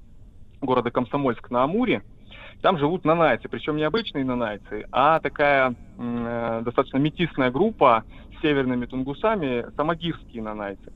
города 0.60 0.90
Комсомольск 0.90 1.50
на 1.50 1.64
Амуре. 1.64 2.02
Там 2.60 2.78
живут 2.78 3.04
нанайцы, 3.04 3.48
причем 3.48 3.76
не 3.76 3.82
обычные 3.82 4.24
нанайцы, 4.24 4.86
а 4.92 5.18
такая 5.18 5.74
э, 5.98 6.62
достаточно 6.64 6.98
метисная 6.98 7.50
группа 7.50 8.04
с 8.36 8.42
северными 8.42 8.86
тунгусами, 8.86 9.66
самогирские 9.76 10.42
нанайцы. 10.42 10.92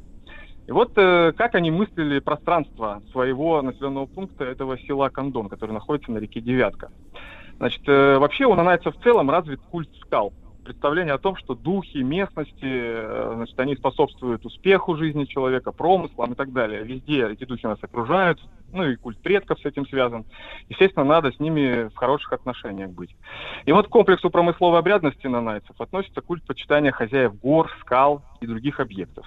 И 0.67 0.73
вот 0.73 0.93
э, 0.97 1.33
как 1.37 1.55
они 1.55 1.71
мыслили 1.71 2.19
пространство 2.19 3.03
своего 3.13 3.63
населенного 3.63 4.07
пункта 4.07 4.45
этого 4.45 4.79
села 4.79 5.09
Кандон, 5.09 5.49
который 5.49 5.73
находится 5.73 6.13
на 6.13 6.19
реке 6.19 6.41
Девятка. 6.41 6.91
Значит, 7.59 7.83
э, 7.89 8.19
вообще 8.19 8.47
у 8.47 8.55
нанайцев 8.55 8.97
в 8.97 9.03
целом 9.03 9.31
развит 9.31 9.61
культ 9.71 9.89
скал. 10.01 10.33
Представление 10.67 11.15
о 11.15 11.19
том, 11.19 11.37
что 11.37 11.55
духи 11.55 11.99
местности, 11.99 12.59
э, 12.65 13.33
значит, 13.37 13.61
они 13.61 13.77
способствуют 13.77 14.45
успеху 14.45 14.97
жизни 14.97 15.25
человека, 15.25 15.71
промыслам 15.71 16.33
и 16.33 16.35
так 16.35 16.53
далее. 16.53 16.83
Везде 16.83 17.25
эти 17.29 17.45
духи 17.45 17.65
нас 17.67 17.79
окружают, 17.81 18.41
ну 18.73 18.83
и 18.83 18.97
культ 18.97 19.17
предков 19.23 19.61
с 19.61 19.65
этим 19.65 19.87
связан. 19.87 20.25
Естественно, 20.69 21.05
надо 21.05 21.31
с 21.31 21.39
ними 21.39 21.89
в 21.89 21.95
хороших 21.95 22.33
отношениях 22.33 22.91
быть. 22.91 23.15
И 23.65 23.71
вот 23.71 23.87
к 23.87 23.91
комплексу 23.91 24.29
промысловой 24.29 24.81
обрядности 24.81 25.29
нанайцев 25.29 25.81
относится 25.81 26.21
культ 26.21 26.45
почитания 26.45 26.91
хозяев 26.91 27.39
гор, 27.39 27.71
скал 27.83 28.25
и 28.41 28.47
других 28.49 28.81
объектов. 28.81 29.25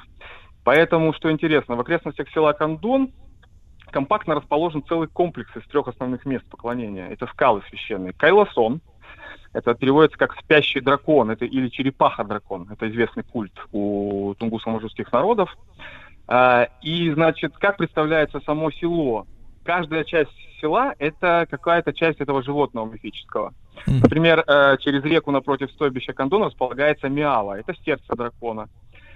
Поэтому, 0.65 1.13
что 1.13 1.31
интересно, 1.31 1.77
в 1.77 1.79
окрестностях 1.79 2.29
села 2.31 2.51
Кандон 2.51 3.13
компактно 3.91 4.35
расположен 4.35 4.83
целый 4.83 5.07
комплекс 5.07 5.55
из 5.55 5.63
трех 5.69 5.87
основных 5.87 6.25
мест 6.25 6.45
поклонения. 6.49 7.07
Это 7.07 7.27
скалы 7.27 7.61
священные. 7.69 8.11
Кайласон, 8.11 8.81
это 9.53 9.73
переводится 9.73 10.17
как 10.17 10.35
спящий 10.39 10.79
дракон, 10.79 11.31
это 11.31 11.45
или 11.45 11.69
черепаха-дракон. 11.69 12.67
Это 12.71 12.89
известный 12.89 13.23
культ 13.23 13.53
у 13.71 14.33
тунгусно-мажурских 14.37 15.11
народов. 15.11 15.55
А, 16.27 16.67
И, 16.81 17.09
значит, 17.11 17.57
как 17.57 17.77
представляется 17.77 18.39
само 18.45 18.71
село? 18.71 19.25
Каждая 19.63 20.03
часть 20.03 20.31
села– 20.61 20.93
это 20.99 21.47
какая-то 21.49 21.93
часть 21.93 22.21
этого 22.21 22.43
животного 22.43 22.91
мифического. 22.91 23.53
Например, 23.87 24.43
э, 24.45 24.77
через 24.79 25.03
реку 25.03 25.31
напротив 25.31 25.71
стойбища 25.71 26.13
Кандона 26.13 26.45
располагается 26.45 27.09
Миава. 27.09 27.59
Это 27.59 27.73
сердце 27.85 28.15
дракона. 28.15 28.67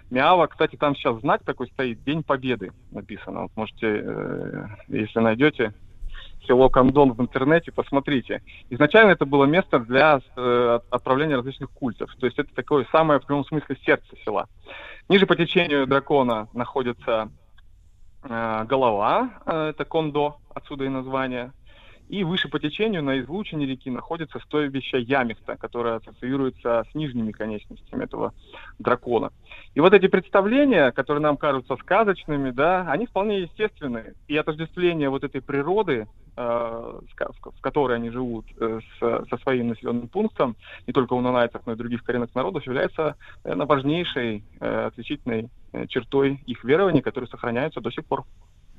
Миава, 0.10 0.48
кстати, 0.48 0.76
там 0.76 0.96
сейчас 0.96 1.20
знак 1.22 1.44
такой 1.44 1.68
стоит, 1.68 2.04
День 2.04 2.24
Победы 2.24 2.72
написано. 2.92 3.44
Вот 3.44 3.52
можете, 3.56 4.02
э, 4.04 4.68
если 4.88 5.20
найдете 5.20 5.74
село 6.48 6.70
Кандон 6.70 7.14
в 7.14 7.22
интернете, 7.22 7.72
посмотрите. 7.72 8.42
Изначально 8.70 9.12
это 9.12 9.26
было 9.26 9.46
место 9.46 9.80
для 9.80 10.20
э, 10.36 10.76
от- 10.76 10.86
отправления 10.94 11.36
различных 11.36 11.70
культов. 11.72 12.10
То 12.20 12.26
есть 12.26 12.38
это 12.40 12.54
такое 12.54 12.86
самое, 12.92 13.20
в 13.20 13.26
прямом 13.26 13.46
смысле, 13.46 13.78
сердце 13.86 14.08
села. 14.24 14.48
Ниже 15.10 15.26
по 15.26 15.36
течению 15.36 15.88
дракона 15.88 16.48
находится 16.54 17.30
э, 18.24 18.66
голова, 18.66 19.30
э, 19.46 19.70
это 19.70 19.86
кондо, 19.86 20.38
отсюда 20.54 20.86
и 20.86 20.90
название. 20.90 21.52
И 22.14 22.24
выше 22.24 22.48
по 22.48 22.60
течению 22.60 23.02
на 23.02 23.20
излучине 23.22 23.66
реки 23.66 23.90
находится 23.90 24.38
стойбище 24.38 25.00
Ямихта, 25.00 25.58
которое 25.58 25.96
ассоциируется 25.96 26.86
с 26.92 26.94
нижними 26.94 27.32
конечностями 27.32 28.04
этого 28.04 28.34
дракона. 28.78 29.32
И 29.74 29.80
вот 29.80 29.96
эти 29.96 30.06
представления, 30.06 30.92
которые 30.92 31.24
нам 31.24 31.38
кажутся 31.38 31.76
сказочными, 31.78 32.52
да, 32.52 32.86
они 32.92 33.08
вполне 33.08 33.42
естественны. 33.42 34.14
И 34.28 34.38
отождествление 34.38 35.10
вот 35.10 35.24
этой 35.24 35.42
природы, 35.42 36.06
э, 36.38 37.00
в 37.52 37.62
которой 37.62 37.98
они 37.98 38.12
живут, 38.12 38.46
э, 38.60 38.80
со 39.00 39.38
своим 39.42 39.70
населенным 39.70 40.08
пунктом, 40.08 40.56
не 40.86 40.94
только 40.94 41.14
у 41.14 41.22
нанайцев, 41.22 41.64
но 41.66 41.74
и 41.74 41.76
других 41.76 42.04
коренных 42.04 42.36
народов, 42.36 42.64
является, 42.68 43.16
наверное, 43.44 43.66
важнейшей 43.66 44.44
э, 44.60 44.86
отличительной 44.86 45.50
чертой 45.88 46.40
их 46.46 46.64
верований, 46.64 47.02
которые 47.02 47.28
сохраняются 47.28 47.82
до 47.82 47.90
сих 47.90 48.06
пор. 48.06 48.24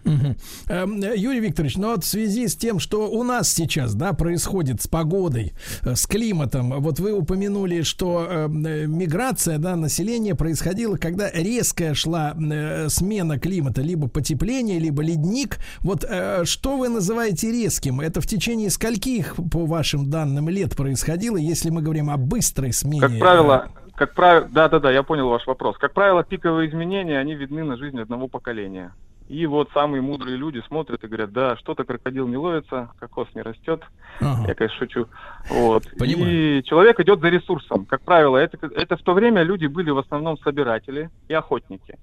Угу. 0.04 1.14
Юрий 1.16 1.40
Викторович, 1.40 1.76
но 1.76 1.92
вот 1.92 2.04
в 2.04 2.06
связи 2.06 2.48
с 2.48 2.56
тем, 2.56 2.78
что 2.78 3.10
у 3.10 3.22
нас 3.22 3.48
сейчас, 3.48 3.94
да, 3.94 4.12
происходит 4.12 4.82
с 4.82 4.86
погодой, 4.86 5.52
э, 5.82 5.94
с 5.94 6.06
климатом, 6.06 6.80
вот 6.80 7.00
вы 7.00 7.12
упомянули, 7.12 7.82
что 7.82 8.26
э, 8.28 8.48
миграция, 8.48 9.58
да, 9.58 9.76
населения 9.76 10.34
происходила, 10.34 10.96
когда 10.96 11.30
резкая 11.30 11.94
шла 11.94 12.34
э, 12.34 12.88
смена 12.88 13.38
климата, 13.38 13.82
либо 13.82 14.08
потепление, 14.08 14.78
либо 14.78 15.02
ледник. 15.02 15.58
Вот 15.80 16.04
что 16.44 16.76
вы 16.76 16.88
называете 16.88 17.50
резким? 17.50 18.00
Это 18.00 18.20
в 18.20 18.26
течение 18.26 18.70
скольких, 18.70 19.36
по 19.50 19.64
вашим 19.66 20.10
данным, 20.10 20.48
лет 20.48 20.76
происходило, 20.76 21.36
если 21.36 21.70
мы 21.70 21.82
говорим 21.82 22.10
о 22.10 22.16
быстрой 22.16 22.72
смене? 22.72 23.00
Как 23.00 23.18
правило, 23.18 23.68
как 23.94 24.14
правило, 24.14 24.48
да, 24.50 24.68
да, 24.68 24.80
да, 24.80 24.90
я 24.90 25.02
понял 25.02 25.28
ваш 25.28 25.46
вопрос. 25.46 25.76
Как 25.78 25.92
правило, 25.92 26.24
пиковые 26.24 26.68
изменения, 26.68 27.18
они 27.18 27.34
видны 27.34 27.62
на 27.64 27.76
жизни 27.76 28.00
одного 28.00 28.28
поколения. 28.28 28.92
И 29.28 29.46
вот 29.46 29.70
самые 29.72 30.02
мудрые 30.02 30.36
люди 30.36 30.62
смотрят 30.66 31.02
и 31.02 31.06
говорят, 31.06 31.32
да, 31.32 31.56
что-то 31.56 31.84
крокодил 31.84 32.28
не 32.28 32.36
ловится, 32.36 32.90
кокос 32.98 33.28
не 33.34 33.40
растет. 33.40 33.82
Ага. 34.20 34.48
Я, 34.48 34.54
конечно, 34.54 34.78
шучу. 34.78 35.06
Вот. 35.48 35.86
И 36.02 36.62
человек 36.66 37.00
идет 37.00 37.20
за 37.20 37.28
ресурсом. 37.28 37.86
Как 37.86 38.02
правило, 38.02 38.36
это, 38.36 38.58
это 38.66 38.96
в 38.96 39.02
то 39.02 39.14
время 39.14 39.42
люди 39.42 39.66
были 39.66 39.90
в 39.90 39.98
основном 39.98 40.36
собиратели 40.38 41.10
и 41.28 41.32
охотники. 41.32 41.98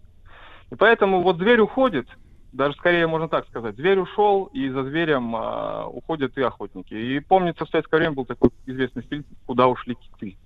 И 0.72 0.76
поэтому 0.76 1.22
вот 1.22 1.38
зверь 1.38 1.60
уходит, 1.60 2.08
даже 2.54 2.76
скорее 2.76 3.06
можно 3.06 3.30
так 3.30 3.48
сказать, 3.48 3.76
зверь 3.76 4.00
ушел, 4.00 4.46
и 4.46 4.70
за 4.70 4.84
зверем 4.84 5.36
а, 5.36 5.86
уходят 5.86 6.38
и 6.38 6.42
охотники. 6.42 6.94
И 6.94 7.20
помнится, 7.20 7.66
в 7.66 7.70
советское 7.70 7.98
время 7.98 8.14
был 8.14 8.26
такой 8.26 8.50
известный 8.66 9.04
фильм 9.04 9.26
«Куда 9.46 9.68
ушли 9.68 9.96
киты». 9.96 10.38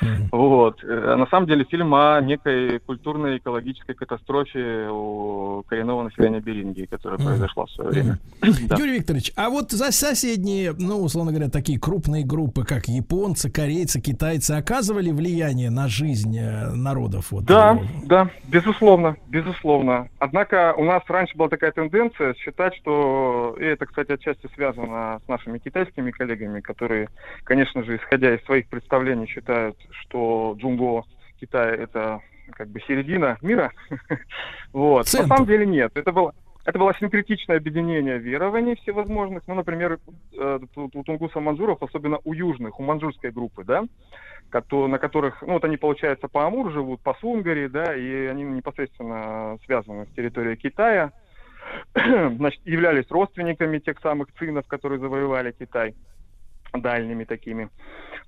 Mm-hmm. 0.00 0.28
Вот. 0.32 0.82
А 0.84 1.16
на 1.16 1.26
самом 1.26 1.46
деле 1.46 1.64
фильм 1.64 1.94
о 1.94 2.20
некой 2.20 2.78
культурной 2.80 3.38
экологической 3.38 3.94
катастрофе 3.94 4.88
у 4.90 5.64
коренного 5.66 6.04
населения 6.04 6.40
Берингии, 6.40 6.86
которая 6.86 7.18
mm-hmm. 7.18 7.24
произошла 7.24 7.66
в 7.66 7.70
свое 7.70 7.90
время. 7.90 8.18
Mm-hmm. 8.40 8.66
да. 8.68 8.76
Юрий 8.76 8.98
Викторович, 8.98 9.32
а 9.36 9.50
вот 9.50 9.72
за 9.72 9.90
соседние, 9.92 10.74
ну, 10.78 11.02
условно 11.02 11.32
говоря, 11.32 11.50
такие 11.50 11.78
крупные 11.78 12.24
группы, 12.24 12.64
как 12.64 12.86
японцы, 12.86 13.50
корейцы, 13.50 14.00
китайцы, 14.00 14.52
оказывали 14.52 15.10
влияние 15.10 15.70
на 15.70 15.88
жизнь 15.88 16.36
э, 16.38 16.70
народов? 16.70 17.30
Вот, 17.30 17.44
да, 17.44 17.70
его? 17.70 17.82
да, 18.04 18.30
безусловно, 18.48 19.16
безусловно. 19.28 20.08
Однако 20.18 20.74
у 20.76 20.84
нас 20.84 21.02
раньше 21.08 21.36
была 21.36 21.48
такая 21.48 21.72
тенденция 21.72 22.34
считать, 22.34 22.74
что, 22.76 23.56
и 23.58 23.64
это, 23.64 23.86
кстати, 23.86 24.12
отчасти 24.12 24.48
связано 24.54 25.20
с 25.24 25.28
нашими 25.28 25.58
китайскими 25.58 26.10
коллегами, 26.10 26.60
которые, 26.60 27.08
конечно 27.44 27.82
же, 27.82 27.96
исходя 27.96 28.34
из 28.34 28.44
своих 28.44 28.68
представлений, 28.68 29.26
считают, 29.26 29.57
что 29.90 30.54
Джунго 30.58 31.04
Китая 31.40 31.74
это 31.74 32.20
как 32.52 32.68
бы 32.68 32.80
середина 32.80 33.36
мира. 33.42 33.72
вот. 34.72 35.12
На 35.12 35.26
самом 35.26 35.46
деле 35.46 35.66
нет. 35.66 35.92
Это 35.94 36.12
было, 36.12 36.34
это 36.64 36.78
было 36.78 36.94
синкретичное 36.98 37.56
объединение 37.56 38.18
верований 38.18 38.76
всевозможных. 38.76 39.42
Ну, 39.46 39.54
например, 39.54 39.98
э, 40.36 40.58
у 40.76 41.02
тунгуса 41.02 41.40
манжуров, 41.40 41.82
особенно 41.82 42.18
у 42.24 42.32
южных, 42.32 42.78
у 42.78 42.82
манжурской 42.82 43.30
группы, 43.30 43.64
да, 43.64 43.84
на 44.52 44.98
которых, 44.98 45.42
ну, 45.42 45.54
вот 45.54 45.64
они, 45.64 45.76
получается, 45.76 46.28
по 46.28 46.46
Амур 46.46 46.72
живут, 46.72 47.00
по 47.00 47.14
Сунгари, 47.14 47.68
да, 47.68 47.94
и 47.94 48.26
они 48.26 48.44
непосредственно 48.44 49.58
связаны 49.64 50.06
с 50.06 50.14
территорией 50.14 50.56
Китая. 50.56 51.12
Значит, 51.94 52.60
являлись 52.64 53.10
родственниками 53.10 53.78
тех 53.78 53.98
самых 54.00 54.28
цинов, 54.38 54.66
которые 54.66 55.00
завоевали 55.00 55.52
Китай 55.52 55.94
дальними 56.74 57.24
такими, 57.24 57.68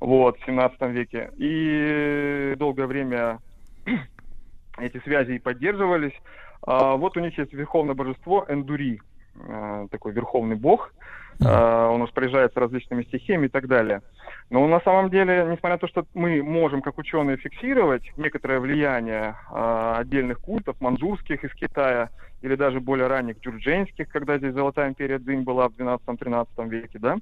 вот, 0.01 0.39
в 0.39 0.47
17 0.47 0.81
веке. 0.83 1.31
И 1.37 2.55
долгое 2.57 2.87
время 2.87 3.39
эти 4.79 4.99
связи 5.01 5.33
и 5.33 5.39
поддерживались. 5.39 6.15
А 6.63 6.97
вот 6.97 7.17
у 7.17 7.21
них 7.21 7.37
есть 7.39 7.53
верховное 7.53 7.95
божество 7.95 8.45
Эндури, 8.49 9.01
э, 9.37 9.87
такой 9.91 10.13
верховный 10.13 10.57
бог, 10.57 10.93
Uh, 11.41 11.89
он 11.89 12.03
распоряжается 12.03 12.61
различными 12.61 13.03
стихиями 13.05 13.47
и 13.47 13.49
так 13.49 13.67
далее. 13.67 14.03
Но 14.51 14.67
на 14.67 14.81
самом 14.81 15.11
деле, 15.11 15.45
несмотря 15.45 15.71
на 15.71 15.79
то, 15.79 15.87
что 15.87 16.07
мы 16.13 16.43
можем, 16.43 16.83
как 16.83 16.99
ученые, 16.99 17.37
фиксировать 17.37 18.03
некоторое 18.17 18.59
влияние 18.59 19.37
uh, 19.51 19.99
отдельных 19.99 20.41
культов, 20.41 20.81
манжурских 20.81 21.45
из 21.45 21.55
Китая, 21.55 22.11
или 22.43 22.57
даже 22.57 22.81
более 22.81 23.07
ранних 23.07 23.39
джурдженских, 23.41 24.09
когда 24.09 24.39
здесь 24.39 24.55
Золотая 24.55 24.89
империя 24.89 25.19
Дзинь 25.19 25.43
была 25.43 25.69
в 25.69 25.73
12-13 25.77 26.69
веке, 26.69 26.99
да. 26.99 27.17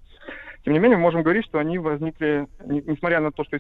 Тем 0.65 0.73
не 0.73 0.79
менее, 0.79 0.97
мы 0.97 1.03
можем 1.03 1.23
говорить, 1.23 1.45
что 1.45 1.59
они 1.59 1.79
возникли, 1.79 2.47
не, 2.65 2.81
несмотря 2.83 3.21
на 3.21 3.33
то, 3.33 3.45
что 3.45 3.59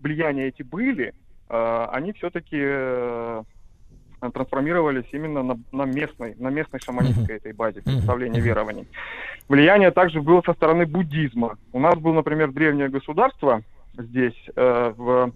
влияния 0.00 0.48
эти 0.48 0.62
были, 0.62 1.12
э, 1.48 1.86
они 1.92 2.12
все-таки 2.12 2.58
э, 2.58 3.42
трансформировались 4.20 5.06
именно 5.12 5.42
на, 5.42 5.58
на 5.72 5.84
местной, 5.84 6.34
на 6.38 6.48
местной 6.48 6.80
шаманистской 6.80 7.36
этой 7.36 7.52
базе 7.52 7.82
представления 7.82 8.40
верований. 8.40 8.86
Влияние 9.48 9.90
также 9.90 10.20
было 10.20 10.42
со 10.42 10.52
стороны 10.52 10.86
буддизма. 10.86 11.58
У 11.72 11.80
нас 11.80 11.96
было, 11.96 12.14
например, 12.14 12.52
древнее 12.52 12.88
государство 12.88 13.62
здесь 13.96 14.36
э, 14.54 14.92
в 14.96 15.32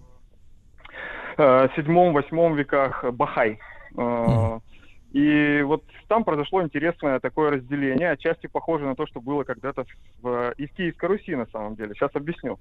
э, 1.39 1.69
7-8 1.77 2.56
веках 2.56 3.05
Бахай. 3.12 3.59
Э, 3.97 4.59
и 5.12 5.62
вот 5.62 5.85
там 6.09 6.24
произошло 6.24 6.62
интересное 6.62 7.20
такое 7.20 7.52
разделение, 7.52 8.11
отчасти 8.11 8.48
похоже 8.48 8.85
на 8.85 8.97
то, 8.97 9.06
что 9.06 9.20
было 9.20 9.44
когда-то 9.44 9.85
в, 10.20 10.52
и 10.56 10.66
в 10.66 10.73
Киевской 10.73 11.06
Руси 11.06 11.36
на 11.36 11.47
самом 11.47 11.77
деле. 11.77 11.94
Сейчас 11.94 12.11
объясню. 12.15 12.59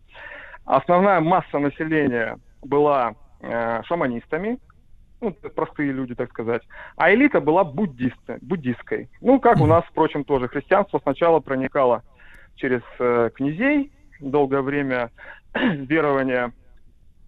Основная 0.65 1.19
масса 1.19 1.57
населения 1.57 2.37
была 2.61 3.15
э, 3.41 3.81
шаманистами, 3.83 4.59
ну, 5.23 5.49
простые 5.49 5.91
люди, 5.91 6.15
так 6.15 6.29
сказать, 6.29 6.61
а 6.95 7.13
элита 7.13 7.39
была 7.39 7.63
буддисты, 7.63 8.37
буддистской. 8.41 9.09
Ну, 9.21 9.39
как 9.39 9.59
у 9.59 9.65
нас, 9.65 9.83
впрочем, 9.89 10.23
тоже 10.23 10.47
христианство 10.47 10.99
сначала 10.99 11.39
проникало 11.39 12.03
через 12.55 12.81
э, 12.99 13.29
князей, 13.33 13.91
долгое 14.19 14.61
время 14.61 15.09
верования 15.53 16.53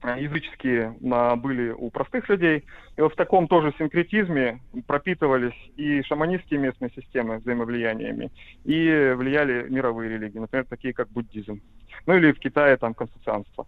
Э, 0.05 0.21
языческие 0.21 0.95
были 1.01 1.69
у 1.71 1.89
простых 1.89 2.29
людей. 2.29 2.63
И 2.95 3.01
вот 3.01 3.13
в 3.13 3.15
таком 3.15 3.47
тоже 3.47 3.73
синкретизме 3.77 4.59
пропитывались 4.85 5.55
и 5.77 6.03
шаманистские 6.03 6.59
местные 6.59 6.91
системы 6.91 7.37
взаимовлияниями, 7.37 8.31
и 8.63 9.13
влияли 9.15 9.67
мировые 9.67 10.11
религии, 10.11 10.37
например, 10.37 10.65
такие 10.69 10.93
как 10.93 11.09
буддизм. 11.09 11.61
Ну 12.05 12.13
или 12.15 12.31
в 12.31 12.39
Китае 12.39 12.77
там 12.77 12.93
конфуцианство. 12.93 13.65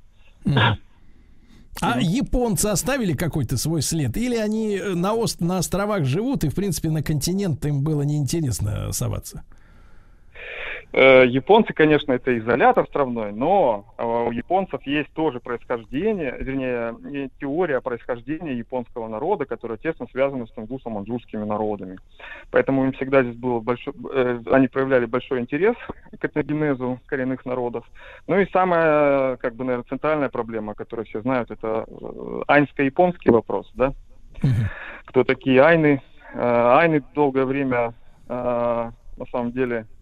А 1.81 1.99
японцы 1.99 2.67
оставили 2.67 3.13
какой-то 3.13 3.57
свой 3.57 3.81
след? 3.81 4.17
Или 4.17 4.35
они 4.35 4.79
на, 4.79 5.13
ост 5.13 5.41
на 5.41 5.59
островах 5.59 6.05
живут, 6.05 6.43
и, 6.43 6.49
в 6.49 6.55
принципе, 6.55 6.89
на 6.89 7.03
континент 7.03 7.65
им 7.65 7.83
было 7.83 8.01
неинтересно 8.01 8.91
соваться? 8.91 9.43
Э, 10.93 11.26
японцы, 11.26 11.73
конечно, 11.73 12.14
это 12.14 12.38
изолятор 12.38 12.85
островной, 12.85 13.34
но 13.34 13.93
э, 13.97 14.03
у 14.03 14.31
японцев 14.31 14.81
есть 14.84 15.11
тоже 15.14 15.39
происхождение, 15.41 16.35
вернее, 16.39 17.30
теория 17.39 17.81
происхождения 17.81 18.53
японского 18.53 19.07
народа, 19.09 19.45
которая 19.45 19.77
тесно 19.77 20.07
связана 20.11 20.47
с 20.47 20.53
тунгусо-манчжурскими 20.53 21.43
народами. 21.43 21.97
Поэтому 22.51 22.85
им 22.85 22.93
всегда 22.93 23.22
здесь 23.22 23.35
было 23.35 23.59
большой, 23.59 23.93
э, 24.14 24.39
они 24.49 24.69
проявляли 24.69 25.05
большой 25.05 25.41
интерес 25.41 25.76
к 26.18 26.23
этногенезу 26.23 26.99
коренных 27.05 27.45
народов. 27.45 27.85
Ну 28.27 28.39
и 28.39 28.49
самая, 28.51 29.35
как 29.38 29.55
бы, 29.55 29.65
наверное, 29.65 29.89
центральная 29.89 30.30
проблема, 30.30 30.73
которую 30.73 31.05
все 31.05 31.22
знают, 31.22 31.51
это 31.51 31.85
айнско-японский 32.47 33.30
вопрос, 33.30 33.69
да? 33.76 33.93
Кто 35.05 35.23
такие 35.23 35.61
айны? 35.61 36.01
Айны 36.34 37.03
долгое 37.14 37.45
время, 37.45 37.93
на 38.27 38.93
самом 39.31 39.51
деле, 39.51 39.85
Э, 39.88 39.96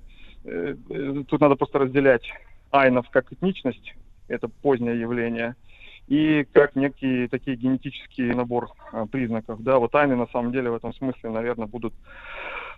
тут 1.27 1.41
надо 1.41 1.55
просто 1.55 1.79
разделять 1.79 2.23
айнов 2.71 3.09
как 3.09 3.31
этничность, 3.31 3.95
это 4.27 4.47
позднее 4.47 4.99
явление, 4.99 5.55
и 6.07 6.45
как 6.51 6.75
некий 6.75 7.27
такие 7.27 7.57
генетический 7.57 8.33
набор 8.33 8.69
а, 8.91 9.05
признаков. 9.07 9.61
Да, 9.63 9.79
вот 9.79 9.95
айны 9.95 10.15
на 10.15 10.27
самом 10.27 10.51
деле 10.51 10.69
в 10.69 10.75
этом 10.75 10.93
смысле, 10.93 11.31
наверное, 11.31 11.67
будут 11.67 11.93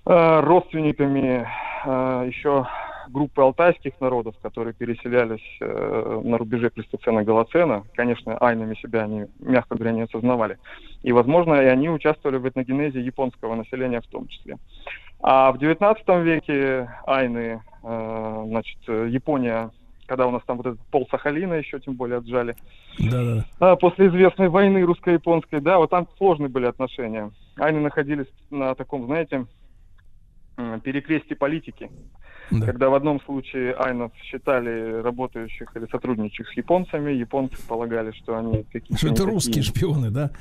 а, 0.06 0.42
родственниками 0.42 1.48
а, 1.86 2.24
еще 2.24 2.66
группы 3.10 3.42
алтайских 3.42 3.94
народов, 4.00 4.36
которые 4.42 4.74
переселялись 4.74 5.42
э, 5.62 6.22
на 6.26 6.38
рубеже 6.38 6.70
плестоцена-голоцена. 6.70 7.86
Конечно, 7.96 8.38
айнами 8.38 8.76
себя 8.76 9.04
они, 9.04 9.28
мягко 9.40 9.76
говоря, 9.76 9.94
не 9.94 10.02
осознавали. 10.02 10.58
И, 11.04 11.14
возможно, 11.14 11.54
и 11.54 11.68
они 11.68 11.90
участвовали 11.90 12.38
в 12.38 12.48
этногенезе 12.48 13.00
японского 13.00 13.56
населения 13.56 14.02
в 14.02 14.08
том 14.08 14.28
числе. 14.28 14.58
А 15.22 15.52
в 15.52 15.58
19 15.58 16.08
веке 16.24 16.90
Айны, 17.06 17.62
э, 17.84 18.44
значит, 18.48 18.78
Япония, 18.88 19.72
когда 20.06 20.28
у 20.28 20.32
нас 20.32 20.42
там 20.46 20.58
вот 20.58 20.68
этот 20.68 20.80
пол 20.88 21.08
Сахалина 21.10 21.56
еще 21.56 21.80
тем 21.80 21.96
более 21.96 22.20
отжали, 22.20 22.56
Да-да. 23.00 23.46
а, 23.60 23.76
после 23.76 24.08
известной 24.08 24.50
войны 24.50 24.84
русско-японской, 24.84 25.60
да, 25.60 25.78
вот 25.78 25.90
там 25.90 26.08
сложные 26.18 26.50
были 26.50 26.66
отношения. 26.66 27.32
Айны 27.58 27.80
находились 27.80 28.28
на 28.50 28.74
таком, 28.76 29.06
знаете, 29.06 29.46
перекрестии 30.84 31.36
политики. 31.36 31.90
Когда 32.50 32.90
в 32.90 32.94
одном 32.96 33.22
случае 33.22 33.74
айнов 33.74 34.12
считали 34.24 35.02
работающих 35.02 35.76
или 35.76 35.86
сотрудничающих 35.92 36.48
с 36.54 36.58
японцами, 36.58 37.12
японцы 37.12 37.58
полагали, 37.68 38.12
что 38.12 38.38
они 38.38 38.64
какие-то... 38.72 38.98
Что 38.98 39.08
это 39.08 39.16
такие. 39.18 39.34
русские 39.34 39.64
шпионы, 39.64 40.10
да? 40.12 40.32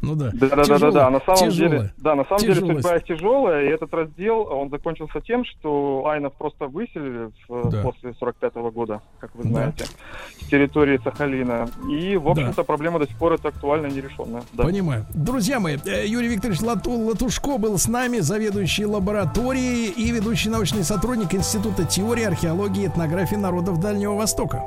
Ну 0.00 0.14
да. 0.14 0.30
Да, 0.32 0.48
да, 0.48 0.56
да, 0.56 0.64
да, 0.64 0.64
Тяжело, 0.76 0.92
да. 0.92 1.10
На 1.10 1.20
самом 1.20 1.50
тяжело. 1.50 1.68
деле, 1.70 1.92
да, 1.96 2.14
на 2.14 2.24
самом 2.24 2.40
деле 2.40 2.54
судьба 2.54 3.00
тяжелая, 3.00 3.64
и 3.66 3.68
этот 3.68 3.92
раздел, 3.92 4.46
он 4.50 4.70
закончился 4.70 5.20
тем, 5.20 5.44
что 5.44 6.06
Айнов 6.06 6.34
просто 6.34 6.66
выселили 6.66 7.30
в- 7.48 7.70
Да. 7.70 7.82
после 7.82 8.14
45 8.14 8.70
года, 8.70 9.00
как 9.18 9.34
вы 9.34 9.42
Да. 9.44 9.48
знаете, 9.50 9.84
с 10.40 10.46
территории 10.48 11.00
Сахалина. 11.02 11.68
И, 11.90 12.16
в 12.16 12.28
общем-то, 12.28 12.62
проблема 12.62 13.00
до 13.00 13.08
сих 13.08 13.18
пор 13.18 13.32
это 13.32 13.48
актуально 13.48 13.88
нерешенная. 13.88 14.42
Да. 14.52 14.62
Понимаю. 14.64 15.04
Друзья 15.14 15.58
мои, 15.58 15.78
э, 15.84 16.06
Юрий 16.06 16.28
Викторович 16.28 16.60
Лату- 16.60 16.90
Латушко 16.90 17.58
был 17.58 17.76
с 17.76 17.88
нами, 17.88 18.18
заведующий 18.18 18.84
лабораторией 18.86 19.90
и 19.90 20.12
ведущий 20.12 20.48
научный 20.48 20.84
сотрудник 20.84 21.34
Института 21.34 21.55
теории, 21.84 22.24
археологии 22.24 22.84
и 22.84 22.86
этнографии 22.86 23.36
народов 23.36 23.80
Дальнего 23.80 24.14
Востока. 24.14 24.62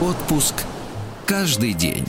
Отпуск 0.00 0.54
каждый 1.26 1.72
день. 1.72 2.06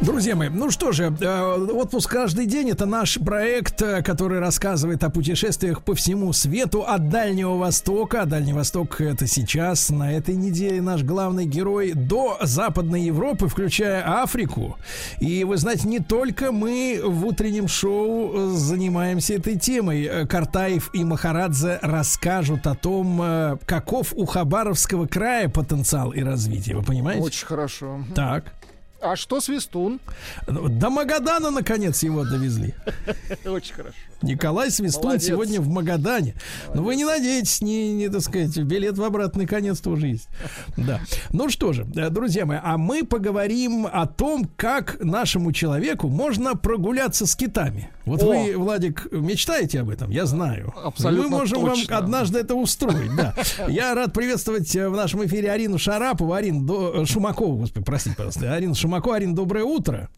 Друзья 0.00 0.36
мои, 0.36 0.48
ну 0.50 0.70
что 0.70 0.92
же, 0.92 1.14
э, 1.20 1.70
отпуск 1.72 2.10
каждый 2.10 2.46
день 2.46 2.70
это 2.70 2.84
наш 2.84 3.18
проект, 3.18 3.80
э, 3.80 4.02
который 4.02 4.40
рассказывает 4.40 5.02
о 5.04 5.10
путешествиях 5.10 5.82
по 5.82 5.94
всему 5.94 6.32
свету 6.32 6.82
от 6.82 7.08
Дальнего 7.08 7.56
Востока. 7.56 8.26
Дальний 8.26 8.52
Восток 8.52 9.00
это 9.00 9.26
сейчас, 9.26 9.88
на 9.88 10.12
этой 10.12 10.34
неделе 10.34 10.82
наш 10.82 11.02
главный 11.02 11.46
герой 11.46 11.92
до 11.94 12.36
Западной 12.42 13.02
Европы, 13.02 13.48
включая 13.48 14.22
Африку. 14.22 14.76
И 15.18 15.44
вы 15.44 15.56
знаете, 15.56 15.88
не 15.88 16.00
только 16.00 16.52
мы 16.52 17.00
в 17.02 17.24
утреннем 17.24 17.66
шоу 17.66 18.32
э, 18.34 18.50
занимаемся 18.54 19.34
этой 19.34 19.58
темой. 19.58 20.26
Картаев 20.26 20.90
и 20.92 21.04
Махарадзе 21.04 21.78
расскажут 21.80 22.66
о 22.66 22.74
том, 22.74 23.58
каков 23.64 24.12
у 24.14 24.26
Хабаровского 24.26 25.06
края 25.06 25.48
потенциал 25.48 26.12
и 26.12 26.22
развитие. 26.22 26.76
Вы 26.76 26.82
понимаете? 26.82 27.22
Очень 27.22 27.46
хорошо. 27.46 28.00
Так. 28.14 28.52
А 29.00 29.16
что 29.16 29.40
Свистун? 29.40 30.00
До 30.46 30.90
Магадана, 30.90 31.50
наконец, 31.50 32.02
его 32.02 32.24
довезли. 32.24 32.74
Очень 33.44 33.74
хорошо. 33.74 33.96
Николай 34.22 34.70
Свистун 34.70 35.04
Молодец. 35.04 35.26
сегодня 35.26 35.60
в 35.60 35.68
Магадане. 35.68 36.34
Но 36.74 36.82
вы 36.82 36.96
не 36.96 37.04
надейтесь, 37.04 37.60
не, 37.60 37.92
не, 37.92 38.08
так 38.08 38.22
сказать, 38.22 38.56
билет 38.58 38.98
в 38.98 39.04
обратный 39.04 39.46
конец 39.46 39.80
тоже 39.80 40.08
есть. 40.08 40.28
Да. 40.76 41.00
Ну 41.32 41.48
что 41.48 41.72
же, 41.72 41.86
э, 41.96 42.10
друзья 42.10 42.46
мои, 42.46 42.58
а 42.62 42.78
мы 42.78 43.04
поговорим 43.04 43.86
о 43.90 44.06
том, 44.06 44.48
как 44.56 45.02
нашему 45.02 45.52
человеку 45.52 46.08
можно 46.08 46.54
прогуляться 46.54 47.26
с 47.26 47.36
китами. 47.36 47.90
Вот 48.04 48.22
О! 48.22 48.26
вы, 48.26 48.56
Владик, 48.56 49.08
мечтаете 49.10 49.80
об 49.80 49.90
этом, 49.90 50.10
я 50.10 50.26
знаю. 50.26 50.72
Абсолютно 50.82 51.24
Мы 51.24 51.38
можем 51.38 51.60
точно. 51.62 51.94
вам 51.96 52.04
однажды 52.04 52.38
это 52.38 52.54
устроить, 52.54 53.14
да. 53.16 53.34
Я 53.68 53.94
рад 53.94 54.12
приветствовать 54.12 54.74
э, 54.76 54.88
в 54.88 54.96
нашем 54.96 55.24
эфире 55.26 55.50
Арину 55.50 55.78
Шарапову, 55.78 56.32
Арин 56.32 56.64
до... 56.66 57.02
э, 57.02 57.04
Шумакову, 57.04 57.56
господи, 57.58 57.84
простите, 57.84 58.16
пожалуйста. 58.16 58.54
Арина 58.54 58.74
Шумакова, 58.74 59.16
Арин, 59.16 59.34
доброе 59.34 59.64
утро. 59.64 60.08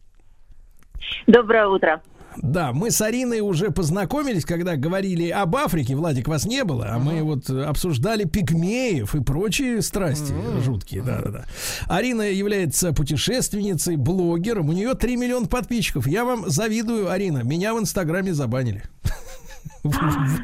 Доброе 1.27 1.67
утро. 1.67 2.03
Да, 2.43 2.73
мы 2.73 2.91
с 2.91 3.01
Ариной 3.01 3.41
уже 3.41 3.71
познакомились, 3.71 4.45
когда 4.45 4.77
говорили 4.77 5.29
об 5.29 5.57
Африке. 5.57 5.95
Владик, 5.95 6.29
вас 6.29 6.45
не 6.47 6.65
было, 6.65 6.89
а 6.91 6.99
мы 6.99 7.23
вот 7.23 7.51
э, 7.51 7.63
обсуждали 7.65 8.25
пигмеев 8.25 9.15
и 9.15 9.23
прочие 9.23 9.83
страсти 9.83 10.33
жуткие. 10.65 11.03
Да, 11.03 11.21
да, 11.23 11.31
да. 11.31 11.45
Арина 11.87 12.23
является 12.23 12.93
путешественницей, 12.93 13.97
блогером. 13.97 14.69
У 14.69 14.73
нее 14.73 14.95
3 14.95 15.17
миллиона 15.17 15.47
подписчиков. 15.47 16.07
Я 16.07 16.25
вам 16.25 16.49
завидую, 16.49 17.11
Арина. 17.11 17.43
Меня 17.43 17.75
в 17.75 17.81
Инстаграме 17.81 18.35
забанили. 18.35 18.83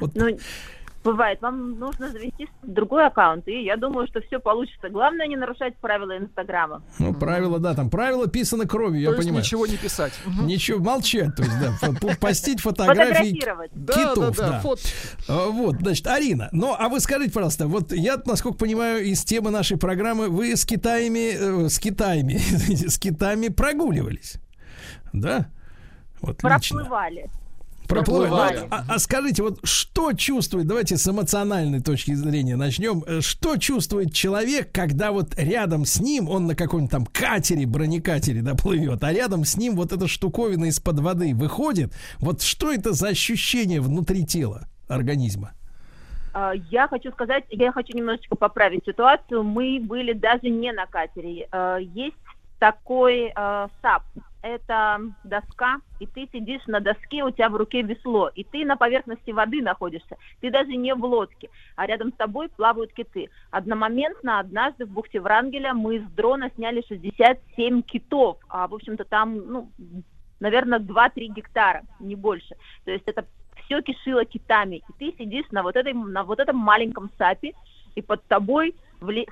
Вот. 0.00 0.14
Бывает, 1.04 1.42
вам 1.42 1.78
нужно 1.78 2.08
завести 2.08 2.48
другой 2.62 3.06
аккаунт, 3.06 3.46
и 3.46 3.62
я 3.62 3.76
думаю, 3.76 4.06
что 4.06 4.22
все 4.22 4.40
получится. 4.40 4.88
Главное 4.88 5.26
не 5.26 5.36
нарушать 5.36 5.76
правила 5.76 6.16
Инстаграма. 6.16 6.82
Ну, 6.98 7.12
правила, 7.12 7.58
да, 7.58 7.74
там 7.74 7.90
правила 7.90 8.26
писаны 8.26 8.66
кровью, 8.66 9.02
я 9.02 9.08
То 9.10 9.16
есть 9.16 9.26
понимаю. 9.26 9.44
ничего 9.44 9.66
не 9.66 9.76
писать. 9.76 10.14
Ничего, 10.44 10.78
молчать, 10.78 11.36
то 11.36 11.42
есть, 11.42 11.54
да, 11.60 12.16
постить 12.20 12.60
фотографии 12.60 13.32
китов, 13.34 13.66
да, 13.74 14.14
да, 14.14 14.50
да. 14.50 14.60
фот. 14.60 14.80
А, 15.28 15.48
Вот, 15.48 15.76
значит, 15.80 16.06
Арина, 16.06 16.48
ну, 16.52 16.74
а 16.76 16.88
вы 16.88 17.00
скажите, 17.00 17.32
пожалуйста, 17.32 17.66
вот 17.66 17.92
я, 17.92 18.16
насколько 18.24 18.56
понимаю, 18.56 19.04
из 19.04 19.24
темы 19.24 19.50
нашей 19.50 19.76
программы, 19.76 20.28
вы 20.28 20.56
с 20.56 20.64
Китаями, 20.64 21.64
э, 21.66 21.68
с 21.68 21.78
Китаями, 21.78 22.38
с 22.88 22.98
Китаями 22.98 23.48
прогуливались, 23.48 24.36
да? 25.12 25.50
Вот 26.22 26.42
лично. 26.42 26.48
Проплывали. 26.48 27.20
Проплывали. 27.20 27.43
Проплывали. 27.88 28.60
Ну, 28.60 28.66
а, 28.70 28.84
а 28.88 28.98
скажите, 28.98 29.42
вот 29.42 29.60
что 29.62 30.12
чувствует, 30.12 30.66
давайте 30.66 30.96
с 30.96 31.06
эмоциональной 31.06 31.80
точки 31.80 32.14
зрения 32.14 32.56
начнем, 32.56 33.04
Э, 33.06 33.20
что 33.20 33.56
чувствует 33.56 34.12
человек, 34.12 34.70
когда 34.72 35.12
вот 35.12 35.34
рядом 35.36 35.84
с 35.84 36.00
ним, 36.00 36.28
он 36.28 36.46
на 36.46 36.54
каком-нибудь 36.54 36.90
там 36.90 37.06
катере, 37.06 37.66
бронекатере, 37.66 38.42
да, 38.42 38.54
плывет, 38.54 39.02
а 39.04 39.12
рядом 39.12 39.44
с 39.44 39.56
ним 39.56 39.76
вот 39.76 39.92
эта 39.92 40.08
штуковина 40.08 40.66
из-под 40.66 41.00
воды 41.00 41.34
выходит, 41.34 41.92
вот 42.18 42.42
что 42.42 42.72
это 42.72 42.92
за 42.92 43.08
ощущение 43.08 43.80
внутри 43.80 44.24
тела 44.24 44.68
организма? 44.88 45.52
А, 46.32 46.52
Я 46.70 46.88
хочу 46.88 47.10
сказать, 47.12 47.44
я 47.50 47.72
хочу 47.72 47.96
немножечко 47.96 48.36
поправить 48.36 48.84
ситуацию. 48.84 49.42
Мы 49.42 49.80
были 49.80 50.12
даже 50.12 50.48
не 50.48 50.72
на 50.72 50.86
катере. 50.86 51.48
А, 51.50 51.78
Есть 51.78 52.16
такой 52.58 53.32
э, 53.34 53.68
САП. 53.82 54.02
Это 54.44 55.00
доска, 55.24 55.78
и 56.00 56.06
ты 56.06 56.28
сидишь 56.30 56.60
на 56.66 56.78
доске, 56.78 57.24
у 57.24 57.30
тебя 57.30 57.48
в 57.48 57.56
руке 57.56 57.80
весло, 57.80 58.28
и 58.34 58.44
ты 58.44 58.66
на 58.66 58.76
поверхности 58.76 59.30
воды 59.30 59.62
находишься. 59.62 60.18
Ты 60.42 60.50
даже 60.50 60.76
не 60.76 60.94
в 60.94 61.02
лодке, 61.02 61.48
а 61.76 61.86
рядом 61.86 62.12
с 62.12 62.16
тобой 62.16 62.50
плавают 62.50 62.92
киты. 62.92 63.30
Одномоментно 63.50 64.40
однажды 64.40 64.84
в 64.84 64.90
бухте 64.90 65.18
Врангеля 65.18 65.72
мы 65.72 66.00
с 66.00 66.02
дрона 66.10 66.50
сняли 66.56 66.84
67 66.86 67.80
китов. 67.84 68.36
А, 68.50 68.68
в 68.68 68.74
общем-то, 68.74 69.04
там, 69.06 69.34
ну, 69.34 69.70
наверное, 70.40 70.78
2-3 70.78 71.28
гектара, 71.28 71.82
не 71.98 72.14
больше. 72.14 72.54
То 72.84 72.90
есть 72.90 73.04
это 73.06 73.24
все 73.64 73.80
кишило 73.80 74.26
китами. 74.26 74.82
И 74.86 74.92
ты 74.98 75.16
сидишь 75.16 75.46
на 75.52 75.62
вот, 75.62 75.74
этой, 75.74 75.94
на 75.94 76.22
вот 76.22 76.38
этом 76.38 76.58
маленьком 76.58 77.10
сапе, 77.16 77.54
и 77.94 78.02
под 78.02 78.22
тобой 78.26 78.74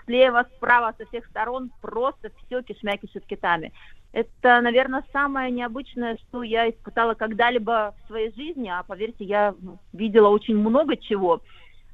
слева, 0.04 0.46
справа, 0.56 0.94
со 0.98 1.06
всех 1.06 1.26
сторон 1.26 1.70
просто 1.80 2.30
все 2.46 2.62
кишмя 2.62 2.96
кишит 2.96 3.24
китами. 3.26 3.72
Это, 4.12 4.60
наверное, 4.60 5.04
самое 5.12 5.50
необычное, 5.50 6.18
что 6.18 6.42
я 6.42 6.68
испытала 6.68 7.14
когда-либо 7.14 7.94
в 7.96 8.06
своей 8.08 8.34
жизни, 8.34 8.68
а 8.68 8.82
поверьте, 8.82 9.24
я 9.24 9.54
ну, 9.58 9.78
видела 9.92 10.28
очень 10.28 10.56
много 10.56 10.96
чего. 10.96 11.40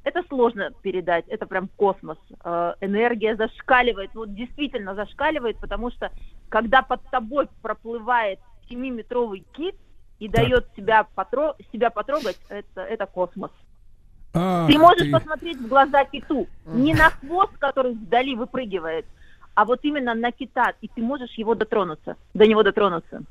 Это 0.03 0.23
сложно 0.27 0.71
передать, 0.81 1.25
это 1.27 1.45
прям 1.45 1.69
космос. 1.75 2.17
Э, 2.43 2.73
Энергия 2.81 3.35
зашкаливает, 3.35 4.13
вот 4.15 4.33
действительно 4.33 4.95
зашкаливает, 4.95 5.57
потому 5.59 5.91
что 5.91 6.11
когда 6.49 6.81
под 6.81 7.01
тобой 7.09 7.47
проплывает 7.61 8.39
7-метровый 8.69 9.45
кит 9.53 9.75
и 10.19 10.27
Так. 10.27 10.43
дает 10.43 10.67
себя, 10.75 11.07
потро- 11.15 11.55
себя 11.71 11.89
потрогать, 11.89 12.37
это, 12.49 12.81
это 12.81 13.05
космос. 13.05 13.51
А, 14.33 14.67
Ты 14.67 14.77
можешь 14.77 15.07
ты- 15.07 15.11
посмотреть 15.11 15.57
в 15.57 15.67
глаза 15.67 16.05
киту, 16.05 16.47
не 16.65 16.93
на 16.93 17.09
хвост, 17.09 17.51
который 17.57 17.93
вдали 17.93 18.35
выпрыгивает, 18.35 19.05
а 19.55 19.65
вот 19.65 19.79
именно 19.83 20.13
на 20.13 20.31
кита, 20.31 20.73
и 20.81 20.87
ты 20.87 21.01
можешь 21.01 21.33
его 21.33 21.55
дотронуться, 21.55 22.15
до 22.33 22.45
него 22.45 22.61
дотронуться. 22.63 23.23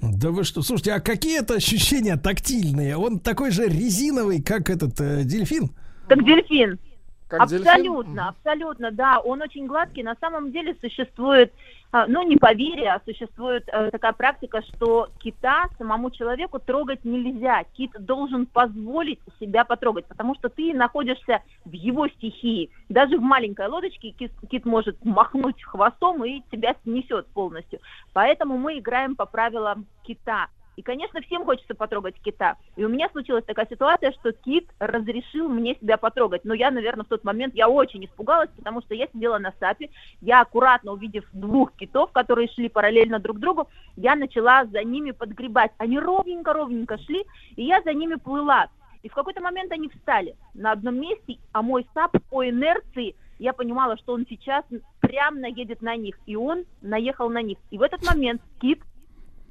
Да 0.00 0.30
вы 0.30 0.44
что, 0.44 0.62
слушайте, 0.62 0.92
а 0.92 1.00
какие 1.00 1.40
это 1.40 1.54
ощущения 1.54 2.16
тактильные? 2.16 2.96
Он 2.96 3.18
такой 3.18 3.50
же 3.50 3.64
резиновый, 3.66 4.40
как 4.40 4.70
этот 4.70 4.98
э, 5.00 5.24
дельфин? 5.24 5.70
Как 6.08 6.24
дельфин. 6.24 6.78
Как 7.26 7.42
абсолютно, 7.42 8.04
дельфин? 8.04 8.20
абсолютно, 8.20 8.90
да. 8.92 9.18
Он 9.18 9.42
очень 9.42 9.66
гладкий. 9.66 10.02
На 10.02 10.14
самом 10.20 10.50
деле 10.52 10.76
существует, 10.80 11.52
ну 11.92 12.22
не 12.22 12.36
поверье, 12.36 12.92
а 12.92 13.02
существует 13.04 13.66
э, 13.68 13.90
такая 13.90 14.12
практика, 14.12 14.62
что 14.62 15.08
кита 15.18 15.68
самому 15.78 16.10
человеку 16.10 16.58
трогать 16.58 17.04
нельзя. 17.04 17.64
Кит 17.72 17.92
должен 17.98 18.44
позволить 18.46 19.20
себя 19.40 19.64
потрогать, 19.64 20.06
потому 20.06 20.34
что 20.34 20.50
ты 20.50 20.74
находишься 20.74 21.42
в 21.64 21.72
его 21.72 22.06
стихии. 22.08 22.70
Даже 22.90 23.16
в 23.16 23.22
маленькой 23.22 23.68
лодочке 23.68 24.10
кит, 24.10 24.32
кит 24.50 24.66
может 24.66 25.02
махнуть 25.04 25.62
хвостом 25.62 26.22
и 26.24 26.42
тебя 26.50 26.74
снесет 26.82 27.26
полностью. 27.28 27.80
Поэтому 28.12 28.58
мы 28.58 28.78
играем 28.78 29.16
по 29.16 29.24
правилам 29.24 29.86
кита. 30.02 30.48
И, 30.78 30.82
конечно, 30.82 31.20
всем 31.22 31.44
хочется 31.44 31.74
потрогать 31.74 32.14
кита. 32.22 32.54
И 32.76 32.84
у 32.84 32.88
меня 32.88 33.08
случилась 33.08 33.44
такая 33.44 33.66
ситуация, 33.68 34.12
что 34.12 34.30
кит 34.30 34.70
разрешил 34.78 35.48
мне 35.48 35.74
себя 35.74 35.96
потрогать. 35.96 36.44
Но 36.44 36.54
я, 36.54 36.70
наверное, 36.70 37.04
в 37.04 37.08
тот 37.08 37.24
момент, 37.24 37.56
я 37.56 37.68
очень 37.68 38.04
испугалась, 38.04 38.48
потому 38.56 38.80
что 38.82 38.94
я 38.94 39.08
сидела 39.08 39.38
на 39.38 39.52
сапе, 39.58 39.90
я 40.20 40.40
аккуратно 40.40 40.92
увидев 40.92 41.24
двух 41.32 41.72
китов, 41.72 42.12
которые 42.12 42.46
шли 42.46 42.68
параллельно 42.68 43.18
друг 43.18 43.40
другу, 43.40 43.68
я 43.96 44.14
начала 44.14 44.66
за 44.66 44.84
ними 44.84 45.10
подгребать. 45.10 45.72
Они 45.78 45.98
ровненько-ровненько 45.98 46.96
шли, 46.98 47.24
и 47.56 47.64
я 47.64 47.82
за 47.82 47.92
ними 47.92 48.14
плыла. 48.14 48.68
И 49.02 49.08
в 49.08 49.14
какой-то 49.14 49.40
момент 49.40 49.72
они 49.72 49.88
встали 49.88 50.36
на 50.54 50.70
одном 50.70 50.94
месте, 51.00 51.38
а 51.50 51.62
мой 51.62 51.88
сап 51.92 52.12
по 52.30 52.48
инерции, 52.48 53.16
я 53.40 53.52
понимала, 53.52 53.96
что 53.96 54.12
он 54.12 54.26
сейчас 54.28 54.64
прям 55.00 55.40
наедет 55.40 55.82
на 55.82 55.96
них, 55.96 56.16
и 56.26 56.36
он 56.36 56.66
наехал 56.82 57.28
на 57.30 57.42
них. 57.42 57.58
И 57.72 57.78
в 57.78 57.82
этот 57.82 58.06
момент 58.06 58.40
кит 58.60 58.80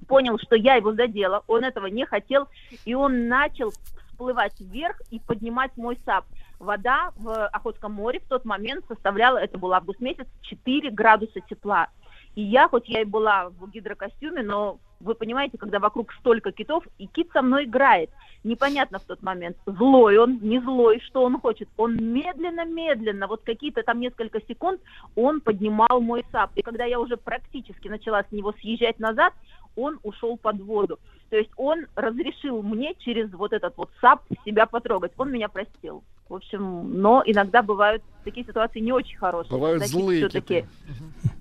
понял, 0.07 0.39
что 0.39 0.55
я 0.55 0.75
его 0.75 0.93
задела, 0.93 1.43
он 1.47 1.63
этого 1.63 1.87
не 1.87 2.05
хотел, 2.05 2.47
и 2.85 2.93
он 2.93 3.27
начал 3.27 3.71
всплывать 4.09 4.59
вверх 4.59 5.01
и 5.11 5.19
поднимать 5.19 5.75
мой 5.77 5.99
сап. 6.05 6.25
Вода 6.59 7.11
в 7.17 7.47
Охотском 7.47 7.93
море 7.93 8.19
в 8.19 8.27
тот 8.27 8.45
момент 8.45 8.83
составляла, 8.87 9.37
это 9.37 9.57
был 9.59 9.73
август 9.73 9.99
месяц, 9.99 10.25
4 10.41 10.89
градуса 10.89 11.39
тепла. 11.41 11.87
И 12.33 12.41
я, 12.41 12.67
хоть 12.67 12.87
я 12.87 13.01
и 13.01 13.05
была 13.05 13.49
в 13.49 13.69
гидрокостюме, 13.69 14.43
но 14.43 14.79
вы 14.99 15.15
понимаете, 15.15 15.57
когда 15.57 15.79
вокруг 15.79 16.13
столько 16.13 16.51
китов, 16.51 16.83
и 16.97 17.07
кит 17.07 17.29
со 17.33 17.41
мной 17.41 17.65
играет. 17.65 18.09
Непонятно 18.43 18.99
в 18.99 19.03
тот 19.03 19.21
момент, 19.23 19.57
злой 19.65 20.17
он, 20.17 20.39
не 20.41 20.59
злой, 20.59 20.99
что 21.01 21.23
он 21.23 21.39
хочет. 21.39 21.67
Он 21.77 21.95
медленно-медленно, 21.95 23.27
вот 23.27 23.41
какие-то 23.43 23.83
там 23.83 23.99
несколько 23.99 24.39
секунд, 24.47 24.81
он 25.15 25.41
поднимал 25.41 25.99
мой 25.99 26.23
сап. 26.31 26.51
И 26.55 26.61
когда 26.61 26.85
я 26.85 26.99
уже 26.99 27.17
практически 27.17 27.87
начала 27.87 28.23
с 28.23 28.31
него 28.31 28.53
съезжать 28.53 28.99
назад, 28.99 29.33
он 29.77 29.99
ушел 30.03 30.35
под 30.37 30.59
воду. 30.61 30.99
То 31.29 31.37
есть 31.37 31.51
он 31.57 31.85
разрешил 31.95 32.61
мне 32.61 32.93
через 32.99 33.31
вот 33.33 33.53
этот 33.53 33.75
вот 33.77 33.89
САП 34.01 34.21
себя 34.45 34.65
потрогать. 34.65 35.11
Он 35.17 35.31
меня 35.31 35.47
простил. 35.47 36.03
В 36.29 36.35
общем, 36.35 36.99
но 37.01 37.23
иногда 37.25 37.61
бывают 37.61 38.03
такие 38.25 38.45
ситуации 38.45 38.79
не 38.81 38.91
очень 38.91 39.17
хорошие. 39.17 39.51
Бывают 39.51 39.83
Кит 39.83 39.91
злые 39.91 40.19
всё-таки- 40.27 40.65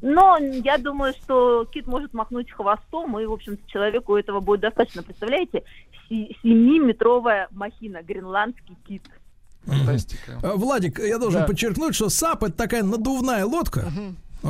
Но 0.03 0.37
я 0.39 0.79
думаю, 0.79 1.13
что 1.15 1.65
кит 1.65 1.87
может 1.89 2.15
махнуть 2.15 2.51
хвостом, 2.53 3.19
и, 3.19 3.27
в 3.27 3.33
общем 3.33 3.59
человеку 3.67 4.15
этого 4.17 4.39
будет 4.41 4.61
достаточно. 4.61 5.03
Представляете, 5.03 5.65
си- 6.09 6.37
семиметровая 6.43 7.49
махина, 7.51 8.03
гренландский 8.03 8.77
кит. 8.87 9.03
Фантастика. 9.65 10.39
Э, 10.43 10.53
Владик, 10.55 11.01
я 11.01 11.19
должен 11.19 11.41
Да. 11.41 11.47
подчеркнуть, 11.49 11.95
что 11.97 12.09
САП 12.09 12.45
это 12.45 12.57
такая 12.57 12.85
надувная 12.85 13.45
лодка. 13.45 13.87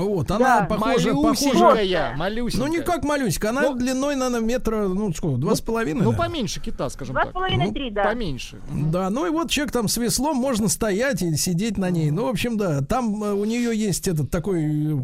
Вот, 0.05 0.31
она 0.31 0.61
Да, 0.61 0.67
похожа, 0.67 1.13
похожа. 1.15 2.15
малюсенькая. 2.17 2.67
Ну 2.69 2.73
не 2.73 2.81
как 2.83 3.05
малюсенькая, 3.05 3.51
она 3.51 3.73
длиной, 3.75 4.17
наверное, 4.17 4.41
метра, 4.47 4.89
ну 4.89 5.13
сколько, 5.13 5.39
два 5.39 5.55
с 5.55 5.61
половиной. 5.61 6.03
Ну, 6.03 6.11
наверное. 6.13 6.29
поменьше 6.29 6.61
кита, 6.61 6.89
скажем 6.89 7.15
Два 7.15 7.23
так. 7.25 7.31
с 7.31 7.35
половиной, 7.35 7.67
Ну, 7.67 7.73
три, 7.73 7.91
да. 7.91 8.05
Поменьше. 8.05 8.61
Да, 8.71 9.11
ну 9.11 9.27
и 9.27 9.31
вот 9.31 9.51
человек 9.51 9.73
там 9.73 9.89
с 9.89 9.97
веслом, 9.97 10.37
можно 10.37 10.69
стоять 10.69 11.23
и 11.23 11.35
сидеть 11.37 11.79
на 11.79 11.91
ней. 11.91 12.11
Ну, 12.11 12.27
в 12.27 12.29
общем, 12.29 12.57
да, 12.57 12.81
там 12.83 13.23
э, 13.23 13.33
у 13.33 13.45
нее 13.45 13.77
есть 13.77 14.07
этот 14.09 14.31
такой 14.31 14.97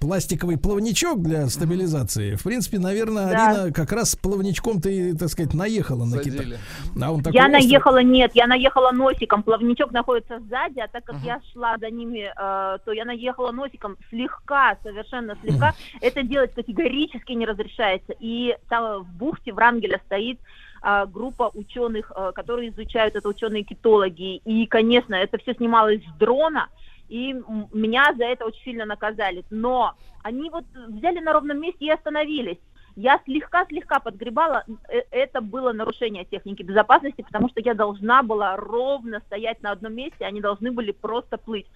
пластиковый 0.00 0.58
плавничок 0.58 1.22
для 1.22 1.48
стабилизации. 1.48 2.34
В 2.36 2.42
принципе, 2.42 2.78
наверное, 2.78 3.30
Да. 3.30 3.48
Арина 3.50 3.72
как 3.72 3.92
раз 3.92 4.10
с 4.12 4.16
плавничком 4.16 4.80
ты, 4.80 5.14
так 5.16 5.28
сказать, 5.28 5.54
наехала 5.54 6.04
на 6.04 6.18
кита. 6.18 6.38
Задели. 6.38 6.58
А 7.00 7.12
он 7.12 7.22
такой 7.22 7.36
Я 7.36 7.46
острый. 7.46 7.52
наехала, 7.62 8.02
нет, 8.02 8.32
я 8.34 8.46
наехала 8.46 8.90
носиком. 8.92 9.42
Плавничок 9.42 9.92
находится 9.92 10.38
сзади, 10.48 10.80
а 10.80 10.88
так 10.88 11.04
как 11.04 11.16
я 11.24 11.40
шла 11.52 11.76
за 11.78 11.90
ними, 11.90 12.20
э, 12.30 12.78
то 12.84 12.92
я 12.92 13.04
наехала 13.04 13.52
носиком 13.52 13.93
слегка, 14.08 14.76
совершенно 14.82 15.36
слегка. 15.42 15.74
Это 16.00 16.22
делать 16.22 16.54
категорически 16.54 17.32
не 17.32 17.46
разрешается. 17.46 18.14
И 18.18 18.56
там 18.68 19.02
в 19.04 19.16
бухте 19.16 19.52
Врангеля 19.52 20.00
стоит 20.06 20.38
а, 20.82 21.06
группа 21.06 21.50
ученых, 21.54 22.12
э, 22.14 22.32
которые 22.34 22.70
изучают 22.70 23.16
это 23.16 23.28
ученые-китологи. 23.28 24.36
И, 24.44 24.66
конечно, 24.66 25.14
это 25.14 25.38
все 25.38 25.54
снималось 25.54 26.02
с 26.02 26.18
дрона, 26.18 26.68
и 27.08 27.34
меня 27.72 28.12
за 28.16 28.24
это 28.24 28.44
очень 28.44 28.62
сильно 28.64 28.84
наказали. 28.84 29.44
Но 29.50 29.94
они 30.22 30.50
вот 30.50 30.64
взяли 30.88 31.20
на 31.20 31.32
ровном 31.32 31.60
месте 31.60 31.86
и 31.86 31.90
остановились. 31.90 32.58
Я 32.96 33.20
слегка-слегка 33.24 33.98
подгребала, 33.98 34.64
Э, 34.88 35.02
это 35.10 35.40
было 35.40 35.72
нарушение 35.72 36.24
техники 36.24 36.62
безопасности, 36.62 37.22
потому 37.22 37.48
что 37.48 37.60
я 37.60 37.74
должна 37.74 38.22
была 38.22 38.56
ровно 38.56 39.20
стоять 39.26 39.62
на 39.62 39.72
одном 39.72 39.94
месте, 39.94 40.24
они 40.24 40.40
должны 40.40 40.70
были 40.70 40.92
просто 40.92 41.36
плыть. 41.36 41.66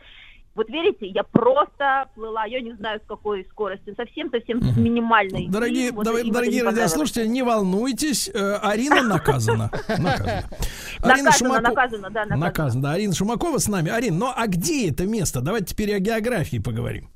Вот 0.58 0.68
верите, 0.70 1.06
я 1.06 1.22
просто 1.22 2.08
плыла, 2.16 2.44
я 2.46 2.60
не 2.60 2.72
знаю 2.72 2.98
с 2.98 3.06
какой 3.06 3.46
скоростью, 3.48 3.94
совсем-совсем 3.94 4.60
с 4.60 4.76
минимальной. 4.76 5.46
Дорогие, 5.48 5.92
вот 5.92 6.04
дорогие 6.04 6.32
понравилось. 6.32 6.64
радиослушатели, 6.74 7.28
не 7.28 7.44
волнуйтесь, 7.44 8.28
э, 8.28 8.54
Арина 8.60 9.02
наказана. 9.02 9.70
Наказана. 10.98 11.60
Наказано, 11.60 12.10
да. 12.10 12.26
Наказана, 12.26 12.82
да. 12.82 12.92
Арина 12.94 13.14
Шумакова 13.14 13.58
с 13.58 13.68
нами. 13.68 13.88
Арин, 13.92 14.18
ну 14.18 14.32
а 14.34 14.48
где 14.48 14.90
это 14.90 15.06
место? 15.06 15.40
Давайте 15.42 15.66
теперь 15.66 15.94
о 15.94 16.00
географии 16.00 16.58
поговорим. 16.58 17.08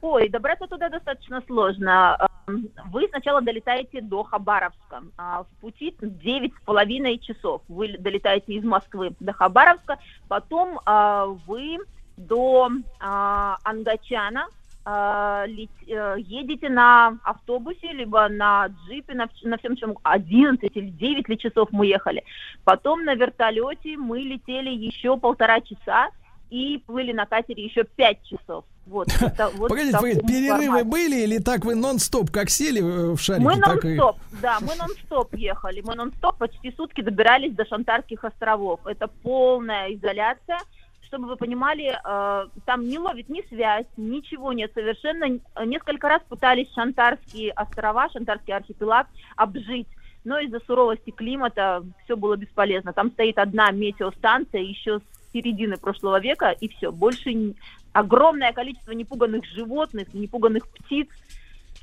Ой, 0.00 0.28
добраться 0.28 0.68
туда 0.68 0.88
достаточно 0.90 1.42
сложно. 1.48 2.16
Эм, 2.46 2.68
Вы 2.92 3.08
сначала 3.08 3.42
долетаете 3.42 4.00
до 4.00 4.22
Хабаровска. 4.22 5.02
А 5.18 5.42
В 5.42 5.48
пути 5.60 5.96
девять 6.00 6.52
с 6.54 6.64
половиной 6.64 7.18
часов. 7.18 7.62
Вы 7.66 7.96
долетаете 7.98 8.52
из 8.52 8.62
Москвы 8.62 9.12
до 9.18 9.32
Хабаровска. 9.32 9.98
Потом 10.28 10.78
а, 10.86 11.24
вы 11.48 11.78
до 12.16 12.70
а, 13.00 13.56
Ангачана 13.64 14.46
а, 14.86 15.44
лет- 15.46 15.70
э, 15.88 16.16
едете 16.18 16.68
на 16.68 17.18
автобусе, 17.24 17.92
либо 17.92 18.28
на 18.28 18.66
джипе, 18.68 19.14
на, 19.14 19.28
на 19.42 19.56
всем 19.56 19.76
чем 19.76 19.96
11 20.02 20.70
или 20.76 20.90
9 20.90 21.28
ли 21.28 21.38
часов 21.38 21.68
мы 21.72 21.86
ехали. 21.86 22.22
Потом 22.64 23.04
на 23.04 23.14
вертолете 23.14 23.96
мы 23.96 24.20
летели 24.20 24.68
еще 24.70 25.16
полтора 25.16 25.60
часа 25.62 26.08
и 26.50 26.82
плыли 26.86 27.12
на 27.12 27.24
катере 27.24 27.64
еще 27.64 27.84
пять 27.84 28.22
часов. 28.24 28.64
Вот, 28.86 29.08
это 29.20 29.48
вот 29.56 29.70
Погодите, 29.70 29.96
погодите, 29.96 30.26
перерывы 30.26 30.66
формате. 30.66 30.84
были 30.84 31.16
или 31.22 31.38
так 31.38 31.64
вы 31.64 31.74
нон-стоп, 31.74 32.30
как 32.30 32.50
сели 32.50 32.82
э, 32.82 33.14
в 33.14 33.18
шарике, 33.18 33.44
Мы 33.44 33.58
так 33.58 33.84
и... 33.86 33.94
нон-стоп, 33.94 34.16
да, 34.42 34.58
мы 34.60 34.74
нон-стоп 34.76 35.34
ехали. 35.34 35.80
Мы 35.80 35.94
нон-стоп 35.94 36.36
почти 36.36 36.70
сутки 36.76 37.00
добирались 37.00 37.54
до 37.54 37.64
Шантарских 37.64 38.22
островов. 38.24 38.86
Это 38.86 39.08
полная 39.22 39.94
изоляция. 39.94 40.58
Чтобы 41.06 41.28
вы 41.28 41.36
понимали, 41.36 41.92
э, 41.92 42.48
там 42.64 42.88
не 42.88 42.98
ловит 42.98 43.28
ни 43.28 43.42
связь, 43.48 43.86
ничего 43.96 44.52
нет 44.52 44.72
совершенно. 44.74 45.38
Несколько 45.64 46.08
раз 46.08 46.22
пытались 46.28 46.72
Шантарские 46.74 47.52
острова, 47.52 48.08
Шантарский 48.10 48.54
архипелаг 48.54 49.06
обжить. 49.36 49.88
Но 50.24 50.38
из-за 50.38 50.60
суровости 50.60 51.10
климата 51.10 51.84
все 52.04 52.16
было 52.16 52.36
бесполезно. 52.36 52.92
Там 52.92 53.10
стоит 53.10 53.38
одна 53.38 53.70
метеостанция 53.70 54.62
еще 54.62 55.00
с 55.00 55.32
середины 55.32 55.76
прошлого 55.76 56.18
века, 56.20 56.50
и 56.50 56.68
все. 56.68 56.90
Больше 56.90 57.54
огромное 57.92 58.52
количество 58.52 58.92
непуганных 58.92 59.44
животных, 59.44 60.14
непуганных 60.14 60.66
птиц, 60.68 61.08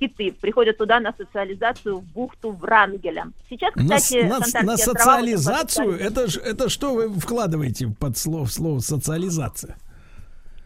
киты 0.02 0.34
приходят 0.42 0.78
туда 0.78 1.00
на 1.00 1.14
социализацию 1.14 2.00
в 2.00 2.04
бухту 2.14 2.52
Врангеля. 2.52 3.28
Сейчас, 3.50 3.76
На, 3.76 3.98
кстати, 3.98 4.24
на 4.24 4.40
на 4.64 4.74
острова 4.74 4.78
социализацию? 4.78 6.00
Это, 6.00 6.28
ж, 6.28 6.38
это 6.38 6.70
что 6.70 6.96
вы 6.96 7.10
вкладываете 7.10 7.88
под 8.00 8.18
слово, 8.18 8.48
слово 8.48 8.80
социализация? 8.80 9.78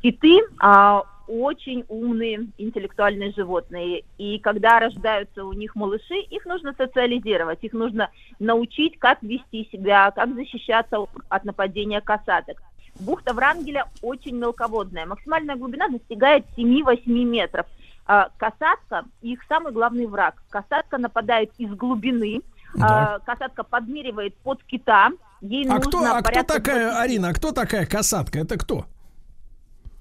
Киты 0.02 0.40
а, 0.60 1.04
очень 1.28 1.84
умные 1.90 2.48
интеллектуальные 2.58 3.34
животные. 3.34 4.04
И 4.18 4.40
когда 4.40 4.80
рождаются 4.80 5.44
у 5.44 5.52
них 5.52 5.76
малыши, 5.76 6.20
их 6.30 6.46
нужно 6.46 6.74
социализировать, 6.78 7.60
их 7.62 7.74
нужно 7.74 8.10
научить, 8.40 8.98
как 9.00 9.22
вести 9.22 9.68
себя, 9.70 10.12
как 10.12 10.34
защищаться 10.34 11.06
от 11.28 11.44
нападения 11.44 12.00
касаток. 12.00 12.62
Бухта 13.00 13.34
Врангеля 13.34 13.88
очень 14.02 14.38
мелководная. 14.38 15.06
Максимальная 15.06 15.58
глубина 15.58 15.90
достигает 15.90 16.46
7-8 16.58 17.02
метров. 17.06 17.66
А, 18.08 18.30
Касатка– 18.38 19.06
их 19.22 19.40
самый 19.48 19.74
главный 19.74 20.06
враг. 20.06 20.44
Касатка 20.50 20.98
нападает 20.98 21.52
из 21.58 21.72
глубины. 21.74 22.42
Да. 22.76 23.16
А, 23.16 23.20
Касатка 23.20 23.64
подмеривает 23.64 24.36
под 24.38 24.64
кита. 24.64 25.10
Ей 25.42 25.66
А 25.68 25.76
нужно 25.76 25.90
кто, 25.90 26.00
а 26.04 26.22
кто 26.22 26.44
такая, 26.44 26.92
20 26.92 27.00
Арина, 27.04 27.30
а 27.30 27.34
кто 27.34 27.52
такая 27.52 27.86
касатка? 27.86 28.40
Это 28.40 28.58
кто? 28.58 28.86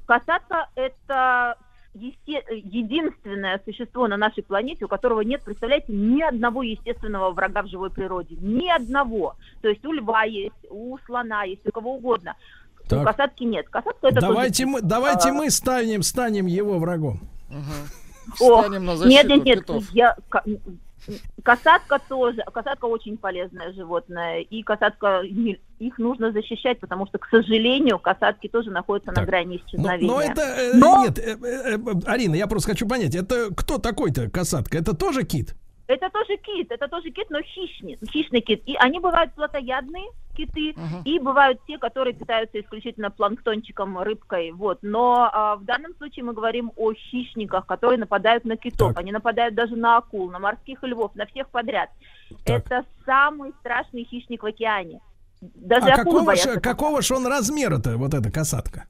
Касатка– 0.07 0.69
это 0.75 1.57
единственное 1.95 3.61
существо 3.65 4.09
на 4.09 4.17
нашей 4.17 4.43
планете, 4.43 4.85
у 4.85 4.89
которого 4.89 5.21
нет, 5.21 5.43
представляете, 5.43 5.93
ни 5.93 6.21
одного 6.23 6.63
естественного 6.63 7.31
врага 7.31 7.63
в 7.63 7.69
живой 7.69 7.91
природе. 7.91 8.37
Ни 8.41 8.69
одного. 8.69 9.37
То 9.63 9.69
есть 9.69 9.85
у 9.85 9.93
льва 9.93 10.25
есть, 10.25 10.55
у 10.71 10.99
слона 11.07 11.45
есть, 11.45 11.67
у 11.67 11.71
кого 11.73 11.95
угодно. 11.95 12.35
У 12.85 12.89
Так. 12.89 13.07
касатки 13.07 13.45
нет. 13.45 13.69
Касатка– 13.69 14.09
это 14.09 14.21
Давайте 14.21 14.65
тоже- 14.65 14.73
мы, 14.75 14.83
давайте 14.83 15.29
а, 15.31 15.33
мы 15.33 15.51
станем, 15.51 16.03
станем 16.03 16.47
его 16.47 16.79
врагом. 16.79 17.21
О, 18.41 18.63
Встанем 18.63 18.85
на 18.87 18.91
нет, 18.93 18.99
защиту 18.99 19.29
нет, 19.29 19.45
нет, 19.45 19.61
китов. 19.61 19.85
я, 19.93 20.17
ка- 20.31 20.45
касатка 21.43 22.01
тоже, 22.09 22.43
касатка 22.53 22.87
очень 22.87 23.19
полезное 23.19 23.73
животное, 23.75 24.41
и 24.41 24.63
касатка, 24.63 25.21
их 25.21 25.99
нужно 25.99 26.33
защищать, 26.33 26.81
потому 26.81 27.07
что, 27.07 27.19
к 27.19 27.29
сожалению, 27.31 27.99
касатки 27.99 28.49
тоже 28.49 28.71
находятся 28.71 29.13
на 29.13 29.25
грани 29.27 29.59
Но, 29.59 29.67
исчезновения. 29.67 30.09
но 30.11 30.21
это, 30.23 30.41
э, 30.41 30.73
Но- 30.75 31.05
нет, 31.05 31.19
э, 31.19 31.37
э, 31.43 31.77
э, 31.77 31.79
Арина, 32.07 32.35
я 32.35 32.47
просто 32.47 32.71
хочу 32.71 32.89
понять, 32.89 33.15
это 33.15 33.55
кто 33.55 33.79
такой-то 33.79 34.31
касатка? 34.31 34.79
Это 34.79 34.97
тоже 34.97 35.25
кит? 35.25 35.55
Это 35.87 36.11
тоже 36.11 36.37
кит, 36.39 36.71
это 36.71 36.89
тоже 36.89 37.11
кит, 37.11 37.29
но 37.31 37.43
хищный, 37.43 37.99
хищный 38.11 38.41
кит. 38.41 38.63
И 38.67 38.75
они 38.77 39.01
бывают 39.01 39.33
плотоядные 39.35 40.07
киты, 40.35 40.75
и 41.05 41.19
бывают 41.19 41.61
те, 41.67 41.79
которые 41.79 42.15
питаются 42.15 42.61
исключительно 42.61 43.11
планктончиком, 43.11 43.99
рыбкой. 43.99 44.51
Вот. 44.53 44.79
Но 44.83 45.31
а, 45.33 45.57
в 45.57 45.65
данном 45.65 45.95
случае 45.97 46.25
мы 46.25 46.33
говорим 46.33 46.73
о 46.77 46.93
хищниках, 46.93 47.67
которые 47.67 47.99
нападают 47.99 48.45
на 48.45 48.57
китов. 48.57 48.97
Они 48.97 49.13
нападают 49.13 49.55
даже 49.55 49.77
на 49.77 49.99
акул, 49.99 50.31
на 50.31 50.39
морских 50.39 50.83
львов, 50.83 51.15
на 51.15 51.27
всех 51.27 51.49
подряд. 51.51 51.91
Это 52.45 52.85
самый 53.05 53.53
страшный 53.61 54.05
хищник 54.05 54.43
в 54.43 54.47
океане. 54.47 55.01
Даже 55.41 55.91
а 55.91 55.97
какого 55.97 56.25
боятся 56.25 56.55
ж, 56.55 56.61
какого 56.61 57.03
ж 57.03 57.11
он 57.11 57.27
размера-то, 57.27 57.97
вот 57.97 58.15
эта 58.15 58.31
касатка? 58.31 58.87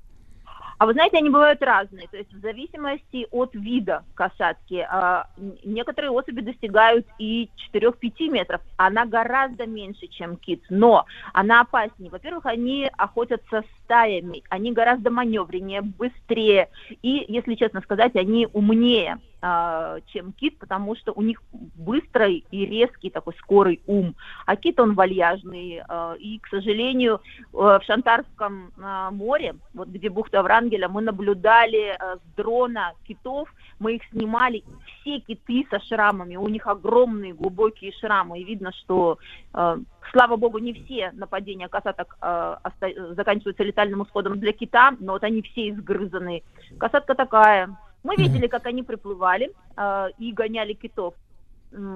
А 0.79 0.87
вы 0.87 0.93
знаете, 0.93 1.19
они 1.19 1.31
бывают 1.31 1.63
разные. 1.63 2.09
То 2.09 2.17
есть 2.17 2.33
в 2.33 2.41
зависимости 2.41 3.27
от 3.31 3.55
вида 3.55 4.05
касатки. 4.15 4.87
а, 4.89 5.29
некоторые 5.65 6.11
особи 6.11 6.41
достигают 6.41 7.07
и 7.19 7.51
4-5 7.73 8.29
метров. 8.29 8.61
Она 8.77 9.07
гораздо 9.07 9.67
меньше, 9.67 10.07
чем 10.09 10.37
кит. 10.37 10.63
Но 10.69 11.07
она 11.33 11.61
опаснее. 11.61 12.11
Во-первых, 12.11 12.47
они 12.47 12.91
охотятся 12.97 13.65
стаями. 13.85 14.43
Они 14.49 14.73
гораздо 14.73 15.11
маневреннее, 15.11 15.83
быстрее. 15.83 16.69
И, 17.03 17.25
если 17.29 17.55
честно 17.55 17.81
сказать, 17.81 18.17
они 18.17 18.49
умнее 18.53 19.19
чем 20.07 20.33
кит, 20.33 20.59
потому 20.59 20.97
что 20.97 21.12
у 21.12 21.23
них 21.23 21.43
быстрый 21.53 22.45
и 22.51 22.65
резкий 22.65 23.11
такой 23.11 23.35
скорый 23.35 23.83
ум. 23.87 24.15
А 24.47 24.57
кит, 24.57 24.81
он 24.81 24.95
вальяжный. 24.95 25.83
а, 25.87 26.15
И, 26.15 26.39
к 26.39 26.49
сожалению, 26.49 27.21
э, 27.53 27.57
в 27.57 27.81
Шантарском 27.85 28.73
а, 28.81 29.11
море, 29.11 29.57
вот 29.75 29.89
где 29.89 30.09
бухта 30.09 30.43
Врангеля, 30.43 30.89
мы 30.89 31.03
наблюдали 31.03 31.97
э, 31.99 32.16
с 32.16 32.37
дрона 32.37 32.93
китов, 33.07 33.53
мы 33.79 33.97
их 33.97 34.03
снимали, 34.11 34.65
все 35.01 35.19
киты 35.19 35.66
со 35.69 35.81
шрамами, 35.81 36.37
у 36.37 36.49
них 36.49 36.66
огромные 36.66 37.35
глубокие 37.35 37.93
шрамы, 37.93 38.41
и 38.41 38.45
видно, 38.45 38.73
что, 38.73 39.19
э, 39.53 39.77
слава 40.12 40.37
богу, 40.37 40.59
не 40.59 40.73
все 40.73 41.11
нападения 41.12 41.69
касаток 41.69 42.16
заканчиваются 43.16 43.65
летальным 43.65 44.03
исходом 44.05 44.39
для 44.39 44.53
кита, 44.53 44.95
но 45.01 45.12
вот 45.12 45.25
они 45.25 45.43
все 45.43 45.71
изгрызаны. 45.71 46.43
Касатка 46.79 47.15
такая. 47.15 47.77
Мы 48.05 48.17
видели, 48.17 48.47
как 48.47 48.67
они 48.67 48.83
приплывали 48.83 49.51
э, 49.77 50.07
и 50.19 50.33
гоняли 50.33 50.75
китов. 50.75 51.15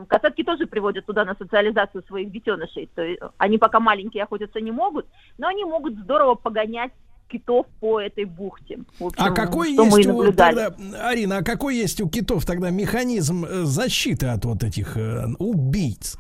Касатки 0.08 0.42
тоже 0.42 0.66
приводят 0.66 1.06
туда 1.06 1.24
на 1.24 1.36
социализацию 1.36 2.02
своих 2.08 2.32
детенышей. 2.32 2.88
То 2.94 3.02
есть 3.02 3.20
они 3.36 3.58
пока 3.58 3.78
маленькие 3.78 4.24
охотятся 4.24 4.60
не 4.60 4.72
могут, 4.72 5.06
но 5.36 5.46
они 5.46 5.64
могут 5.64 5.94
здорово 5.98 6.34
погонять 6.34 6.90
китов 7.28 7.66
по 7.78 8.00
этой 8.00 8.24
бухте. 8.24 8.80
В 8.98 9.06
общем, 9.06 9.22
А 9.22 9.30
какой 9.30 9.72
есть 9.72 10.06
у 10.06 10.32
тогда, 10.32 10.74
Арина, 11.00 11.38
а 11.38 11.44
какой 11.44 11.76
есть 11.76 12.00
у 12.00 12.08
китов 12.08 12.44
тогда 12.46 12.70
механизм 12.70 13.44
э, 13.44 13.64
защиты 13.64 14.26
от 14.28 14.44
вот 14.46 14.64
этих 14.64 14.96
э, 14.96 15.26
убийц? 15.38 16.16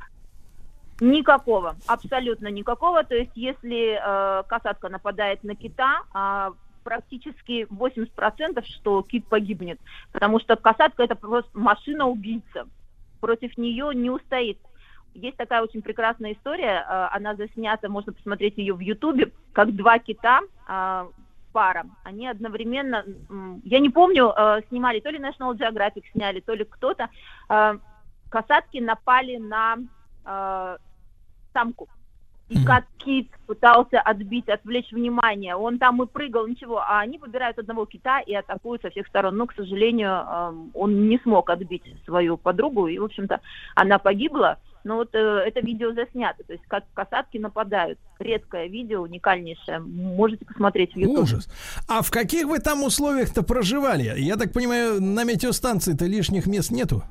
Никакого, 1.00 1.76
абсолютно 1.86 2.48
никакого. 2.48 3.04
То 3.04 3.14
есть, 3.14 3.32
если 3.34 3.98
э, 3.98 4.42
касатка 4.48 4.88
нападает 4.88 5.42
на 5.44 5.54
кита, 5.54 6.02
а, 6.12 6.52
практически 6.82 7.66
80% 7.70 8.64
что 8.64 9.02
кит 9.02 9.26
погибнет. 9.26 9.80
Потому 10.12 10.40
что 10.40 10.56
касатка 10.56 11.02
это 11.02 11.14
просто 11.14 11.50
машина-убийца. 11.58 12.68
Против 13.20 13.56
нее 13.58 13.90
не 13.94 14.10
устоит. 14.10 14.58
Есть 15.14 15.36
такая 15.36 15.62
очень 15.62 15.82
прекрасная 15.82 16.34
история, 16.34 16.86
э, 16.88 17.08
она 17.12 17.34
заснята, 17.34 17.88
можно 17.88 18.12
посмотреть 18.12 18.56
ее 18.58 18.74
в 18.74 18.80
Ютубе, 18.80 19.32
как 19.52 19.74
два 19.74 19.98
кита, 19.98 20.40
э, 20.68 21.08
пара, 21.52 21.86
они 22.04 22.28
одновременно, 22.28 23.04
я 23.64 23.80
не 23.80 23.90
помню, 23.90 24.32
э, 24.36 24.60
снимали, 24.68 25.00
то 25.00 25.10
ли 25.10 25.18
National 25.18 25.56
Geographic 25.56 26.04
сняли, 26.12 26.40
то 26.40 26.54
ли 26.54 26.64
кто-то, 26.64 27.08
касатки 28.28 28.78
напали 28.78 29.38
на 29.38 29.78
самку. 31.54 31.88
И 32.48 32.64
как 32.64 32.84
кит 32.98 33.28
пытался 33.46 34.00
отбить, 34.00 34.48
отвлечь 34.48 34.90
внимание. 34.90 35.54
Он 35.54 35.78
там 35.78 36.02
и 36.02 36.06
прыгал, 36.06 36.46
ничего. 36.46 36.78
А 36.78 37.00
они 37.00 37.18
выбирают 37.18 37.58
одного 37.58 37.84
кита 37.84 38.20
и 38.20 38.34
атакуют 38.34 38.82
со 38.82 38.90
всех 38.90 39.06
сторон. 39.06 39.36
Но, 39.36 39.46
к 39.46 39.54
сожалению, 39.54 40.10
эм, 40.10 40.70
он 40.74 41.08
не 41.08 41.18
смог 41.18 41.50
отбить 41.50 41.84
свою 42.04 42.36
подругу. 42.38 42.86
И, 42.86 42.98
в 42.98 43.04
общем-то, 43.04 43.40
она 43.74 43.98
погибла. 43.98 44.58
Но 44.84 44.96
вот 44.96 45.14
э, 45.14 45.18
это 45.18 45.60
видео 45.60 45.92
заснято. 45.92 46.42
То 46.44 46.54
есть 46.54 46.64
как 46.68 46.84
касатки 46.94 47.36
нападают. 47.36 47.98
Редкое 48.18 48.68
видео, 48.68 49.02
уникальнейшее. 49.02 49.80
Можете 49.80 50.46
посмотреть 50.46 50.94
в 50.94 50.96
YouTube. 50.96 51.24
Ужас. 51.24 51.48
А 51.86 52.00
в 52.00 52.10
каких 52.10 52.46
вы 52.46 52.58
там 52.60 52.82
условиях-то 52.82 53.42
проживали? 53.42 54.14
Я 54.18 54.36
так 54.36 54.52
понимаю, 54.52 55.02
на 55.02 55.24
метеостанции-то 55.24 56.06
лишних 56.06 56.46
мест 56.46 56.70
нету? 56.70 57.02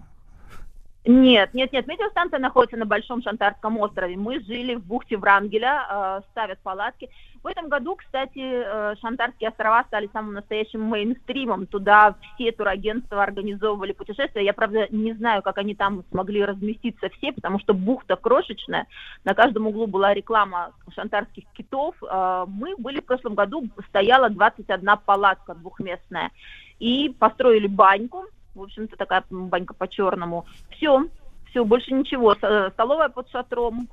Нет, 1.08 1.54
нет, 1.54 1.72
нет. 1.72 1.88
Метеостанция 1.88 2.38
находится 2.38 2.76
на 2.76 2.86
Большом 2.86 3.22
Шантарском 3.22 3.80
острове. 3.80 4.18
Мы 4.18 4.42
жили 4.42 4.76
в 4.76 4.86
бухте 4.86 5.16
Врангеля, 5.16 5.88
э, 5.90 6.22
ставят 6.32 6.60
палатки. 6.60 7.10
В 7.42 7.48
этом 7.48 7.70
году, 7.70 7.96
кстати, 7.96 8.40
э, 8.40 8.96
Шантарские 9.00 9.50
острова 9.50 9.86
стали 9.86 10.10
самым 10.12 10.34
настоящим 10.34 10.82
мейнстримом. 10.82 11.66
Туда 11.66 12.16
все 12.36 12.52
турагентства 12.52 13.24
организовывали 13.24 13.94
путешествия. 13.94 14.44
Я, 14.44 14.52
правда, 14.52 14.88
не 14.90 15.14
знаю, 15.14 15.42
как 15.44 15.58
они 15.60 15.76
там 15.76 16.04
смогли 16.12 16.44
разместиться 16.44 17.08
все, 17.10 17.32
потому 17.32 17.60
что 17.60 17.74
бухта 17.74 18.18
крошечная. 18.18 18.86
На 19.24 19.34
каждом 19.34 19.68
углу 19.68 19.88
была 19.88 20.14
реклама 20.14 20.74
шантарских 20.94 21.46
китов. 21.54 21.96
Э, 22.04 22.46
Мы 22.50 22.76
были 22.76 23.00
в 23.00 23.06
прошлом 23.06 23.36
году, 23.36 23.70
стояла 23.88 24.30
21 24.30 24.98
палатка 25.06 25.56
двухместная. 25.56 26.32
И 26.80 27.16
построили 27.18 27.68
баньку, 27.68 28.26
в 28.58 28.64
общем-то, 28.64 28.98
такая 28.98 29.24
банька 29.30 29.74
по-черному. 29.74 30.46
Все, 30.72 31.06
все, 31.50 31.64
больше 31.64 31.94
ничего. 31.94 32.36
Столовая 32.36 33.10
под 33.10 33.30
шатром. 33.30 33.88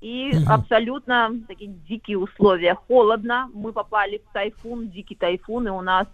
И 0.00 0.30
абсолютно 0.46 1.32
такие 1.48 1.72
дикие 1.72 2.18
условия. 2.18 2.74
Холодно. 2.74 3.50
Мы 3.52 3.72
попали 3.72 4.18
в 4.18 4.32
тайфун, 4.32 4.90
дикий 4.90 5.16
тайфун, 5.16 5.66
и 5.66 5.70
у 5.70 5.80
нас 5.80 6.06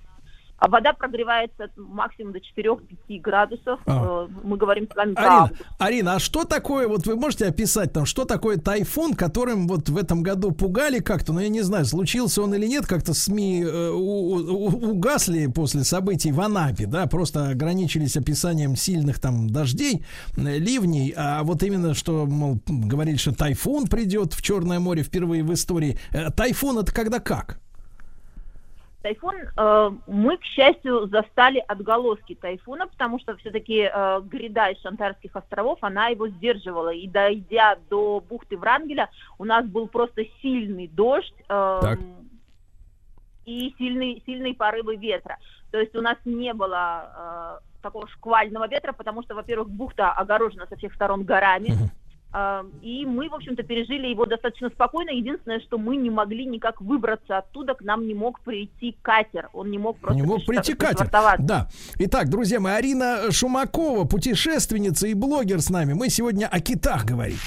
а 0.58 0.68
вода 0.68 0.92
прогревается 0.92 1.68
максимум 1.76 2.32
до 2.32 2.38
4-5 2.38 3.20
градусов. 3.20 3.80
А. 3.86 4.26
Э, 4.26 4.28
Мы 4.44 4.56
говорим 4.56 4.88
с 4.90 4.94
вами 4.96 5.14
про 5.14 5.22
Арина, 5.22 5.42
август. 5.42 5.62
Арина, 5.78 6.14
а 6.14 6.18
что 6.18 6.44
такое, 6.44 6.88
вот 6.88 7.06
вы 7.06 7.16
можете 7.16 7.46
описать 7.46 7.92
там, 7.92 8.06
что 8.06 8.24
такое 8.24 8.56
тайфун, 8.56 9.14
которым 9.14 9.66
вот 9.68 9.88
в 9.88 9.96
этом 9.96 10.22
году 10.22 10.52
пугали 10.52 11.00
как-то, 11.00 11.32
но 11.32 11.40
я 11.40 11.48
не 11.48 11.62
знаю, 11.62 11.84
случился 11.84 12.42
он 12.42 12.54
или 12.54 12.66
нет, 12.66 12.86
как-то 12.86 13.14
СМИ 13.14 13.62
э, 13.64 13.90
у- 13.90 14.36
у- 14.36 14.90
угасли 14.92 15.46
после 15.48 15.84
событий 15.84 16.32
в 16.32 16.40
Анапе, 16.40 16.86
да, 16.86 17.06
просто 17.06 17.48
ограничились 17.48 18.16
описанием 18.16 18.76
сильных 18.76 19.20
там 19.20 19.48
дождей, 19.50 20.04
э, 20.36 20.58
ливней, 20.58 21.12
а 21.16 21.42
вот 21.42 21.62
именно, 21.62 21.94
что, 21.94 22.26
мол, 22.26 22.58
говорили, 22.66 23.16
что 23.16 23.34
тайфун 23.34 23.86
придет 23.86 24.32
в 24.32 24.42
Черное 24.42 24.78
море 24.80 25.02
впервые 25.02 25.42
в 25.42 25.52
истории. 25.52 25.98
Э, 26.12 26.30
Тайфун 26.30 26.78
это 26.78 26.92
когда 26.92 27.18
как? 27.18 27.58
Тайфун, 29.04 29.36
э, 29.36 29.90
мы, 30.06 30.38
к 30.38 30.44
счастью, 30.44 31.06
застали 31.08 31.62
отголоски 31.68 32.34
тайфуна, 32.34 32.86
потому 32.86 33.20
что 33.20 33.36
все-таки 33.36 33.90
э, 33.92 34.20
гряда 34.22 34.70
из 34.70 34.80
Шантарских 34.80 35.36
островов, 35.36 35.78
она 35.82 36.08
его 36.08 36.26
сдерживала. 36.28 36.88
И 36.88 37.06
дойдя 37.06 37.76
до 37.90 38.24
бухты 38.26 38.56
Врангеля, 38.56 39.10
у 39.38 39.44
нас 39.44 39.66
был 39.66 39.88
просто 39.88 40.22
сильный 40.40 40.88
дождь 40.88 41.34
э, 41.38 41.78
Так. 41.82 41.98
и 43.44 43.74
сильные, 43.76 44.22
сильные 44.24 44.54
порывы 44.54 44.96
ветра. 44.96 45.36
То 45.70 45.78
есть 45.78 45.94
у 45.94 46.00
нас 46.00 46.16
не 46.24 46.54
было 46.54 47.60
э, 47.60 47.82
такого 47.82 48.08
шквального 48.08 48.66
ветра, 48.68 48.94
потому 48.94 49.22
что, 49.22 49.34
во-первых, 49.34 49.68
бухта 49.68 50.12
огорожена 50.12 50.66
со 50.66 50.76
всех 50.76 50.94
сторон 50.94 51.24
горами. 51.24 51.72
Э, 51.72 52.03
И 52.82 53.06
мы, 53.06 53.28
в 53.28 53.34
общем-то, 53.34 53.62
пережили 53.62 54.08
его 54.08 54.26
достаточно 54.26 54.68
спокойно. 54.70 55.10
Единственное, 55.10 55.60
что 55.60 55.78
мы 55.78 55.96
не 55.96 56.10
могли 56.10 56.46
никак 56.46 56.80
выбраться 56.80 57.38
оттуда, 57.38 57.74
к 57.74 57.82
нам 57.82 58.06
не 58.06 58.14
мог 58.14 58.40
прийти 58.40 58.96
катер. 59.02 59.50
Он 59.52 59.70
не 59.70 59.78
мог 59.78 59.98
просто 59.98 60.20
Не 60.20 60.26
мог 60.26 60.44
прийти 60.44 60.74
катер. 60.74 61.08
Да. 61.38 61.68
Итак, 61.98 62.28
друзья 62.28 62.58
мои, 62.58 62.74
Арина 62.74 63.30
Шумакова, 63.30 64.04
путешественница 64.04 65.06
и 65.06 65.14
блогер 65.14 65.60
с 65.60 65.70
нами. 65.70 65.92
Мы 65.92 66.08
сегодня 66.08 66.48
о 66.48 66.60
китах 66.60 67.04
говорим. 67.04 67.38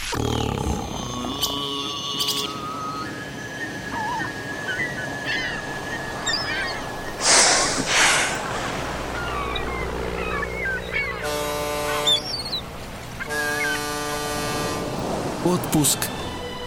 Отпуск 15.77 15.99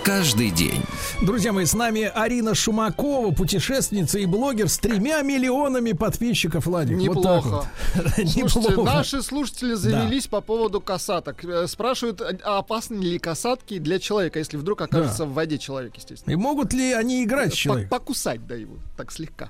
каждый 0.05 0.53
день. 0.53 0.81
Друзья 1.20 1.53
мои, 1.53 1.65
с 1.65 1.74
нами 1.74 2.03
Арина 2.15 2.55
Шумакова, 2.55 3.32
путешественница 3.35 4.20
и 4.20 4.24
блогер 4.27 4.69
с 4.69 4.78
тремя 4.78 5.23
миллионами 5.23 5.91
подписчиков, 5.93 6.66
Владик. 6.66 6.97
Вот 7.09 7.20
так 7.20 7.45
Неплохо. 7.45 7.49
вот. 7.49 7.66
Слушайте, 8.15 8.41
Неплохо. 8.41 8.82
наши 8.85 9.20
слушатели 9.23 9.74
завелись 9.74 10.28
по 10.28 10.41
поводу 10.41 10.81
касаток. 10.81 11.45
Э, 11.45 11.66
Спрашивают, 11.66 12.23
а 12.23 12.59
опасны 12.59 13.03
ли 13.03 13.19
касатки 13.19 13.78
для 13.81 13.99
человека, 13.99 14.39
если 14.39 14.57
вдруг 14.57 14.81
окажется 14.81 15.19
Да. 15.19 15.24
в 15.24 15.32
воде 15.32 15.59
человек, 15.59 15.97
естественно. 15.97 16.32
И 16.32 16.37
могут 16.37 16.73
ли 16.73 16.93
они 16.93 17.24
играть 17.24 17.53
с 17.53 17.57
человеком? 17.57 17.91
Покусать, 17.91 18.47
да, 18.47 18.55
его, 18.55 18.77
так 18.97 19.11
слегка. 19.11 19.49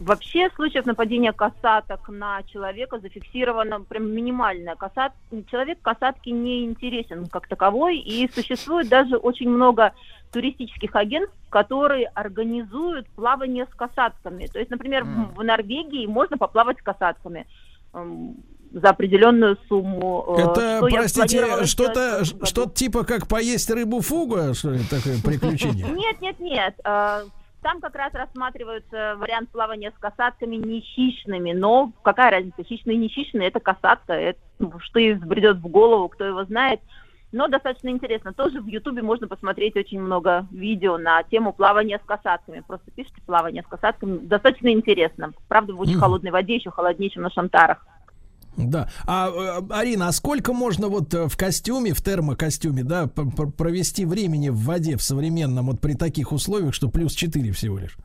Вообще 0.00 0.48
случаев 0.56 0.86
нападения 0.86 1.30
касаток 1.34 2.08
на 2.08 2.42
человека 2.44 2.98
зафиксировано 3.00 3.82
прям 3.82 4.10
минимальное. 4.10 4.74
Касат... 4.74 5.12
Человек 5.50 5.78
касатки 5.82 6.30
не 6.30 6.64
интересен 6.64 7.26
как 7.26 7.46
таковой, 7.46 7.98
и 7.98 8.30
существует 8.32 8.88
даже 8.88 9.18
очень 9.18 9.50
много 9.50 9.92
туристических 10.32 10.96
агентств, 10.96 11.36
которые 11.50 12.06
организуют 12.06 13.08
плавание 13.10 13.66
с 13.70 13.74
касатками. 13.74 14.46
То 14.46 14.58
есть, 14.58 14.70
например, 14.70 15.04
mm. 15.04 15.34
в 15.34 15.42
Норвегии 15.42 16.06
можно 16.06 16.38
поплавать 16.38 16.78
с 16.78 16.82
касатками 16.82 17.46
эм, 17.92 18.36
за 18.72 18.90
определенную 18.90 19.58
сумму. 19.68 20.34
э, 20.38 20.40
Это, 20.40 20.78
что 20.78 20.96
простите, 20.96 21.66
что-то 21.66 22.24
что 22.24 22.66
типа 22.66 23.04
как 23.04 23.28
поесть 23.28 23.68
рыбу 23.70 24.00
фуга, 24.00 24.54
что 24.54 24.70
ли, 24.70 24.80
такое 24.88 25.20
приключение? 25.24 25.86
Нет, 25.90 26.22
нет, 26.22 26.40
нет. 26.40 26.74
Там 27.62 27.80
как 27.80 27.94
раз 27.94 28.14
рассматривается 28.14 29.16
вариант 29.16 29.50
плавания 29.50 29.92
с 29.94 30.00
касатками 30.00 30.56
не 30.56 30.80
хищными, 30.80 31.52
но 31.52 31.92
какая 32.02 32.30
разница, 32.30 32.62
хищные 32.62 32.96
не 32.96 33.08
хищные, 33.08 33.48
это 33.48 33.60
касатка, 33.60 34.14
это, 34.14 34.38
ну, 34.58 34.78
что 34.78 34.98
ей 34.98 35.14
взбредет 35.14 35.58
в 35.58 35.68
голову, 35.68 36.08
кто 36.08 36.24
его 36.24 36.44
знает. 36.44 36.80
Но 37.32 37.46
достаточно 37.46 37.90
интересно. 37.90 38.32
Тоже 38.32 38.60
в 38.60 38.66
Ютубе 38.66 39.02
можно 39.02 39.28
посмотреть 39.28 39.76
очень 39.76 40.00
много 40.00 40.46
видео 40.50 40.98
на 40.98 41.22
тему 41.22 41.52
плавания 41.52 42.00
с 42.02 42.06
касатками. 42.06 42.64
Просто 42.66 42.90
пишите 42.90 43.22
плавание 43.24 43.62
с 43.62 43.66
касатками. 43.66 44.18
Достаточно 44.18 44.72
интересно. 44.72 45.32
Правда, 45.46 45.74
в 45.74 45.80
очень 45.80 45.98
холодной 45.98 46.32
воде, 46.32 46.56
еще 46.56 46.70
холоднее, 46.70 47.10
чем 47.10 47.22
на 47.22 47.30
шантарах. 47.30 47.86
Да. 48.68 48.88
А, 49.06 49.28
э, 49.28 49.62
Арина, 49.70 50.08
а 50.08 50.12
сколько 50.12 50.52
можно 50.52 50.88
вот 50.88 51.14
э, 51.14 51.28
в 51.28 51.36
костюме, 51.36 51.92
в 51.92 52.02
термокостюме, 52.02 52.84
да, 52.84 53.06
провести 53.06 54.04
времени 54.04 54.48
в 54.48 54.58
воде 54.58 54.96
в 54.96 55.02
современном, 55.02 55.66
вот 55.66 55.80
при 55.80 55.94
таких 55.94 56.32
условиях, 56.32 56.74
что 56.74 56.88
плюс 56.88 57.12
4 57.12 57.52
всего 57.52 57.78
лишь? 57.78 57.96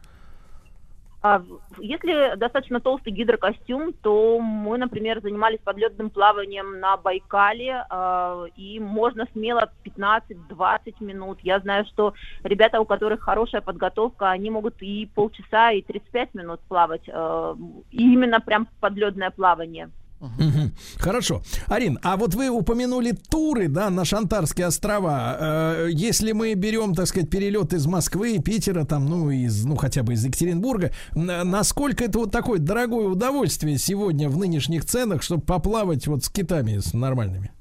А 1.28 1.42
если 1.80 2.36
достаточно 2.36 2.80
толстый 2.80 3.10
гидрокостюм, 3.10 3.94
то 3.94 4.40
мы, 4.40 4.78
например, 4.78 5.22
занимались 5.24 5.58
подледным 5.64 6.12
плаванием 6.12 6.80
на 6.80 6.98
Байкале, 6.98 7.84
а, 7.90 8.46
и 8.56 8.80
можно 8.80 9.26
смело 9.34 9.72
15-20 9.84 10.94
минут. 11.00 11.40
Я 11.42 11.60
знаю, 11.62 11.86
что 11.86 12.14
ребята, 12.44 12.80
у 12.80 12.86
которых 12.86 13.22
хорошая 13.22 13.62
подготовка, 13.62 14.30
они 14.30 14.52
могут 14.52 14.76
и 14.84 15.10
полчаса, 15.16 15.72
и 15.72 15.82
35 15.82 16.36
минут 16.36 16.60
плавать. 16.68 17.10
а, 17.12 17.58
и 17.90 18.14
именно 18.14 18.40
прям 18.40 18.68
подледное 18.80 19.32
плавание. 19.32 19.90
Мгм. 20.38 20.74
Хорошо. 20.98 21.42
Арин, 21.68 22.00
а 22.04 22.18
вот 22.18 22.36
вы 22.36 22.50
упомянули 22.50 23.12
туры, 23.12 23.68
да, 23.68 23.90
на 23.90 24.06
Шантарские 24.06 24.68
острова. 24.68 25.38
Э, 25.40 25.90
Если 25.92 26.32
мы 26.32 26.54
берем, 26.54 26.94
так 26.96 27.08
сказать, 27.08 27.30
перелет 27.30 27.74
из 27.74 27.86
Москвы, 27.88 28.40
Питера, 28.40 28.86
там, 28.86 29.06
ну, 29.06 29.30
из, 29.32 29.66
ну, 29.66 29.76
хотя 29.76 30.04
бы 30.04 30.14
из 30.14 30.26
Екатеринбурга, 30.26 30.92
н- 31.16 31.50
насколько 31.50 32.04
это 32.04 32.20
вот 32.20 32.32
такое 32.32 32.60
дорогое 32.60 33.08
удовольствие 33.08 33.78
сегодня 33.78 34.30
в 34.30 34.38
нынешних 34.38 34.86
ценах, 34.86 35.22
чтобы 35.24 35.42
поплавать 35.44 36.08
вот 36.08 36.24
с 36.24 36.30
китами, 36.30 36.78
с 36.80 36.94
нормальными? 36.94 37.52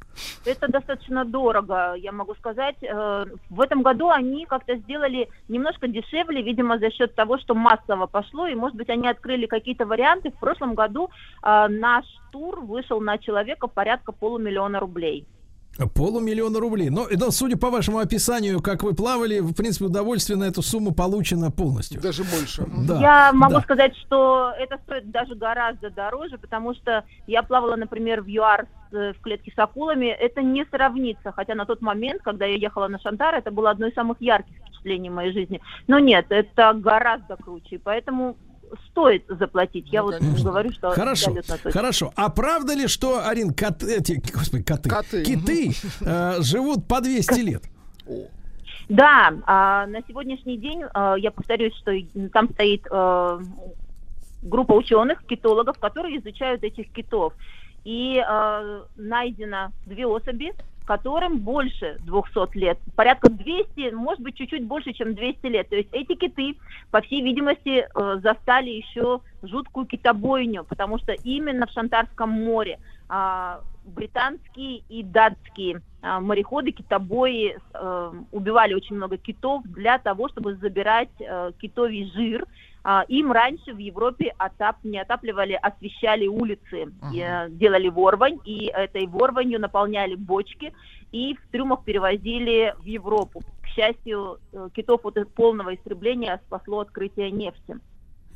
Это 0.44 0.68
достаточно 0.68 1.24
дорого, 1.24 1.94
я 1.96 2.12
могу 2.12 2.34
сказать. 2.34 2.76
Э, 2.82 3.26
В 3.50 3.60
этом 3.60 3.82
году 3.82 4.10
они 4.10 4.46
как-то 4.46 4.76
сделали 4.76 5.28
немножко 5.48 5.88
дешевле, 5.88 6.42
видимо, 6.42 6.78
за 6.78 6.90
счет 6.90 7.14
того, 7.14 7.38
что 7.38 7.54
массово 7.54 8.06
пошло, 8.06 8.46
и, 8.46 8.54
может 8.54 8.76
быть, 8.76 8.90
они 8.90 9.08
открыли 9.08 9.46
какие-то 9.46 9.86
варианты. 9.86 10.30
В 10.30 10.38
прошлом 10.38 10.74
году 10.74 11.10
э, 11.42 11.66
наш 11.68 12.04
тур 12.32 12.60
вышел 12.60 13.00
на 13.00 13.18
человека 13.18 13.66
порядка 13.66 14.12
полумиллиона 14.12 14.80
рублей. 14.80 15.26
Полумиллиона 15.94 16.60
рублей. 16.60 16.90
Но, 16.90 17.06
но 17.10 17.30
судя 17.30 17.56
по 17.56 17.70
вашему 17.70 17.98
описанию, 17.98 18.60
как 18.62 18.82
вы 18.82 18.94
плавали, 18.94 19.40
в 19.40 19.54
принципе, 19.54 19.86
удовольствие 19.86 20.36
на 20.38 20.44
эту 20.44 20.62
сумму 20.62 20.92
получено 20.92 21.50
полностью. 21.50 22.00
Даже 22.00 22.22
больше. 22.24 22.66
Да. 22.86 23.00
я 23.00 23.32
могу 23.32 23.54
да. 23.54 23.60
сказать, 23.60 23.96
что 23.96 24.52
это 24.58 24.78
стоит 24.84 25.10
даже 25.10 25.34
гораздо 25.34 25.90
дороже, 25.90 26.38
потому 26.38 26.74
что 26.74 27.04
я 27.26 27.42
плавала, 27.42 27.76
например, 27.76 28.22
в 28.22 28.28
ЮАР 28.28 28.66
с- 28.90 28.94
э, 28.94 29.12
в 29.12 29.20
клетке 29.20 29.52
с 29.54 29.58
акулами. 29.58 30.06
Это 30.06 30.42
не 30.42 30.64
сравнится, 30.66 31.32
хотя 31.32 31.54
на 31.54 31.66
тот 31.66 31.82
момент, 31.82 32.22
когда 32.22 32.46
я 32.46 32.56
ехала 32.56 32.88
на 32.88 33.00
Шантар, 33.00 33.34
это 33.34 33.50
было 33.50 33.70
одно 33.70 33.86
из 33.86 33.94
самых 33.94 34.20
ярких 34.20 34.54
впечатлений 34.56 35.10
в 35.10 35.14
моей 35.14 35.32
жизни. 35.32 35.60
Но 35.88 35.98
нет, 35.98 36.26
это 36.28 36.72
гораздо 36.74 37.36
круче, 37.36 37.76
и 37.76 37.78
поэтому 37.78 38.36
стоит 38.90 39.24
заплатить. 39.28 39.86
Я 39.92 40.02
вот 40.02 40.20
говорю, 40.20 40.70
что 40.72 40.90
Хорошо, 40.90 41.34
хорошо. 41.64 42.12
А 42.16 42.28
правда 42.30 42.74
ли, 42.74 42.86
что, 42.86 43.26
Арин, 43.26 43.52
кот, 43.54 43.82
эти, 43.82 44.22
господи, 44.32 44.62
коты, 44.62 44.88
Коты. 44.88 45.24
киты 45.24 45.72
э, 46.00 46.42
живут 46.42 46.86
по 46.86 47.00
200 47.00 47.40
лет? 47.40 47.62
Да, 48.88 49.32
а, 49.46 49.86
на 49.86 50.02
сегодняшний 50.06 50.58
день, 50.58 50.82
а, 50.92 51.14
я 51.16 51.30
повторюсь, 51.30 51.74
что 51.76 51.92
там 52.32 52.50
стоит 52.50 52.86
а, 52.90 53.40
группа 54.42 54.72
ученых, 54.72 55.24
китологов, 55.24 55.78
которые 55.78 56.18
изучают 56.18 56.62
этих 56.62 56.90
китов. 56.92 57.32
И 57.84 58.18
а, 58.18 58.84
найдено 58.96 59.72
две 59.86 60.06
особи, 60.06 60.52
которым 60.84 61.38
больше 61.38 61.96
200 62.00 62.56
лет, 62.56 62.78
порядка 62.94 63.30
200, 63.30 63.94
может 63.94 64.20
быть, 64.20 64.36
чуть-чуть 64.36 64.64
больше, 64.64 64.92
чем 64.92 65.14
200 65.14 65.46
лет. 65.46 65.68
То 65.68 65.76
есть 65.76 65.88
эти 65.92 66.14
киты, 66.14 66.56
по 66.90 67.00
всей 67.00 67.22
видимости, 67.22 67.86
э, 67.86 68.20
застали 68.22 68.70
еще 68.70 69.20
жуткую 69.42 69.86
китобойню, 69.86 70.64
потому 70.64 70.98
что 70.98 71.12
именно 71.12 71.66
в 71.66 71.70
Шантарском 71.70 72.30
море 72.30 72.78
а, 73.08 73.60
британские 73.84 74.82
и 74.88 75.02
датские 75.02 75.82
а, 76.02 76.20
мореходы, 76.20 76.70
китобои 76.72 77.56
э, 77.72 78.12
убивали 78.32 78.74
очень 78.74 78.96
много 78.96 79.16
китов 79.16 79.62
для 79.64 79.98
того, 79.98 80.28
чтобы 80.28 80.56
забирать 80.56 81.10
э, 81.20 81.52
китовий 81.58 82.10
жир. 82.14 82.46
А, 82.82 83.04
им 83.08 83.32
раньше 83.32 83.72
в 83.72 83.78
Европе 83.78 84.34
отап, 84.36 84.76
не 84.84 84.98
отапливали, 84.98 85.54
освещали 85.54 86.26
улицы, 86.26 86.92
э, 87.16 87.48
делали 87.50 87.88
ворвань, 87.88 88.38
и 88.44 88.66
этой 88.66 89.06
ворванью 89.06 89.60
наполняли 89.60 90.14
бочки 90.14 90.72
и 91.14 91.34
в 91.34 91.52
трюмах 91.52 91.84
перевозили 91.84 92.74
в 92.80 92.84
Европу. 92.84 93.42
К 93.62 93.68
счастью, 93.68 94.38
э, 94.52 94.68
китов 94.74 95.06
от 95.06 95.32
полного 95.32 95.74
истребления 95.74 96.40
спасло 96.46 96.80
открытие 96.80 97.30
нефти. 97.30 97.78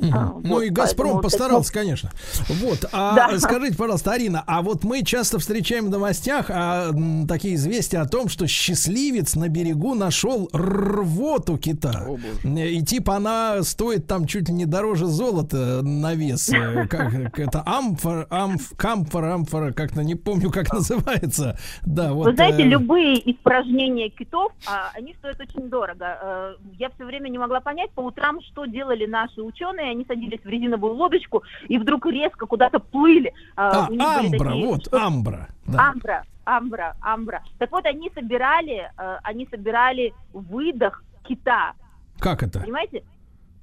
А, 0.01 0.33
ну 0.43 0.55
вот, 0.55 0.63
и 0.63 0.69
Газпром 0.69 1.21
постарался, 1.21 1.73
такой- 1.73 1.83
конечно. 1.83 2.11
Вот. 2.49 2.85
А 2.93 3.15
Да. 3.31 3.39
скажите, 3.39 3.77
пожалуйста, 3.77 4.13
Арина, 4.13 4.45
а 4.47 4.63
вот 4.63 4.85
мы 4.85 5.03
часто 5.03 5.39
встречаем 5.39 5.87
в 5.87 5.91
новостях 5.91 6.47
а, 6.51 6.91
м, 6.91 7.27
такие 7.27 7.57
известия 7.57 8.01
о 8.01 8.07
том, 8.07 8.29
что 8.29 8.47
счастливец 8.47 9.35
на 9.35 9.49
берегу 9.49 9.95
нашел 9.95 10.49
рвоту 10.53 11.57
кита. 11.59 12.07
И 12.45 12.83
типа 12.83 13.17
она 13.17 13.63
стоит 13.63 14.07
там 14.07 14.27
чуть 14.27 14.49
ли 14.49 14.55
не 14.55 14.67
дороже 14.67 15.07
золота 15.07 15.83
на 15.83 16.15
вес. 16.15 16.49
Э, 16.51 16.87
Как 16.89 17.39
это 17.39 17.63
амфор, 17.67 18.27
амф, 18.31 18.73
камфора, 18.77 19.35
амфора, 19.35 19.73
как-то 19.73 20.03
не 20.05 20.15
помню, 20.15 20.51
как 20.51 20.73
называется. 20.73 21.59
Да, 21.83 22.13
вот. 22.13 22.27
Вы 22.27 22.35
знаете, 22.35 22.63
э, 22.63 22.67
любые 22.67 23.31
испражнения 23.33 24.11
китов, 24.11 24.53
а, 24.67 24.91
они 24.95 25.15
стоят 25.19 25.41
очень 25.41 25.69
дорого. 25.69 26.19
Э, 26.23 26.55
Я 26.79 26.91
все 26.91 27.05
время 27.05 27.29
не 27.29 27.39
могла 27.39 27.61
понять 27.61 27.91
по 27.93 28.01
утрам, 28.01 28.41
что 28.43 28.67
делали 28.67 29.07
наши 29.07 29.41
ученые. 29.43 29.88
Они 29.91 30.05
садились 30.05 30.41
в 30.43 30.49
резиновую 30.49 30.95
лодочку 30.95 31.43
и 31.69 31.79
вдруг 31.79 32.07
резко 32.07 32.47
куда-то 32.47 32.79
плыли. 32.79 33.33
А, 33.57 33.87
А, 33.87 34.19
амбра, 34.21 34.39
такие 34.49 34.67
вот, 34.67 34.83
что- 34.87 34.99
амбра. 35.05 35.49
Да. 35.67 35.91
Амбра, 35.91 36.25
амбра, 36.45 36.97
амбра. 37.01 37.43
Так 37.59 37.71
вот, 37.73 37.85
они 37.87 38.11
собирали, 38.15 38.91
э, 38.97 39.19
они 39.23 39.47
собирали 39.51 40.15
выдох 40.33 41.03
кита. 41.25 41.73
Как 42.19 42.43
это? 42.43 42.61
Понимаете? 42.61 43.05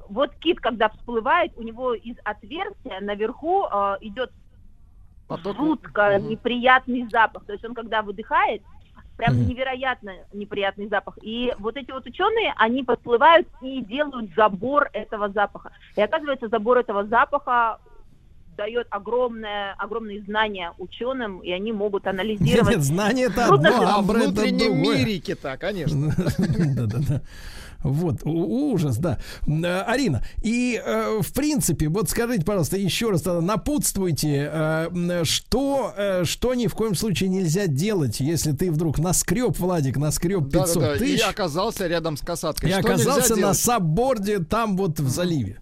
Вот 0.08 0.36
кит, 0.36 0.60
когда 0.60 0.90
всплывает, 0.90 1.52
у 1.58 1.64
него 1.64 1.94
из 1.94 2.16
отверстия 2.24 3.00
наверху 3.02 3.66
э, 3.66 3.96
идет 4.02 4.32
жутко 5.58 6.20
неприятный 6.20 7.08
запах. 7.10 7.46
То 7.46 7.54
есть 7.54 7.66
он 7.66 7.74
когда 7.74 8.02
выдыхает, 8.04 8.62
прям 9.16 9.36
Мгм. 9.36 9.48
невероятно 9.48 10.14
неприятный 10.34 10.88
запах. 10.88 11.18
И 11.22 11.54
вот 11.60 11.78
эти 11.78 11.92
вот 11.92 12.06
ученые, 12.06 12.54
они 12.58 12.84
подплывают 12.84 13.48
и 13.62 13.82
делают 13.82 14.32
забор 14.36 14.90
этого 14.94 15.30
запаха. 15.30 15.72
И 15.96 16.02
оказывается, 16.02 16.48
забор 16.50 16.80
этого 16.80 17.06
запаха 17.06 17.80
дает 18.58 18.88
огромное, 18.90 19.74
огромные 19.78 20.22
знания 20.22 20.74
ученым, 20.78 21.40
и 21.40 21.52
они 21.52 21.72
могут 21.74 22.08
анализировать. 22.08 22.76
Нет, 22.76 22.84
знания 22.84 23.26
это 23.26 23.54
одно, 23.54 23.70
а 23.82 24.02
в 24.02 24.08
внутреннем 24.08 25.22
кита, 25.22 25.58
конечно. 25.58 26.14
Да-да-да. 26.38 27.22
Вот, 27.84 28.22
ужас, 28.24 28.98
да. 28.98 29.20
Э, 29.48 29.82
Арина, 29.82 30.24
и 30.44 30.82
э, 30.84 31.20
в 31.22 31.34
принципе, 31.34 31.88
вот 31.90 32.10
скажите, 32.10 32.44
пожалуйста, 32.44 32.78
еще 32.78 33.10
раз 33.12 33.22
тогда 33.22 33.42
напутствуйте, 33.42 34.50
э, 34.52 35.24
что, 35.24 35.94
э, 35.96 36.24
что 36.26 36.54
ни 36.54 36.68
в 36.68 36.74
коем 36.74 36.96
случае 36.96 37.30
нельзя 37.30 37.68
делать, 37.68 38.20
если 38.20 38.52
ты 38.52 38.72
вдруг 38.72 39.00
наскреб, 39.00 39.58
Владик, 39.60 39.98
наскреб 39.98 40.52
500 40.52 40.74
Да-да-да, 40.76 40.96
и 40.96 41.00
тысяч 41.00 41.24
оказался 41.28 41.88
рядом 41.88 42.18
с 42.18 42.22
касаткой. 42.22 42.70
и 42.70 42.74
Что 42.74 42.82
оказался 42.82 43.32
на 43.34 43.38
делать? 43.38 43.58
сабборде 43.58 44.40
там 44.40 44.78
вот 44.78 45.00
в 45.00 45.10
заливе. 45.10 45.60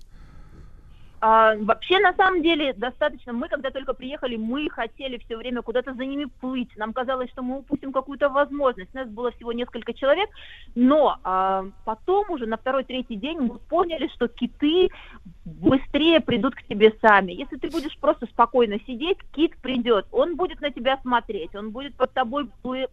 А, 1.26 1.56
вообще, 1.56 2.00
на 2.00 2.14
самом 2.16 2.42
деле, 2.42 2.74
достаточно. 2.74 3.32
Мы, 3.32 3.48
когда 3.48 3.72
только 3.72 3.94
приехали, 3.94 4.36
мы 4.36 4.70
хотели 4.70 5.18
все 5.20 5.38
время 5.38 5.62
куда-то 5.62 5.94
за 5.94 6.04
ними 6.04 6.26
плыть. 6.42 6.76
Нам 6.76 6.92
казалось, 6.92 7.30
что 7.30 7.42
мы 7.42 7.60
упустим 7.60 7.94
какую-то 7.94 8.28
возможность. 8.28 8.94
Нас 8.94 9.08
было 9.08 9.32
всего 9.32 9.54
несколько 9.54 9.94
человек. 9.94 10.30
Но 10.76 11.18
а, 11.24 11.64
потом 11.86 12.30
уже 12.30 12.46
на 12.46 12.58
второй-третий 12.58 13.16
день 13.16 13.40
мы 13.40 13.58
поняли, 13.58 14.10
что 14.16 14.28
киты 14.28 14.90
быстрее 15.46 16.20
придут 16.20 16.56
к 16.56 16.64
тебе 16.64 16.94
сами. 17.00 17.32
Если 17.32 17.56
ты 17.56 17.70
будешь 17.70 17.98
просто 18.00 18.26
спокойно 18.26 18.78
сидеть, 18.86 19.20
кит 19.32 19.56
придет, 19.62 20.06
он 20.12 20.36
будет 20.36 20.60
на 20.60 20.72
тебя 20.72 20.98
смотреть, 21.04 21.56
он 21.56 21.72
будет 21.72 21.96
под 21.96 22.12
тобой 22.12 22.50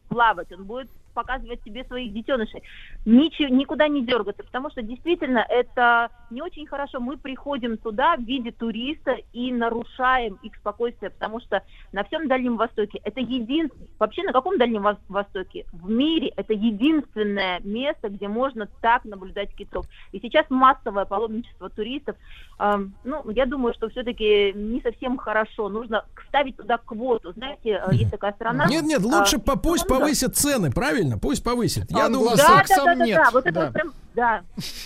плавать, 0.08 0.52
он 0.52 0.66
будет 0.66 0.88
показывать 1.12 1.62
тебе 1.62 1.84
своих 1.84 2.12
детенышей. 2.12 2.62
Ничего, 3.04 3.48
никуда 3.48 3.88
не 3.88 4.04
дергаться, 4.04 4.42
потому 4.44 4.70
что 4.70 4.82
действительно 4.82 5.44
это 5.48 6.08
не 6.30 6.42
очень 6.42 6.66
хорошо. 6.66 7.00
Мы 7.00 7.16
приходим 7.16 7.76
туда 7.76 8.16
в 8.16 8.22
виде 8.22 8.50
туриста 8.52 9.16
и 9.32 9.52
нарушаем 9.52 10.38
их 10.42 10.54
спокойствие, 10.56 11.10
потому 11.10 11.40
что 11.40 11.62
на 11.92 12.04
всем 12.04 12.28
Дальнем 12.28 12.56
Востоке 12.56 13.00
это 13.04 13.20
единственное, 13.20 13.70
вообще 13.98 14.22
на 14.22 14.32
каком 14.32 14.58
Дальнем 14.58 14.86
Вос- 14.86 14.98
Востоке? 15.08 15.64
В 15.72 15.90
мире 15.90 16.32
это 16.36 16.52
единственное 16.52 17.60
место, 17.64 18.08
где 18.08 18.28
можно 18.28 18.68
так 18.80 19.04
наблюдать 19.04 19.54
китов. 19.54 19.86
И 20.12 20.20
сейчас 20.20 20.46
массовое 20.50 21.04
паломничество 21.04 21.68
туристов, 21.70 22.16
эм, 22.58 22.94
ну, 23.04 23.28
я 23.30 23.46
думаю, 23.46 23.74
что 23.74 23.88
все-таки 23.88 24.52
не 24.52 24.80
совсем 24.82 25.16
хорошо. 25.16 25.68
Нужно 25.68 26.04
ставить 26.28 26.56
туда 26.56 26.78
квоту. 26.78 27.32
Знаете, 27.32 27.82
э, 27.84 27.94
есть 27.94 28.10
такая 28.10 28.32
страна... 28.32 28.66
Нет, 28.66 28.84
нет, 28.84 29.00
а, 29.04 29.18
лучше 29.18 29.38
по- 29.38 29.56
пусть 29.58 29.86
Гонга. 29.86 30.04
повысят 30.04 30.36
цены, 30.36 30.70
правильно? 30.70 30.99
Пусть 31.20 31.42
повысят. 31.42 31.90
Я 31.90 32.08
думаю, 32.08 32.36
Да, 32.36 32.64
да, 32.68 32.84
да, 32.84 32.94
да, 32.94 33.06
да, 33.06 33.30
вот 33.32 33.46
это 33.46 33.52
Да. 33.52 33.64
вот 33.64 33.72
прям, 33.72 33.92
да. 34.14 34.42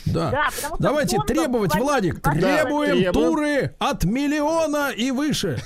Да. 0.06 0.48
Давайте 0.78 1.18
требовать, 1.26 1.74
Владик, 1.74 2.20
20 2.20 2.40
требуем 2.40 3.12
туры 3.12 3.74
от 3.78 4.04
миллиона 4.04 4.90
и 4.90 5.10
выше. 5.10 5.62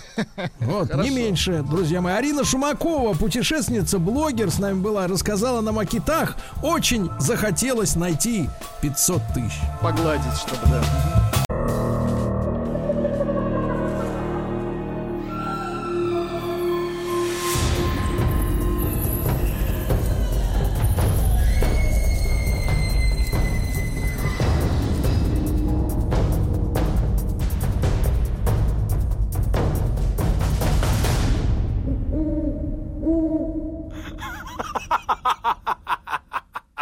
Вот, 0.61 0.95
не 0.95 1.11
меньше, 1.11 1.62
друзья 1.62 2.01
мои. 2.01 2.15
Арина 2.15 2.45
Шумакова, 2.45 3.15
путешественница, 3.15 3.99
блогер 3.99 4.51
с 4.51 4.59
нами 4.59 4.81
была, 4.81 5.07
рассказала 5.07 5.61
нам 5.61 5.79
о 5.79 5.85
китах. 5.85 6.37
Очень 6.62 7.11
захотелось 7.19 7.97
найти 7.97 8.49
500 8.81 9.23
тысяч. 9.35 9.59
Погладить, 9.81 10.35
чтобы, 10.37 10.62
да. 10.66 11.48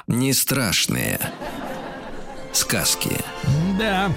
Не 0.06 0.32
страшные 0.32 1.18
сказки. 2.52 3.10
Да. 3.78 4.10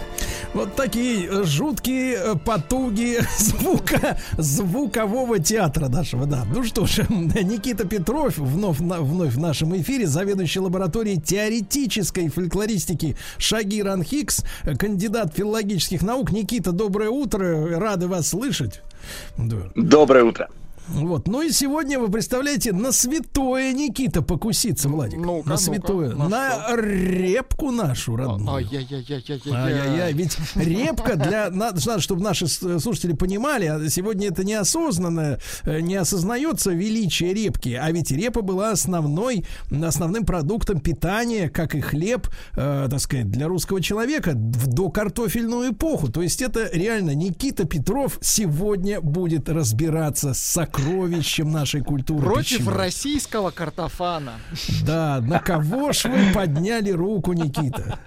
Вот 0.54 0.76
такие 0.76 1.44
жуткие 1.44 2.16
э, 2.16 2.36
потуги 2.36 3.20
звука, 3.38 4.18
звукового 4.38 5.38
театра 5.40 5.90
нашего, 5.90 6.26
да. 6.26 6.44
Ну 6.52 6.64
что 6.64 6.88
ж, 6.88 7.06
Никита 7.10 7.86
Петров, 7.88 8.38
вновь, 8.38 8.80
на- 8.80 9.02
вновь 9.02 9.34
в 9.34 9.40
нашем 9.40 9.76
эфире, 9.80 10.08
заведующий 10.08 10.60
лабораторией 10.60 11.20
теоретической 11.22 12.30
фольклористики 12.30 13.16
Шагир 13.38 13.90
Анхикс, 13.90 14.44
э, 14.64 14.76
кандидат 14.76 15.36
филологических 15.36 16.02
наук. 16.02 16.32
Никита, 16.32 16.72
доброе 16.72 17.10
утро, 17.10 17.78
рады 17.80 18.08
вас 18.08 18.30
слышать. 18.30 18.82
Да. 19.38 19.58
Доброе 19.76 20.24
утро. 20.24 20.50
Вот. 20.94 21.28
Ну 21.28 21.42
и 21.42 21.52
сегодня 21.52 22.00
вы 22.00 22.10
представляете, 22.10 22.74
на 22.74 22.92
святое 22.92 23.74
Никита 23.74 24.22
покуситься, 24.22 24.90
Владик. 24.90 25.20
Ну-ка, 25.20 25.50
на 25.50 25.58
святое. 25.58 26.14
на 26.16 26.28
на 26.28 26.76
репку 26.76 27.72
нашу 27.72 28.16
родную. 28.16 28.58
Ай-яй-яй-яй-яй-яй. 28.58 29.54
Ай-яй-яй, 29.54 30.14
ведь 30.14 30.38
репка 30.56 31.16
для... 31.16 31.50
Надо, 31.52 32.00
чтобы 32.00 32.22
наши 32.22 32.48
с- 32.48 32.80
слушатели 32.80 33.14
понимали, 33.14 33.66
а 33.66 33.90
сегодня 33.90 34.30
это 34.30 34.44
неосознанно, 34.44 35.40
э, 35.64 35.80
не 35.82 35.96
осознается 35.96 36.72
величие 36.72 37.34
репки, 37.34 37.78
а 37.80 37.92
ведь 37.92 38.12
репа 38.12 38.42
была 38.42 38.72
основной, 38.72 39.46
основным 39.72 40.26
продуктом 40.26 40.80
питания, 40.80 41.50
как 41.50 41.76
и 41.76 41.82
хлеб, 41.82 42.28
э, 42.56 42.88
так 42.90 43.00
сказать, 43.00 43.30
для 43.30 43.48
русского 43.48 43.82
человека 43.82 44.32
в 44.34 44.68
докартофельную 44.68 45.72
эпоху. 45.74 46.10
То 46.12 46.22
есть 46.22 46.42
это 46.42 46.70
реально 46.74 47.14
Никита 47.14 47.66
Петров 47.66 48.18
сегодня 48.22 49.02
будет 49.02 49.50
разбираться 49.50 50.34
с 50.34 50.40
сокровищем 50.40 50.79
нашей 51.70 51.82
культуры. 51.82 52.26
Против 52.26 52.68
российского 52.68 53.52
картофана. 53.52 54.40
Да, 54.86 55.20
на 55.22 55.40
кого 55.40 55.92
ж 55.92 56.06
вы 56.06 56.34
подняли 56.34 56.92
руку, 56.92 57.34
Никита? 57.34 58.00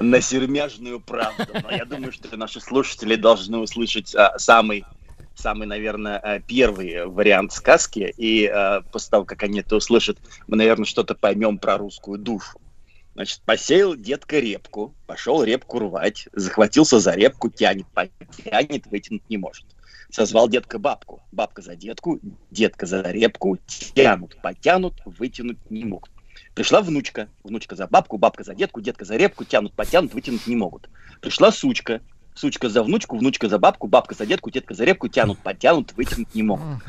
На 0.00 0.20
сермяжную 0.20 1.00
правду. 1.00 1.46
Но 1.62 1.70
я 1.70 1.84
думаю, 1.84 2.12
что 2.12 2.36
наши 2.36 2.60
слушатели 2.60 3.16
должны 3.16 3.58
услышать 3.58 4.14
а, 4.14 4.38
самый, 4.38 4.84
самый, 5.34 5.66
наверное, 5.66 6.18
а, 6.18 6.40
первый 6.40 7.06
вариант 7.06 7.52
сказки. 7.52 8.14
И 8.16 8.46
а, 8.46 8.82
после 8.92 9.10
того, 9.10 9.24
как 9.24 9.42
они 9.42 9.60
это 9.60 9.76
услышат, 9.76 10.18
мы, 10.46 10.56
наверное, 10.56 10.86
что-то 10.86 11.14
поймем 11.14 11.58
про 11.58 11.76
русскую 11.76 12.18
душу. 12.18 12.58
Значит, 13.14 13.40
посеял 13.44 13.94
детка 13.96 14.38
репку, 14.38 14.94
пошел 15.06 15.42
репку 15.42 15.80
рвать, 15.80 16.28
захватился 16.32 17.00
за 17.00 17.12
репку, 17.12 17.50
тянет, 17.50 17.86
тянет, 18.42 18.86
вытянуть 18.86 19.28
не 19.28 19.36
может. 19.36 19.66
Созвал 20.12 20.48
детка 20.48 20.78
бабку. 20.78 21.20
Бабка 21.32 21.62
за 21.62 21.76
детку, 21.76 22.18
детка 22.50 22.86
за 22.86 23.02
репку, 23.02 23.58
тянут, 23.94 24.36
потянут, 24.42 24.94
вытянуть 25.04 25.70
не 25.70 25.84
могут. 25.84 26.10
Пришла 26.54 26.80
внучка, 26.80 27.28
внучка 27.44 27.76
за 27.76 27.86
бабку, 27.86 28.18
бабка 28.18 28.42
за 28.44 28.54
детку, 28.54 28.80
детка 28.80 29.04
за 29.04 29.16
репку, 29.16 29.44
тянут, 29.44 29.72
потянут, 29.74 30.14
вытянуть 30.14 30.46
не 30.46 30.56
могут. 30.56 30.88
Пришла 31.20 31.52
сучка, 31.52 32.00
сучка 32.34 32.68
за 32.68 32.82
внучку, 32.82 33.16
внучка 33.16 33.48
за 33.48 33.58
бабку, 33.58 33.86
бабка 33.86 34.14
за 34.14 34.26
детку, 34.26 34.50
детка 34.50 34.74
за 34.74 34.84
репку, 34.84 35.08
тянут, 35.08 35.38
потянут, 35.38 35.92
вытянуть 35.92 36.34
не 36.34 36.42
могут. 36.42 36.82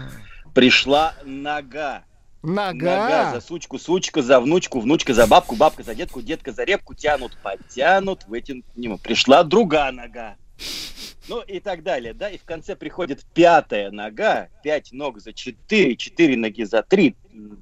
Пришла 0.54 1.14
нога, 1.26 2.04
Нога. 2.44 2.74
Нога 2.74 3.32
за 3.34 3.42
сучку, 3.42 3.78
сучка 3.78 4.24
за 4.24 4.40
внучку, 4.40 4.80
внучка 4.80 5.14
за 5.14 5.28
бабку, 5.28 5.56
бабка 5.56 5.84
за 5.84 5.94
детку, 5.94 6.22
детка 6.22 6.52
за 6.52 6.64
репку, 6.64 6.96
тянут, 6.96 7.38
подтянут, 7.44 8.26
вытянут 8.28 8.66
не 8.76 8.88
могут. 8.88 9.04
Пришла 9.04 9.44
другая 9.44 9.92
нога. 9.92 10.36
Ну 11.28 11.42
и 11.42 11.60
так 11.60 11.84
далее, 11.84 12.14
да, 12.14 12.30
и 12.30 12.38
в 12.38 12.44
конце 12.44 12.76
приходит 12.76 13.24
пятая 13.34 13.92
нога, 13.92 14.50
пять 14.64 14.92
ног 14.92 15.20
за 15.20 15.34
четыре, 15.34 15.96
четыре 15.96 16.36
ноги 16.36 16.64
за 16.64 16.82
три, 16.84 17.16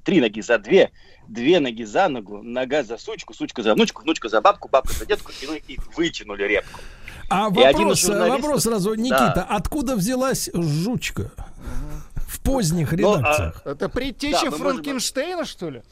три 0.04 0.20
ноги 0.20 0.40
за 0.40 0.58
две, 0.58 0.90
две 1.28 1.60
ноги 1.60 1.84
за 1.84 2.08
ногу, 2.08 2.42
нога 2.42 2.82
за 2.82 2.96
сучку, 2.98 3.34
сучка 3.34 3.62
за 3.62 3.74
внучку, 3.74 4.02
внучка 4.02 4.28
за 4.28 4.40
бабку, 4.40 4.68
бабка 4.68 4.92
за 4.94 5.06
детку, 5.06 5.30
и, 5.42 5.46
ну, 5.46 5.54
и 5.54 5.78
вытянули 5.94 6.42
репку. 6.44 6.80
А 7.28 7.48
И 7.48 7.52
вопрос, 7.52 7.98
из 8.00 8.06
журналистов- 8.06 8.40
вопрос 8.42 8.62
сразу, 8.64 8.94
Никита, 8.94 9.32
Да. 9.36 9.46
откуда 9.50 9.94
взялась 9.94 10.50
жучка 10.54 11.30
в 12.16 12.40
поздних 12.40 12.92
Ну, 12.92 13.12
а- 13.12 13.18
редакциях? 13.18 13.60
Это 13.64 13.74
Да, 13.74 13.88
предтеча 13.88 14.46
можем- 14.46 14.58
Франкенштейна, 14.58 15.44
что 15.44 15.70
ли? 15.70 15.82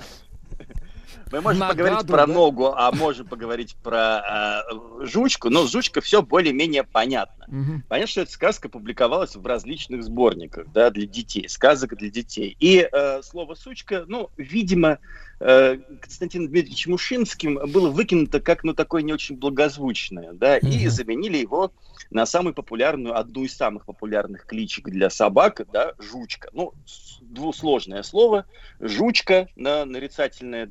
Мы 1.31 1.41
можем 1.41 1.61
Нога 1.61 1.73
поговорить 1.75 2.07
про 2.07 2.27
ногу, 2.27 2.73
а 2.75 2.91
можем 2.93 3.27
поговорить 3.27 3.77
про 3.83 4.65
э, 4.71 5.07
жучку, 5.07 5.51
но 5.51 5.67
с 5.67 5.73
жучкой 5.73 6.03
все 6.03 6.23
более-менее 6.23 6.85
понятно. 6.85 7.47
Понятно, 7.89 8.11
что 8.11 8.21
эта 8.23 8.33
сказка 8.33 8.69
публиковалась 8.69 9.35
в 9.37 9.47
различных 9.47 10.05
сборниках, 10.05 10.71
да, 10.73 10.91
для 10.91 11.07
детей, 11.07 11.49
сказок 11.49 11.97
для 11.97 12.11
детей. 12.11 12.57
И 12.61 12.89
э, 12.91 13.23
слово 13.23 13.55
«сучка», 13.55 14.05
ну, 14.07 14.31
видимо, 14.37 14.99
э, 15.41 15.79
Константином 16.01 16.49
Дмитриевичем 16.49 16.93
Мушинским 16.93 17.59
было 17.71 17.91
выкинуто 17.91 18.41
как, 18.41 18.65
ну, 18.65 18.75
такое 18.75 19.03
не 19.03 19.13
очень 19.13 19.37
благозвучное, 19.37 20.33
да, 20.33 20.59
и 20.59 20.89
заменили 20.89 21.39
его 21.39 21.73
на 22.11 22.27
самую 22.27 22.55
популярную, 22.55 23.19
одну 23.19 23.45
из 23.45 23.57
самых 23.57 23.85
популярных 23.85 24.47
кличек 24.47 24.89
для 24.89 25.11
собак, 25.11 25.63
да, 25.73 25.93
жучка. 25.99 26.49
Ну, 26.53 26.73
двусложное 27.21 28.03
слово, 28.03 28.47
жучка, 28.81 29.49
да, 29.57 29.85
нарицательное 29.85 30.71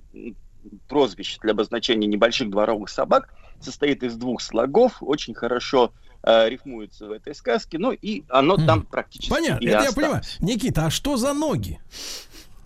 прозвище 0.87 1.37
для 1.41 1.51
обозначения 1.51 2.07
небольших 2.07 2.49
дворовых 2.49 2.89
собак, 2.89 3.33
состоит 3.59 4.03
из 4.03 4.15
двух 4.15 4.41
слогов, 4.41 4.97
очень 5.01 5.33
хорошо 5.33 5.91
э, 6.23 6.49
рифмуется 6.49 7.07
в 7.07 7.11
этой 7.11 7.33
сказке, 7.33 7.77
ну 7.77 7.91
и 7.91 8.23
оно 8.29 8.57
там 8.57 8.83
практически 8.83 9.29
Понятно, 9.29 9.63
и 9.63 9.67
это 9.67 9.83
я 9.83 9.89
осталось. 9.89 9.95
понимаю. 9.95 10.23
Никита, 10.39 10.85
а 10.85 10.89
что 10.89 11.17
за 11.17 11.33
ноги? 11.33 11.79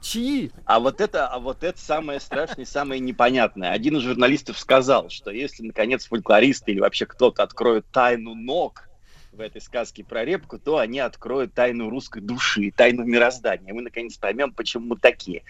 Чьи? 0.01 0.51
А 0.65 0.79
вот 0.79 0.99
это, 0.99 1.27
а 1.27 1.39
вот 1.39 1.63
это 1.63 1.79
самое 1.79 2.19
страшное, 2.19 2.65
и 2.65 2.67
самое 2.67 2.99
непонятное. 2.99 3.71
Один 3.71 3.97
из 3.97 4.01
журналистов 4.01 4.57
сказал, 4.57 5.09
что 5.09 5.29
если 5.29 5.63
наконец 5.63 6.07
фольклористы 6.07 6.71
или 6.71 6.79
вообще 6.79 7.05
кто-то 7.05 7.43
откроет 7.43 7.85
тайну 7.91 8.33
ног 8.33 8.89
в 9.31 9.39
этой 9.39 9.61
сказке 9.61 10.03
про 10.03 10.25
репку, 10.25 10.59
то 10.59 10.77
они 10.77 10.99
откроют 10.99 11.53
тайну 11.53 11.89
русской 11.89 12.21
души, 12.21 12.71
тайну 12.75 13.03
мироздания. 13.03 13.73
Мы 13.73 13.81
наконец 13.81 14.17
поймем, 14.17 14.53
почему 14.53 14.87
мы 14.87 14.97
такие. 14.97 15.43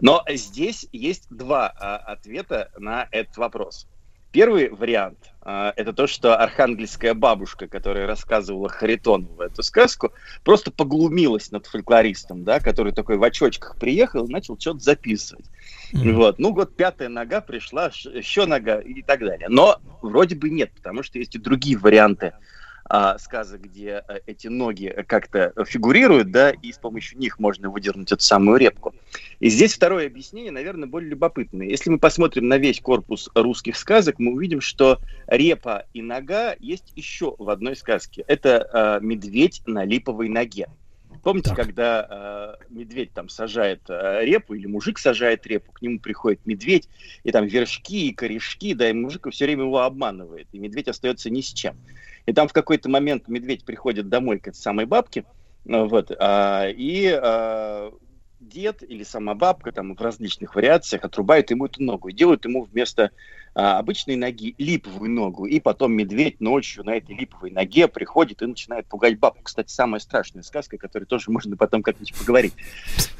Но 0.00 0.24
здесь 0.28 0.86
есть 0.92 1.26
два 1.30 1.72
а, 1.76 1.96
ответа 1.96 2.70
на 2.78 3.08
этот 3.10 3.36
вопрос. 3.36 3.86
Первый 4.32 4.68
вариант 4.68 5.32
а, 5.40 5.72
это 5.76 5.94
то, 5.94 6.06
что 6.06 6.36
архангельская 6.36 7.14
бабушка, 7.14 7.68
которая 7.68 8.06
рассказывала 8.06 8.68
Харитонову 8.68 9.40
эту 9.40 9.62
сказку, 9.62 10.12
просто 10.44 10.70
поглумилась 10.70 11.50
над 11.50 11.66
фольклористом, 11.66 12.44
да, 12.44 12.60
который 12.60 12.92
такой 12.92 13.16
в 13.16 13.22
очочках 13.22 13.76
приехал 13.76 14.26
и 14.26 14.30
начал 14.30 14.58
что-то 14.58 14.80
записывать. 14.80 15.46
Mm-hmm. 15.94 16.12
Вот. 16.12 16.38
Ну, 16.38 16.52
вот 16.52 16.76
пятая 16.76 17.08
нога 17.08 17.40
пришла, 17.40 17.86
еще 17.86 18.44
нога 18.44 18.80
и 18.80 19.00
так 19.02 19.20
далее. 19.20 19.48
Но 19.48 19.80
вроде 20.02 20.34
бы 20.34 20.50
нет, 20.50 20.72
потому 20.74 21.02
что 21.02 21.18
есть 21.18 21.34
и 21.34 21.38
другие 21.38 21.78
варианты 21.78 22.34
а, 22.88 23.18
сказок, 23.18 23.62
где 23.62 24.02
а, 24.06 24.20
эти 24.26 24.48
ноги 24.48 24.94
как-то 25.06 25.52
фигурируют, 25.66 26.30
да, 26.30 26.50
и 26.50 26.72
с 26.72 26.78
помощью 26.78 27.18
них 27.18 27.38
можно 27.38 27.70
выдернуть 27.70 28.12
эту 28.12 28.22
самую 28.22 28.58
репку. 28.58 28.94
И 29.40 29.50
здесь 29.50 29.74
второе 29.74 30.06
объяснение, 30.06 30.50
наверное, 30.50 30.88
более 30.88 31.10
любопытное. 31.10 31.66
Если 31.66 31.90
мы 31.90 31.98
посмотрим 31.98 32.48
на 32.48 32.58
весь 32.58 32.80
корпус 32.80 33.28
русских 33.34 33.76
сказок, 33.76 34.18
мы 34.18 34.32
увидим, 34.32 34.60
что 34.60 34.98
репа 35.26 35.86
и 35.92 36.02
нога 36.02 36.56
есть 36.58 36.92
еще 36.96 37.34
в 37.38 37.50
одной 37.50 37.76
сказке. 37.76 38.24
Это 38.26 38.68
а, 38.72 39.00
медведь 39.00 39.62
на 39.66 39.84
липовой 39.84 40.28
ноге. 40.28 40.68
Помните, 41.22 41.50
так. 41.50 41.58
когда 41.58 42.56
э, 42.60 42.64
медведь 42.70 43.12
там 43.12 43.28
сажает 43.28 43.82
э, 43.88 44.24
репу, 44.24 44.54
или 44.54 44.66
мужик 44.66 44.98
сажает 44.98 45.46
репу, 45.46 45.72
к 45.72 45.82
нему 45.82 45.98
приходит 45.98 46.46
медведь, 46.46 46.88
и 47.24 47.32
там 47.32 47.46
вершки 47.46 48.08
и 48.08 48.14
корешки, 48.14 48.74
да, 48.74 48.88
и 48.88 48.92
мужик 48.92 49.28
все 49.30 49.46
время 49.46 49.64
его 49.64 49.80
обманывает, 49.80 50.46
и 50.52 50.58
медведь 50.58 50.88
остается 50.88 51.28
ни 51.30 51.40
с 51.40 51.52
чем. 51.52 51.76
И 52.28 52.32
там 52.34 52.46
в 52.46 52.52
какой-то 52.52 52.90
момент 52.90 53.26
медведь 53.26 53.64
приходит 53.64 54.10
домой 54.10 54.38
к 54.38 54.48
этой 54.48 54.58
самой 54.58 54.84
бабке, 54.84 55.24
ну, 55.64 55.88
вот, 55.88 56.12
а, 56.18 56.66
и 56.68 57.06
а, 57.10 57.90
дед 58.38 58.82
или 58.82 59.02
сама 59.02 59.34
бабка 59.34 59.72
там 59.72 59.94
в 59.94 60.00
различных 60.02 60.54
вариациях 60.54 61.06
отрубают 61.06 61.50
ему 61.50 61.64
эту 61.64 61.82
ногу 61.82 62.08
и 62.08 62.12
делают 62.12 62.44
ему 62.44 62.64
вместо 62.64 63.12
а, 63.54 63.78
обычной 63.78 64.16
ноги 64.16 64.54
липовую 64.58 65.10
ногу. 65.10 65.46
И 65.46 65.58
потом 65.58 65.92
медведь 65.94 66.38
ночью 66.38 66.84
на 66.84 66.96
этой 66.96 67.16
липовой 67.16 67.50
ноге 67.50 67.88
приходит 67.88 68.42
и 68.42 68.46
начинает 68.46 68.86
пугать 68.86 69.18
бабку. 69.18 69.42
Кстати, 69.44 69.70
самая 69.70 70.00
страшная 70.00 70.42
сказка, 70.42 70.76
о 70.76 70.78
которой 70.78 71.04
тоже 71.04 71.30
можно 71.30 71.56
потом 71.56 71.82
как-нибудь 71.82 72.14
поговорить. 72.14 72.54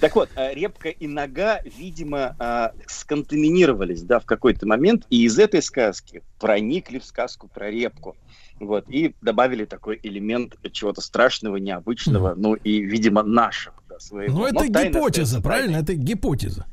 Так 0.00 0.16
вот, 0.16 0.28
а, 0.36 0.52
репка 0.52 0.90
и 0.90 1.06
нога, 1.06 1.60
видимо, 1.64 2.36
а, 2.38 2.72
сконтаминировались 2.86 4.02
да, 4.02 4.20
в 4.20 4.26
какой-то 4.26 4.66
момент, 4.66 5.06
и 5.10 5.24
из 5.24 5.38
этой 5.38 5.62
сказки 5.62 6.22
проникли 6.38 6.98
в 6.98 7.04
сказку 7.04 7.48
про 7.48 7.70
репку. 7.70 8.14
Вот, 8.60 8.88
и 8.88 9.14
добавили 9.22 9.64
такой 9.64 9.98
элемент 10.02 10.56
чего-то 10.72 11.00
страшного, 11.00 11.56
необычного, 11.56 12.34
ну 12.36 12.54
и, 12.54 12.80
видимо, 12.80 13.22
нашего. 13.22 13.74
Да, 13.88 13.98
своего. 14.00 14.38
Ну, 14.38 14.46
это 14.46 14.66
гипотеза, 14.66 15.40
правильно? 15.40 15.76
Это 15.76 15.94
гипотеза. 15.94 16.66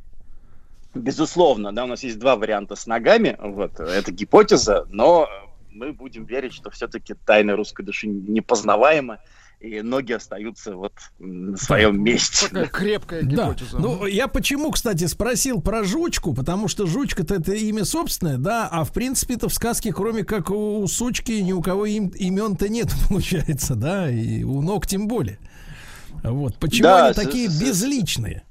Безусловно, 0.93 1.73
да, 1.73 1.83
у 1.83 1.87
нас 1.87 2.03
есть 2.03 2.17
два 2.19 2.35
варианта 2.35 2.75
с 2.75 2.87
ногами, 2.87 3.37
вот, 3.39 3.79
это 3.79 4.11
гипотеза, 4.11 4.87
но 4.89 5.27
мы 5.69 5.91
будем 5.91 6.23
верить, 6.25 6.53
что 6.53 6.69
все-таки 6.69 7.13
тайна 7.13 7.55
русской 7.55 7.83
души 7.83 8.07
непознаваема, 8.07 9.19
и 9.59 9.81
ноги 9.81 10.13
остаются 10.13 10.75
вот 10.75 10.93
на 11.19 11.57
своем 11.57 12.01
месте. 12.01 12.47
Такая 12.47 12.67
крепкая 12.67 13.21
гипотеза. 13.23 13.77
Да. 13.77 13.79
Ну, 13.79 14.05
я 14.05 14.27
почему, 14.27 14.71
кстати, 14.71 15.05
спросил 15.05 15.61
про 15.61 15.83
жучку, 15.83 16.33
потому 16.33 16.67
что 16.67 16.85
жучка-то 16.85 17.35
это 17.35 17.53
имя 17.53 17.85
собственное, 17.85 18.37
да, 18.37 18.67
а 18.71 18.83
в 18.83 18.91
принципе-то 18.93 19.49
в 19.49 19.53
сказке, 19.53 19.93
кроме 19.93 20.23
как 20.23 20.49
у 20.51 20.85
сучки, 20.87 21.31
ни 21.31 21.51
у 21.51 21.61
кого 21.61 21.85
им, 21.85 22.09
имен-то 22.09 22.69
нет, 22.69 22.89
получается, 23.09 23.75
да, 23.75 24.09
и 24.09 24.43
у 24.43 24.61
ног 24.61 24.87
тем 24.87 25.07
более. 25.07 25.39
Вот. 26.23 26.57
Почему 26.57 26.83
да, 26.83 27.07
они 27.07 27.13
такие 27.13 27.47
безличные? 27.47 28.43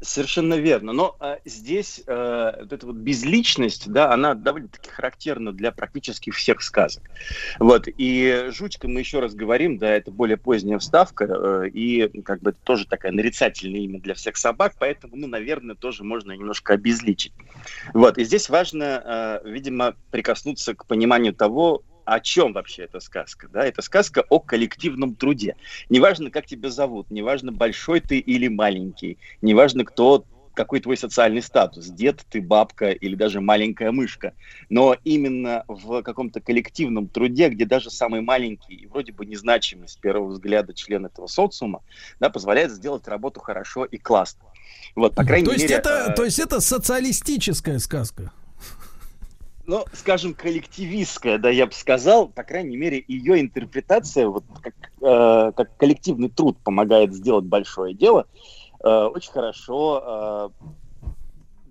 Совершенно 0.00 0.54
верно. 0.54 0.92
Но 0.92 1.16
а, 1.18 1.38
здесь 1.44 2.02
а, 2.06 2.56
вот 2.60 2.72
эта 2.72 2.86
вот 2.86 2.96
безличность, 2.96 3.90
да, 3.90 4.12
она 4.12 4.34
довольно-таки 4.34 4.90
характерна 4.90 5.52
для 5.52 5.72
практически 5.72 6.30
всех 6.30 6.62
сказок. 6.62 7.02
Вот. 7.58 7.88
И 7.88 8.48
жучка, 8.50 8.86
мы 8.86 9.00
еще 9.00 9.18
раз 9.18 9.34
говорим, 9.34 9.78
да, 9.78 9.90
это 9.90 10.10
более 10.12 10.36
поздняя 10.36 10.78
вставка, 10.78 11.24
э, 11.24 11.68
и 11.70 12.22
как 12.22 12.40
бы 12.40 12.52
тоже 12.52 12.86
такая 12.86 13.10
нарицательное 13.10 13.80
имя 13.80 14.00
для 14.00 14.14
всех 14.14 14.36
собак, 14.36 14.74
поэтому, 14.78 15.16
ну, 15.16 15.26
наверное, 15.26 15.74
тоже 15.74 16.04
можно 16.04 16.32
немножко 16.32 16.74
обезличить. 16.74 17.32
Вот. 17.92 18.18
И 18.18 18.24
здесь 18.24 18.48
важно, 18.48 19.40
э, 19.44 19.48
видимо, 19.48 19.94
прикоснуться 20.10 20.74
к 20.74 20.86
пониманию 20.86 21.34
того, 21.34 21.82
о 22.08 22.20
чем 22.20 22.52
вообще 22.52 22.84
эта 22.84 23.00
сказка? 23.00 23.48
Да? 23.48 23.66
Это 23.66 23.82
сказка 23.82 24.24
о 24.28 24.40
коллективном 24.40 25.14
труде. 25.14 25.56
Неважно, 25.90 26.30
как 26.30 26.46
тебя 26.46 26.70
зовут, 26.70 27.10
неважно, 27.10 27.52
большой 27.52 28.00
ты 28.00 28.18
или 28.18 28.48
маленький, 28.48 29.18
неважно, 29.42 29.84
кто 29.84 30.24
какой 30.54 30.80
твой 30.80 30.96
социальный 30.96 31.40
статус, 31.40 31.86
дед 31.86 32.24
ты, 32.28 32.40
бабка 32.42 32.90
или 32.90 33.14
даже 33.14 33.40
маленькая 33.40 33.92
мышка. 33.92 34.32
Но 34.68 34.96
именно 35.04 35.62
в 35.68 36.02
каком-то 36.02 36.40
коллективном 36.40 37.06
труде, 37.06 37.48
где 37.48 37.64
даже 37.64 37.90
самый 37.90 38.22
маленький 38.22 38.74
и 38.74 38.86
вроде 38.86 39.12
бы 39.12 39.24
незначимый 39.24 39.86
с 39.86 39.94
первого 39.94 40.30
взгляда 40.30 40.74
член 40.74 41.06
этого 41.06 41.28
социума, 41.28 41.82
да, 42.18 42.28
позволяет 42.28 42.72
сделать 42.72 43.06
работу 43.06 43.38
хорошо 43.38 43.84
и 43.84 43.98
классно. 43.98 44.42
Вот, 44.96 45.14
по 45.14 45.24
крайней 45.24 45.46
то 45.46 45.52
есть 45.52 45.62
мере... 45.62 45.76
Это, 45.76 46.08
э... 46.08 46.14
То 46.14 46.24
есть 46.24 46.40
это 46.40 46.58
социалистическая 46.60 47.78
сказка? 47.78 48.32
Ну, 49.68 49.84
скажем, 49.92 50.32
коллективистская, 50.32 51.36
да, 51.36 51.50
я 51.50 51.66
бы 51.66 51.72
сказал, 51.72 52.26
по 52.28 52.42
крайней 52.42 52.78
мере, 52.78 53.04
ее 53.06 53.38
интерпретация, 53.38 54.26
вот 54.26 54.42
как, 54.62 54.74
э, 55.02 55.52
как 55.54 55.76
коллективный 55.76 56.30
труд 56.30 56.56
помогает 56.64 57.12
сделать 57.12 57.44
большое 57.44 57.92
дело, 57.92 58.26
э, 58.82 58.88
очень 58.88 59.30
хорошо 59.30 60.02
э, 60.02 60.48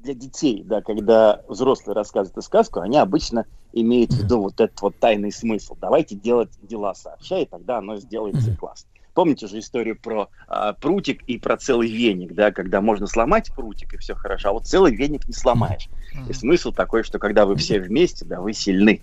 для 0.03 0.13
детей, 0.13 0.61
да, 0.63 0.83
когда 0.83 1.41
взрослые 1.47 1.95
рассказывают 1.95 2.45
сказку, 2.45 2.81
они 2.81 2.97
обычно 2.97 3.47
имеют 3.73 4.13
в 4.13 4.23
виду 4.23 4.41
вот 4.43 4.61
этот 4.61 4.79
вот 4.79 4.99
тайный 4.99 5.31
смысл. 5.31 5.75
Давайте 5.81 6.13
делать 6.13 6.51
дела 6.61 6.93
сообща, 6.93 7.39
и 7.39 7.45
тогда 7.45 7.79
оно 7.79 7.97
сделается 7.97 8.55
классно. 8.55 8.91
Помните 9.17 9.47
же 9.47 9.57
историю 9.57 9.97
про 9.99 10.29
а, 10.47 10.73
прутик 10.73 11.23
и 11.23 11.39
про 11.39 11.57
целый 11.57 11.89
веник, 11.89 12.33
да, 12.33 12.51
когда 12.51 12.81
можно 12.81 13.07
сломать 13.07 13.51
прутик 13.51 13.95
и 13.95 13.97
все 13.97 14.13
хорошо, 14.13 14.49
а 14.49 14.51
вот 14.51 14.67
целый 14.67 14.95
веник 14.95 15.27
не 15.27 15.33
сломаешь. 15.33 15.89
И 16.29 16.33
смысл 16.33 16.71
такой, 16.71 17.01
что 17.01 17.17
когда 17.17 17.47
вы 17.47 17.55
все 17.55 17.79
вместе, 17.79 18.25
да, 18.25 18.39
вы 18.39 18.53
сильны. 18.53 19.01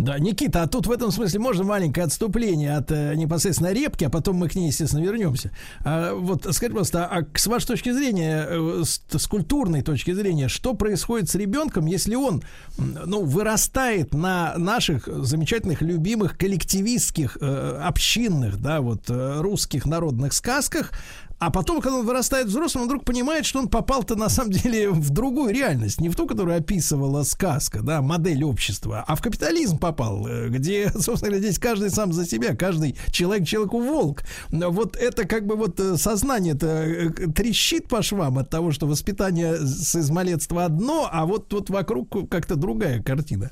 Да, 0.00 0.18
Никита, 0.18 0.62
а 0.62 0.66
тут 0.66 0.86
в 0.86 0.90
этом 0.90 1.10
смысле 1.10 1.40
можно 1.40 1.62
маленькое 1.62 2.06
отступление 2.06 2.76
от 2.76 2.90
э, 2.90 3.14
непосредственно 3.16 3.72
репки, 3.72 4.04
а 4.04 4.10
потом 4.10 4.36
мы 4.36 4.48
к 4.48 4.54
ней, 4.54 4.68
естественно, 4.68 5.02
вернемся. 5.02 5.50
А, 5.84 6.14
вот 6.14 6.42
скажите, 6.42 6.70
пожалуйста, 6.70 7.06
а 7.06 7.26
с 7.34 7.46
вашей 7.46 7.66
точки 7.66 7.92
зрения, 7.92 8.46
э, 8.48 8.82
с, 8.82 9.02
с 9.10 9.26
культурной 9.26 9.82
точки 9.82 10.12
зрения, 10.12 10.48
что 10.48 10.72
происходит 10.72 11.28
с 11.28 11.34
ребенком, 11.34 11.84
если 11.84 12.14
он, 12.14 12.42
ну, 12.78 13.24
вырастает 13.24 14.14
на 14.14 14.54
наших 14.56 15.06
замечательных, 15.06 15.82
любимых, 15.82 16.38
коллективистских, 16.38 17.36
э, 17.38 17.80
общинных, 17.84 18.58
да, 18.60 18.80
вот, 18.80 19.10
э, 19.10 19.40
русских 19.40 19.84
народных 19.84 20.32
сказках, 20.32 20.92
а 21.40 21.50
потом, 21.50 21.80
когда 21.80 21.96
он 21.98 22.06
вырастает 22.06 22.48
взрослым, 22.48 22.82
он 22.82 22.88
вдруг 22.88 23.04
понимает, 23.04 23.46
что 23.46 23.60
он 23.60 23.68
попал-то 23.68 24.14
на 24.14 24.28
самом 24.28 24.52
деле 24.52 24.90
в 24.90 25.08
другую 25.08 25.54
реальность, 25.54 25.98
не 25.98 26.10
в 26.10 26.14
ту, 26.14 26.26
которую 26.26 26.58
описывала 26.58 27.22
сказка, 27.22 27.80
да, 27.80 28.02
модель 28.02 28.44
общества, 28.44 29.04
а 29.08 29.16
в 29.16 29.22
капитализм 29.22 29.78
попал, 29.78 30.26
э, 30.28 30.48
где, 30.50 30.90
собственно 30.94 31.30
говоря, 31.30 31.38
здесь 31.38 31.58
каждый 31.58 31.88
сам 31.88 32.12
за 32.12 32.26
себя, 32.26 32.54
каждый 32.54 32.94
человек 33.10 33.48
человеку 33.48 33.80
волк. 33.80 34.22
Вот 34.50 34.96
это 34.96 35.26
как 35.26 35.46
бы 35.46 35.56
вот 35.56 35.80
э, 35.80 35.96
сознание-то 35.96 36.66
э, 36.66 37.08
трещит 37.34 37.88
по 37.88 38.02
швам 38.02 38.36
от 38.36 38.50
того, 38.50 38.70
что 38.70 38.86
воспитание 38.86 39.56
с 39.56 39.96
измалетства 39.96 40.66
одно, 40.66 41.08
а 41.10 41.24
вот 41.24 41.48
тут 41.48 41.70
вокруг 41.70 42.28
как-то 42.28 42.54
другая 42.54 43.02
картина. 43.02 43.50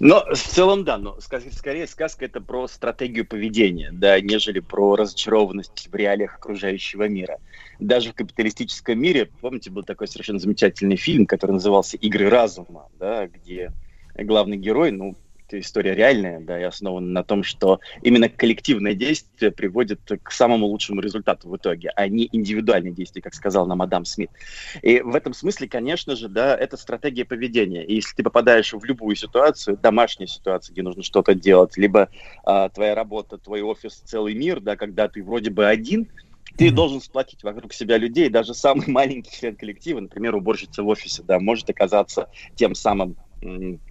Но 0.00 0.24
в 0.32 0.36
целом, 0.36 0.84
да, 0.84 0.98
но 0.98 1.18
скорее 1.20 1.86
сказка 1.86 2.24
это 2.24 2.40
про 2.40 2.68
стратегию 2.68 3.26
поведения, 3.26 3.90
да, 3.92 4.20
нежели 4.20 4.60
про 4.60 4.96
разочарованность 4.96 5.88
в 5.90 5.94
реалиях 5.94 6.36
окружающего 6.36 7.08
мира. 7.08 7.38
Даже 7.78 8.12
в 8.12 8.14
капиталистическом 8.14 8.98
мире, 8.98 9.30
помните, 9.40 9.70
был 9.70 9.82
такой 9.82 10.08
совершенно 10.08 10.38
замечательный 10.38 10.96
фильм, 10.96 11.26
который 11.26 11.52
назывался 11.52 11.96
«Игры 11.96 12.28
разума», 12.28 12.88
да, 12.98 13.26
где 13.26 13.72
главный 14.14 14.56
герой, 14.56 14.90
ну, 14.90 15.16
эта 15.48 15.60
история 15.60 15.94
реальная, 15.94 16.40
да, 16.40 16.60
и 16.60 16.62
основана 16.62 17.06
на 17.06 17.24
том, 17.24 17.42
что 17.42 17.80
именно 18.02 18.28
коллективное 18.28 18.94
действие 18.94 19.50
приводит 19.50 20.00
к 20.22 20.30
самому 20.30 20.66
лучшему 20.66 21.00
результату 21.00 21.48
в 21.48 21.56
итоге, 21.56 21.90
а 21.96 22.06
не 22.06 22.28
индивидуальные 22.30 22.92
действия, 22.92 23.22
как 23.22 23.34
сказал 23.34 23.66
нам 23.66 23.80
Адам 23.80 24.04
Смит. 24.04 24.30
И 24.82 25.00
в 25.00 25.14
этом 25.14 25.32
смысле, 25.32 25.66
конечно 25.66 26.16
же, 26.16 26.28
да, 26.28 26.54
это 26.54 26.76
стратегия 26.76 27.24
поведения. 27.24 27.84
И 27.84 27.94
если 27.94 28.14
ты 28.16 28.22
попадаешь 28.22 28.74
в 28.74 28.84
любую 28.84 29.16
ситуацию, 29.16 29.78
домашнюю 29.78 30.28
ситуацию, 30.28 30.74
где 30.74 30.82
нужно 30.82 31.02
что-то 31.02 31.34
делать, 31.34 31.76
либо 31.78 32.10
а, 32.44 32.68
твоя 32.68 32.94
работа, 32.94 33.38
твой 33.38 33.62
офис, 33.62 34.02
целый 34.04 34.34
мир, 34.34 34.60
да, 34.60 34.76
когда 34.76 35.08
ты 35.08 35.22
вроде 35.24 35.50
бы 35.50 35.66
один, 35.66 36.08
ты 36.56 36.70
должен 36.70 37.00
сплотить 37.00 37.42
вокруг 37.42 37.72
себя 37.72 37.98
людей, 37.98 38.28
даже 38.28 38.54
самый 38.54 38.86
маленький 38.88 39.30
член 39.30 39.56
коллектива, 39.56 40.00
например, 40.00 40.34
уборщица 40.34 40.82
в 40.82 40.88
офисе, 40.88 41.22
да, 41.22 41.38
может 41.38 41.68
оказаться 41.70 42.28
тем 42.54 42.74
самым 42.74 43.16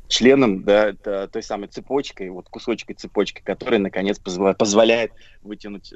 членом 0.07 0.63
да, 0.63 0.93
той 0.93 1.41
самой 1.41 1.69
цепочкой, 1.69 2.29
вот 2.29 2.49
кусочкой 2.49 2.95
цепочки, 2.95 3.41
которая, 3.43 3.79
наконец, 3.79 4.19
позволяет, 4.19 5.13
вытянуть 5.41 5.93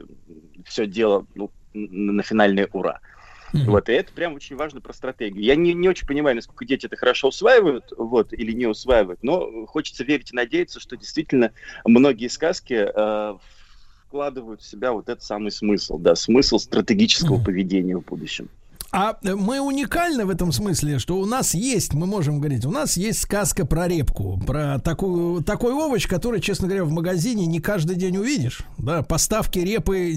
все 0.66 0.86
дело 0.86 1.26
ну, 1.36 1.52
на 1.74 2.24
финальное 2.24 2.70
ура. 2.72 3.02
Вот, 3.54 3.90
и 3.90 3.94
это 3.94 4.14
прям 4.14 4.36
очень 4.36 4.56
важно 4.56 4.80
про 4.80 4.94
стратегию. 4.94 5.44
Я 5.44 5.56
не, 5.56 5.74
не 5.74 5.90
очень 5.90 6.08
понимаю, 6.08 6.38
насколько 6.38 6.64
дети 6.64 6.86
это 6.86 6.96
хорошо 6.96 7.28
усваивают, 7.28 7.92
вот, 7.98 8.32
или 8.32 8.54
не 8.54 8.66
усваивают, 8.66 9.22
но 9.24 9.66
хочется 9.66 10.06
верить 10.06 10.32
и 10.32 10.36
надеяться, 10.36 10.80
что 10.80 10.96
действительно 10.96 11.52
многие 11.84 12.28
сказки 12.28 12.74
э, 12.74 13.38
вкладывают 14.12 14.62
в 14.62 14.68
себя 14.68 14.92
вот 14.92 15.08
этот 15.08 15.24
самый 15.24 15.52
смысл, 15.52 15.98
да, 15.98 16.16
смысл 16.16 16.58
стратегического 16.60 17.42
поведения 17.42 17.96
в 17.96 18.04
будущем. 18.04 18.50
А 18.94 19.18
мы 19.24 19.62
уникальны 19.62 20.26
в 20.26 20.30
этом 20.30 20.52
смысле, 20.52 21.00
что 21.00 21.18
у 21.18 21.26
нас 21.26 21.54
есть, 21.54 21.94
мы 21.94 22.06
можем 22.06 22.40
говорить, 22.40 22.66
у 22.66 22.72
нас 22.72 22.98
есть 22.98 23.22
сказка 23.22 23.66
про 23.66 23.88
репку, 23.88 24.38
про 24.46 24.80
такую, 24.80 25.44
такой 25.44 25.72
овощ, 25.74 26.08
который, 26.08 26.42
честно 26.42 26.68
говоря, 26.68 26.84
в 26.84 26.92
магазине 26.92 27.46
не 27.46 27.62
каждый 27.62 27.96
день 27.96 28.18
увидишь. 28.18 28.64
Да, 28.78 29.02
поставки 29.02 29.60
репы 29.60 30.14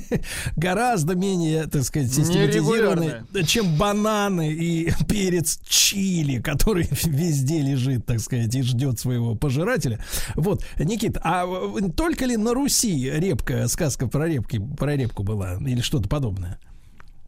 гораздо 0.56 1.14
менее, 1.14 1.66
так 1.66 1.82
сказать, 1.82 2.10
систематизированы, 2.10 3.22
чем 3.44 3.76
бананы 3.76 4.50
и 4.50 4.90
перец 5.08 5.60
чили, 5.68 6.40
который 6.40 6.88
везде 7.04 7.60
лежит, 7.60 8.06
так 8.06 8.20
сказать, 8.20 8.54
и 8.54 8.62
ждет 8.62 8.98
своего 8.98 9.34
пожирателя. 9.34 10.02
Вот, 10.36 10.64
Никит, 10.78 11.18
а 11.22 11.46
только 11.94 12.24
ли 12.24 12.38
на 12.38 12.54
Руси 12.54 13.10
репка, 13.10 13.68
сказка 13.68 14.06
про 14.06 14.26
репки, 14.26 14.58
про 14.58 14.96
репку 14.96 15.22
была 15.22 15.58
или 15.60 15.82
что-то 15.82 16.08
подобное? 16.08 16.58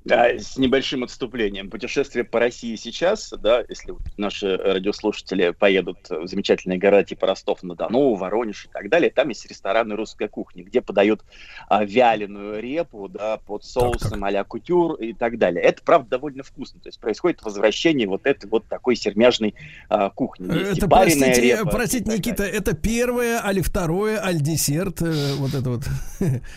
Да, 0.09 0.29
с 0.29 0.57
небольшим 0.57 1.05
отступлением. 1.05 1.69
Путешествие 1.69 2.25
по 2.25 2.41
России 2.41 2.77
сейчас, 2.77 3.33
да, 3.39 3.63
если 3.69 3.95
наши 4.17 4.57
радиослушатели 4.57 5.51
поедут 5.51 6.09
в 6.09 6.27
замечательные 6.27 6.79
города 6.79 7.05
типа 7.05 7.27
Ростов-на-Дону, 7.27 8.15
Воронеж 8.15 8.65
и 8.65 8.69
так 8.69 8.89
далее, 8.89 9.11
там 9.11 9.29
есть 9.29 9.47
рестораны 9.47 9.97
русской 9.97 10.29
кухни, 10.29 10.63
где 10.63 10.81
подают 10.81 11.23
а, 11.69 11.85
вяленую 11.85 12.63
репу, 12.63 13.09
да, 13.09 13.37
под 13.37 13.65
соусом 13.65 14.25
а-ля 14.25 14.45
кутюр 14.45 14.95
и 14.95 15.13
так 15.13 15.39
далее. 15.39 15.63
Это, 15.63 15.83
правда, 15.83 16.11
довольно 16.11 16.43
вкусно. 16.43 16.81
То 16.81 16.89
есть 16.89 16.99
происходит 17.01 17.43
возвращение 17.43 18.09
вот 18.09 18.27
этой 18.27 18.49
вот 18.49 18.67
такой 18.67 18.97
сермяжной 18.97 19.55
а, 19.91 20.09
кухни. 20.09 20.51
Есть 20.59 20.79
это, 20.79 20.89
простите, 20.89 21.41
репа, 21.41 21.67
простите 21.67 22.11
Никита, 22.11 22.39
далее. 22.39 22.57
это 22.57 22.75
первое, 22.75 23.41
али 23.41 23.61
второе, 23.61 24.25
аль 24.25 24.41
десерт, 24.41 25.03
э, 25.03 25.35
вот 25.35 25.53
это 25.53 25.69
вот. 25.69 25.83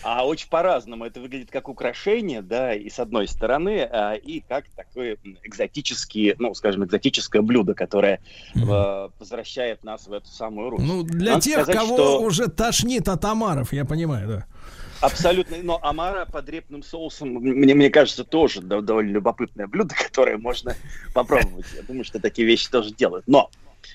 А 0.02 0.26
очень 0.26 0.48
по-разному. 0.48 1.04
Это 1.04 1.20
выглядит 1.20 1.50
как 1.50 1.68
украшение, 1.68 2.40
да, 2.40 2.74
и 2.74 2.88
с 2.88 2.98
одной 2.98 3.28
стороны 3.28 3.41
стороны, 3.42 3.80
а, 3.90 4.14
и 4.14 4.38
как 4.38 4.66
такое 4.76 5.18
экзотические, 5.42 6.36
ну, 6.38 6.54
скажем, 6.54 6.84
экзотическое 6.84 7.42
блюдо, 7.42 7.74
которое 7.74 8.20
mm-hmm. 8.54 9.12
возвращает 9.18 9.82
нас 9.82 10.06
в 10.06 10.12
эту 10.12 10.28
самую 10.28 10.70
Русь. 10.70 10.82
Ну, 10.84 11.02
для 11.02 11.32
Надо 11.32 11.42
тех, 11.42 11.62
сказать, 11.62 11.76
кого 11.76 11.96
что... 11.96 12.22
уже 12.22 12.46
тошнит 12.46 13.08
от 13.08 13.24
омаров, 13.24 13.72
я 13.72 13.84
понимаю, 13.84 14.28
да. 14.28 14.46
Абсолютно. 15.00 15.56
Но 15.60 15.80
омара 15.82 16.24
под 16.24 16.48
репным 16.48 16.84
соусом, 16.84 17.30
мне, 17.30 17.74
мне 17.74 17.90
кажется, 17.90 18.22
тоже 18.22 18.60
довольно 18.60 19.10
любопытное 19.10 19.66
блюдо, 19.66 19.92
которое 20.06 20.38
можно 20.38 20.76
попробовать. 21.12 21.66
Я 21.74 21.82
думаю, 21.82 22.04
что 22.04 22.20
такие 22.20 22.46
вещи 22.46 22.70
тоже 22.70 22.92
делают. 22.94 23.26
Но 23.26 23.50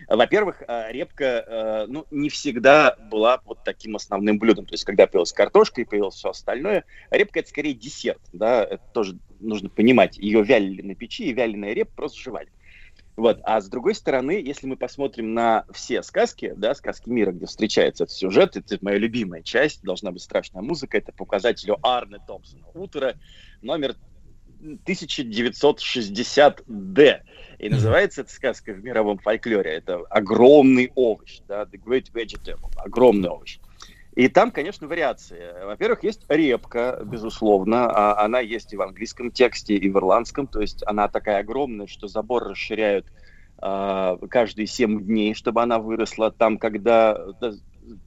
во-первых, 0.07 0.63
э, 0.67 0.91
репка, 0.91 1.45
э, 1.47 1.85
ну, 1.87 2.05
не 2.11 2.29
всегда 2.29 2.95
была 3.09 3.41
вот 3.45 3.63
таким 3.63 3.95
основным 3.95 4.37
блюдом. 4.39 4.65
То 4.65 4.73
есть, 4.73 4.83
когда 4.83 5.07
появилась 5.07 5.33
картошка 5.33 5.81
и 5.81 5.85
появилось 5.85 6.15
все 6.15 6.29
остальное, 6.29 6.85
репка 7.09 7.39
это 7.39 7.49
скорее 7.49 7.73
десерт, 7.73 8.21
да, 8.33 8.63
это 8.63 8.83
тоже 8.93 9.17
нужно 9.39 9.69
понимать. 9.69 10.17
Ее 10.17 10.43
вялили 10.43 10.81
на 10.81 10.95
печи, 10.95 11.25
и 11.25 11.33
вяленая 11.33 11.73
репа 11.73 11.91
просто 11.95 12.19
жевали. 12.19 12.49
Вот. 13.15 13.39
А 13.43 13.59
с 13.59 13.67
другой 13.67 13.95
стороны, 13.95 14.31
если 14.31 14.67
мы 14.67 14.77
посмотрим 14.77 15.33
на 15.33 15.65
все 15.71 16.03
сказки, 16.03 16.53
да, 16.55 16.75
сказки 16.75 17.09
мира, 17.09 17.31
где 17.31 17.47
встречается 17.47 18.03
этот 18.03 18.15
сюжет, 18.15 18.55
это 18.55 18.77
моя 18.81 18.97
любимая 18.97 19.41
часть, 19.41 19.81
должна 19.83 20.11
быть 20.11 20.21
страшная 20.21 20.61
музыка, 20.61 20.99
это 20.99 21.11
по 21.11 21.23
указателю 21.23 21.79
Арне 21.81 22.19
Томпсона. 22.27 22.67
Утро 22.75 23.15
номер 23.61 23.95
1960D. 24.61 27.21
И 27.59 27.69
называется 27.69 28.21
эта 28.21 28.31
сказка 28.31 28.73
в 28.73 28.83
мировом 28.83 29.17
фольклоре. 29.17 29.71
Это 29.71 29.97
огромный 30.09 30.91
овощ, 30.93 31.39
да, 31.47 31.63
The 31.63 31.81
Great 31.83 32.11
Vegetable, 32.13 32.71
огромный 32.77 33.29
овощ. 33.29 33.57
И 34.17 34.29
там, 34.29 34.49
конечно, 34.49 34.87
вариации. 34.87 35.63
Во-первых, 35.63 36.03
есть 36.03 36.25
репка, 36.27 37.03
безусловно. 37.05 37.85
А 37.85 38.25
она 38.25 38.39
есть 38.39 38.73
и 38.73 38.75
в 38.75 38.81
английском 38.81 39.29
тексте, 39.29 39.75
и 39.75 39.89
в 39.91 39.95
ирландском. 39.95 40.47
То 40.47 40.59
есть 40.59 40.81
она 40.87 41.07
такая 41.07 41.41
огромная, 41.41 41.85
что 41.85 42.07
забор 42.07 42.45
расширяют 42.45 43.05
э, 43.61 44.17
каждые 44.27 44.65
7 44.65 45.05
дней, 45.05 45.35
чтобы 45.35 45.61
она 45.61 45.77
выросла. 45.77 46.31
Там, 46.31 46.57
когда 46.57 47.15
да, 47.39 47.51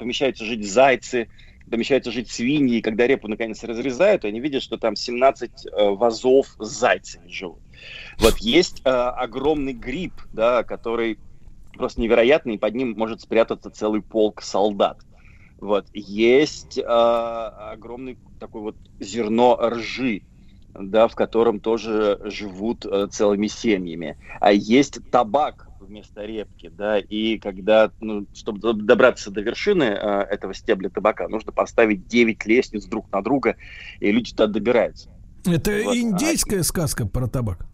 помещаются 0.00 0.44
жить 0.44 0.68
зайцы, 0.68 1.28
помещаются 1.70 2.10
жить 2.10 2.28
свиньи, 2.28 2.78
и 2.78 2.82
когда 2.82 3.06
репу 3.06 3.28
наконец 3.28 3.62
разрезают, 3.62 4.24
они 4.24 4.40
видят, 4.40 4.64
что 4.64 4.78
там 4.78 4.96
17 4.96 5.66
э, 5.66 5.90
вазов 5.90 6.48
с 6.58 6.68
зайцами 6.70 7.28
живут. 7.28 7.60
Вот 8.18 8.38
есть 8.38 8.82
э, 8.84 8.90
огромный 8.90 9.74
гриб, 9.74 10.14
да, 10.32 10.64
который 10.64 11.20
просто 11.74 12.00
невероятный, 12.00 12.56
и 12.56 12.58
под 12.58 12.74
ним 12.74 12.94
может 12.98 13.20
спрятаться 13.20 13.70
целый 13.70 14.02
полк 14.02 14.42
солдат. 14.42 14.98
Вот. 15.60 15.86
Есть 15.92 16.78
э, 16.78 16.82
огромный 16.82 18.18
такой 18.38 18.62
вот 18.62 18.76
зерно 18.98 19.58
ржи, 19.62 20.22
да, 20.74 21.08
в 21.08 21.14
котором 21.14 21.60
тоже 21.60 22.20
живут 22.24 22.86
э, 22.86 23.08
целыми 23.10 23.46
семьями. 23.46 24.16
А 24.40 24.52
есть 24.52 24.98
табак, 25.10 25.70
вместо 25.90 26.24
репки, 26.24 26.68
да, 26.68 26.98
и 26.98 27.38
когда, 27.38 27.90
ну, 28.00 28.26
чтобы 28.34 28.74
добраться 28.74 29.30
до 29.30 29.40
вершины 29.40 29.84
э, 29.84 29.96
этого 30.30 30.54
стебля 30.54 30.88
табака, 30.88 31.28
нужно 31.28 31.52
поставить 31.52 32.06
9 32.06 32.46
лестниц 32.46 32.84
друг 32.86 33.10
на 33.12 33.22
друга, 33.22 33.56
и 33.98 34.10
люди 34.10 34.30
туда 34.30 34.46
добираются. 34.46 35.10
Это 35.44 35.72
вот. 35.84 35.96
индейская 35.96 36.60
а, 36.60 36.64
сказка 36.64 37.06
про 37.06 37.26
табак? 37.26 37.66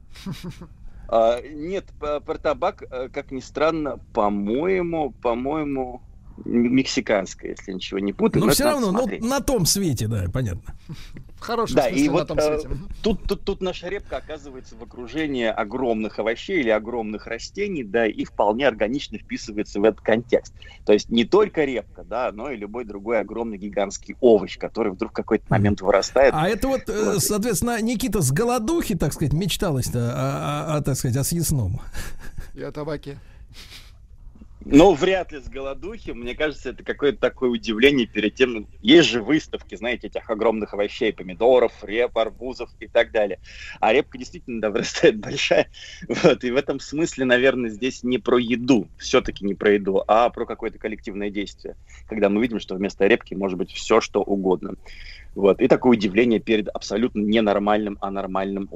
А, 1.09 1.41
нет, 1.41 1.85
про 2.01 2.39
табак, 2.39 2.83
э, 2.83 3.09
как 3.13 3.31
ни 3.31 3.39
странно, 3.39 4.01
по-моему, 4.13 5.13
по-моему, 5.23 6.03
мексиканская, 6.45 7.53
если 7.53 7.73
ничего 7.73 7.99
не 7.99 8.13
путаю. 8.13 8.41
Но, 8.41 8.47
но 8.47 8.53
все 8.53 8.65
равно, 8.65 8.93
ну, 8.93 9.07
на 9.21 9.41
том 9.41 9.67
свете, 9.67 10.09
да, 10.09 10.27
понятно. 10.33 10.75
Хороший 11.39 11.75
да, 11.75 11.89
и 11.89 12.09
вот 12.09 12.31
э, 12.31 12.61
тут, 13.03 13.23
тут, 13.25 13.45
тут 13.45 13.61
наша 13.61 13.89
репка 13.89 14.17
оказывается 14.17 14.75
в 14.75 14.83
окружении 14.83 15.45
огромных 15.45 16.19
овощей 16.19 16.61
или 16.61 16.71
огромных 16.71 17.27
растений, 17.27 17.85
да, 17.85 18.07
и 18.07 18.25
вполне 18.25 18.67
органично 18.67 19.19
вписывается 19.19 19.79
в 19.79 19.85
этот 19.85 20.01
контекст. 20.01 20.55
То 20.85 20.93
есть 20.93 21.11
не 21.11 21.25
только 21.25 21.65
репка, 21.65 22.05
да, 22.05 22.33
но 22.33 22.51
и 22.51 22.57
любой 22.57 22.85
другой 22.85 23.21
огромный 23.21 23.59
гигантский 23.59 24.17
овощ, 24.21 24.59
который 24.59 24.93
вдруг 24.93 25.13
в 25.13 25.15
какой-то 25.15 25.45
момент 25.49 25.83
вырастает. 25.83 26.33
А 26.35 26.49
это 26.49 26.69
вот, 26.69 26.89
э, 26.89 27.13
вот. 27.13 27.23
соответственно, 27.23 27.81
Никита 27.83 28.23
с 28.23 28.33
голодухи, 28.33 28.97
так 28.97 29.13
сказать, 29.13 29.35
мечталось-то, 29.35 29.99
о, 29.99 30.75
о, 30.75 30.77
о, 30.79 30.83
так 30.83 30.97
сказать, 30.97 31.17
о 31.17 31.25
съестном. 31.25 31.81
И 32.55 32.63
о 32.63 32.73
табаке. 32.73 33.19
Ну, 34.69 34.95
вряд 34.95 35.31
ли 35.31 35.39
с 35.39 35.49
голодухи. 35.49 36.11
Мне 36.11 36.35
кажется, 36.35 36.71
это 36.71 36.83
какое-то 36.83 37.19
такое 37.19 37.51
удивление 37.51 38.09
перед 38.09 38.35
тем. 38.35 38.67
Есть 38.83 39.09
же 39.09 39.23
выставки, 39.23 39.77
знаете, 39.77 40.09
этих 40.09 40.29
огромных 40.29 40.75
овощей, 40.75 41.13
помидоров, 41.13 41.73
реп, 41.83 42.19
арбузов 42.19 42.71
и 42.81 42.89
так 42.89 43.13
далее. 43.13 43.39
А 43.79 43.93
репка 43.93 44.19
действительно 44.19 44.61
да, 44.61 44.71
вырастает 44.73 45.19
большая. 45.21 45.69
Вот, 46.09 46.43
и 46.43 46.51
в 46.51 46.57
этом 46.57 46.81
смысле, 46.81 47.27
наверное, 47.27 47.71
здесь 47.71 48.03
не 48.03 48.19
про 48.19 48.39
еду, 48.39 48.89
все-таки 48.99 49.45
не 49.45 49.55
про 49.55 49.75
еду, 49.75 50.03
а 50.09 50.31
про 50.31 50.47
какое-то 50.47 50.81
коллективное 50.81 51.31
действие. 51.31 51.77
Когда 52.09 52.29
мы 52.29 52.43
видим, 52.43 52.59
что 52.59 52.75
вместо 52.75 53.07
репки 53.07 53.35
может 53.35 53.59
быть 53.59 53.71
все, 53.71 54.01
что 54.01 54.21
угодно. 54.21 54.75
Вот. 55.37 55.61
И 55.61 55.69
такое 55.69 55.93
удивление 55.93 56.41
перед 56.41 56.67
абсолютно 56.71 57.21
ненормальным, 57.21 57.99
а 58.01 58.11
нормальным 58.11 58.69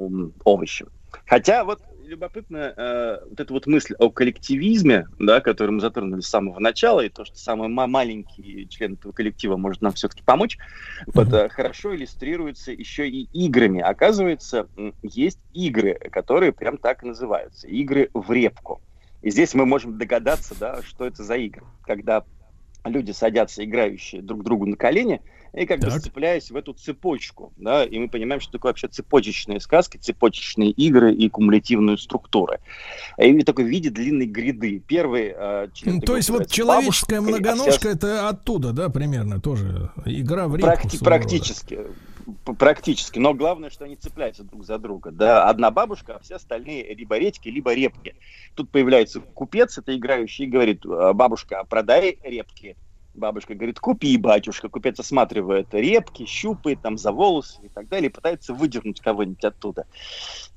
овощем. 0.45 0.87
Хотя 1.25 1.65
вот 1.65 1.81
любопытно 2.11 2.73
э, 2.75 3.17
вот 3.29 3.39
эта 3.39 3.53
вот 3.53 3.67
мысль 3.67 3.95
о 3.97 4.09
коллективизме, 4.09 5.07
да, 5.17 5.39
которую 5.39 5.75
мы 5.75 5.81
затронули 5.81 6.19
с 6.19 6.27
самого 6.27 6.59
начала, 6.59 7.01
и 7.01 7.09
то, 7.09 7.23
что 7.25 7.37
самый 7.37 7.69
маленький 7.69 8.67
член 8.69 8.93
этого 8.93 9.13
коллектива 9.13 9.55
может 9.55 9.81
нам 9.81 9.93
все-таки 9.93 10.21
помочь, 10.21 10.57
mm-hmm. 10.57 11.11
вот, 11.13 11.33
э, 11.33 11.49
хорошо 11.49 11.95
иллюстрируется 11.95 12.71
еще 12.73 13.07
и 13.09 13.29
играми. 13.33 13.79
Оказывается, 13.79 14.67
есть 15.01 15.39
игры, 15.53 15.93
которые 16.11 16.51
прям 16.51 16.77
так 16.77 17.03
и 17.03 17.07
называются. 17.07 17.67
Игры 17.67 18.09
в 18.13 18.29
репку. 18.31 18.81
И 19.21 19.31
здесь 19.31 19.53
мы 19.53 19.65
можем 19.65 19.97
догадаться, 19.97 20.53
да, 20.59 20.81
что 20.81 21.05
это 21.05 21.23
за 21.23 21.35
игры. 21.35 21.63
Когда 21.83 22.25
люди 22.83 23.11
садятся, 23.11 23.63
играющие 23.63 24.21
друг 24.21 24.43
другу 24.43 24.65
на 24.65 24.75
колени, 24.75 25.21
и 25.53 25.65
как 25.65 25.81
так. 25.81 25.91
бы 25.91 25.99
сцепляясь 25.99 26.49
в 26.49 26.55
эту 26.55 26.73
цепочку, 26.73 27.51
да, 27.57 27.83
и 27.83 27.99
мы 27.99 28.07
понимаем, 28.07 28.39
что 28.39 28.53
такое 28.53 28.71
вообще 28.71 28.87
цепочечные 28.87 29.59
сказки, 29.59 29.97
цепочечные 29.97 30.71
игры 30.71 31.13
и 31.13 31.29
кумулятивные 31.29 31.97
структуры. 31.97 32.59
И 33.17 33.41
такой 33.43 33.65
в 33.65 33.67
виде 33.67 33.89
длинной 33.89 34.27
гряды. 34.27 34.79
Первый 34.79 35.33
э, 35.35 35.67
член 35.73 35.99
То 36.01 36.15
есть 36.15 36.29
вот 36.29 36.49
человеческая 36.49 37.21
бабушка, 37.21 37.39
многоножка 37.39 37.89
а 37.89 37.91
это 37.91 38.29
оттуда, 38.29 38.71
да, 38.71 38.89
примерно 38.89 39.41
тоже 39.41 39.91
игра 40.05 40.47
в 40.47 40.55
репку. 40.55 40.87
Практи- 40.87 41.03
практически. 41.03 41.79
Практически. 42.57 43.19
Но 43.19 43.33
главное, 43.33 43.69
что 43.69 43.85
они 43.85 43.95
цепляются 43.95 44.43
друг 44.43 44.63
за 44.63 44.77
друга. 44.77 45.11
Да, 45.11 45.49
одна 45.49 45.71
бабушка, 45.71 46.15
а 46.15 46.19
все 46.19 46.35
остальные 46.35 46.93
либо 46.93 47.17
редьки, 47.17 47.49
либо 47.49 47.73
репки. 47.73 48.15
Тут 48.55 48.69
появляется 48.69 49.19
купец, 49.19 49.77
это 49.77 49.95
играющий, 49.97 50.45
и 50.45 50.47
говорит, 50.47 50.85
«А, 50.85 51.13
бабушка, 51.13 51.65
продай 51.67 52.19
репки 52.23 52.77
Бабушка 53.13 53.55
говорит, 53.55 53.79
купи, 53.79 54.15
батюшка. 54.17 54.69
Купец 54.69 54.99
осматривает 54.99 55.73
репки, 55.73 56.25
щупает 56.25 56.81
там 56.81 56.97
за 56.97 57.11
волосы 57.11 57.59
и 57.63 57.67
так 57.67 57.89
далее, 57.89 58.09
и 58.09 58.13
пытается 58.13 58.53
выдернуть 58.53 59.01
кого-нибудь 59.01 59.43
оттуда. 59.43 59.85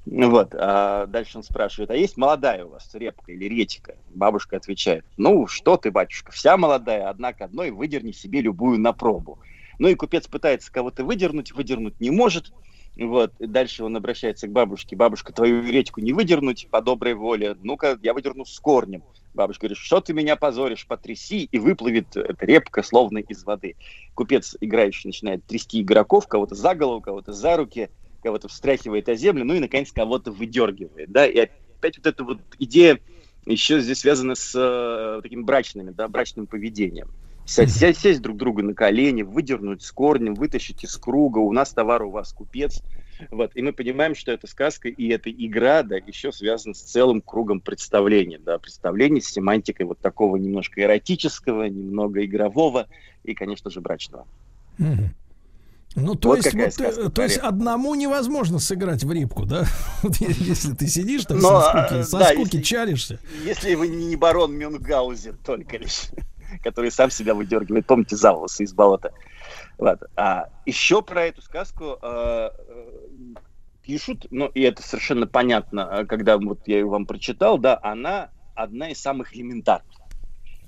Вот. 0.06 0.54
А 0.54 1.06
дальше 1.06 1.38
он 1.38 1.42
спрашивает, 1.42 1.90
а 1.90 1.96
есть 1.96 2.16
молодая 2.16 2.64
у 2.64 2.70
вас 2.70 2.88
репка 2.94 3.32
или 3.32 3.46
редька? 3.46 3.96
Бабушка 4.14 4.56
отвечает, 4.56 5.04
ну 5.16 5.48
что 5.48 5.76
ты, 5.76 5.90
батюшка, 5.90 6.30
вся 6.30 6.56
молодая, 6.56 7.08
однако 7.08 7.44
одной 7.44 7.70
выдерни 7.70 8.12
себе 8.12 8.40
любую 8.40 8.78
на 8.78 8.92
пробу. 8.92 9.40
Ну 9.80 9.88
и 9.88 9.96
купец 9.96 10.28
пытается 10.28 10.70
кого-то 10.70 11.04
выдернуть, 11.04 11.52
выдернуть 11.52 12.00
не 12.00 12.10
может. 12.10 12.52
Вот, 12.96 13.32
и 13.40 13.46
дальше 13.46 13.82
он 13.82 13.96
обращается 13.96 14.46
к 14.46 14.52
бабушке. 14.52 14.94
Бабушка, 14.94 15.32
твою 15.32 15.64
редьку 15.64 16.00
не 16.00 16.12
выдернуть 16.12 16.68
по 16.70 16.80
доброй 16.80 17.14
воле. 17.14 17.56
Ну-ка, 17.62 17.98
я 18.02 18.14
выдерну 18.14 18.44
с 18.44 18.58
корнем. 18.60 19.02
Бабушка 19.34 19.62
говорит, 19.62 19.78
что 19.78 20.00
ты 20.00 20.12
меня 20.12 20.36
позоришь, 20.36 20.86
потряси, 20.86 21.48
и 21.50 21.58
выплывет 21.58 22.16
эта 22.16 22.46
репка, 22.46 22.84
словно 22.84 23.18
из 23.18 23.42
воды. 23.42 23.74
Купец, 24.14 24.56
играющий, 24.60 25.08
начинает 25.08 25.44
трясти 25.44 25.80
игроков, 25.80 26.28
кого-то 26.28 26.54
за 26.54 26.76
голову, 26.76 27.00
кого-то 27.00 27.32
за 27.32 27.56
руки, 27.56 27.90
кого-то 28.22 28.46
встряхивает 28.46 29.08
о 29.08 29.16
землю, 29.16 29.44
ну 29.44 29.54
и, 29.54 29.60
наконец, 29.60 29.90
кого-то 29.90 30.30
выдергивает. 30.30 31.10
Да? 31.10 31.26
И 31.26 31.36
опять 31.36 31.98
вот 31.98 32.06
эта 32.06 32.22
вот 32.22 32.38
идея 32.60 33.00
еще 33.44 33.80
здесь 33.80 33.98
связана 33.98 34.36
с 34.36 34.52
э, 34.54 35.20
таким 35.20 35.44
брачными, 35.44 35.90
да, 35.90 36.08
брачным 36.08 36.46
поведением. 36.46 37.08
Сесть, 37.46 37.78
сесть, 37.78 38.00
сесть 38.00 38.22
друг 38.22 38.38
друга 38.38 38.62
на 38.62 38.74
колени, 38.74 39.22
выдернуть 39.22 39.82
с 39.82 39.92
корнем, 39.92 40.34
вытащить 40.34 40.82
из 40.82 40.96
круга, 40.96 41.38
у 41.38 41.52
нас 41.52 41.70
товар, 41.70 42.02
у 42.02 42.10
вас 42.10 42.32
купец. 42.32 42.82
Вот. 43.30 43.52
И 43.54 43.62
мы 43.62 43.72
понимаем, 43.72 44.14
что 44.14 44.32
эта 44.32 44.46
сказка 44.46 44.88
и 44.88 45.08
эта 45.08 45.30
игра, 45.30 45.82
да, 45.82 45.96
еще 45.96 46.32
связана 46.32 46.74
с 46.74 46.80
целым 46.80 47.20
кругом 47.20 47.60
представления, 47.60 48.38
да, 48.38 48.58
представлений 48.58 49.20
с 49.20 49.26
семантикой 49.26 49.86
вот 49.86 49.98
такого 49.98 50.36
немножко 50.36 50.80
эротического, 50.82 51.64
немного 51.64 52.24
игрового 52.24 52.88
и, 53.24 53.34
конечно 53.34 53.70
же, 53.70 53.80
брачного. 53.80 54.26
Ну, 55.96 56.16
то, 56.16 56.30
вот 56.30 56.38
есть, 56.38 56.54
вот, 56.54 56.72
сказка, 56.72 57.08
то 57.08 57.22
есть 57.22 57.36
одному 57.36 57.94
невозможно 57.94 58.58
сыграть 58.58 59.04
в 59.04 59.12
репку, 59.12 59.46
да? 59.46 59.64
Вот 60.02 60.16
если 60.16 60.72
ты 60.72 60.88
сидишь 60.88 61.24
там 61.24 61.38
Но, 61.38 61.60
со 61.60 61.86
скуки, 61.86 62.02
со 62.02 62.18
да, 62.18 62.24
скуки 62.32 62.56
если, 62.56 62.62
чаришься. 62.62 63.20
Если 63.44 63.76
вы 63.76 63.86
не 63.86 64.16
барон 64.16 64.56
Мюнхгаузен 64.56 65.36
только 65.44 65.76
лишь 65.76 66.08
который 66.62 66.90
сам 66.90 67.10
себя 67.10 67.34
выдергивает. 67.34 67.86
Помните 67.86 68.16
за 68.16 68.32
волосы 68.32 68.64
из 68.64 68.72
болота? 68.72 69.12
Вот. 69.78 70.00
А 70.16 70.46
еще 70.64 71.02
про 71.02 71.26
эту 71.26 71.42
сказку 71.42 71.98
э, 72.00 72.50
пишут, 73.82 74.26
ну 74.30 74.46
и 74.46 74.62
это 74.62 74.82
совершенно 74.82 75.26
понятно, 75.26 76.06
когда 76.08 76.38
вот 76.38 76.60
я 76.66 76.78
ее 76.78 76.86
вам 76.86 77.06
прочитал, 77.06 77.58
да, 77.58 77.78
она 77.82 78.30
одна 78.54 78.90
из 78.90 79.00
самых 79.00 79.34
элементарных. 79.36 80.03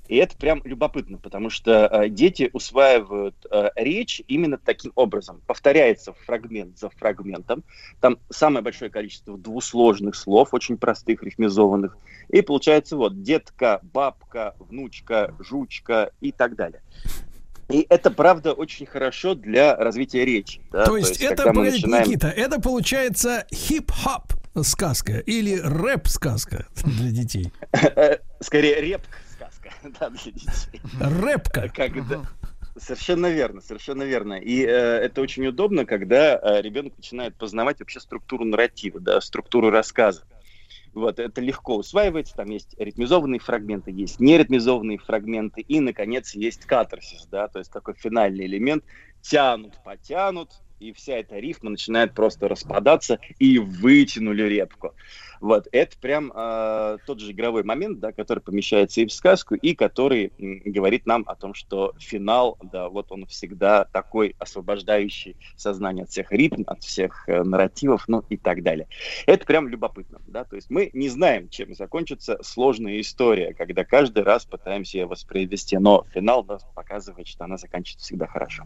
И 0.07 0.15
это 0.17 0.35
прям 0.37 0.61
любопытно, 0.63 1.17
потому 1.17 1.49
что 1.49 1.87
э, 1.91 2.09
дети 2.09 2.49
усваивают 2.53 3.35
э, 3.51 3.69
речь 3.75 4.21
именно 4.27 4.57
таким 4.57 4.91
образом. 4.95 5.41
Повторяется 5.45 6.13
фрагмент 6.25 6.77
за 6.77 6.89
фрагментом. 6.89 7.63
Там 7.99 8.17
самое 8.29 8.63
большое 8.63 8.89
количество 8.89 9.37
двусложных 9.37 10.15
слов, 10.15 10.53
очень 10.53 10.77
простых, 10.77 11.23
рифмизованных. 11.23 11.97
И 12.29 12.41
получается 12.41 12.95
вот 12.95 13.21
детка, 13.21 13.79
бабка, 13.93 14.55
внучка, 14.59 15.35
жучка 15.39 16.11
и 16.21 16.31
так 16.31 16.55
далее. 16.55 16.81
И 17.69 17.85
это, 17.89 18.11
правда, 18.11 18.53
очень 18.53 18.85
хорошо 18.85 19.35
для 19.35 19.75
развития 19.75 20.23
речи. 20.23 20.61
Да? 20.71 20.85
То, 20.85 20.95
есть, 20.95 21.17
То 21.17 21.23
есть 21.23 21.33
это, 21.33 21.43
погодите, 21.43 21.85
начинаем... 21.85 22.07
Никита, 22.07 22.27
это 22.29 22.61
получается 22.61 23.45
хип-хоп 23.53 24.33
сказка 24.63 25.17
или 25.19 25.59
рэп-сказка 25.59 26.67
для 26.83 27.11
детей? 27.11 27.51
Скорее, 28.39 28.81
реп 28.81 29.01
да, 29.99 30.09
для 30.09 30.31
детей. 30.31 30.81
Рэпка. 30.99 31.69
Когда... 31.69 32.21
Совершенно 32.77 33.27
верно, 33.27 33.61
совершенно 33.61 34.03
верно. 34.03 34.33
И 34.35 34.63
э, 34.63 34.67
это 34.67 35.21
очень 35.21 35.47
удобно, 35.47 35.85
когда 35.85 36.37
э, 36.37 36.61
ребенок 36.61 36.95
начинает 36.95 37.35
познавать 37.35 37.79
вообще 37.79 37.99
структуру 37.99 38.45
нарратива, 38.45 38.99
да, 38.99 39.19
структуру 39.19 39.71
рассказа. 39.71 40.23
Вот, 40.93 41.19
это 41.19 41.41
легко 41.41 41.77
усваивается, 41.77 42.35
там 42.35 42.49
есть 42.49 42.75
ритмизованные 42.77 43.39
фрагменты, 43.39 43.91
есть 43.91 44.19
неритмизованные 44.19 44.97
фрагменты, 44.97 45.61
и, 45.61 45.79
наконец, 45.79 46.33
есть 46.33 46.65
катарсис, 46.65 47.27
да, 47.27 47.47
то 47.47 47.59
есть 47.59 47.71
такой 47.71 47.93
финальный 47.93 48.45
элемент, 48.45 48.83
тянут, 49.21 49.73
потянут, 49.83 50.53
и 50.79 50.93
вся 50.93 51.17
эта 51.17 51.37
рифма 51.37 51.71
начинает 51.71 52.13
просто 52.13 52.47
распадаться, 52.47 53.19
и 53.39 53.59
вытянули 53.59 54.43
репку. 54.43 54.93
Вот, 55.39 55.67
это 55.71 55.97
прям 55.97 56.31
э, 56.35 56.97
тот 57.05 57.19
же 57.19 57.31
игровой 57.31 57.63
момент, 57.63 57.99
да, 57.99 58.11
который 58.11 58.39
помещается 58.39 59.01
и 59.01 59.05
в 59.05 59.13
сказку, 59.13 59.55
и 59.55 59.75
который 59.75 60.31
м, 60.39 60.61
говорит 60.65 61.05
нам 61.05 61.23
о 61.27 61.35
том, 61.35 61.53
что 61.53 61.93
финал, 61.99 62.57
да, 62.71 62.89
вот 62.89 63.11
он 63.11 63.25
всегда 63.27 63.85
такой 63.85 64.35
освобождающий 64.39 65.35
сознание 65.55 66.03
от 66.03 66.09
всех 66.09 66.31
ритм, 66.31 66.63
от 66.65 66.83
всех 66.83 67.27
э, 67.27 67.43
нарративов, 67.43 68.05
ну 68.07 68.23
и 68.29 68.37
так 68.37 68.63
далее. 68.63 68.87
Это 69.25 69.45
прям 69.45 69.67
любопытно, 69.67 70.19
да, 70.27 70.43
то 70.43 70.55
есть 70.55 70.69
мы 70.69 70.89
не 70.93 71.09
знаем, 71.09 71.49
чем 71.49 71.75
закончится 71.75 72.39
сложная 72.41 72.99
история, 72.99 73.53
когда 73.53 73.83
каждый 73.83 74.23
раз 74.23 74.45
пытаемся 74.45 74.97
ее 74.97 75.05
воспроизвести, 75.05 75.77
но 75.77 76.05
финал 76.13 76.43
нас 76.45 76.65
показывает, 76.75 77.27
что 77.27 77.43
она 77.43 77.57
заканчивается 77.57 78.05
всегда 78.05 78.27
хорошо. 78.27 78.63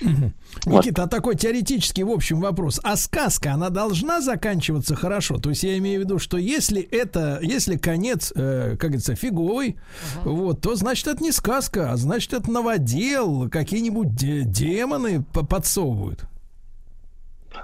Никита, 0.00 1.02
вот. 1.02 1.06
а 1.06 1.08
такой 1.08 1.36
теоретический, 1.40 2.04
в 2.04 2.10
общем, 2.10 2.40
вопрос. 2.40 2.80
А 2.84 2.96
сказка, 2.96 3.54
она 3.54 3.70
должна 3.70 4.20
заканчиваться 4.20 4.94
хорошо? 4.94 5.38
То 5.38 5.50
есть 5.50 5.62
я 5.64 5.76
имею 5.78 6.00
в 6.00 6.04
виду, 6.04 6.18
что 6.18 6.36
если 6.36 6.82
это, 6.82 7.40
если 7.42 7.76
конец, 7.76 8.32
э, 8.36 8.76
как 8.78 8.90
говорится, 8.90 9.16
фиговый, 9.16 9.76
uh-huh. 10.24 10.30
вот, 10.30 10.60
то 10.60 10.76
значит 10.76 11.08
это 11.08 11.22
не 11.22 11.32
сказка, 11.32 11.90
а 11.90 11.96
значит 11.96 12.32
это 12.34 12.50
новодел, 12.50 13.48
какие-нибудь 13.48 14.14
де- 14.14 14.42
демоны 14.42 15.24
подсовывают. 15.24 16.24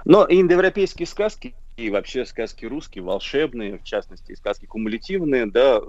Но 0.03 0.25
индоевропейские 0.27 1.07
сказки 1.07 1.53
и 1.77 1.91
вообще 1.91 2.25
сказки 2.25 2.65
русские, 2.65 3.03
волшебные, 3.03 3.77
в 3.77 3.83
частности, 3.83 4.33
сказки 4.33 4.65
кумулятивные, 4.65 5.45
да, 5.45 5.79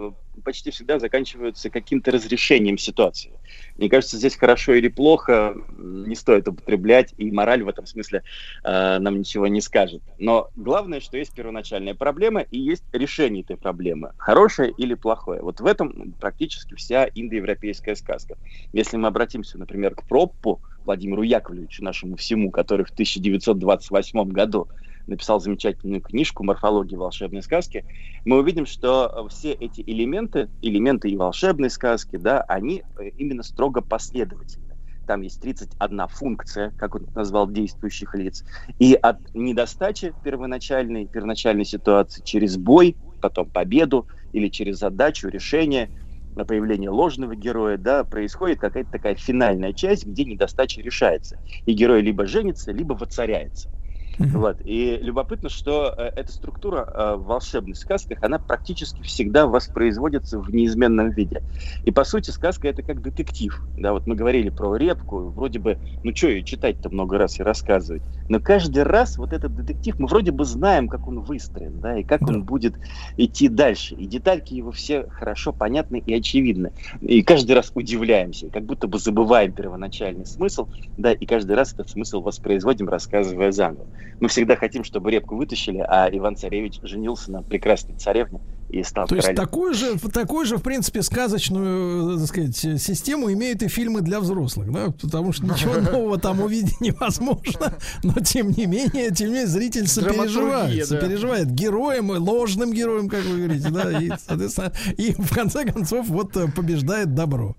почти 0.44 0.70
всегда 0.70 0.98
заканчиваются 0.98 1.70
каким-то 1.70 2.10
разрешением 2.10 2.76
ситуации. 2.76 3.32
Мне 3.78 3.88
кажется, 3.88 4.18
здесь 4.18 4.36
хорошо 4.36 4.74
или 4.74 4.88
плохо 4.88 5.56
не 5.78 6.14
стоит 6.14 6.46
употреблять, 6.46 7.14
и 7.16 7.32
мораль 7.32 7.62
в 7.62 7.68
этом 7.68 7.86
смысле 7.86 8.22
э, 8.64 8.98
нам 8.98 9.18
ничего 9.18 9.46
не 9.46 9.62
скажет. 9.62 10.02
Но 10.18 10.50
главное, 10.56 11.00
что 11.00 11.16
есть 11.16 11.32
первоначальная 11.32 11.94
проблема 11.94 12.42
и 12.42 12.58
есть 12.58 12.84
решение 12.92 13.42
этой 13.42 13.56
проблемы, 13.56 14.12
хорошее 14.18 14.74
или 14.76 14.92
плохое. 14.92 15.40
Вот 15.40 15.60
в 15.60 15.66
этом 15.66 16.12
практически 16.20 16.74
вся 16.74 17.08
индоевропейская 17.14 17.94
сказка. 17.94 18.36
Если 18.74 18.98
мы 18.98 19.08
обратимся, 19.08 19.56
например, 19.56 19.94
к 19.94 20.04
Проппу, 20.04 20.60
Владимиру 20.84 21.22
Яковлевичу, 21.22 21.82
нашему 21.82 22.16
всему, 22.16 22.50
который 22.50 22.84
в 22.84 22.90
1928 22.90 24.28
году 24.28 24.68
написал 25.08 25.40
замечательную 25.40 26.00
книжку 26.00 26.44
«Морфология 26.44 26.98
волшебной 26.98 27.42
сказки», 27.42 27.84
мы 28.24 28.38
увидим, 28.38 28.66
что 28.66 29.26
все 29.30 29.52
эти 29.52 29.82
элементы, 29.86 30.48
элементы 30.60 31.10
и 31.10 31.16
волшебной 31.16 31.70
сказки, 31.70 32.16
да, 32.16 32.42
они 32.42 32.84
э, 32.98 33.08
именно 33.16 33.42
строго 33.42 33.80
последовательны. 33.80 34.74
Там 35.06 35.22
есть 35.22 35.40
31 35.40 36.08
функция, 36.10 36.74
как 36.76 36.94
он 36.94 37.06
назвал, 37.14 37.48
действующих 37.50 38.14
лиц. 38.14 38.44
И 38.78 38.92
от 38.94 39.18
недостачи 39.32 40.14
первоначальной, 40.22 41.08
первоначальной 41.08 41.64
ситуации 41.64 42.22
через 42.22 42.58
бой, 42.58 42.98
потом 43.20 43.50
победу 43.50 44.06
или 44.32 44.48
через 44.48 44.78
задачу, 44.78 45.28
решение, 45.28 45.90
на 46.38 46.44
появление 46.44 46.90
ложного 46.90 47.34
героя, 47.34 47.78
да, 47.78 48.04
происходит 48.04 48.60
какая-то 48.60 48.90
такая 48.90 49.16
финальная 49.16 49.72
часть, 49.72 50.06
где 50.06 50.24
недостача 50.24 50.80
решается. 50.80 51.38
И 51.66 51.72
герой 51.72 52.02
либо 52.02 52.26
женится, 52.26 52.70
либо 52.70 52.92
воцаряется. 52.92 53.70
Вот. 54.18 54.58
И 54.64 54.98
любопытно, 55.00 55.48
что 55.48 55.94
э, 55.96 56.10
эта 56.16 56.32
структура 56.32 56.88
э, 56.92 57.14
в 57.16 57.24
волшебных 57.24 57.76
сказках, 57.76 58.22
она 58.22 58.38
практически 58.38 59.02
всегда 59.02 59.46
воспроизводится 59.46 60.38
в 60.38 60.52
неизменном 60.52 61.10
виде. 61.10 61.42
И 61.84 61.90
по 61.90 62.04
сути 62.04 62.30
сказка 62.30 62.68
это 62.68 62.82
как 62.82 63.00
детектив. 63.02 63.60
Да, 63.78 63.92
вот 63.92 64.06
мы 64.06 64.16
говорили 64.16 64.50
про 64.50 64.76
репку, 64.76 65.28
вроде 65.28 65.58
бы, 65.58 65.78
ну 66.02 66.14
что 66.14 66.28
ее 66.28 66.42
читать-то 66.42 66.90
много 66.90 67.18
раз 67.18 67.38
и 67.38 67.42
рассказывать. 67.42 68.02
Но 68.28 68.40
каждый 68.40 68.82
раз 68.82 69.18
вот 69.18 69.32
этот 69.32 69.54
детектив, 69.54 69.98
мы 69.98 70.08
вроде 70.08 70.32
бы 70.32 70.44
знаем, 70.44 70.88
как 70.88 71.06
он 71.06 71.20
выстроен, 71.20 71.80
да, 71.80 71.98
и 71.98 72.02
как 72.02 72.22
он 72.22 72.42
будет 72.42 72.74
идти 73.16 73.48
дальше. 73.48 73.94
И 73.94 74.06
детальки 74.06 74.54
его 74.54 74.72
все 74.72 75.06
хорошо 75.08 75.52
понятны 75.52 76.02
и 76.04 76.12
очевидны. 76.14 76.72
И 77.00 77.22
каждый 77.22 77.52
раз 77.52 77.70
удивляемся, 77.74 78.48
как 78.48 78.64
будто 78.64 78.88
бы 78.88 78.98
забываем 78.98 79.52
первоначальный 79.52 80.26
смысл, 80.26 80.68
да, 80.96 81.12
и 81.12 81.24
каждый 81.24 81.54
раз 81.56 81.72
этот 81.72 81.88
смысл 81.90 82.20
воспроизводим, 82.20 82.88
рассказывая 82.88 83.52
заново. 83.52 83.86
Мы 84.20 84.28
всегда 84.28 84.56
хотим, 84.56 84.84
чтобы 84.84 85.10
репку 85.10 85.36
вытащили, 85.36 85.78
а 85.78 86.08
Иван-Царевич 86.10 86.80
женился 86.82 87.30
на 87.30 87.42
прекрасной 87.42 87.96
царевне 87.96 88.40
и 88.68 88.82
стал 88.82 89.06
То 89.06 89.16
королем. 89.16 89.30
есть 89.30 89.36
такую 89.36 89.74
же, 89.74 89.98
такую 90.10 90.46
же, 90.46 90.56
в 90.58 90.62
принципе, 90.62 91.02
сказочную, 91.02 92.16
э, 92.16 92.18
так 92.18 92.28
сказать, 92.28 92.56
систему 92.56 93.32
имеют 93.32 93.62
и 93.62 93.68
фильмы 93.68 94.02
для 94.02 94.20
взрослых, 94.20 94.70
да? 94.70 94.90
Потому 95.00 95.32
что 95.32 95.46
ничего 95.46 95.74
нового 95.92 96.18
там 96.18 96.40
увидеть 96.40 96.80
невозможно, 96.80 97.74
но 98.02 98.14
тем 98.22 98.50
не 98.50 98.66
менее, 98.66 99.10
тем 99.10 99.28
не 99.28 99.34
менее, 99.34 99.46
зритель 99.46 99.86
сопереживает, 99.86 100.86
сопереживает 100.86 101.50
героем, 101.50 102.10
ложным 102.10 102.72
героем, 102.72 103.08
как 103.08 103.24
вы 103.24 103.38
говорите, 103.38 103.70
да, 103.70 104.00
и, 104.00 104.10
соответственно, 104.26 104.72
и 104.96 105.12
в 105.12 105.34
конце 105.34 105.64
концов 105.64 106.08
вот 106.08 106.36
э, 106.36 106.48
побеждает 106.48 107.14
добро. 107.14 107.56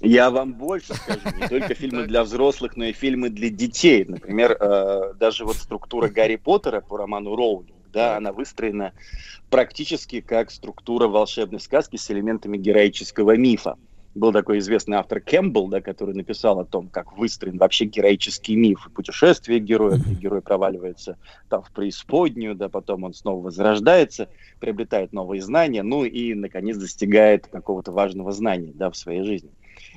Я 0.00 0.30
вам 0.30 0.54
больше 0.54 0.94
скажу, 0.94 1.20
не 1.40 1.48
только 1.48 1.74
фильмы 1.74 2.06
для 2.06 2.24
взрослых, 2.24 2.76
но 2.76 2.84
и 2.84 2.92
фильмы 2.92 3.30
для 3.30 3.48
детей. 3.48 4.04
Например, 4.04 4.56
э, 4.58 5.14
даже 5.18 5.44
вот 5.44 5.56
структура 5.56 6.08
Гарри 6.08 6.36
Поттера 6.36 6.80
по 6.80 6.96
роману 6.96 7.36
Роулинг, 7.36 7.74
да, 7.92 8.16
она 8.16 8.32
выстроена 8.32 8.92
практически 9.50 10.20
как 10.20 10.50
структура 10.50 11.06
волшебной 11.06 11.60
сказки 11.60 11.96
с 11.96 12.10
элементами 12.10 12.58
героического 12.58 13.36
мифа. 13.36 13.76
Был 14.16 14.32
такой 14.32 14.58
известный 14.58 14.96
автор 14.96 15.20
Кэмпбелл, 15.20 15.68
да, 15.68 15.80
который 15.80 16.14
написал 16.14 16.60
о 16.60 16.64
том, 16.64 16.88
как 16.88 17.16
выстроен 17.16 17.58
вообще 17.58 17.84
героический 17.84 18.54
миф. 18.54 18.88
Путешествие 18.94 19.58
героя, 19.58 19.96
где 19.96 20.14
герой 20.14 20.40
проваливается 20.40 21.18
там 21.48 21.62
в 21.62 21.72
преисподнюю, 21.72 22.54
да, 22.54 22.68
потом 22.68 23.04
он 23.04 23.14
снова 23.14 23.42
возрождается, 23.42 24.28
приобретает 24.60 25.12
новые 25.12 25.42
знания, 25.42 25.82
ну 25.82 26.04
и, 26.04 26.34
наконец, 26.34 26.76
достигает 26.76 27.48
какого-то 27.48 27.90
важного 27.90 28.30
знания, 28.30 28.72
да, 28.72 28.90
в 28.90 28.96
своей 28.96 29.24
жизни. 29.24 29.50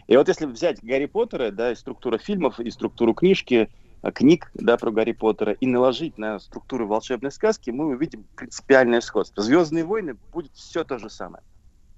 И 0.07 0.15
вот 0.15 0.27
если 0.29 0.45
взять 0.45 0.83
Гарри 0.83 1.05
Поттера, 1.05 1.51
да, 1.51 1.71
и 1.71 1.75
структуру 1.75 2.17
фильмов, 2.17 2.59
и 2.59 2.71
структуру 2.71 3.13
книжки, 3.13 3.69
э, 4.01 4.11
книг, 4.11 4.49
да, 4.53 4.77
про 4.77 4.91
Гарри 4.91 5.11
Поттера, 5.11 5.51
и 5.51 5.67
наложить 5.67 6.17
на 6.17 6.39
структуру 6.39 6.87
волшебной 6.87 7.31
сказки, 7.31 7.69
мы 7.69 7.87
увидим 7.87 8.25
принципиальное 8.35 9.01
сходство. 9.01 9.43
«Звездные 9.43 9.83
войны» 9.83 10.15
будет 10.31 10.53
все 10.53 10.83
то 10.83 10.97
же 10.97 11.09
самое. 11.09 11.43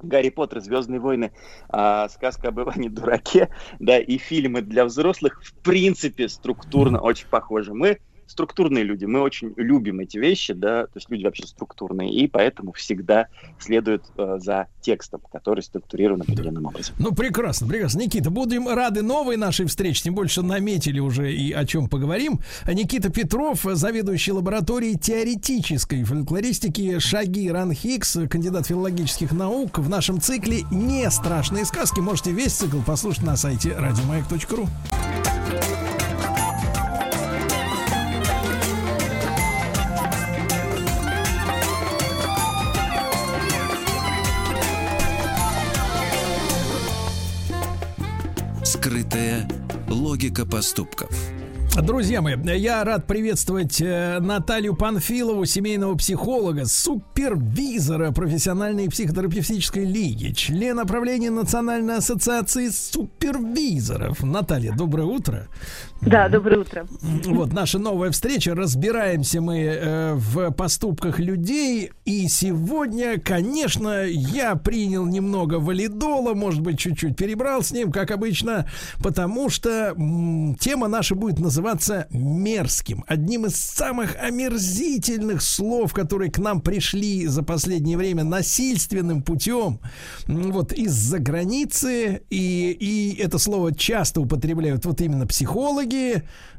Гарри 0.01 0.29
Поттер, 0.29 0.61
Звездные 0.61 0.99
войны, 0.99 1.31
а, 1.67 2.07
сказка 2.09 2.47
об 2.47 2.59
Иване 2.59 2.89
Дураке, 2.89 3.49
да, 3.79 3.99
и 3.99 4.17
фильмы 4.17 4.61
для 4.61 4.85
взрослых, 4.85 5.41
в 5.43 5.53
принципе, 5.61 6.29
структурно 6.29 6.99
очень 7.01 7.27
похожи. 7.27 7.73
Мы 7.73 7.99
структурные 8.29 8.83
люди, 8.83 9.05
мы 9.05 9.21
очень 9.21 9.53
любим 9.57 9.99
эти 9.99 10.17
вещи, 10.17 10.53
да, 10.53 10.85
то 10.85 10.91
есть 10.95 11.09
люди 11.09 11.25
вообще 11.25 11.47
структурные, 11.47 12.13
и 12.13 12.27
поэтому 12.27 12.71
всегда 12.73 13.27
следуют 13.59 14.03
э, 14.17 14.37
за 14.39 14.67
текстом, 14.81 15.21
который 15.31 15.61
структурирован 15.61 16.21
определенным 16.21 16.67
образом. 16.67 16.95
Ну, 16.99 17.11
прекрасно, 17.11 17.67
прекрасно. 17.67 17.99
Никита, 17.99 18.29
будем 18.29 18.67
рады 18.67 19.01
новой 19.01 19.35
нашей 19.35 19.65
встрече, 19.65 20.03
тем 20.03 20.15
больше 20.15 20.41
наметили 20.43 20.99
уже 20.99 21.33
и 21.33 21.51
о 21.51 21.65
чем 21.65 21.89
поговорим. 21.89 22.39
Никита 22.67 23.09
Петров, 23.09 23.61
заведующий 23.63 24.31
лабораторией 24.31 24.97
теоретической 24.97 26.03
фольклористики 26.03 26.99
Шаги 26.99 27.49
Ранхикс, 27.49 28.19
кандидат 28.29 28.67
филологических 28.67 29.31
наук 29.31 29.79
в 29.79 29.89
нашем 29.89 30.21
цикле 30.21 30.63
«Не 30.71 31.09
страшные 31.09 31.65
сказки». 31.65 31.99
Можете 31.99 32.31
весь 32.31 32.53
цикл 32.53 32.79
послушать 32.85 33.23
на 33.23 33.35
сайте 33.35 33.75
радиомаяк.ру. 33.75 34.67
Скрытая 48.79 49.45
логика 49.89 50.45
поступков. 50.45 51.09
Друзья 51.81 52.21
мои, 52.21 52.35
я 52.57 52.85
рад 52.85 53.07
приветствовать 53.07 53.81
э, 53.81 54.19
Наталью 54.21 54.73
Панфилову, 54.73 55.43
семейного 55.43 55.95
психолога, 55.95 56.65
супервизора 56.65 58.11
профессиональной 58.11 58.87
психотерапевтической 58.89 59.83
лиги, 59.83 60.31
члена 60.31 60.85
правления 60.85 61.29
Национальной 61.29 61.97
ассоциации 61.97 62.69
супервизоров. 62.69 64.23
Наталья, 64.23 64.71
доброе 64.71 65.07
утро. 65.07 65.49
Да, 66.01 66.29
доброе 66.29 66.59
утро. 66.59 66.87
Вот 67.25 67.51
наша 67.51 67.77
новая 67.77 68.11
встреча. 68.11 68.55
Разбираемся 68.55 69.41
мы 69.41 69.59
э, 69.59 70.13
в 70.15 70.51
поступках 70.51 71.19
людей. 71.19 71.91
И 72.05 72.27
сегодня, 72.29 73.19
конечно, 73.19 74.05
я 74.05 74.55
принял 74.55 75.05
немного 75.05 75.55
валидола, 75.55 76.33
может 76.33 76.61
быть, 76.61 76.79
чуть-чуть 76.79 77.17
перебрал 77.17 77.61
с 77.63 77.71
ним, 77.71 77.91
как 77.91 78.11
обычно, 78.11 78.65
потому 79.03 79.49
что 79.49 79.93
м, 79.97 80.55
тема 80.55 80.87
наша 80.87 81.15
будет 81.15 81.39
называться 81.39 82.07
мерзким. 82.11 83.03
Одним 83.07 83.45
из 83.47 83.57
самых 83.57 84.15
омерзительных 84.15 85.41
слов, 85.41 85.93
которые 85.93 86.31
к 86.31 86.39
нам 86.39 86.61
пришли 86.61 87.27
за 87.27 87.43
последнее 87.43 87.97
время 87.97 88.23
насильственным 88.23 89.21
путем, 89.21 89.81
вот 90.27 90.71
из-за 90.71 91.19
границы. 91.19 92.21
И, 92.29 92.71
и 92.71 93.21
это 93.21 93.37
слово 93.37 93.75
часто 93.75 94.21
употребляют 94.21 94.85
вот 94.85 95.01
именно 95.01 95.27
психологи, 95.27 95.88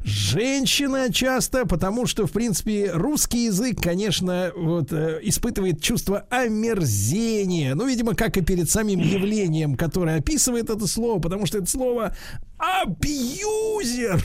женщина 0.02 1.12
часто, 1.12 1.66
потому 1.66 2.06
что, 2.06 2.26
в 2.26 2.32
принципе, 2.32 2.90
русский 2.92 3.46
язык, 3.46 3.80
конечно, 3.82 4.52
вот, 4.56 4.92
э, 4.92 5.20
испытывает 5.22 5.82
чувство 5.82 6.26
омерзения. 6.30 7.74
Ну, 7.74 7.86
видимо, 7.86 8.14
как 8.14 8.36
и 8.36 8.42
перед 8.42 8.70
самим 8.70 9.00
явлением, 9.00 9.76
которое 9.76 10.18
описывает 10.18 10.70
это 10.70 10.86
слово, 10.86 11.20
потому 11.20 11.46
что 11.46 11.58
это 11.58 11.70
слово 11.70 12.16
абьюзер. 12.58 14.22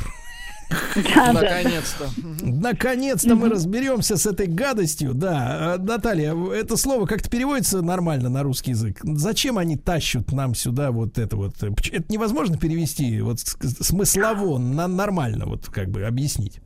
Наконец-то. 0.95 2.09
Наконец-то 2.41 3.35
мы 3.35 3.49
разберемся 3.49 4.17
с 4.17 4.25
этой 4.25 4.47
гадостью. 4.47 5.13
Да, 5.13 5.75
Э, 5.75 5.77
Наталья, 5.77 6.35
это 6.53 6.77
слово 6.77 7.05
как-то 7.05 7.29
переводится 7.29 7.81
нормально 7.81 8.29
на 8.29 8.43
русский 8.43 8.71
язык. 8.71 8.99
Зачем 9.03 9.57
они 9.57 9.77
тащут 9.77 10.31
нам 10.31 10.55
сюда 10.55 10.91
вот 10.91 11.17
это 11.17 11.35
вот? 11.35 11.61
э, 11.63 11.69
Это 11.91 12.11
невозможно 12.11 12.57
перевести 12.57 13.21
вот 13.21 13.39
смыслово 13.39 14.57
на 14.57 14.87
нормально, 14.87 15.45
вот 15.45 15.67
как 15.67 15.89
бы 15.89 16.03
объяснить. 16.03 16.59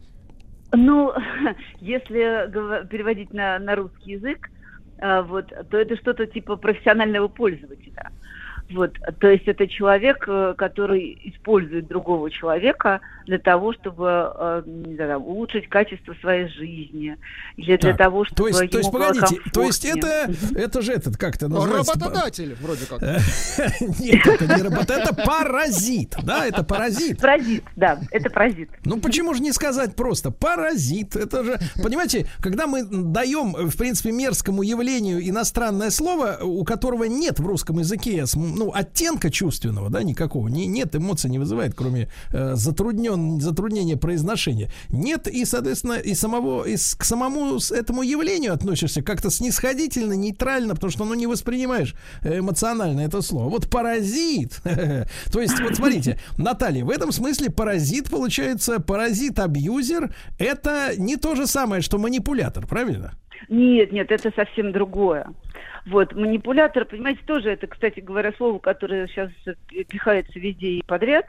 Ну, 0.71 1.11
если 1.79 2.87
переводить 2.87 3.33
на, 3.33 3.59
на 3.59 3.75
русский 3.75 4.11
язык, 4.13 4.49
а, 5.01 5.21
вот, 5.21 5.47
то 5.69 5.77
это 5.77 5.95
что-то 5.97 6.25
типа 6.25 6.57
профессионального 6.57 7.27
пользователя. 7.27 8.11
Вот, 8.71 8.93
то 9.19 9.27
есть 9.29 9.47
это 9.47 9.67
человек, 9.67 10.25
э, 10.27 10.53
который 10.57 11.19
использует 11.23 11.87
другого 11.87 12.29
человека 12.29 13.01
для 13.25 13.39
того, 13.39 13.73
чтобы 13.73 14.31
э, 14.35 14.63
не 14.65 14.95
знаю, 14.95 15.19
улучшить 15.19 15.67
качество 15.69 16.13
своей 16.21 16.47
жизни, 16.49 17.17
или 17.57 17.77
для 17.77 17.89
Так, 17.93 17.97
того, 17.97 18.25
чтобы 18.25 18.35
то 18.37 18.47
есть, 18.47 18.59
ему 18.61 18.69
то 18.71 18.77
есть, 18.77 18.91
было 18.91 19.07
погодите, 19.07 19.41
то 19.53 19.63
есть 19.63 19.91
комфортнее. 19.91 20.37
это, 20.51 20.59
это 20.59 20.81
же 20.81 20.93
этот, 20.93 21.17
как 21.17 21.35
это 21.35 21.47
Ну, 21.47 21.55
называется? 21.55 21.93
Работодатель, 21.93 22.55
вроде 22.61 22.85
как. 22.85 23.01
Нет, 23.99 24.25
это 24.27 24.55
не 24.57 24.61
робот, 24.63 24.89
это 24.89 25.13
паразит, 25.15 26.15
да, 26.23 26.45
это 26.45 26.63
паразит. 26.63 27.19
Паразит, 27.19 27.63
да, 27.75 27.99
это 28.11 28.29
паразит. 28.29 28.69
Ну 28.85 28.99
почему 28.99 29.33
же 29.33 29.41
не 29.41 29.51
сказать 29.51 29.95
просто 29.95 30.31
паразит? 30.31 31.15
Это 31.15 31.43
же, 31.43 31.59
понимаете, 31.83 32.27
когда 32.39 32.67
мы 32.67 32.83
даем, 32.83 33.53
в 33.53 33.77
принципе, 33.77 34.11
мерзкому 34.11 34.61
явлению 34.63 35.27
иностранное 35.27 35.89
слово, 35.89 36.39
у 36.43 36.63
которого 36.63 37.05
нет 37.05 37.39
в 37.39 37.45
русском 37.47 37.79
языке, 37.79 38.25
см- 38.25 38.58
ну, 38.59 38.71
оттенка 38.73 39.29
чувственного, 39.29 39.89
да, 39.89 40.03
никакого, 40.03 40.47
не, 40.49 40.67
нет, 40.67 40.95
эмоций 40.95 41.29
не 41.29 41.39
вызывает, 41.39 41.73
кроме 41.73 42.09
э, 42.31 42.55
затруднен, 42.55 43.39
затруднения 43.41 43.97
произношения. 43.97 44.69
Нет, 44.89 45.27
и, 45.27 45.45
соответственно, 45.45 45.93
и 45.93 46.13
самого, 46.13 46.65
и 46.65 46.77
с- 46.77 46.95
к 46.95 47.03
самому 47.03 47.59
с 47.59 47.71
этому 47.71 48.03
явлению 48.03 48.53
относишься 48.53 49.01
как-то 49.01 49.29
снисходительно, 49.29 50.13
нейтрально, 50.13 50.75
потому 50.75 50.91
что, 50.91 51.05
ну, 51.05 51.13
не 51.15 51.27
воспринимаешь 51.27 51.95
э, 52.21 52.39
эмоционально 52.39 53.01
это 53.01 53.21
слово. 53.21 53.49
Вот 53.49 53.69
паразит, 53.69 54.61
то 55.31 55.41
есть, 55.41 55.59
вот 55.59 55.75
смотрите, 55.75 56.19
Наталья, 56.37 56.83
в 56.85 56.89
этом 56.89 57.11
смысле 57.11 57.49
паразит, 57.49 58.09
получается, 58.09 58.79
паразит-абьюзер, 58.79 60.13
это 60.37 60.91
не 60.97 61.17
то 61.17 61.35
же 61.35 61.47
самое, 61.47 61.81
что 61.81 61.97
манипулятор, 61.97 62.67
правильно? 62.67 63.13
Нет, 63.47 63.91
нет, 63.91 64.11
это 64.11 64.31
совсем 64.35 64.71
другое. 64.71 65.27
Вот, 65.85 66.13
манипулятор, 66.13 66.85
понимаете, 66.85 67.21
тоже 67.25 67.51
это, 67.51 67.67
кстати 67.67 67.99
говоря, 67.99 68.33
слово, 68.37 68.59
которое 68.59 69.07
сейчас 69.07 69.29
пихается 69.87 70.39
везде 70.39 70.67
и 70.67 70.83
подряд. 70.83 71.25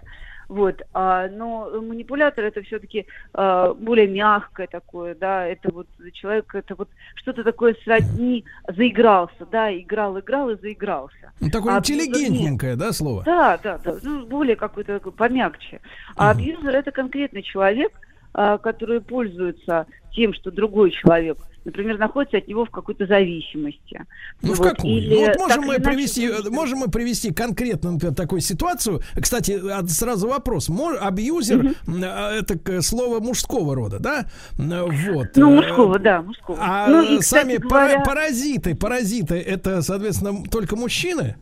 Вот, 0.49 0.83
а, 0.93 1.29
но 1.29 1.71
манипулятор 1.81 2.45
это 2.45 2.61
все-таки 2.63 3.07
более 3.33 4.09
мягкое 4.09 4.67
такое, 4.67 5.15
да, 5.15 5.47
это 5.47 5.73
вот 5.73 5.87
человек, 6.13 6.53
это 6.57 6.75
вот 6.75 6.89
что-то 7.15 7.45
такое 7.45 7.77
сродни 7.85 8.45
заигрался, 8.67 9.47
да, 9.53 9.73
играл, 9.73 10.19
играл 10.19 10.51
и 10.51 10.61
заигрался. 10.61 11.31
Ну, 11.39 11.51
такое 11.51 11.77
А 11.77 11.79
интеллигентненькое, 11.79 12.75
да, 12.75 12.91
слово? 12.91 13.23
Да, 13.23 13.61
да, 13.63 13.79
да, 13.79 13.95
ну, 14.03 14.27
более 14.27 14.57
какой-то 14.57 14.95
такой 14.95 15.13
помягче. 15.13 15.81
А 16.17 16.31
абьюзер 16.31 16.75
это 16.75 16.91
конкретный 16.91 17.43
человек, 17.43 17.93
а, 18.35 18.59
который 18.59 19.01
пользуется 19.01 19.87
тем, 20.13 20.35
что 20.35 20.51
другой 20.51 20.91
человек, 20.91 21.39
например, 21.65 21.99
находится 21.99 22.39
от 22.39 22.49
него 22.49 22.65
в 22.65 22.71
какой-то 22.71 23.07
зависимости. 23.07 24.05
Ну, 24.43 24.55
в 24.55 24.59
Вот, 24.59 24.69
какую? 24.71 24.95
или 24.99 25.15
Ну, 25.15 25.21
вот 25.27 25.37
можем 25.39 25.61
мы 25.65 25.75
иначе 25.77 25.83
привести, 25.91 26.31
можем 26.51 26.79
мы 26.81 26.89
привести 26.91 27.33
конкретно, 27.33 27.93
например, 27.93 28.15
такую 28.15 28.41
ситуацию. 28.41 29.01
Кстати, 29.21 29.59
а, 29.71 29.87
сразу 29.87 30.29
вопрос. 30.29 30.69
Мо- 30.69 30.97
Абьюзер 31.01 31.75
а, 32.05 32.33
это 32.33 32.83
слово 32.83 33.21
мужского 33.21 33.75
рода, 33.75 33.99
да? 33.99 34.27
Вот. 34.57 35.29
Ну, 35.37 35.53
Э, 35.53 35.57
мужского, 35.57 35.99
да, 35.99 36.23
мужского. 36.23 36.57
А 36.61 36.89
Ну, 36.89 37.03
и, 37.03 37.19
кстати 37.19 37.45
сами 37.45 37.57
говоря- 37.57 38.03
паразиты, 38.05 38.75
паразиты, 38.75 39.35
это, 39.37 39.83
соответственно, 39.83 40.43
только 40.51 40.77
мужчины? 40.77 41.37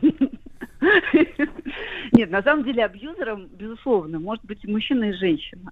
Нет, 2.11 2.29
на 2.31 2.41
самом 2.43 2.63
деле 2.63 2.85
абьюзером, 2.85 3.47
безусловно, 3.47 4.19
может 4.19 4.45
быть 4.45 4.63
и 4.63 4.71
мужчина, 4.71 5.05
и 5.05 5.13
женщина. 5.13 5.71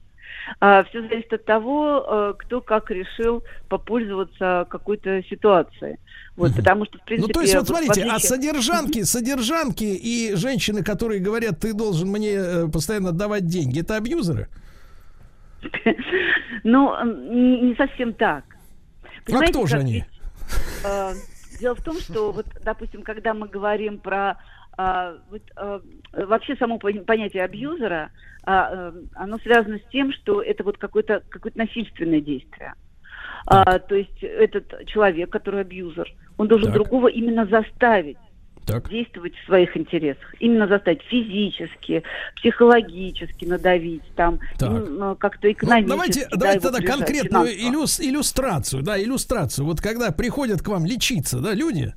Все 0.58 1.02
зависит 1.02 1.34
от 1.34 1.46
того, 1.46 2.06
э, 2.08 2.34
кто 2.40 2.62
как 2.62 2.92
решил 2.92 3.44
попользоваться 3.70 4.66
какой-то 4.70 5.22
ситуацией. 5.24 5.98
Вот, 6.36 6.56
потому 6.56 6.86
что, 6.86 6.98
в 6.98 7.04
принципе... 7.06 7.28
Ну, 7.28 7.34
то 7.34 7.42
есть, 7.42 7.56
вот 7.56 7.68
смотрите, 7.68 8.04
а 8.04 8.16
отличие- 8.16 8.30
содержанки, 8.30 9.04
содержанки 9.04 9.84
и 9.84 10.36
женщины, 10.36 10.84
которые 10.84 11.20
говорят, 11.20 11.60
ты 11.60 11.74
должен 11.74 12.10
мне 12.10 12.34
э, 12.34 12.68
постоянно 12.68 13.12
давать 13.12 13.46
деньги, 13.46 13.82
это 13.82 13.96
абьюзеры? 13.98 14.48
Ну, 16.66 16.96
не 17.04 17.76
совсем 17.76 18.14
так. 18.14 18.46
А 19.04 19.08
Понимаете, 19.26 19.54
кто 19.54 19.66
же 19.68 19.78
они? 19.78 20.06
э, 20.86 21.14
дело 21.60 21.76
в 21.76 21.84
том, 21.84 22.00
что 22.00 22.32
вот, 22.32 22.46
допустим, 22.64 23.02
когда 23.02 23.34
мы 23.34 23.50
говорим 23.50 23.98
про 24.00 24.38
а, 24.78 25.16
вот, 25.30 25.42
а, 25.56 25.82
вообще 26.14 26.56
само 26.56 26.78
пон- 26.78 27.04
понятие 27.06 27.44
абьюзера, 27.44 28.10
а, 28.46 28.92
э, 28.92 29.02
оно 29.16 29.38
связано 29.40 29.78
с 29.78 29.92
тем, 29.92 30.12
что 30.14 30.42
это 30.42 30.64
вот 30.64 30.78
какое-то 30.78 31.22
какое 31.30 31.52
насильственное 31.56 32.22
действие. 32.22 32.74
А, 33.46 33.80
то 33.80 33.96
есть 33.96 34.24
этот 34.24 34.86
человек, 34.88 35.30
который 35.30 35.62
абьюзер, 35.62 36.12
он 36.38 36.48
должен 36.48 36.68
Так. 36.68 36.76
другого 36.76 37.08
именно 37.10 37.46
заставить 37.46 38.18
Так. 38.66 38.90
действовать 38.90 39.36
в 39.36 39.46
своих 39.46 39.76
интересах. 39.76 40.34
Именно 40.40 40.68
заставить 40.68 41.02
физически, 41.04 42.04
психологически 42.38 43.46
надавить, 43.46 44.04
там, 44.16 44.40
э, 44.62 45.16
как-то 45.20 45.48
Ну, 45.48 45.52
экономически. 45.52 45.90
давайте, 45.90 46.28
да, 46.32 46.38
давайте 46.38 46.70
тогда 46.70 46.80
конкретную 46.88 47.50
иллюс- 47.52 48.02
иллюстрацию, 48.02 48.82
да, 48.82 49.02
иллюстрацию. 49.02 49.66
Вот 49.66 49.82
когда 49.82 50.12
приходят 50.12 50.62
к 50.62 50.68
вам 50.70 50.86
лечиться, 50.86 51.40
да, 51.40 51.54
люди, 51.54 51.94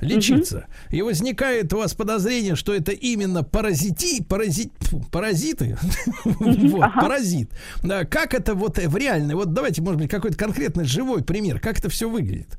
лечиться, 0.00 0.66
и 0.90 1.02
возникает 1.02 1.72
у 1.72 1.78
вас 1.78 1.94
подозрение, 1.94 2.56
что 2.56 2.74
это 2.74 2.92
именно 2.92 3.42
паразити, 3.42 4.22
паразит, 4.22 4.72
паразиты, 5.12 5.76
вот, 6.24 6.92
паразит. 6.94 7.50
Да, 7.82 8.04
Как 8.04 8.34
это 8.34 8.54
вот 8.54 8.78
в 8.78 8.96
реальной, 8.96 9.34
вот 9.34 9.52
давайте, 9.52 9.82
может 9.82 10.00
быть, 10.00 10.10
какой-то 10.10 10.36
конкретный 10.36 10.84
живой 10.84 11.24
пример, 11.24 11.60
как 11.60 11.78
это 11.78 11.88
все 11.88 12.08
выглядит? 12.08 12.58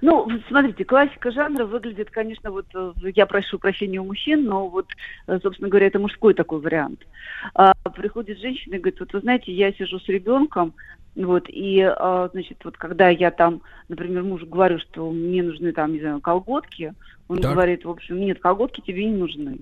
Ну, 0.00 0.28
смотрите, 0.48 0.84
классика 0.84 1.30
жанра 1.30 1.64
выглядит, 1.64 2.10
конечно, 2.10 2.50
вот 2.50 2.66
э, 2.74 2.92
я 3.14 3.26
прошу 3.26 3.58
прощения 3.58 4.00
у 4.00 4.04
мужчин, 4.04 4.44
но 4.44 4.68
вот, 4.68 4.86
э, 5.26 5.38
собственно 5.42 5.70
говоря, 5.70 5.86
это 5.86 5.98
мужской 5.98 6.34
такой 6.34 6.60
вариант. 6.60 7.06
А, 7.54 7.72
приходит 7.94 8.38
женщина 8.38 8.74
и 8.74 8.78
говорит, 8.78 9.00
вот 9.00 9.12
вы 9.12 9.20
знаете, 9.20 9.52
я 9.52 9.72
сижу 9.72 9.98
с 9.98 10.08
ребенком, 10.08 10.74
вот, 11.16 11.44
и, 11.48 11.80
а, 11.80 12.28
значит, 12.32 12.58
вот 12.64 12.76
когда 12.76 13.08
я 13.08 13.30
там, 13.30 13.62
например, 13.88 14.24
мужу 14.24 14.46
говорю, 14.46 14.78
что 14.80 15.10
мне 15.10 15.42
нужны 15.42 15.72
там, 15.72 15.92
не 15.92 16.00
знаю, 16.00 16.20
колготки, 16.20 16.92
он 17.28 17.38
Так. 17.38 17.52
говорит, 17.52 17.84
в 17.84 17.90
общем, 17.90 18.18
нет, 18.20 18.40
колготки 18.40 18.80
тебе 18.80 19.06
не 19.06 19.16
нужны. 19.16 19.58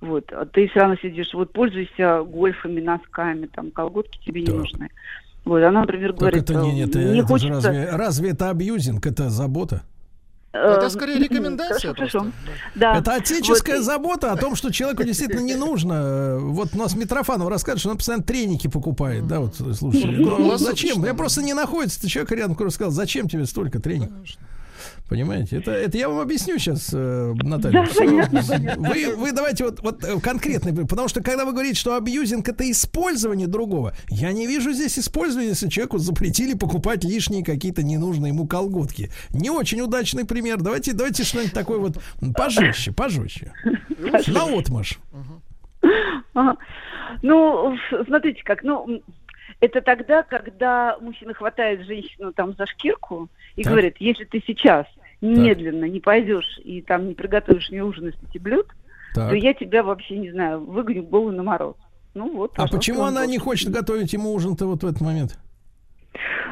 Вот, 0.00 0.32
а 0.32 0.46
ты 0.46 0.68
все 0.68 0.80
равно 0.80 0.96
сидишь, 0.96 1.32
вот 1.34 1.52
пользуйся 1.52 2.22
гольфами, 2.22 2.80
носками, 2.80 3.46
там, 3.46 3.70
колготки 3.70 4.18
тебе 4.24 4.42
не 4.42 4.52
нужны. 4.52 4.88
Вот, 5.44 5.62
она, 5.62 5.80
например, 5.80 6.10
Так 6.12 6.20
говорит, 6.20 6.42
это 6.42 6.54
не, 6.54 6.82
э, 6.82 7.12
не, 7.12 7.18
это, 7.20 7.26
хочется... 7.28 7.50
разве, 7.50 7.88
разве 7.90 8.30
это 8.30 8.50
абьюзинг, 8.50 9.06
это 9.06 9.30
забота? 9.30 9.82
Это 10.52 10.86
Э, 10.86 10.90
скорее 10.90 11.18
рекомендация 11.18 11.94
Хорошо, 11.94 11.94
хорошо. 12.20 12.32
Да. 12.74 12.96
Это 12.98 13.14
отеческая 13.14 13.76
Вот. 13.76 13.84
забота 13.84 14.32
о 14.32 14.36
том, 14.36 14.56
что 14.56 14.72
человеку 14.72 15.04
действительно 15.04 15.40
не 15.40 15.54
нужно. 15.54 15.92
Э, 15.94 16.38
Вот 16.40 16.70
у 16.74 16.78
нас 16.78 16.96
Митрофанов 16.96 17.48
рассказывает, 17.48 17.80
что 17.80 17.90
он 17.90 17.96
постоянно 17.98 18.24
треники 18.24 18.66
покупает. 18.66 19.26
Да, 19.28 19.40
вот 19.40 19.54
слушай. 19.56 20.04
Ну, 20.06 20.26
круглосуточно, 20.26 20.88
зачем? 20.88 21.04
Я 21.04 21.14
просто 21.14 21.42
не 21.42 21.54
находится 21.54 22.08
человек 22.08 22.32
рядом, 22.32 22.54
который 22.56 22.70
сказал, 22.70 22.90
зачем 22.90 23.28
тебе 23.28 23.46
столько 23.46 23.78
треников? 23.80 24.16
Понимаете? 25.10 25.56
Это, 25.56 25.72
это 25.72 25.98
я 25.98 26.08
вам 26.08 26.20
объясню 26.20 26.56
сейчас, 26.58 26.90
э, 26.94 27.34
Наталья. 27.42 27.84
Да, 27.84 27.92
понятно, 27.98 28.42
понятно. 28.48 28.88
Вы, 28.88 29.16
вы 29.16 29.32
давайте 29.32 29.64
вот, 29.64 29.80
вот 29.80 30.04
э, 30.04 30.20
конкретный, 30.20 30.86
потому 30.86 31.08
что 31.08 31.20
когда 31.20 31.44
вы 31.44 31.50
говорите, 31.50 31.74
что 31.74 31.96
абьюзинг 31.96 32.48
это 32.48 32.70
использование 32.70 33.48
другого, 33.48 33.92
я 34.08 34.30
не 34.30 34.46
вижу 34.46 34.70
здесь 34.70 35.00
использования, 35.00 35.48
если 35.48 35.68
человеку 35.68 35.98
запретили 35.98 36.54
покупать 36.54 37.02
лишние 37.02 37.44
какие-то 37.44 37.82
ненужные 37.82 38.32
ему 38.32 38.46
колготки. 38.46 39.10
Не 39.30 39.50
очень 39.50 39.80
удачный 39.80 40.24
пример. 40.24 40.58
Давайте, 40.60 40.92
давайте 40.92 41.24
что-нибудь 41.24 41.54
такое 41.54 41.78
вот 41.78 41.98
пожестче, 42.36 42.92
пожестче. 42.92 43.52
На 44.28 44.44
отмашь. 44.44 45.00
Ага. 46.34 46.56
Ну, 47.22 47.76
смотрите 48.06 48.44
как, 48.44 48.62
ну, 48.62 49.02
это 49.60 49.80
тогда, 49.80 50.22
когда 50.22 50.96
мужчина 51.00 51.34
хватает 51.34 51.84
женщину 51.84 52.32
там 52.32 52.54
за 52.54 52.66
шкирку 52.66 53.28
и 53.56 53.64
Так. 53.64 53.72
говорит, 53.72 53.96
если 53.98 54.24
ты 54.24 54.40
сейчас 54.46 54.86
немедленно 55.20 55.84
не 55.84 56.00
пойдешь 56.00 56.58
и 56.64 56.82
там 56.82 57.08
не 57.08 57.14
приготовишь 57.14 57.70
мне 57.70 57.82
ужин 57.82 58.08
из 58.08 58.14
пяти 58.14 58.38
блюд, 58.38 58.66
Так. 59.14 59.30
то 59.30 59.36
я 59.36 59.54
тебя 59.54 59.82
вообще, 59.82 60.18
не 60.18 60.30
знаю, 60.30 60.60
выгоню 60.64 61.02
голову 61.02 61.30
на 61.30 61.42
мороз. 61.42 61.76
Ну 62.14 62.34
вот. 62.36 62.52
А 62.56 62.66
почему 62.66 63.00
он 63.00 63.08
она 63.08 63.26
не 63.26 63.38
хочет 63.38 63.70
готовить 63.70 64.12
ему 64.12 64.32
ужин-то 64.32 64.66
вот 64.66 64.82
в 64.82 64.86
этот 64.86 65.00
момент? 65.00 65.38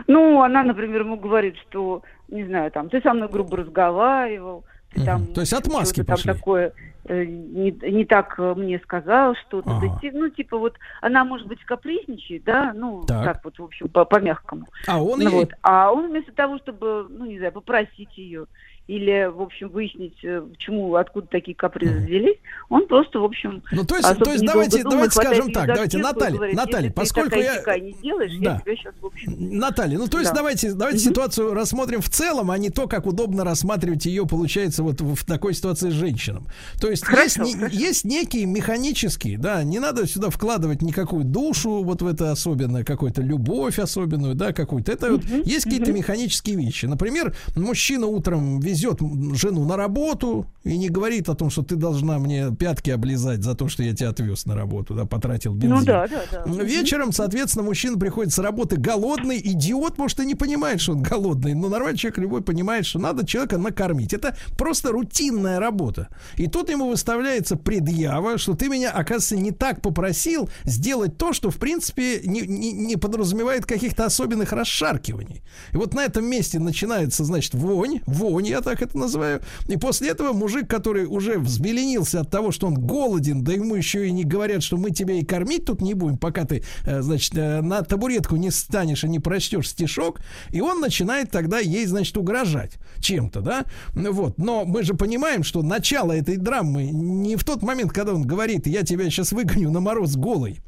Ну, 0.06 0.42
она, 0.42 0.62
например, 0.62 1.02
ему 1.02 1.16
говорит, 1.16 1.56
что, 1.68 2.02
не 2.28 2.44
знаю, 2.44 2.70
там, 2.70 2.88
ты 2.88 3.00
со 3.00 3.12
мной 3.12 3.28
грубо 3.28 3.58
разговаривал, 3.58 4.64
ты 4.94 5.04
там... 5.04 5.26
То 5.26 5.40
есть 5.40 5.52
отмазки 5.52 6.02
что-то 6.02 6.06
там 6.06 6.16
пошли. 6.16 6.32
такое 6.32 6.72
не, 7.14 7.70
не 7.70 8.04
так 8.04 8.34
э, 8.38 8.54
мне 8.54 8.78
сказал 8.80 9.34
что-то. 9.34 9.70
Ага. 9.70 9.98
Да 10.02 10.08
ну, 10.12 10.28
типа 10.30 10.58
вот, 10.58 10.76
она, 11.00 11.24
может 11.24 11.46
быть, 11.46 11.62
капризничает, 11.64 12.44
да, 12.44 12.72
ну, 12.74 13.04
Так. 13.06 13.24
так, 13.24 13.44
вот, 13.44 13.58
в 13.58 13.64
общем, 13.64 13.88
по- 13.88 14.04
по-мягкому. 14.04 14.66
А 14.86 15.02
он 15.02 15.18
Ну 15.20 15.28
ей- 15.30 15.34
вот. 15.40 15.52
А 15.62 15.92
он 15.92 16.08
вместо 16.08 16.32
того, 16.32 16.58
чтобы, 16.58 17.06
ну, 17.08 17.24
не 17.26 17.38
знаю, 17.38 17.52
попросить 17.52 18.16
ее 18.18 18.46
или, 18.88 19.30
в 19.30 19.42
общем, 19.42 19.68
выяснить, 19.68 20.16
э, 20.24 20.40
почему, 20.40 20.94
откуда 20.94 21.26
такие 21.26 21.54
капризы 21.54 21.98
взялись, 21.98 22.38
он 22.70 22.86
просто, 22.88 23.20
в 23.20 23.24
общем, 23.24 23.62
Ну, 23.70 23.84
то 23.84 23.96
есть, 23.96 24.18
то 24.18 24.32
есть 24.32 24.44
давайте, 24.46 24.82
думает, 24.82 25.12
давайте 25.14 25.14
скажем 25.14 25.52
так, 25.52 25.66
давайте, 25.66 25.98
Наталья, 25.98 26.36
говорит, 26.36 26.56
Наталья, 26.56 26.90
поскольку 26.90 27.36
я... 27.38 27.78
не 27.78 27.92
сделаешь, 27.92 28.32
Да. 28.40 28.62
я 28.64 28.76
сейчас, 28.76 28.94
в 28.98 29.04
общем... 29.06 29.34
Наталья, 29.36 29.98
ну 29.98 30.08
то 30.08 30.18
есть 30.18 30.30
Да. 30.30 30.36
давайте, 30.36 30.72
давайте 30.72 31.00
ситуацию 31.00 31.52
рассмотрим 31.52 32.00
в 32.00 32.08
целом, 32.08 32.50
а 32.50 32.56
не 32.56 32.70
то, 32.70 32.88
как 32.88 33.04
удобно 33.04 33.44
рассматривать 33.44 34.06
ее, 34.06 34.26
получается, 34.26 34.82
вот 34.82 35.02
в 35.02 35.22
такой 35.26 35.52
ситуации 35.52 35.90
с 35.90 35.92
женщинам. 35.92 36.46
То 36.80 36.88
есть 36.88 37.04
есть, 37.06 37.36
не- 37.36 37.76
есть 37.76 38.06
некие 38.06 38.46
механические, 38.46 39.36
да, 39.36 39.62
не 39.64 39.80
надо 39.80 40.06
сюда 40.06 40.30
вкладывать 40.30 40.80
никакую 40.80 41.24
душу, 41.24 41.82
вот 41.82 42.00
в 42.00 42.06
это 42.06 42.32
особенное, 42.32 42.84
какую-то 42.84 43.20
любовь 43.20 43.78
особенную, 43.78 44.34
да, 44.34 44.54
какую-то. 44.54 44.92
Это 44.92 45.12
вот 45.12 45.24
есть 45.26 45.64
какие-то 45.64 45.92
механические 45.92 46.56
вещи. 46.56 46.86
Например, 46.86 47.36
мужчина 47.54 48.06
утром 48.06 48.60
везет 48.60 48.77
м, 48.84 49.34
жену 49.34 49.64
на 49.64 49.76
работу 49.76 50.46
и 50.64 50.76
не 50.76 50.88
говорит 50.88 51.28
о 51.28 51.34
том, 51.34 51.50
что 51.50 51.62
ты 51.62 51.76
должна 51.76 52.18
мне 52.18 52.54
пятки 52.58 52.90
облизать 52.90 53.42
за 53.42 53.54
то, 53.54 53.68
что 53.68 53.82
я 53.82 53.94
тебя 53.94 54.10
отвез 54.10 54.46
на 54.46 54.54
работу, 54.54 54.94
да, 54.94 55.04
потратил 55.04 55.54
бензин. 55.54 55.70
Ну 55.76 55.84
да, 55.84 56.06
да, 56.06 56.22
да. 56.44 56.62
Вечером, 56.62 57.12
соответственно, 57.12 57.64
мужчина 57.64 57.98
приходит 57.98 58.32
с 58.32 58.38
работы 58.38 58.76
голодный. 58.76 59.40
Идиот, 59.42 59.98
может, 59.98 60.20
и 60.20 60.26
не 60.26 60.34
понимает, 60.34 60.80
что 60.80 60.92
он 60.92 61.02
голодный. 61.02 61.54
Но 61.54 61.68
нормальный 61.68 61.98
человек 61.98 62.18
любой 62.18 62.42
понимает, 62.42 62.86
что 62.86 62.98
надо 62.98 63.26
человека 63.26 63.58
накормить. 63.58 64.12
Это 64.12 64.36
просто 64.56 64.92
рутинная 64.92 65.58
работа. 65.58 66.08
И 66.36 66.46
тут 66.46 66.70
ему 66.70 66.88
выставляется 66.88 67.56
предъява, 67.56 68.38
что 68.38 68.54
ты 68.54 68.68
меня, 68.68 68.90
оказывается, 68.90 69.36
не 69.36 69.50
так 69.50 69.80
попросил 69.80 70.48
сделать 70.64 71.16
то, 71.16 71.32
что, 71.32 71.50
в 71.50 71.56
принципе, 71.56 72.20
не, 72.24 72.40
не- 72.42 72.72
не 72.72 72.96
подразумевает 72.96 73.66
каких-то 73.66 74.04
особенных 74.04 74.52
расшаркиваний. 74.52 75.42
И 75.72 75.76
вот 75.76 75.94
на 75.94 76.04
этом 76.04 76.24
месте 76.26 76.58
начинается, 76.58 77.24
значит, 77.24 77.54
вонь. 77.54 78.00
Вонь, 78.06 78.46
я 78.46 78.60
так 78.68 78.82
это 78.82 78.98
называю. 78.98 79.40
И 79.66 79.78
после 79.78 80.10
этого 80.10 80.34
мужик, 80.34 80.68
который 80.68 81.06
уже 81.06 81.38
взбеленился 81.38 82.20
от 82.20 82.30
того, 82.30 82.52
что 82.52 82.66
он 82.66 82.74
голоден, 82.74 83.42
да 83.42 83.54
ему 83.54 83.74
еще 83.74 84.06
и 84.06 84.10
не 84.10 84.24
говорят, 84.24 84.62
что 84.62 84.76
мы 84.76 84.90
тебя 84.90 85.14
и 85.14 85.24
кормить 85.24 85.64
тут 85.64 85.80
не 85.80 85.94
будем, 85.94 86.18
пока 86.18 86.44
ты, 86.44 86.62
э, 86.84 87.00
значит, 87.00 87.34
э, 87.34 87.62
на 87.62 87.80
табуретку 87.80 88.36
не 88.36 88.50
станешь 88.50 89.04
и 89.04 89.08
не 89.08 89.20
прочтешь 89.20 89.70
стишок, 89.70 90.20
и 90.50 90.60
он 90.60 90.80
начинает 90.80 91.30
тогда 91.30 91.60
ей, 91.60 91.86
значит, 91.86 92.18
угрожать 92.18 92.72
чем-то, 93.00 93.40
да? 93.40 93.64
Ну 93.94 94.12
Вот. 94.12 94.36
Но 94.36 94.66
мы 94.66 94.82
же 94.82 94.92
понимаем, 94.92 95.44
что 95.44 95.62
начало 95.62 96.12
этой 96.12 96.36
драмы 96.36 96.90
не 96.90 97.36
в 97.36 97.44
тот 97.44 97.62
момент, 97.62 97.92
когда 97.92 98.12
он 98.12 98.24
говорит, 98.24 98.66
я 98.66 98.82
тебя 98.82 99.04
сейчас 99.04 99.32
выгоню 99.32 99.70
на 99.70 99.80
мороз 99.80 100.16
голый, 100.16 100.58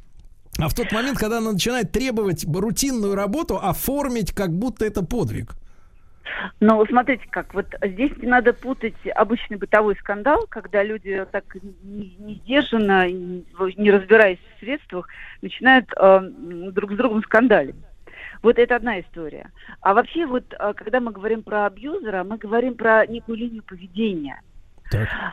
а 0.56 0.68
в 0.68 0.74
тот 0.74 0.90
момент, 0.90 1.18
когда 1.18 1.38
она 1.38 1.52
начинает 1.52 1.92
требовать 1.92 2.46
рутинную 2.46 3.14
работу 3.14 3.58
оформить, 3.58 4.32
как 4.32 4.56
будто 4.56 4.86
это 4.86 5.02
подвиг. 5.02 5.54
Ну, 6.60 6.84
смотрите, 6.86 7.24
как 7.30 7.54
вот 7.54 7.66
здесь 7.82 8.16
не 8.18 8.26
надо 8.26 8.52
путать 8.52 8.94
обычный 9.14 9.56
бытовой 9.56 9.96
скандал, 9.96 10.46
когда 10.48 10.82
люди 10.82 11.26
так 11.30 11.44
не, 11.82 12.16
не 12.18 12.42
не, 13.76 13.90
разбираясь 13.90 14.38
в 14.38 14.60
средствах, 14.60 15.08
начинают 15.42 15.90
э, 15.96 16.20
друг 16.72 16.92
с 16.92 16.96
другом 16.96 17.22
скандалить. 17.22 17.76
Вот 18.42 18.58
это 18.58 18.76
одна 18.76 19.00
история. 19.00 19.50
А 19.80 19.94
вообще 19.94 20.26
вот, 20.26 20.44
э, 20.52 20.72
когда 20.74 21.00
мы 21.00 21.12
говорим 21.12 21.42
про 21.42 21.66
абьюзера, 21.66 22.24
мы 22.24 22.38
говорим 22.38 22.74
про 22.74 23.06
некую 23.06 23.36
линию 23.36 23.62
поведения. 23.62 24.40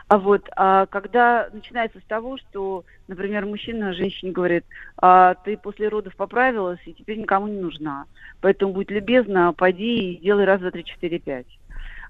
А 0.08 0.18
вот, 0.18 0.48
а 0.56 0.86
когда 0.86 1.48
начинается 1.52 1.98
с 2.00 2.04
того, 2.04 2.38
что, 2.38 2.84
например, 3.08 3.44
мужчина 3.46 3.92
женщине 3.92 4.32
говорит, 4.32 4.64
а, 4.96 5.34
ты 5.34 5.56
после 5.56 5.88
родов 5.88 6.14
поправилась 6.16 6.80
и 6.86 6.92
теперь 6.92 7.18
никому 7.18 7.48
не 7.48 7.60
нужна, 7.60 8.06
поэтому 8.40 8.72
будь 8.72 8.90
любезна, 8.90 9.52
пойди 9.52 10.12
и 10.12 10.20
делай 10.20 10.44
раз, 10.44 10.60
два, 10.60 10.70
три, 10.70 10.84
четыре, 10.84 11.18
пять. 11.18 11.46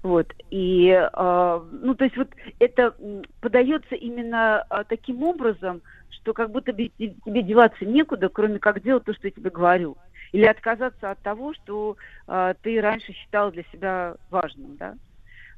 Вот. 0.03 0.33
И, 0.49 0.91
а, 0.91 1.63
ну, 1.71 1.95
то 1.95 2.03
есть 2.05 2.17
вот 2.17 2.29
это 2.59 2.95
подается 3.41 3.95
именно 3.95 4.61
а, 4.69 4.83
таким 4.83 5.23
образом, 5.23 5.81
что 6.09 6.33
как 6.33 6.51
будто 6.51 6.71
тебе 6.73 7.43
деваться 7.43 7.85
некуда, 7.85 8.29
кроме 8.29 8.59
как 8.59 8.81
делать 8.81 9.05
то, 9.05 9.13
что 9.13 9.27
я 9.27 9.31
тебе 9.31 9.49
говорю. 9.49 9.97
Или 10.31 10.45
отказаться 10.45 11.11
от 11.11 11.19
того, 11.19 11.53
что 11.53 11.97
а, 12.27 12.53
ты 12.61 12.79
раньше 12.79 13.13
считал 13.13 13.51
для 13.51 13.63
себя 13.71 14.15
важным, 14.29 14.77
да? 14.77 14.95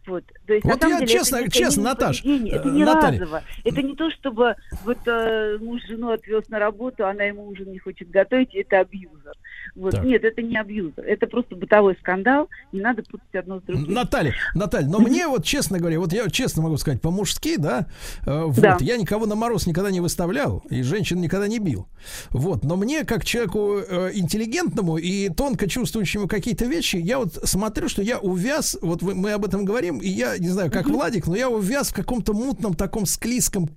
Вот, 0.07 0.23
то 0.47 0.53
есть, 0.53 0.65
Вот 0.65 0.81
я 0.81 0.87
деле, 0.89 1.03
это 1.03 1.07
честно- 1.07 1.37
некое 1.37 1.51
честно, 1.51 1.79
мини- 1.81 1.83
Наташ, 1.83 2.21
поведение, 2.23 2.53
это 2.55 2.67
э, 2.69 2.71
не 2.71 2.83
Наталья. 2.85 3.19
разово. 3.19 3.43
Это 3.63 3.81
не 3.83 3.95
то, 3.95 4.09
чтобы 4.11 4.55
вот 4.83 4.97
э, 5.05 5.57
муж 5.61 5.81
жену 5.87 6.09
отвез 6.11 6.49
на 6.49 6.57
работу, 6.59 7.05
она 7.05 7.23
ему 7.23 7.47
ужин 7.47 7.71
не 7.71 7.77
хочет 7.77 8.09
готовить, 8.09 8.55
это 8.55 8.79
абьюзер. 8.79 9.33
Вот. 9.75 9.91
Так. 9.91 10.03
Нет, 10.03 10.23
это 10.23 10.41
не 10.41 10.57
абьюзер. 10.57 11.03
Это 11.05 11.27
просто 11.27 11.55
бытовой 11.55 11.95
скандал. 11.99 12.49
Не 12.71 12.81
надо 12.81 13.03
путать 13.03 13.33
одно 13.35 13.59
с 13.59 13.63
другим. 13.63 13.93
Наталья, 13.93 14.33
Наталья, 14.55 14.87
но 14.89 14.99
мне 14.99 15.27
вот, 15.27 15.45
честно 15.45 15.77
говоря, 15.79 15.99
вот 15.99 16.11
я 16.13 16.27
честно 16.29 16.63
могу 16.63 16.77
сказать, 16.77 16.99
по-мужски, 16.99 17.57
да, 17.57 17.85
э, 18.25 18.43
вот, 18.43 18.59
Да. 18.59 18.77
я 18.81 18.97
никого 18.97 19.27
на 19.27 19.35
мороз 19.35 19.67
никогда 19.67 19.91
не 19.91 19.99
выставлял, 20.01 20.63
и 20.71 20.81
женщин 20.81 21.21
никогда 21.21 21.47
не 21.47 21.59
бил. 21.59 21.87
Вот, 22.31 22.63
но 22.63 22.75
мне, 22.75 23.05
как 23.05 23.23
человеку 23.23 23.77
э, 23.87 24.11
интеллигентному 24.15 24.97
и 24.97 25.29
тонко 25.29 25.69
чувствующему 25.69 26.27
какие-то 26.27 26.65
вещи, 26.65 26.95
я 26.97 27.19
вот 27.19 27.33
смотрю, 27.43 27.87
что 27.87 28.01
я 28.01 28.17
увяз, 28.19 28.77
вот 28.81 29.03
вы- 29.03 29.15
мы 29.15 29.31
об 29.33 29.45
этом 29.45 29.63
говорим, 29.63 29.90
и 29.99 30.09
я 30.09 30.37
не 30.37 30.49
знаю, 30.49 30.71
как 30.71 30.87
Владик, 30.87 31.27
но 31.27 31.35
я 31.35 31.49
увяз 31.49 31.89
в 31.89 31.93
каком-то 31.93 32.33
мутном 32.33 32.73
таком 32.73 33.05
склизком 33.05 33.67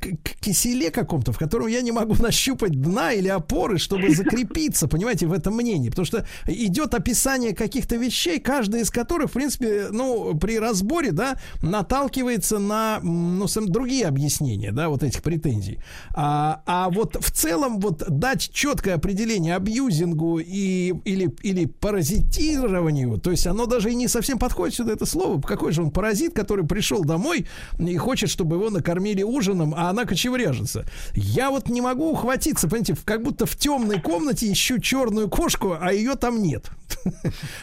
киселе 0.40 0.90
каком-то, 0.90 1.32
в 1.32 1.38
котором 1.38 1.66
я 1.66 1.82
не 1.82 1.92
могу 1.92 2.14
нащупать 2.22 2.80
дна 2.80 3.12
или 3.12 3.28
опоры, 3.28 3.78
чтобы 3.78 4.14
закрепиться, 4.14 4.88
понимаете, 4.88 5.26
в 5.26 5.32
этом 5.32 5.54
мнении. 5.54 5.90
Потому 5.90 6.06
что 6.06 6.26
идет 6.46 6.94
описание 6.94 7.54
каких-то 7.54 7.96
вещей, 7.96 8.38
каждая 8.40 8.82
из 8.82 8.90
которых, 8.90 9.30
в 9.30 9.34
принципе, 9.34 9.88
ну, 9.90 10.36
при 10.38 10.58
разборе, 10.58 11.12
да, 11.12 11.38
наталкивается 11.62 12.58
на, 12.58 13.00
ну, 13.02 13.46
другие 13.66 14.06
объяснения, 14.06 14.72
да, 14.72 14.88
вот 14.88 15.02
этих 15.02 15.22
претензий. 15.22 15.78
А, 16.14 16.62
а 16.66 16.90
вот 16.90 17.16
в 17.20 17.30
целом 17.30 17.80
вот 17.80 18.04
дать 18.08 18.50
четкое 18.52 18.94
определение 18.94 19.54
абьюзингу 19.56 20.38
и, 20.38 20.94
или, 21.04 21.34
или 21.42 21.66
паразитированию, 21.66 23.18
то 23.18 23.30
есть 23.30 23.46
оно 23.46 23.66
даже 23.66 23.90
и 23.90 23.94
не 23.94 24.08
совсем 24.08 24.38
подходит 24.38 24.74
сюда, 24.74 24.92
это 24.92 25.06
слово. 25.06 25.40
Какой 25.40 25.72
же 25.72 25.82
он 25.82 25.90
паразит, 25.90 26.03
который 26.34 26.66
пришел 26.66 27.04
домой 27.04 27.46
и 27.78 27.96
хочет, 27.96 28.30
чтобы 28.30 28.56
его 28.56 28.70
накормили 28.70 29.22
ужином, 29.22 29.74
а 29.76 29.90
она 29.90 30.04
кочевряжется. 30.04 30.84
Я 31.14 31.50
вот 31.50 31.68
не 31.68 31.80
могу 31.80 32.10
ухватиться, 32.10 32.68
понимаете, 32.68 32.96
как 33.04 33.22
будто 33.22 33.46
в 33.46 33.56
темной 33.56 34.00
комнате 34.00 34.50
ищу 34.50 34.78
черную 34.78 35.28
кошку, 35.28 35.76
а 35.80 35.92
ее 35.92 36.14
там 36.14 36.42
нет. 36.42 36.70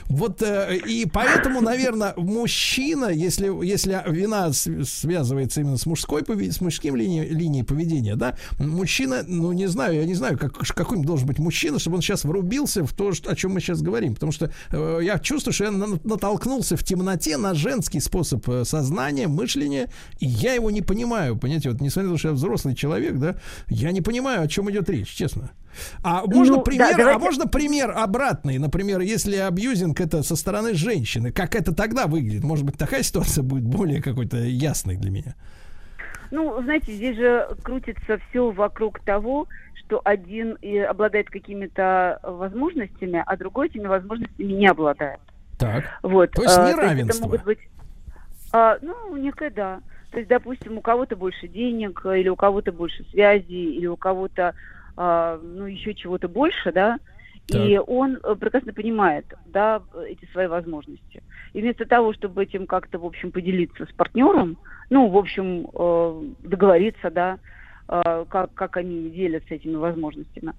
Вот 0.07 0.41
э, 0.41 0.77
и 0.77 1.05
поэтому, 1.05 1.61
наверное, 1.61 2.13
мужчина, 2.17 3.05
если, 3.05 3.65
если 3.65 4.01
вина 4.07 4.51
связывается 4.53 5.61
именно 5.61 5.77
с 5.77 5.85
мужской 5.85 6.23
с 6.51 6.61
мужским 6.61 6.95
линией, 6.95 7.29
линией 7.29 7.63
поведения, 7.63 8.15
да, 8.15 8.35
мужчина, 8.59 9.23
ну 9.25 9.51
не 9.51 9.67
знаю, 9.67 9.95
я 9.95 10.05
не 10.05 10.15
знаю, 10.15 10.37
как, 10.37 10.53
какой 10.53 11.01
должен 11.03 11.27
быть 11.27 11.39
мужчина, 11.39 11.79
чтобы 11.79 11.97
он 11.97 12.01
сейчас 12.01 12.23
врубился 12.23 12.83
в 12.83 12.93
то, 12.93 13.11
о 13.25 13.35
чем 13.35 13.53
мы 13.53 13.61
сейчас 13.61 13.81
говорим. 13.81 14.13
Потому 14.13 14.31
что 14.31 14.51
э, 14.71 14.99
я 15.03 15.19
чувствую, 15.19 15.53
что 15.53 15.65
я 15.65 15.71
на- 15.71 15.99
натолкнулся 16.03 16.77
в 16.77 16.83
темноте 16.83 17.37
на 17.37 17.53
женский 17.53 17.99
способ 17.99 18.30
э, 18.47 18.63
сознания, 18.65 19.27
мышления, 19.27 19.89
и 20.19 20.25
я 20.25 20.53
его 20.53 20.71
не 20.71 20.81
понимаю. 20.81 21.37
Понимаете, 21.37 21.69
вот 21.69 21.81
несмотря 21.81 22.09
на 22.09 22.15
то, 22.15 22.19
что 22.19 22.27
я 22.29 22.33
взрослый 22.33 22.75
человек, 22.75 23.15
да, 23.17 23.35
я 23.67 23.91
не 23.91 24.01
понимаю, 24.01 24.41
о 24.43 24.47
чем 24.47 24.69
идет 24.71 24.89
речь, 24.89 25.09
честно. 25.09 25.51
А 26.03 26.25
можно 26.25 26.53
Ну, 26.53 26.57
да, 26.57 26.63
пример, 26.63 26.87
а 26.93 26.97
давайте- 26.97 27.19
можно 27.19 27.47
пример 27.47 27.91
обратный, 27.91 28.57
например, 28.57 28.99
если 28.99 29.37
абьюзинг 29.37 29.99
это 30.01 30.23
со 30.23 30.35
стороны 30.35 30.73
женщины, 30.73 31.31
как 31.31 31.55
это 31.55 31.73
тогда 31.73 32.07
выглядит? 32.07 32.43
Может 32.43 32.65
быть, 32.65 32.77
такая 32.77 33.03
ситуация 33.03 33.43
будет 33.43 33.63
более 33.63 34.01
какой-то 34.01 34.37
ясной 34.37 34.97
для 34.97 35.11
меня. 35.11 35.35
Ну, 36.31 36.61
знаете, 36.63 36.93
здесь 36.93 37.17
же 37.17 37.47
крутится 37.61 38.19
все 38.29 38.51
вокруг 38.51 38.99
того, 39.01 39.47
что 39.75 40.01
один 40.03 40.53
и 40.61 40.77
обладает 40.77 41.29
какими-то 41.29 42.19
возможностями, 42.23 43.21
а 43.25 43.37
другой 43.37 43.67
этими 43.67 43.87
возможностями 43.87 44.53
не 44.53 44.67
обладает. 44.67 45.19
Так. 45.57 45.83
Вот. 46.01 46.31
То 46.31 46.43
есть 46.43 46.57
а, 46.57 46.71
неравенство. 46.71 47.17
это 47.17 47.21
могут 47.21 47.43
быть, 47.43 47.59
а, 48.53 48.77
ну, 48.81 49.15
некое 49.17 49.49
да. 49.49 49.81
То 50.11 50.17
есть, 50.17 50.29
допустим, 50.29 50.77
у 50.77 50.81
кого-то 50.81 51.15
больше 51.15 51.47
денег, 51.47 52.05
или 52.05 52.29
у 52.29 52.35
кого-то 52.35 52.71
больше 52.71 53.03
связи, 53.11 53.51
или 53.51 53.87
у 53.87 53.95
кого-то, 53.95 54.55
а, 54.97 55.39
ну, 55.41 55.65
еще 55.65 55.93
чего-то 55.93 56.27
больше, 56.27 56.71
да, 56.71 56.99
и 57.47 57.77
он 57.85 58.17
э, 58.23 58.35
прекрасно 58.35 58.71
понимает, 58.71 59.25
да, 59.47 59.81
эти 60.07 60.25
свои 60.31 60.47
возможности. 60.47 61.21
И 61.53 61.61
вместо 61.61 61.85
того, 61.85 62.13
чтобы 62.13 62.43
этим 62.43 62.65
как-то, 62.65 62.97
в 62.97 63.05
общем, 63.05 63.31
поделиться 63.31 63.85
с 63.85 63.91
партнером, 63.93 64.57
ну, 64.89 65.07
в 65.09 65.17
общем, 65.17 65.67
э, 65.73 66.23
договориться, 66.47 67.11
да, 67.11 67.33
э, 67.33 67.37
как, 67.87 68.53
как 68.53 68.77
они 68.77 69.09
делятся 69.09 69.55
этими 69.55 69.75
возможностями, 69.75 70.53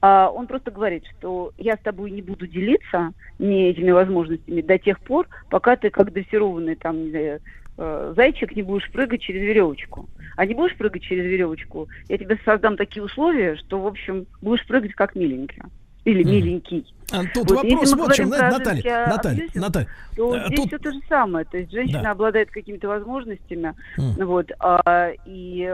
а 0.00 0.30
он 0.30 0.46
просто 0.46 0.70
говорит, 0.70 1.04
что 1.18 1.52
я 1.58 1.74
с 1.74 1.80
тобой 1.80 2.10
не 2.10 2.22
буду 2.22 2.46
делиться 2.46 3.12
не 3.38 3.70
этими 3.70 3.90
возможностями 3.90 4.60
до 4.60 4.78
тех 4.78 5.00
пор, 5.00 5.28
пока 5.50 5.76
ты 5.76 5.90
как 5.90 6.12
дрессированный 6.12 6.76
там, 6.76 7.04
не 7.04 7.10
знаю, 7.10 7.40
э, 7.78 8.12
зайчик 8.16 8.54
не 8.54 8.62
будешь 8.62 8.90
прыгать 8.90 9.22
через 9.22 9.42
веревочку. 9.42 10.08
А 10.36 10.44
не 10.44 10.54
будешь 10.54 10.76
прыгать 10.76 11.02
через 11.02 11.24
веревочку, 11.24 11.88
я 12.08 12.18
тебе 12.18 12.38
создам 12.44 12.76
такие 12.76 13.02
условия, 13.02 13.56
что, 13.56 13.80
в 13.80 13.86
общем, 13.86 14.26
будешь 14.42 14.66
прыгать 14.66 14.92
как 14.92 15.14
миленький. 15.14 15.62
Или 16.04 16.22
Мгм. 16.22 16.32
миленький. 16.32 16.86
А 17.12 17.22
тут 17.32 17.48
Вот, 17.50 17.62
вопрос 17.62 17.92
вот 17.94 18.12
в 18.12 18.14
чем, 18.16 18.30
про 18.30 18.50
Наталья, 18.50 19.06
Наталья, 19.06 19.50
Наталья, 19.54 19.88
то 20.16 20.34
э, 20.34 20.46
здесь 20.46 20.56
тут- 20.56 20.66
все 20.68 20.78
то 20.78 20.90
же 20.92 20.98
самое. 21.08 21.44
То 21.44 21.56
есть 21.58 21.70
женщина 21.70 22.02
Да. 22.02 22.10
обладает 22.10 22.50
какими-то 22.50 22.88
возможностями, 22.88 23.74
Мгм. 23.96 24.26
вот, 24.26 24.50
а, 24.58 25.10
и 25.24 25.72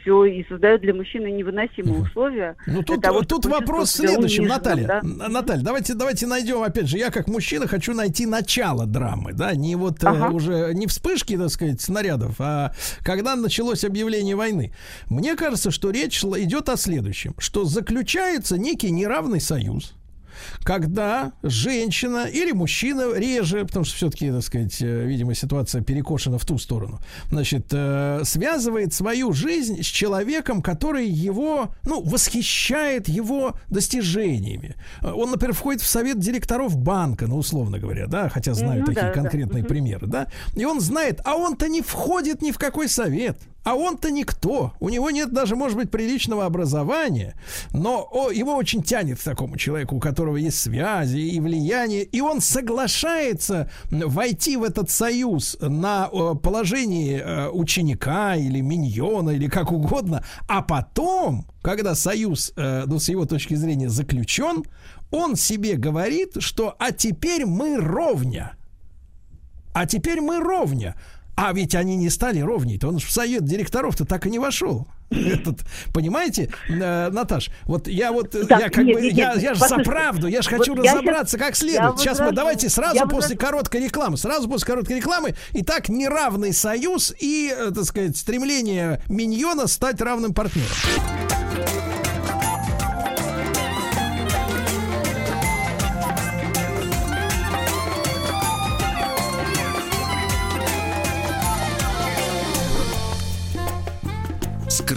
все, 0.00 0.24
и 0.24 0.42
создает 0.48 0.80
для 0.80 0.94
мужчины 0.94 1.26
невыносимые 1.32 2.00
условия. 2.02 2.56
Ну 2.66 2.82
тут, 2.82 3.02
того, 3.02 3.20
тут 3.22 3.44
вопрос 3.44 3.90
в 3.90 3.96
следующем, 3.96 4.46
Наталья. 4.46 5.02
да. 5.02 5.28
Наталья, 5.28 5.62
давайте, 5.62 5.92
давайте 5.94 6.26
найдем, 6.26 6.62
опять 6.62 6.88
же, 6.88 6.96
я 6.96 7.10
как 7.10 7.28
мужчина 7.28 7.66
хочу 7.68 7.92
найти 7.92 8.24
начало 8.24 8.86
драмы, 8.86 9.34
да, 9.34 9.54
не 9.54 9.76
вот 9.76 10.02
э, 10.02 10.06
Ага. 10.06 10.30
уже 10.34 10.72
не 10.72 10.86
вспышки, 10.86 11.36
так 11.36 11.50
сказать, 11.50 11.82
снарядов, 11.82 12.36
а 12.38 12.72
когда 13.02 13.36
началось 13.36 13.84
объявление 13.84 14.34
войны. 14.34 14.72
Мне 15.10 15.36
кажется, 15.36 15.70
что 15.70 15.90
речь 15.90 16.24
идет 16.24 16.70
о 16.70 16.78
следующем, 16.78 17.34
что 17.38 17.64
заключается 17.66 18.56
некий 18.56 18.90
неравный 18.90 19.40
союз, 19.40 19.94
когда 20.62 21.32
женщина 21.42 22.26
или 22.26 22.52
мужчина 22.52 23.12
реже, 23.14 23.64
потому 23.64 23.84
что 23.84 23.96
все-таки, 23.96 24.30
так 24.30 24.42
сказать, 24.42 24.80
э, 24.80 25.04
видимо, 25.04 25.34
ситуация 25.34 25.82
перекошена 25.82 26.38
в 26.38 26.44
ту 26.44 26.58
сторону, 26.58 27.00
значит, 27.30 27.66
э, 27.72 28.20
связывает 28.24 28.92
свою 28.94 29.32
жизнь 29.32 29.82
с 29.82 29.86
человеком, 29.86 30.62
который 30.62 31.08
его, 31.08 31.70
ну, 31.84 32.02
восхищает 32.02 33.08
его 33.08 33.54
достижениями. 33.70 34.76
Э, 35.02 35.12
Он, 35.12 35.30
например, 35.30 35.54
входит 35.54 35.82
в 35.82 35.86
совет 35.86 36.18
директоров 36.18 36.76
банка, 36.76 37.26
ну, 37.26 37.36
условно 37.36 37.78
говоря, 37.78 38.06
да, 38.06 38.28
хотя 38.28 38.54
знаю 38.54 38.80
Ну, 38.80 38.86
такие 38.86 39.06
да, 39.06 39.08
да. 39.08 39.14
конкретные 39.14 39.62
Мгм. 39.62 39.68
примеры, 39.68 40.06
да, 40.06 40.26
и 40.56 40.64
он 40.64 40.80
знает, 40.80 41.20
а 41.24 41.36
он-то 41.36 41.68
не 41.68 41.82
входит 41.82 42.42
ни 42.42 42.50
в 42.50 42.58
какой 42.58 42.88
совет. 42.88 43.38
А 43.64 43.74
он-то 43.74 44.10
никто. 44.10 44.74
У 44.78 44.90
него 44.90 45.10
нет 45.10 45.32
даже, 45.32 45.56
может 45.56 45.76
быть, 45.76 45.90
приличного 45.90 46.44
образования. 46.44 47.34
Но 47.72 48.06
о, 48.10 48.30
его 48.30 48.54
очень 48.54 48.82
тянет 48.82 49.18
к 49.18 49.22
такому 49.22 49.56
человеку, 49.56 49.96
у 49.96 50.00
которого 50.00 50.36
есть 50.36 50.58
связи 50.58 51.16
и 51.16 51.40
влияние. 51.40 52.04
И 52.04 52.20
он 52.20 52.42
соглашается 52.42 53.70
войти 53.90 54.58
в 54.58 54.64
этот 54.64 54.90
союз 54.90 55.56
на 55.60 56.08
положении 56.08 57.18
э, 57.18 57.48
ученика 57.48 58.36
или 58.36 58.60
миньона 58.60 59.30
или 59.30 59.48
как 59.48 59.72
угодно. 59.72 60.22
А 60.46 60.60
потом, 60.60 61.46
когда 61.62 61.94
союз, 61.94 62.52
э, 62.56 62.84
ну, 62.86 62.98
с 62.98 63.08
его 63.08 63.24
точки 63.24 63.54
зрения, 63.54 63.88
заключен, 63.88 64.64
он 65.10 65.36
себе 65.36 65.76
говорит, 65.76 66.34
что 66.40 66.76
«а 66.78 66.92
теперь 66.92 67.46
мы 67.46 67.78
ровня». 67.78 68.56
А 69.72 69.86
теперь 69.86 70.20
мы 70.20 70.38
ровня. 70.38 70.94
А 71.36 71.52
ведь 71.52 71.74
они 71.74 71.96
не 71.96 72.10
стали 72.10 72.40
ровней-то. 72.40 72.88
Он 72.88 72.98
в 72.98 73.10
совет 73.10 73.44
директоров-то 73.44 74.04
так 74.04 74.26
и 74.26 74.30
не 74.30 74.38
вошел. 74.38 74.86
Этот, 75.10 75.60
понимаете, 75.92 76.50
э, 76.68 77.10
Наташ, 77.10 77.50
вот 77.64 77.88
я 77.88 78.12
вот, 78.12 78.34
э, 78.34 78.44
Так, 78.46 78.60
я 78.60 78.68
как 78.70 78.84
нет, 78.84 78.94
бы, 78.96 79.02
нет, 79.02 79.12
я, 79.14 79.34
нет, 79.34 79.42
я 79.42 79.54
же 79.54 79.60
за 79.60 79.76
правду, 79.78 80.28
я 80.28 80.42
же 80.42 80.50
вот 80.50 80.58
хочу 80.60 80.76
щас- 80.76 80.94
разобраться 80.94 81.38
как 81.38 81.48
я 81.50 81.54
следует. 81.54 81.98
Сейчас 81.98 82.20
мы 82.20 82.32
давайте 82.32 82.68
сразу 82.68 83.00
после 83.00 83.14
возражу. 83.14 83.36
короткой 83.38 83.84
рекламы, 83.84 84.16
сразу 84.16 84.48
после 84.48 84.66
короткой 84.66 84.96
рекламы. 84.96 85.34
Итак, 85.52 85.88
неравный 85.88 86.52
союз 86.52 87.12
и, 87.18 87.52
э, 87.56 87.70
так 87.74 87.84
сказать, 87.84 88.16
стремление 88.16 89.02
миньона 89.08 89.66
стать 89.66 90.00
равным 90.00 90.34
партнером. 90.34 90.68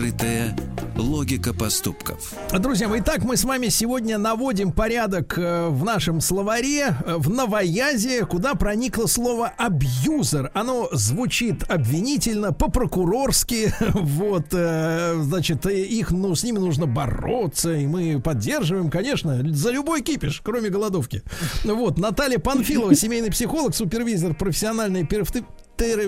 Скрытая 0.07 0.55
Логика 0.95 1.53
поступков. 1.53 2.33
Друзья 2.57 2.87
мои, 2.87 3.01
итак, 3.01 3.23
мы 3.23 3.35
с 3.35 3.43
вами 3.43 3.67
сегодня 3.67 4.17
наводим 4.17 4.71
порядок 4.71 5.37
э, 5.37 5.67
в 5.67 5.83
нашем 5.83 6.21
словаре, 6.21 6.95
э, 7.05 7.15
в 7.17 7.29
новоязе, 7.29 8.25
куда 8.25 8.55
проникло 8.55 9.05
слово 9.05 9.51
«абьюзер». 9.57 10.49
Оно 10.53 10.87
звучит 10.93 11.69
обвинительно, 11.69 12.53
по-прокурорски. 12.53 13.73
Вот, 13.93 14.47
э, 14.53 15.15
значит, 15.21 15.65
их, 15.65 16.11
ну, 16.11 16.33
с 16.33 16.43
ними 16.43 16.57
нужно 16.57 16.87
бороться, 16.87 17.73
и 17.73 17.85
мы 17.85 18.21
поддерживаем, 18.21 18.89
конечно, 18.89 19.43
за 19.53 19.71
любой 19.71 20.01
кипиш, 20.01 20.41
кроме 20.43 20.69
голодовки. 20.69 21.21
Вот, 21.63 21.99
Наталья 21.99 22.39
Панфилова, 22.39 22.95
семейный 22.95 23.29
психолог, 23.29 23.75
супервизор 23.75 24.33
профессиональной 24.33 25.03
перфты- 25.03 25.45
тер- 25.45 25.45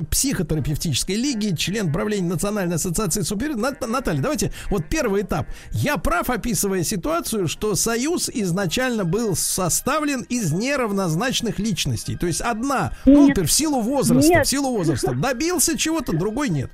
психотерапевтической 0.09 1.15
лиги, 1.15 1.56
член 1.56 1.91
правления 1.91 2.30
Национальной 2.30 2.75
ассоциации 2.75 3.22
супер... 3.22 3.56
Нат- 3.56 3.88
Наталья, 3.88 4.22
давайте, 4.22 4.51
вот 4.69 4.85
первый 4.89 5.23
этап. 5.23 5.48
Я 5.72 5.98
прав, 5.98 6.30
описывая 6.30 6.83
ситуацию, 6.83 7.48
что 7.48 7.75
союз 7.75 8.30
изначально 8.30 9.06
был 9.06 9.35
составлен 9.35 10.22
из 10.23 10.51
неравнозначных 10.51 11.59
личностей. 11.59 12.15
То 12.15 12.27
есть 12.27 12.41
одна, 12.41 12.93
например, 13.06 13.48
в 13.48 13.51
силу 13.51 13.81
возраста, 13.81 14.30
Нет. 14.30 14.45
в 14.45 14.49
силу 14.49 14.72
возраста 14.72 15.14
добился 15.14 15.77
чего-то, 15.77 16.17
другой 16.17 16.49
нет. 16.49 16.72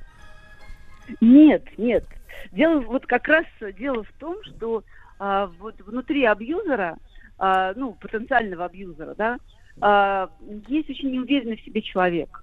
Нет, 1.20 1.62
нет. 1.78 2.04
Дело 2.52 2.80
вот 2.80 3.06
как 3.06 3.28
раз 3.28 3.44
дело 3.78 4.02
в 4.04 4.12
том, 4.18 4.36
что 4.44 4.82
а, 5.18 5.46
вот 5.58 5.74
внутри 5.80 6.24
абьюзера, 6.24 6.96
а, 7.38 7.72
ну 7.74 7.92
потенциального 7.92 8.64
абьюзера, 8.64 9.14
да, 9.14 9.38
а, 9.80 10.30
есть 10.68 10.88
очень 10.90 11.10
неуверенный 11.10 11.56
в 11.56 11.64
себе 11.64 11.82
человек. 11.82 12.42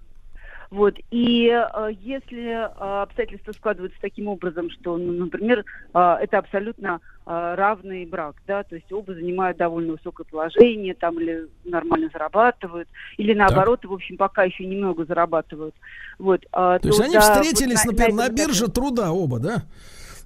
Вот. 0.74 0.96
И 1.12 1.50
э, 1.50 1.90
если 2.02 2.50
э, 2.50 3.02
обстоятельства 3.04 3.52
складываются 3.52 4.00
таким 4.02 4.28
образом, 4.28 4.72
что, 4.72 4.98
ну, 4.98 5.14
например, 5.14 5.64
э, 5.94 6.16
это 6.20 6.40
абсолютно 6.40 7.00
э, 7.28 7.54
равный 7.56 8.08
брак, 8.08 8.38
да, 8.48 8.64
то 8.64 8.74
есть 8.74 8.92
оба 8.92 9.14
занимают 9.14 9.58
довольно 9.58 9.92
высокое 9.92 10.26
положение, 10.26 10.96
там, 10.96 11.20
или 11.20 11.48
нормально 11.64 12.10
зарабатывают, 12.12 12.90
или 13.18 13.36
наоборот, 13.36 13.86
в 13.86 13.94
общем, 13.94 14.18
пока 14.18 14.46
еще 14.46 14.66
немного 14.66 15.06
зарабатывают. 15.06 15.76
Вот, 16.18 16.44
э, 16.44 16.48
То 16.50 16.80
есть 16.82 17.00
они 17.02 17.14
да, 17.14 17.22
встретились, 17.22 17.86
вот 17.86 17.92
например, 17.92 18.14
на 18.16 18.24
этом 18.24 18.36
бирже 18.36 18.68
труда 18.68 19.12
оба, 19.12 19.38
да? 19.38 19.62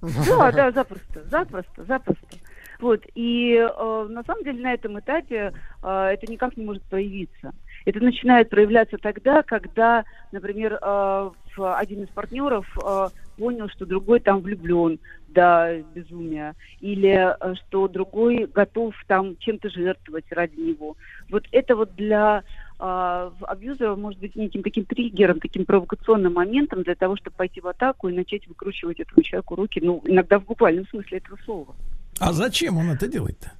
да, 0.00 0.50
да, 0.50 0.70
запросто, 0.70 1.24
запросто, 1.28 1.84
запросто. 1.84 2.36
Вот, 2.80 3.02
и 3.14 3.54
э, 3.54 4.06
на 4.08 4.22
самом 4.24 4.44
деле 4.44 4.62
на 4.62 4.72
этом 4.72 4.98
этапе 4.98 5.52
э, 5.82 5.88
это 6.14 6.26
никак 6.30 6.56
не 6.56 6.64
может 6.64 6.82
проявиться. 6.84 7.52
Это 7.88 8.00
начинает 8.00 8.50
проявляться 8.50 8.98
тогда, 8.98 9.42
когда, 9.42 10.04
например, 10.30 10.78
э, 10.78 11.30
один 11.56 12.02
из 12.02 12.08
партнеров 12.10 12.66
э, 12.84 13.08
понял, 13.38 13.70
что 13.70 13.86
другой 13.86 14.20
там 14.20 14.42
влюблен 14.42 14.98
до 15.28 15.82
безумия, 15.94 16.54
или 16.80 17.34
э, 17.34 17.54
что 17.54 17.88
другой 17.88 18.44
готов 18.44 18.94
там 19.06 19.38
чем-то 19.38 19.70
жертвовать 19.70 20.26
ради 20.32 20.60
него. 20.60 20.98
Вот 21.30 21.44
это 21.50 21.76
вот 21.76 21.94
для 21.96 22.44
в- 22.78 23.34
абьюзера 23.40 23.96
может 23.96 24.20
быть 24.20 24.36
неким 24.36 24.62
таким 24.62 24.84
триггером, 24.84 25.40
таким 25.40 25.64
провокационным 25.64 26.34
моментом 26.34 26.84
для 26.84 26.94
того, 26.94 27.16
чтобы 27.16 27.36
пойти 27.36 27.60
в 27.60 27.66
атаку 27.66 28.08
и 28.08 28.14
начать 28.14 28.46
выкручивать 28.46 29.00
этому 29.00 29.22
человеку 29.22 29.56
руки, 29.56 29.80
ну, 29.82 30.00
иногда 30.04 30.38
в 30.38 30.44
буквальном 30.44 30.86
смысле 30.86 31.18
этого 31.18 31.38
слова. 31.44 31.74
А 32.20 32.32
зачем 32.32 32.76
он 32.76 32.90
это 32.90 33.08
делает-то? 33.08 33.50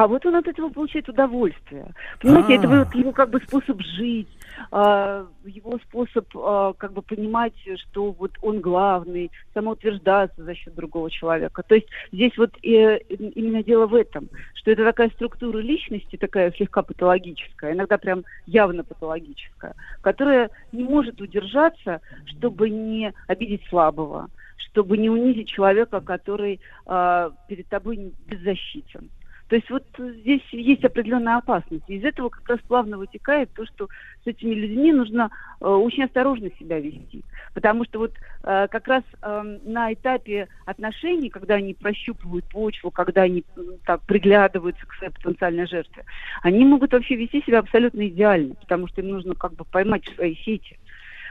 А 0.00 0.06
вот 0.06 0.24
он 0.24 0.34
от 0.34 0.48
этого 0.48 0.70
получает 0.70 1.10
удовольствие. 1.10 1.92
Понимаете, 2.22 2.54
это 2.54 2.68
А. 2.68 2.84
вот 2.84 2.94
его 2.94 3.12
как 3.12 3.28
бы 3.28 3.38
способ 3.46 3.82
жить, 3.82 4.30
а, 4.70 5.26
его 5.44 5.78
способ 5.86 6.26
а, 6.34 6.72
как 6.72 6.94
бы 6.94 7.02
понимать, 7.02 7.52
что 7.76 8.12
вот 8.12 8.30
он 8.40 8.62
главный, 8.62 9.30
самоутверждаться 9.52 10.42
за 10.42 10.54
счет 10.54 10.74
другого 10.74 11.10
человека. 11.10 11.62
То 11.62 11.74
есть 11.74 11.88
здесь 12.12 12.32
вот 12.38 12.56
э, 12.64 12.96
именно 13.10 13.62
дело 13.62 13.86
в 13.86 13.94
этом, 13.94 14.30
что 14.54 14.70
это 14.70 14.84
такая 14.86 15.10
структура 15.10 15.58
личности, 15.58 16.16
такая 16.16 16.50
слегка 16.52 16.80
патологическая, 16.80 17.74
иногда 17.74 17.98
прям 17.98 18.24
явно 18.46 18.84
патологическая, 18.84 19.74
которая 20.00 20.48
не 20.72 20.82
может 20.82 21.20
удержаться, 21.20 22.00
чтобы 22.24 22.70
не 22.70 23.12
обидеть 23.26 23.66
слабого, 23.68 24.30
чтобы 24.56 24.96
не 24.96 25.10
унизить 25.10 25.48
человека, 25.48 26.00
который 26.00 26.58
перед 26.86 27.68
тобой 27.68 28.14
беззащитен. 28.26 29.10
То 29.50 29.56
есть 29.56 29.68
вот 29.68 29.84
здесь 29.98 30.44
есть 30.52 30.84
определенная 30.84 31.38
опасность. 31.38 31.82
Из 31.88 32.04
этого 32.04 32.28
как 32.28 32.48
раз 32.48 32.60
плавно 32.68 32.98
вытекает 32.98 33.52
то, 33.52 33.66
что 33.66 33.88
с 34.22 34.26
этими 34.28 34.54
людьми 34.54 34.92
нужно 34.92 35.28
э, 35.60 35.66
очень 35.66 36.04
осторожно 36.04 36.50
себя 36.56 36.78
вести. 36.78 37.24
Потому 37.52 37.84
что 37.84 37.98
вот 37.98 38.12
э, 38.44 38.68
как 38.70 38.86
раз 38.86 39.02
э, 39.20 39.58
на 39.64 39.92
этапе 39.92 40.46
отношений, 40.66 41.30
когда 41.30 41.56
они 41.56 41.74
прощупывают 41.74 42.44
почву, 42.44 42.92
когда 42.92 43.22
они 43.22 43.42
так 43.84 44.02
приглядываются 44.02 44.86
к 44.86 44.94
своей 44.94 45.12
потенциальной 45.12 45.66
жертве, 45.66 46.04
они 46.42 46.64
могут 46.64 46.92
вообще 46.92 47.16
вести 47.16 47.42
себя 47.42 47.58
абсолютно 47.58 48.06
идеально, 48.06 48.54
потому 48.54 48.86
что 48.86 49.00
им 49.00 49.08
нужно 49.08 49.34
как 49.34 49.54
бы 49.54 49.64
поймать 49.64 50.06
в 50.06 50.14
свои 50.14 50.36
сети. 50.36 50.78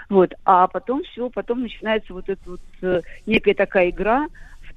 Вот. 0.10 0.34
А 0.44 0.68
потом 0.68 1.04
все, 1.04 1.30
потом 1.30 1.62
начинается 1.62 2.14
вот 2.14 2.28
эта 2.28 2.50
вот 2.50 2.62
э, 2.82 3.00
некая 3.26 3.54
такая 3.54 3.92
игра 3.92 4.28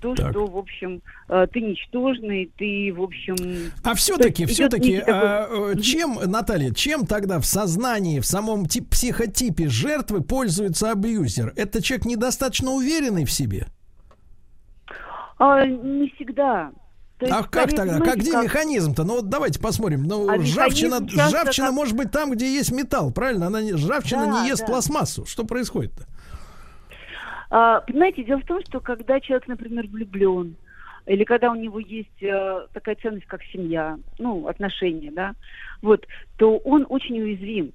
то, 0.03 0.15
что, 0.17 0.47
в 0.47 0.59
общем, 0.59 1.01
э, 1.29 1.47
ты 1.53 1.61
ничтожный, 1.61 2.51
ты, 2.59 2.93
в 2.93 3.01
общем... 3.01 3.71
А 3.85 3.95
все-таки, 3.95 4.43
есть 4.43 4.55
все-таки, 4.55 4.97
идет 4.97 5.07
некий 5.07 5.13
такой- 5.13 5.81
чем, 5.83 6.19
Наталья, 6.27 6.75
чем 6.75 7.07
тогда 7.07 7.39
в 7.39 7.47
сознании, 7.47 8.21
в 8.21 8.27
самом 8.27 8.67
тип, 8.67 8.91
психотипе 8.91 9.69
жертвы 9.69 10.21
пользуется 10.23 10.91
абьюзер? 10.91 11.53
Это 11.57 11.81
человек 11.81 12.05
недостаточно 12.05 12.73
уверенный 12.73 13.25
в 13.25 13.31
себе? 13.31 13.69
А, 15.39 15.65
не 15.67 16.09
всегда. 16.17 16.71
То 17.19 17.27
есть, 17.27 17.39
а 17.39 17.45
как 17.45 17.71
тогда? 17.73 18.01
Как 18.01 18.17
где 18.19 18.33
механизм-то? 18.33 19.05
Ну 19.05 19.15
вот 19.17 19.29
давайте 19.29 19.61
посмотрим. 19.61 20.03
Ну, 20.03 20.29
А 20.29 20.37
ржавчина, 20.39 20.99
ржавчина 21.07 21.69
как- 21.69 21.75
может 21.77 21.97
быть 21.97 22.11
там, 22.11 22.33
где 22.33 22.53
есть 22.53 22.73
металл, 22.73 23.13
правильно? 23.13 23.47
Она 23.47 23.63
не, 23.63 23.73
ржавчина 23.73 24.27
Да, 24.27 24.43
не 24.43 24.49
ест 24.49 24.63
да. 24.63 24.67
пластмассу. 24.67 25.25
Что 25.25 25.45
происходит-то? 25.45 26.07
А, 27.55 27.83
понимаете, 27.83 28.25
дело 28.25 28.41
в 28.41 28.47
том, 28.47 28.63
что 28.67 28.81
когда 28.81 29.21
человек, 29.21 29.47
например, 29.47 29.87
влюблен, 29.87 30.57
или 31.05 31.23
когда 31.25 31.53
у 31.53 31.55
него 31.55 31.81
есть 31.81 32.23
э, 32.23 32.67
такая 32.73 32.95
ценность, 32.95 33.27
как 33.27 33.43
семья, 33.43 33.99
ну, 34.19 34.47
отношения, 34.47 35.13
да, 35.13 35.35
вот, 35.83 36.07
то 36.39 36.57
он 36.57 36.87
очень 36.89 37.21
уязвим. 37.21 37.75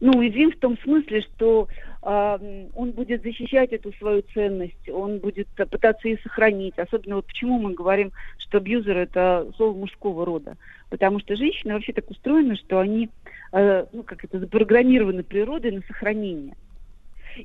Ну, 0.00 0.18
уязвим 0.18 0.50
в 0.50 0.58
том 0.58 0.76
смысле, 0.78 1.20
что 1.20 1.68
м, 2.02 2.70
он 2.74 2.90
будет 2.90 3.22
защищать 3.22 3.72
эту 3.72 3.92
свою 3.92 4.24
ценность, 4.34 4.88
он 4.88 5.18
будет 5.18 5.46
э, 5.56 5.66
пытаться 5.66 6.08
ее 6.08 6.18
сохранить. 6.24 6.76
Особенно 6.76 7.16
вот 7.16 7.26
почему 7.26 7.60
мы 7.60 7.74
говорим, 7.74 8.10
что 8.38 8.58
абьюзер 8.58 8.96
это 8.96 9.46
слово 9.56 9.78
мужского 9.78 10.26
рода. 10.26 10.56
Потому 10.88 11.20
что 11.20 11.36
женщины 11.36 11.74
вообще 11.74 11.92
так 11.92 12.10
устроены, 12.10 12.56
что 12.56 12.80
они, 12.80 13.08
э, 13.52 13.86
ну, 13.92 14.02
как 14.02 14.24
это, 14.24 14.40
запрограммированы 14.40 15.22
природой 15.22 15.70
на 15.70 15.82
сохранение. 15.82 16.56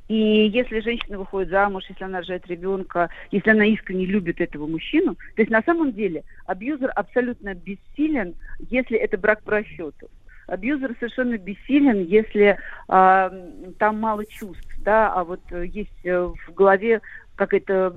И 0.08 0.48
если 0.48 0.80
женщина 0.80 1.18
выходит 1.18 1.50
замуж, 1.50 1.84
если 1.88 2.04
она 2.04 2.18
рожает 2.18 2.46
ребенка, 2.46 3.10
если 3.30 3.50
она 3.50 3.64
искренне 3.66 4.06
любит 4.06 4.40
этого 4.40 4.66
мужчину, 4.66 5.14
то 5.14 5.42
есть 5.42 5.50
на 5.50 5.62
самом 5.62 5.92
деле 5.92 6.24
абьюзер 6.46 6.90
абсолютно 6.94 7.54
бессилен, 7.54 8.34
если 8.70 8.96
это 8.96 9.18
брак 9.18 9.42
по 9.42 9.52
расчету. 9.52 10.08
Абьюзер 10.46 10.94
совершенно 11.00 11.38
бессилен, 11.38 12.04
если 12.04 12.56
м, 12.88 13.74
там 13.78 13.98
мало 13.98 14.24
чувств, 14.26 14.68
да, 14.78 15.12
а 15.12 15.24
вот 15.24 15.40
э, 15.50 15.66
есть 15.66 16.04
э, 16.04 16.20
в 16.20 16.54
голове 16.54 17.00
какой-то 17.36 17.94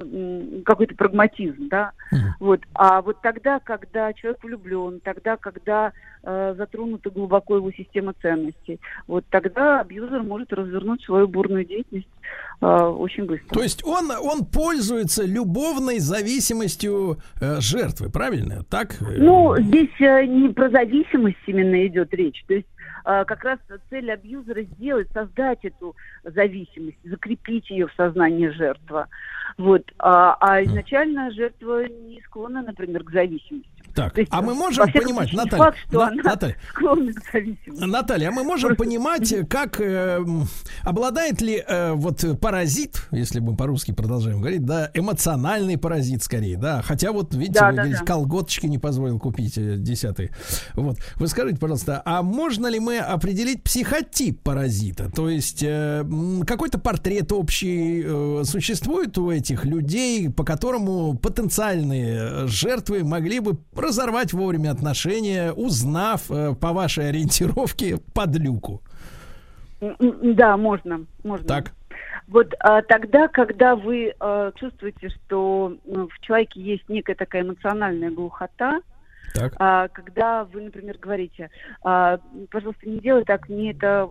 какой-то 0.66 0.96
прагматизм, 0.96 1.68
да. 1.70 1.92
Вот. 2.40 2.62
А 2.74 3.02
вот 3.02 3.22
тогда, 3.22 3.60
когда 3.60 4.14
человек 4.14 4.44
влюблен, 4.44 5.00
тогда, 5.00 5.38
когда 5.38 5.92
э, 6.24 6.56
затронута 6.58 7.10
глубоко 7.10 7.56
его 7.56 7.72
система 7.72 8.14
ценностей, 8.22 8.80
вот 9.08 9.26
тогда 9.30 9.80
абьюзер 9.82 10.24
может 10.24 10.54
развернуть 10.54 11.04
свою 11.04 11.28
бурную 11.28 11.66
деятельность 11.66 12.08
э, 12.62 12.66
очень 12.66 13.26
быстро. 13.26 13.56
То 13.56 13.64
есть 13.64 13.86
он, 13.86 14.12
он 14.12 14.46
пользуется 14.46 15.24
любовной 15.26 16.00
зависимостью 16.00 17.18
э, 17.42 17.60
жертвы, 17.60 18.10
правильно? 18.10 18.64
Так? 18.70 19.02
Э, 19.02 19.18
Ну, 19.18 19.56
здесь 19.60 19.90
э, 20.00 20.26
не 20.26 20.50
про 20.50 20.70
зависимость 20.70 21.38
именно 21.48 21.88
идет 21.88 22.14
речь. 22.14 22.44
То 22.48 22.56
есть 22.56 22.68
как 23.04 23.44
раз 23.44 23.60
цель 23.90 24.12
абьюзера 24.12 24.64
сделать, 24.64 25.08
создать 25.14 25.60
эту 25.64 25.96
зависимость, 26.24 26.98
закрепить 27.04 27.70
ее 27.70 27.88
в 27.88 27.94
сознании 27.94 28.50
жертва. 28.50 29.08
Вот. 29.58 29.84
А, 30.00 30.38
а 30.40 30.64
изначально 30.64 31.32
жертва 31.32 31.86
не 31.88 32.22
склонна, 32.22 32.62
например, 32.62 33.04
к 33.04 33.12
зависимости. 33.12 33.79
Так, 34.00 34.18
есть, 34.18 34.30
а 34.32 34.42
мы 34.42 34.54
во 34.54 34.60
можем 34.60 34.92
понимать, 34.92 35.30
случае, 35.30 35.38
Наталья, 35.46 35.64
факт, 35.64 35.78
что 35.88 36.00
На- 36.00 36.08
она 36.08 36.24
Наталья. 36.24 36.56
Наталья, 37.68 38.30
а 38.30 38.32
мы 38.32 38.44
можем 38.44 38.70
Просто- 38.76 38.84
понимать, 38.84 39.34
как 39.50 39.80
э, 39.82 40.24
обладает 40.84 41.42
ли 41.42 41.64
э, 41.66 41.94
вот 41.94 42.24
паразит, 42.40 43.08
если 43.12 43.40
мы 43.40 43.56
по-русски 43.56 43.92
продолжаем 43.92 44.40
говорить, 44.40 44.66
да, 44.66 44.90
эмоциональный 44.94 45.78
паразит 45.78 46.24
скорее, 46.24 46.58
да, 46.58 46.82
хотя 46.82 47.12
вот 47.12 47.34
видите, 47.34 47.60
Да, 47.60 47.70
вы 47.70 47.76
да, 47.76 47.82
говорите, 47.84 48.00
да. 48.00 48.06
колготочки 48.06 48.66
не 48.68 48.78
позволил 48.78 49.20
купить 49.20 49.58
э, 49.58 49.76
десятые. 49.78 50.30
Вот, 50.76 50.98
вы 51.16 51.28
скажите, 51.28 51.58
пожалуйста, 51.60 52.02
а 52.06 52.22
можно 52.24 52.68
ли 52.68 52.80
мы 52.80 52.98
определить 53.00 53.64
психотип 53.64 54.42
паразита? 54.42 55.12
То 55.12 55.30
есть 55.30 55.64
э, 55.64 56.06
какой-то 56.48 56.80
портрет 56.80 57.32
общий 57.32 58.04
э, 58.06 58.44
существует 58.46 59.18
у 59.18 59.32
этих 59.32 59.66
людей, 59.66 60.30
по 60.30 60.44
которому 60.44 61.18
потенциальные 61.18 62.18
э, 62.20 62.48
жертвы 62.48 63.04
могли 63.04 63.40
бы 63.40 63.56
разорвать 63.90 64.34
вовремя 64.34 64.72
отношения, 64.72 65.52
узнав 65.52 66.32
э, 66.32 66.56
по 66.56 66.74
вашей 66.74 67.10
ориентировке 67.10 67.98
подлюку? 68.14 68.82
Да, 69.80 70.58
можно, 70.58 71.06
можно. 71.24 71.48
Так. 71.48 71.72
Вот 72.28 72.54
а, 72.60 72.82
тогда, 72.84 73.28
когда 73.28 73.76
вы 73.76 74.14
а, 74.20 74.52
чувствуете, 74.52 75.10
что 75.10 75.76
ну, 75.86 76.08
в 76.08 76.20
человеке 76.20 76.62
есть 76.62 76.88
некая 76.88 77.16
такая 77.16 77.42
эмоциональная 77.42 78.12
глухота, 78.12 78.82
Так. 79.34 79.54
а, 79.58 79.88
когда 79.88 80.44
вы, 80.44 80.62
например, 80.62 80.98
говорите, 81.00 81.50
а, 81.84 82.20
пожалуйста, 82.52 82.88
не 82.88 83.00
делай 83.00 83.24
так, 83.24 83.50
мне 83.50 83.72
это 83.72 84.10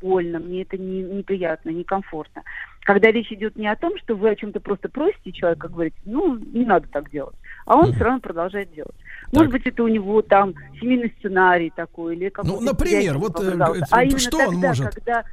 больно, 0.00 0.38
мне 0.38 0.62
это 0.62 0.78
не, 0.78 1.02
неприятно, 1.02 1.70
некомфортно. 1.70 2.42
Когда 2.82 3.10
речь 3.10 3.32
идет 3.32 3.56
не 3.56 3.66
о 3.66 3.76
том, 3.76 3.98
что 3.98 4.14
вы 4.14 4.30
о 4.30 4.36
чем-то 4.36 4.60
просто 4.60 4.88
просите 4.88 5.32
человека, 5.32 5.68
говорите, 5.68 5.98
ну, 6.04 6.36
не 6.38 6.64
надо 6.64 6.86
так 6.88 7.10
делать, 7.10 7.36
а 7.66 7.76
он 7.76 7.92
все 7.92 8.04
равно 8.04 8.20
продолжает 8.20 8.72
делать. 8.72 8.96
Может 9.32 9.52
быть, 9.52 9.66
это 9.66 9.82
у 9.82 9.88
него 9.88 10.22
там 10.22 10.54
семейный 10.80 11.12
сценарий 11.18 11.70
такой, 11.74 12.16
или 12.16 12.28
какой-то... 12.28 12.56
Ну, 12.56 12.64
например, 12.64 13.18
вот, 13.18 13.40
э, 13.42 13.58
а 13.90 14.04
именно 14.04 14.18
что 14.18 14.38
тогда, 14.38 14.48
он 14.48 14.56
может? 14.56 14.94
когда 14.94 15.24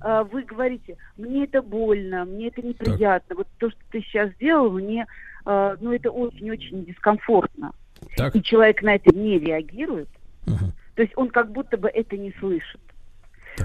а, 0.00 0.24
вы 0.24 0.42
говорите, 0.42 0.96
мне 1.16 1.44
это 1.44 1.62
больно, 1.62 2.24
мне 2.24 2.48
это 2.48 2.62
неприятно, 2.62 3.36
вот 3.36 3.48
то, 3.58 3.70
что 3.70 3.78
ты 3.90 4.00
сейчас 4.00 4.30
сделал, 4.32 4.70
мне, 4.70 5.06
а, 5.44 5.76
ну, 5.80 5.92
это 5.92 6.10
очень-очень 6.10 6.84
дискомфортно. 6.84 7.72
Так. 8.16 8.34
И 8.34 8.42
человек 8.42 8.82
на 8.82 8.96
это 8.96 9.14
не 9.14 9.38
реагирует, 9.38 10.08
то 10.44 11.02
есть 11.02 11.12
он 11.16 11.30
как 11.30 11.52
будто 11.52 11.76
бы 11.76 11.88
это 11.88 12.16
не 12.16 12.34
слышит. 12.40 12.80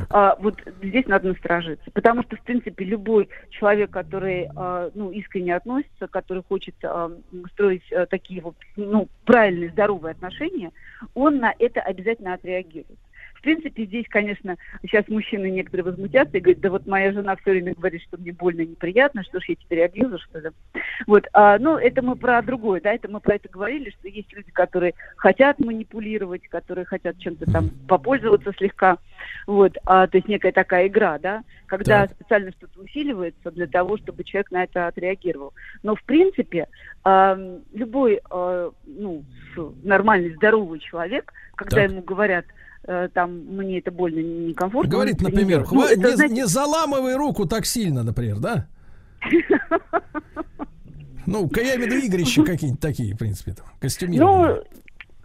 А, 0.09 0.35
вот 0.39 0.55
здесь 0.81 1.05
надо 1.07 1.29
насторожиться, 1.29 1.89
потому 1.91 2.23
что, 2.23 2.35
в 2.35 2.41
принципе, 2.41 2.85
любой 2.85 3.29
человек, 3.49 3.91
который 3.91 4.49
а, 4.55 4.89
ну, 4.93 5.11
искренне 5.11 5.55
относится, 5.55 6.07
который 6.07 6.43
хочет 6.43 6.75
а, 6.83 7.11
строить 7.53 7.91
а, 7.91 8.05
такие 8.05 8.41
вот 8.41 8.55
ну, 8.75 9.07
правильные, 9.25 9.69
здоровые 9.69 10.11
отношения, 10.11 10.71
он 11.13 11.37
на 11.37 11.53
это 11.57 11.81
обязательно 11.81 12.33
отреагирует. 12.33 12.99
В 13.47 13.49
принципе, 13.49 13.85
здесь, 13.85 14.05
конечно, 14.09 14.57
сейчас 14.81 15.07
мужчины 15.07 15.49
некоторые 15.49 15.85
возмутятся 15.85 16.35
и 16.35 16.41
говорят, 16.41 16.61
да 16.61 16.69
вот 16.69 16.85
моя 16.85 17.13
жена 17.13 17.37
все 17.37 17.51
время 17.51 17.75
говорит, 17.75 18.01
что 18.01 18.17
мне 18.17 18.33
больно 18.33 18.59
и 18.59 18.67
неприятно, 18.67 19.23
что 19.23 19.39
ж 19.39 19.45
я 19.47 19.55
теперь 19.55 19.85
абьюзер, 19.85 20.19
что 20.19 20.39
ли? 20.39 20.49
Вот, 21.07 21.25
а, 21.31 21.57
ну, 21.57 21.77
это 21.77 22.01
мы 22.01 22.17
про 22.17 22.41
другое, 22.41 22.81
да, 22.81 22.91
это 22.91 23.07
мы 23.07 23.21
про 23.21 23.35
это 23.35 23.47
говорили, 23.47 23.89
что 23.91 24.09
есть 24.09 24.33
люди, 24.33 24.51
которые 24.51 24.95
хотят 25.15 25.59
манипулировать, 25.59 26.45
которые 26.49 26.83
хотят 26.83 27.17
чем-то 27.19 27.49
там 27.49 27.69
попользоваться 27.87 28.51
слегка, 28.57 28.97
вот, 29.45 29.77
а, 29.85 30.07
то 30.07 30.17
есть 30.17 30.27
некая 30.27 30.51
такая 30.51 30.87
игра, 30.87 31.17
да, 31.17 31.43
когда 31.67 32.05
специально 32.07 32.51
что-то 32.51 32.81
усиливается 32.81 33.51
для 33.51 33.67
того, 33.67 33.97
чтобы 33.97 34.25
человек 34.25 34.51
на 34.51 34.65
это 34.65 34.87
отреагировал. 34.87 35.53
Но, 35.83 35.95
в 35.95 36.03
принципе, 36.03 36.67
а, 37.05 37.39
любой, 37.73 38.19
а, 38.29 38.71
ну, 38.85 39.23
нормальный, 39.83 40.35
здоровый 40.35 40.79
человек, 40.79 41.31
когда 41.55 41.77
Так. 41.77 41.91
ему 41.91 42.01
говорят, 42.01 42.45
там, 43.13 43.31
мне 43.55 43.79
это 43.79 43.91
больно, 43.91 44.19
некомфортно. 44.19 44.89
Говорит, 44.89 45.21
например. 45.21 45.65
Ну, 45.69 45.81
«Хва- 45.83 45.89
это, 45.89 46.09
не, 46.09 46.15
знаете, 46.15 46.33
не 46.33 46.47
заламывай 46.47 47.15
руку 47.15 47.45
так 47.45 47.65
сильно, 47.65 48.03
например, 48.03 48.39
да? 48.39 48.67
Ну, 51.25 51.51
я 51.57 51.75
имею 51.75 51.89
в 51.89 51.93
виду 51.93 52.05
игрища 52.07 52.41
какие-нибудь 52.43 52.79
такие, 52.79 53.13
в 53.13 53.17
принципе, 53.17 53.51
там, 53.51 53.65
костюмированные. 53.81 54.55
Ну, 54.55 54.63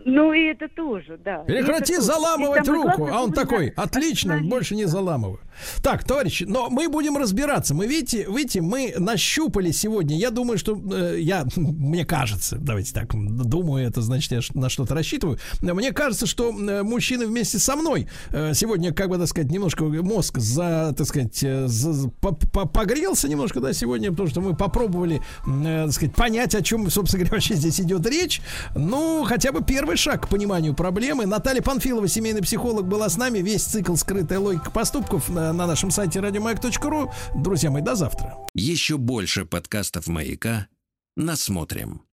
ну 0.05 0.33
и 0.33 0.45
это 0.45 0.69
тоже, 0.69 1.19
да. 1.25 1.39
Прекрати 1.39 1.95
это 1.95 2.03
тоже. 2.03 2.13
заламывать 2.13 2.67
самое 2.67 2.85
руку. 2.91 3.09
А 3.13 3.23
он 3.23 3.33
такой, 3.33 3.69
отлично, 3.71 4.41
больше 4.43 4.75
не 4.75 4.85
заламываю. 4.87 5.41
Так, 5.83 6.05
товарищи, 6.05 6.45
но 6.45 6.71
мы 6.71 6.89
будем 6.89 7.17
разбираться. 7.17 7.75
Мы, 7.75 7.87
видите, 7.87 8.27
видите, 8.29 8.61
мы 8.61 8.95
нащупали 8.99 9.71
сегодня. 9.71 10.17
Я 10.17 10.31
думаю, 10.31 10.59
что 10.59 10.81
э, 10.93 11.19
я, 11.21 11.45
мне 11.57 12.05
кажется, 12.05 12.57
давайте 12.59 12.93
так, 12.95 13.11
думаю, 13.13 13.87
это 13.87 14.01
значит, 14.03 14.33
я 14.33 14.41
на 14.55 14.69
что-то 14.69 14.95
рассчитываю. 14.95 15.39
Мне 15.61 15.93
кажется, 15.93 16.27
что 16.27 16.51
э, 16.51 16.83
мужчины 16.83 17.27
вместе 17.27 17.59
со 17.59 17.77
мной 17.77 18.09
э, 18.31 18.55
сегодня, 18.55 18.93
как 18.93 19.09
бы, 19.11 19.19
так 19.19 19.29
сказать, 19.29 19.51
немножко 19.51 19.85
мозг 19.85 20.39
за, 20.39 20.95
так 20.97 21.07
сказать, 21.07 21.43
э, 21.43 21.67
за- 21.67 22.09
по- 22.09 22.33
по- 22.35 22.67
погрелся 22.67 23.29
немножко, 23.29 23.61
да, 23.61 23.73
сегодня, 23.73 24.11
потому 24.11 24.29
что 24.29 24.41
мы 24.41 24.57
попробовали, 24.57 25.21
э, 25.47 25.83
так 25.85 25.93
сказать, 25.93 26.15
понять, 26.15 26.55
о 26.55 26.63
чем, 26.63 26.89
собственно 26.91 27.25
говоря, 27.25 27.37
вообще 27.37 27.55
здесь 27.55 27.81
идет 27.81 28.07
речь. 28.07 28.41
Ну, 28.75 29.25
хотя 29.25 29.53
бы 29.53 29.63
первый 29.63 29.92
шаг 29.97 30.27
к 30.27 30.29
пониманию 30.29 30.75
проблемы. 30.75 31.27
Наталья 31.27 31.63
Панфилова, 31.63 32.09
семейный 32.09 32.43
психолог, 32.43 32.87
была 32.87 33.09
с 33.09 33.17
нами. 33.17 33.39
Весь 33.39 33.65
цикл 33.65 33.95
«Скрытая 33.95 34.39
логика 34.39 34.71
поступков» 34.71 35.29
на, 35.29 35.53
на 35.53 35.67
нашем 35.67 35.91
сайте 35.91 36.21
радиомаяк.ру. 36.21 37.11
Друзья 37.35 37.71
мои, 37.71 37.83
до 37.83 37.95
завтра. 37.95 38.37
Еще 38.55 38.99
больше 38.99 39.45
подкастов 39.45 40.07
«Маяка» 40.07 40.69
насмотрим. 41.17 42.03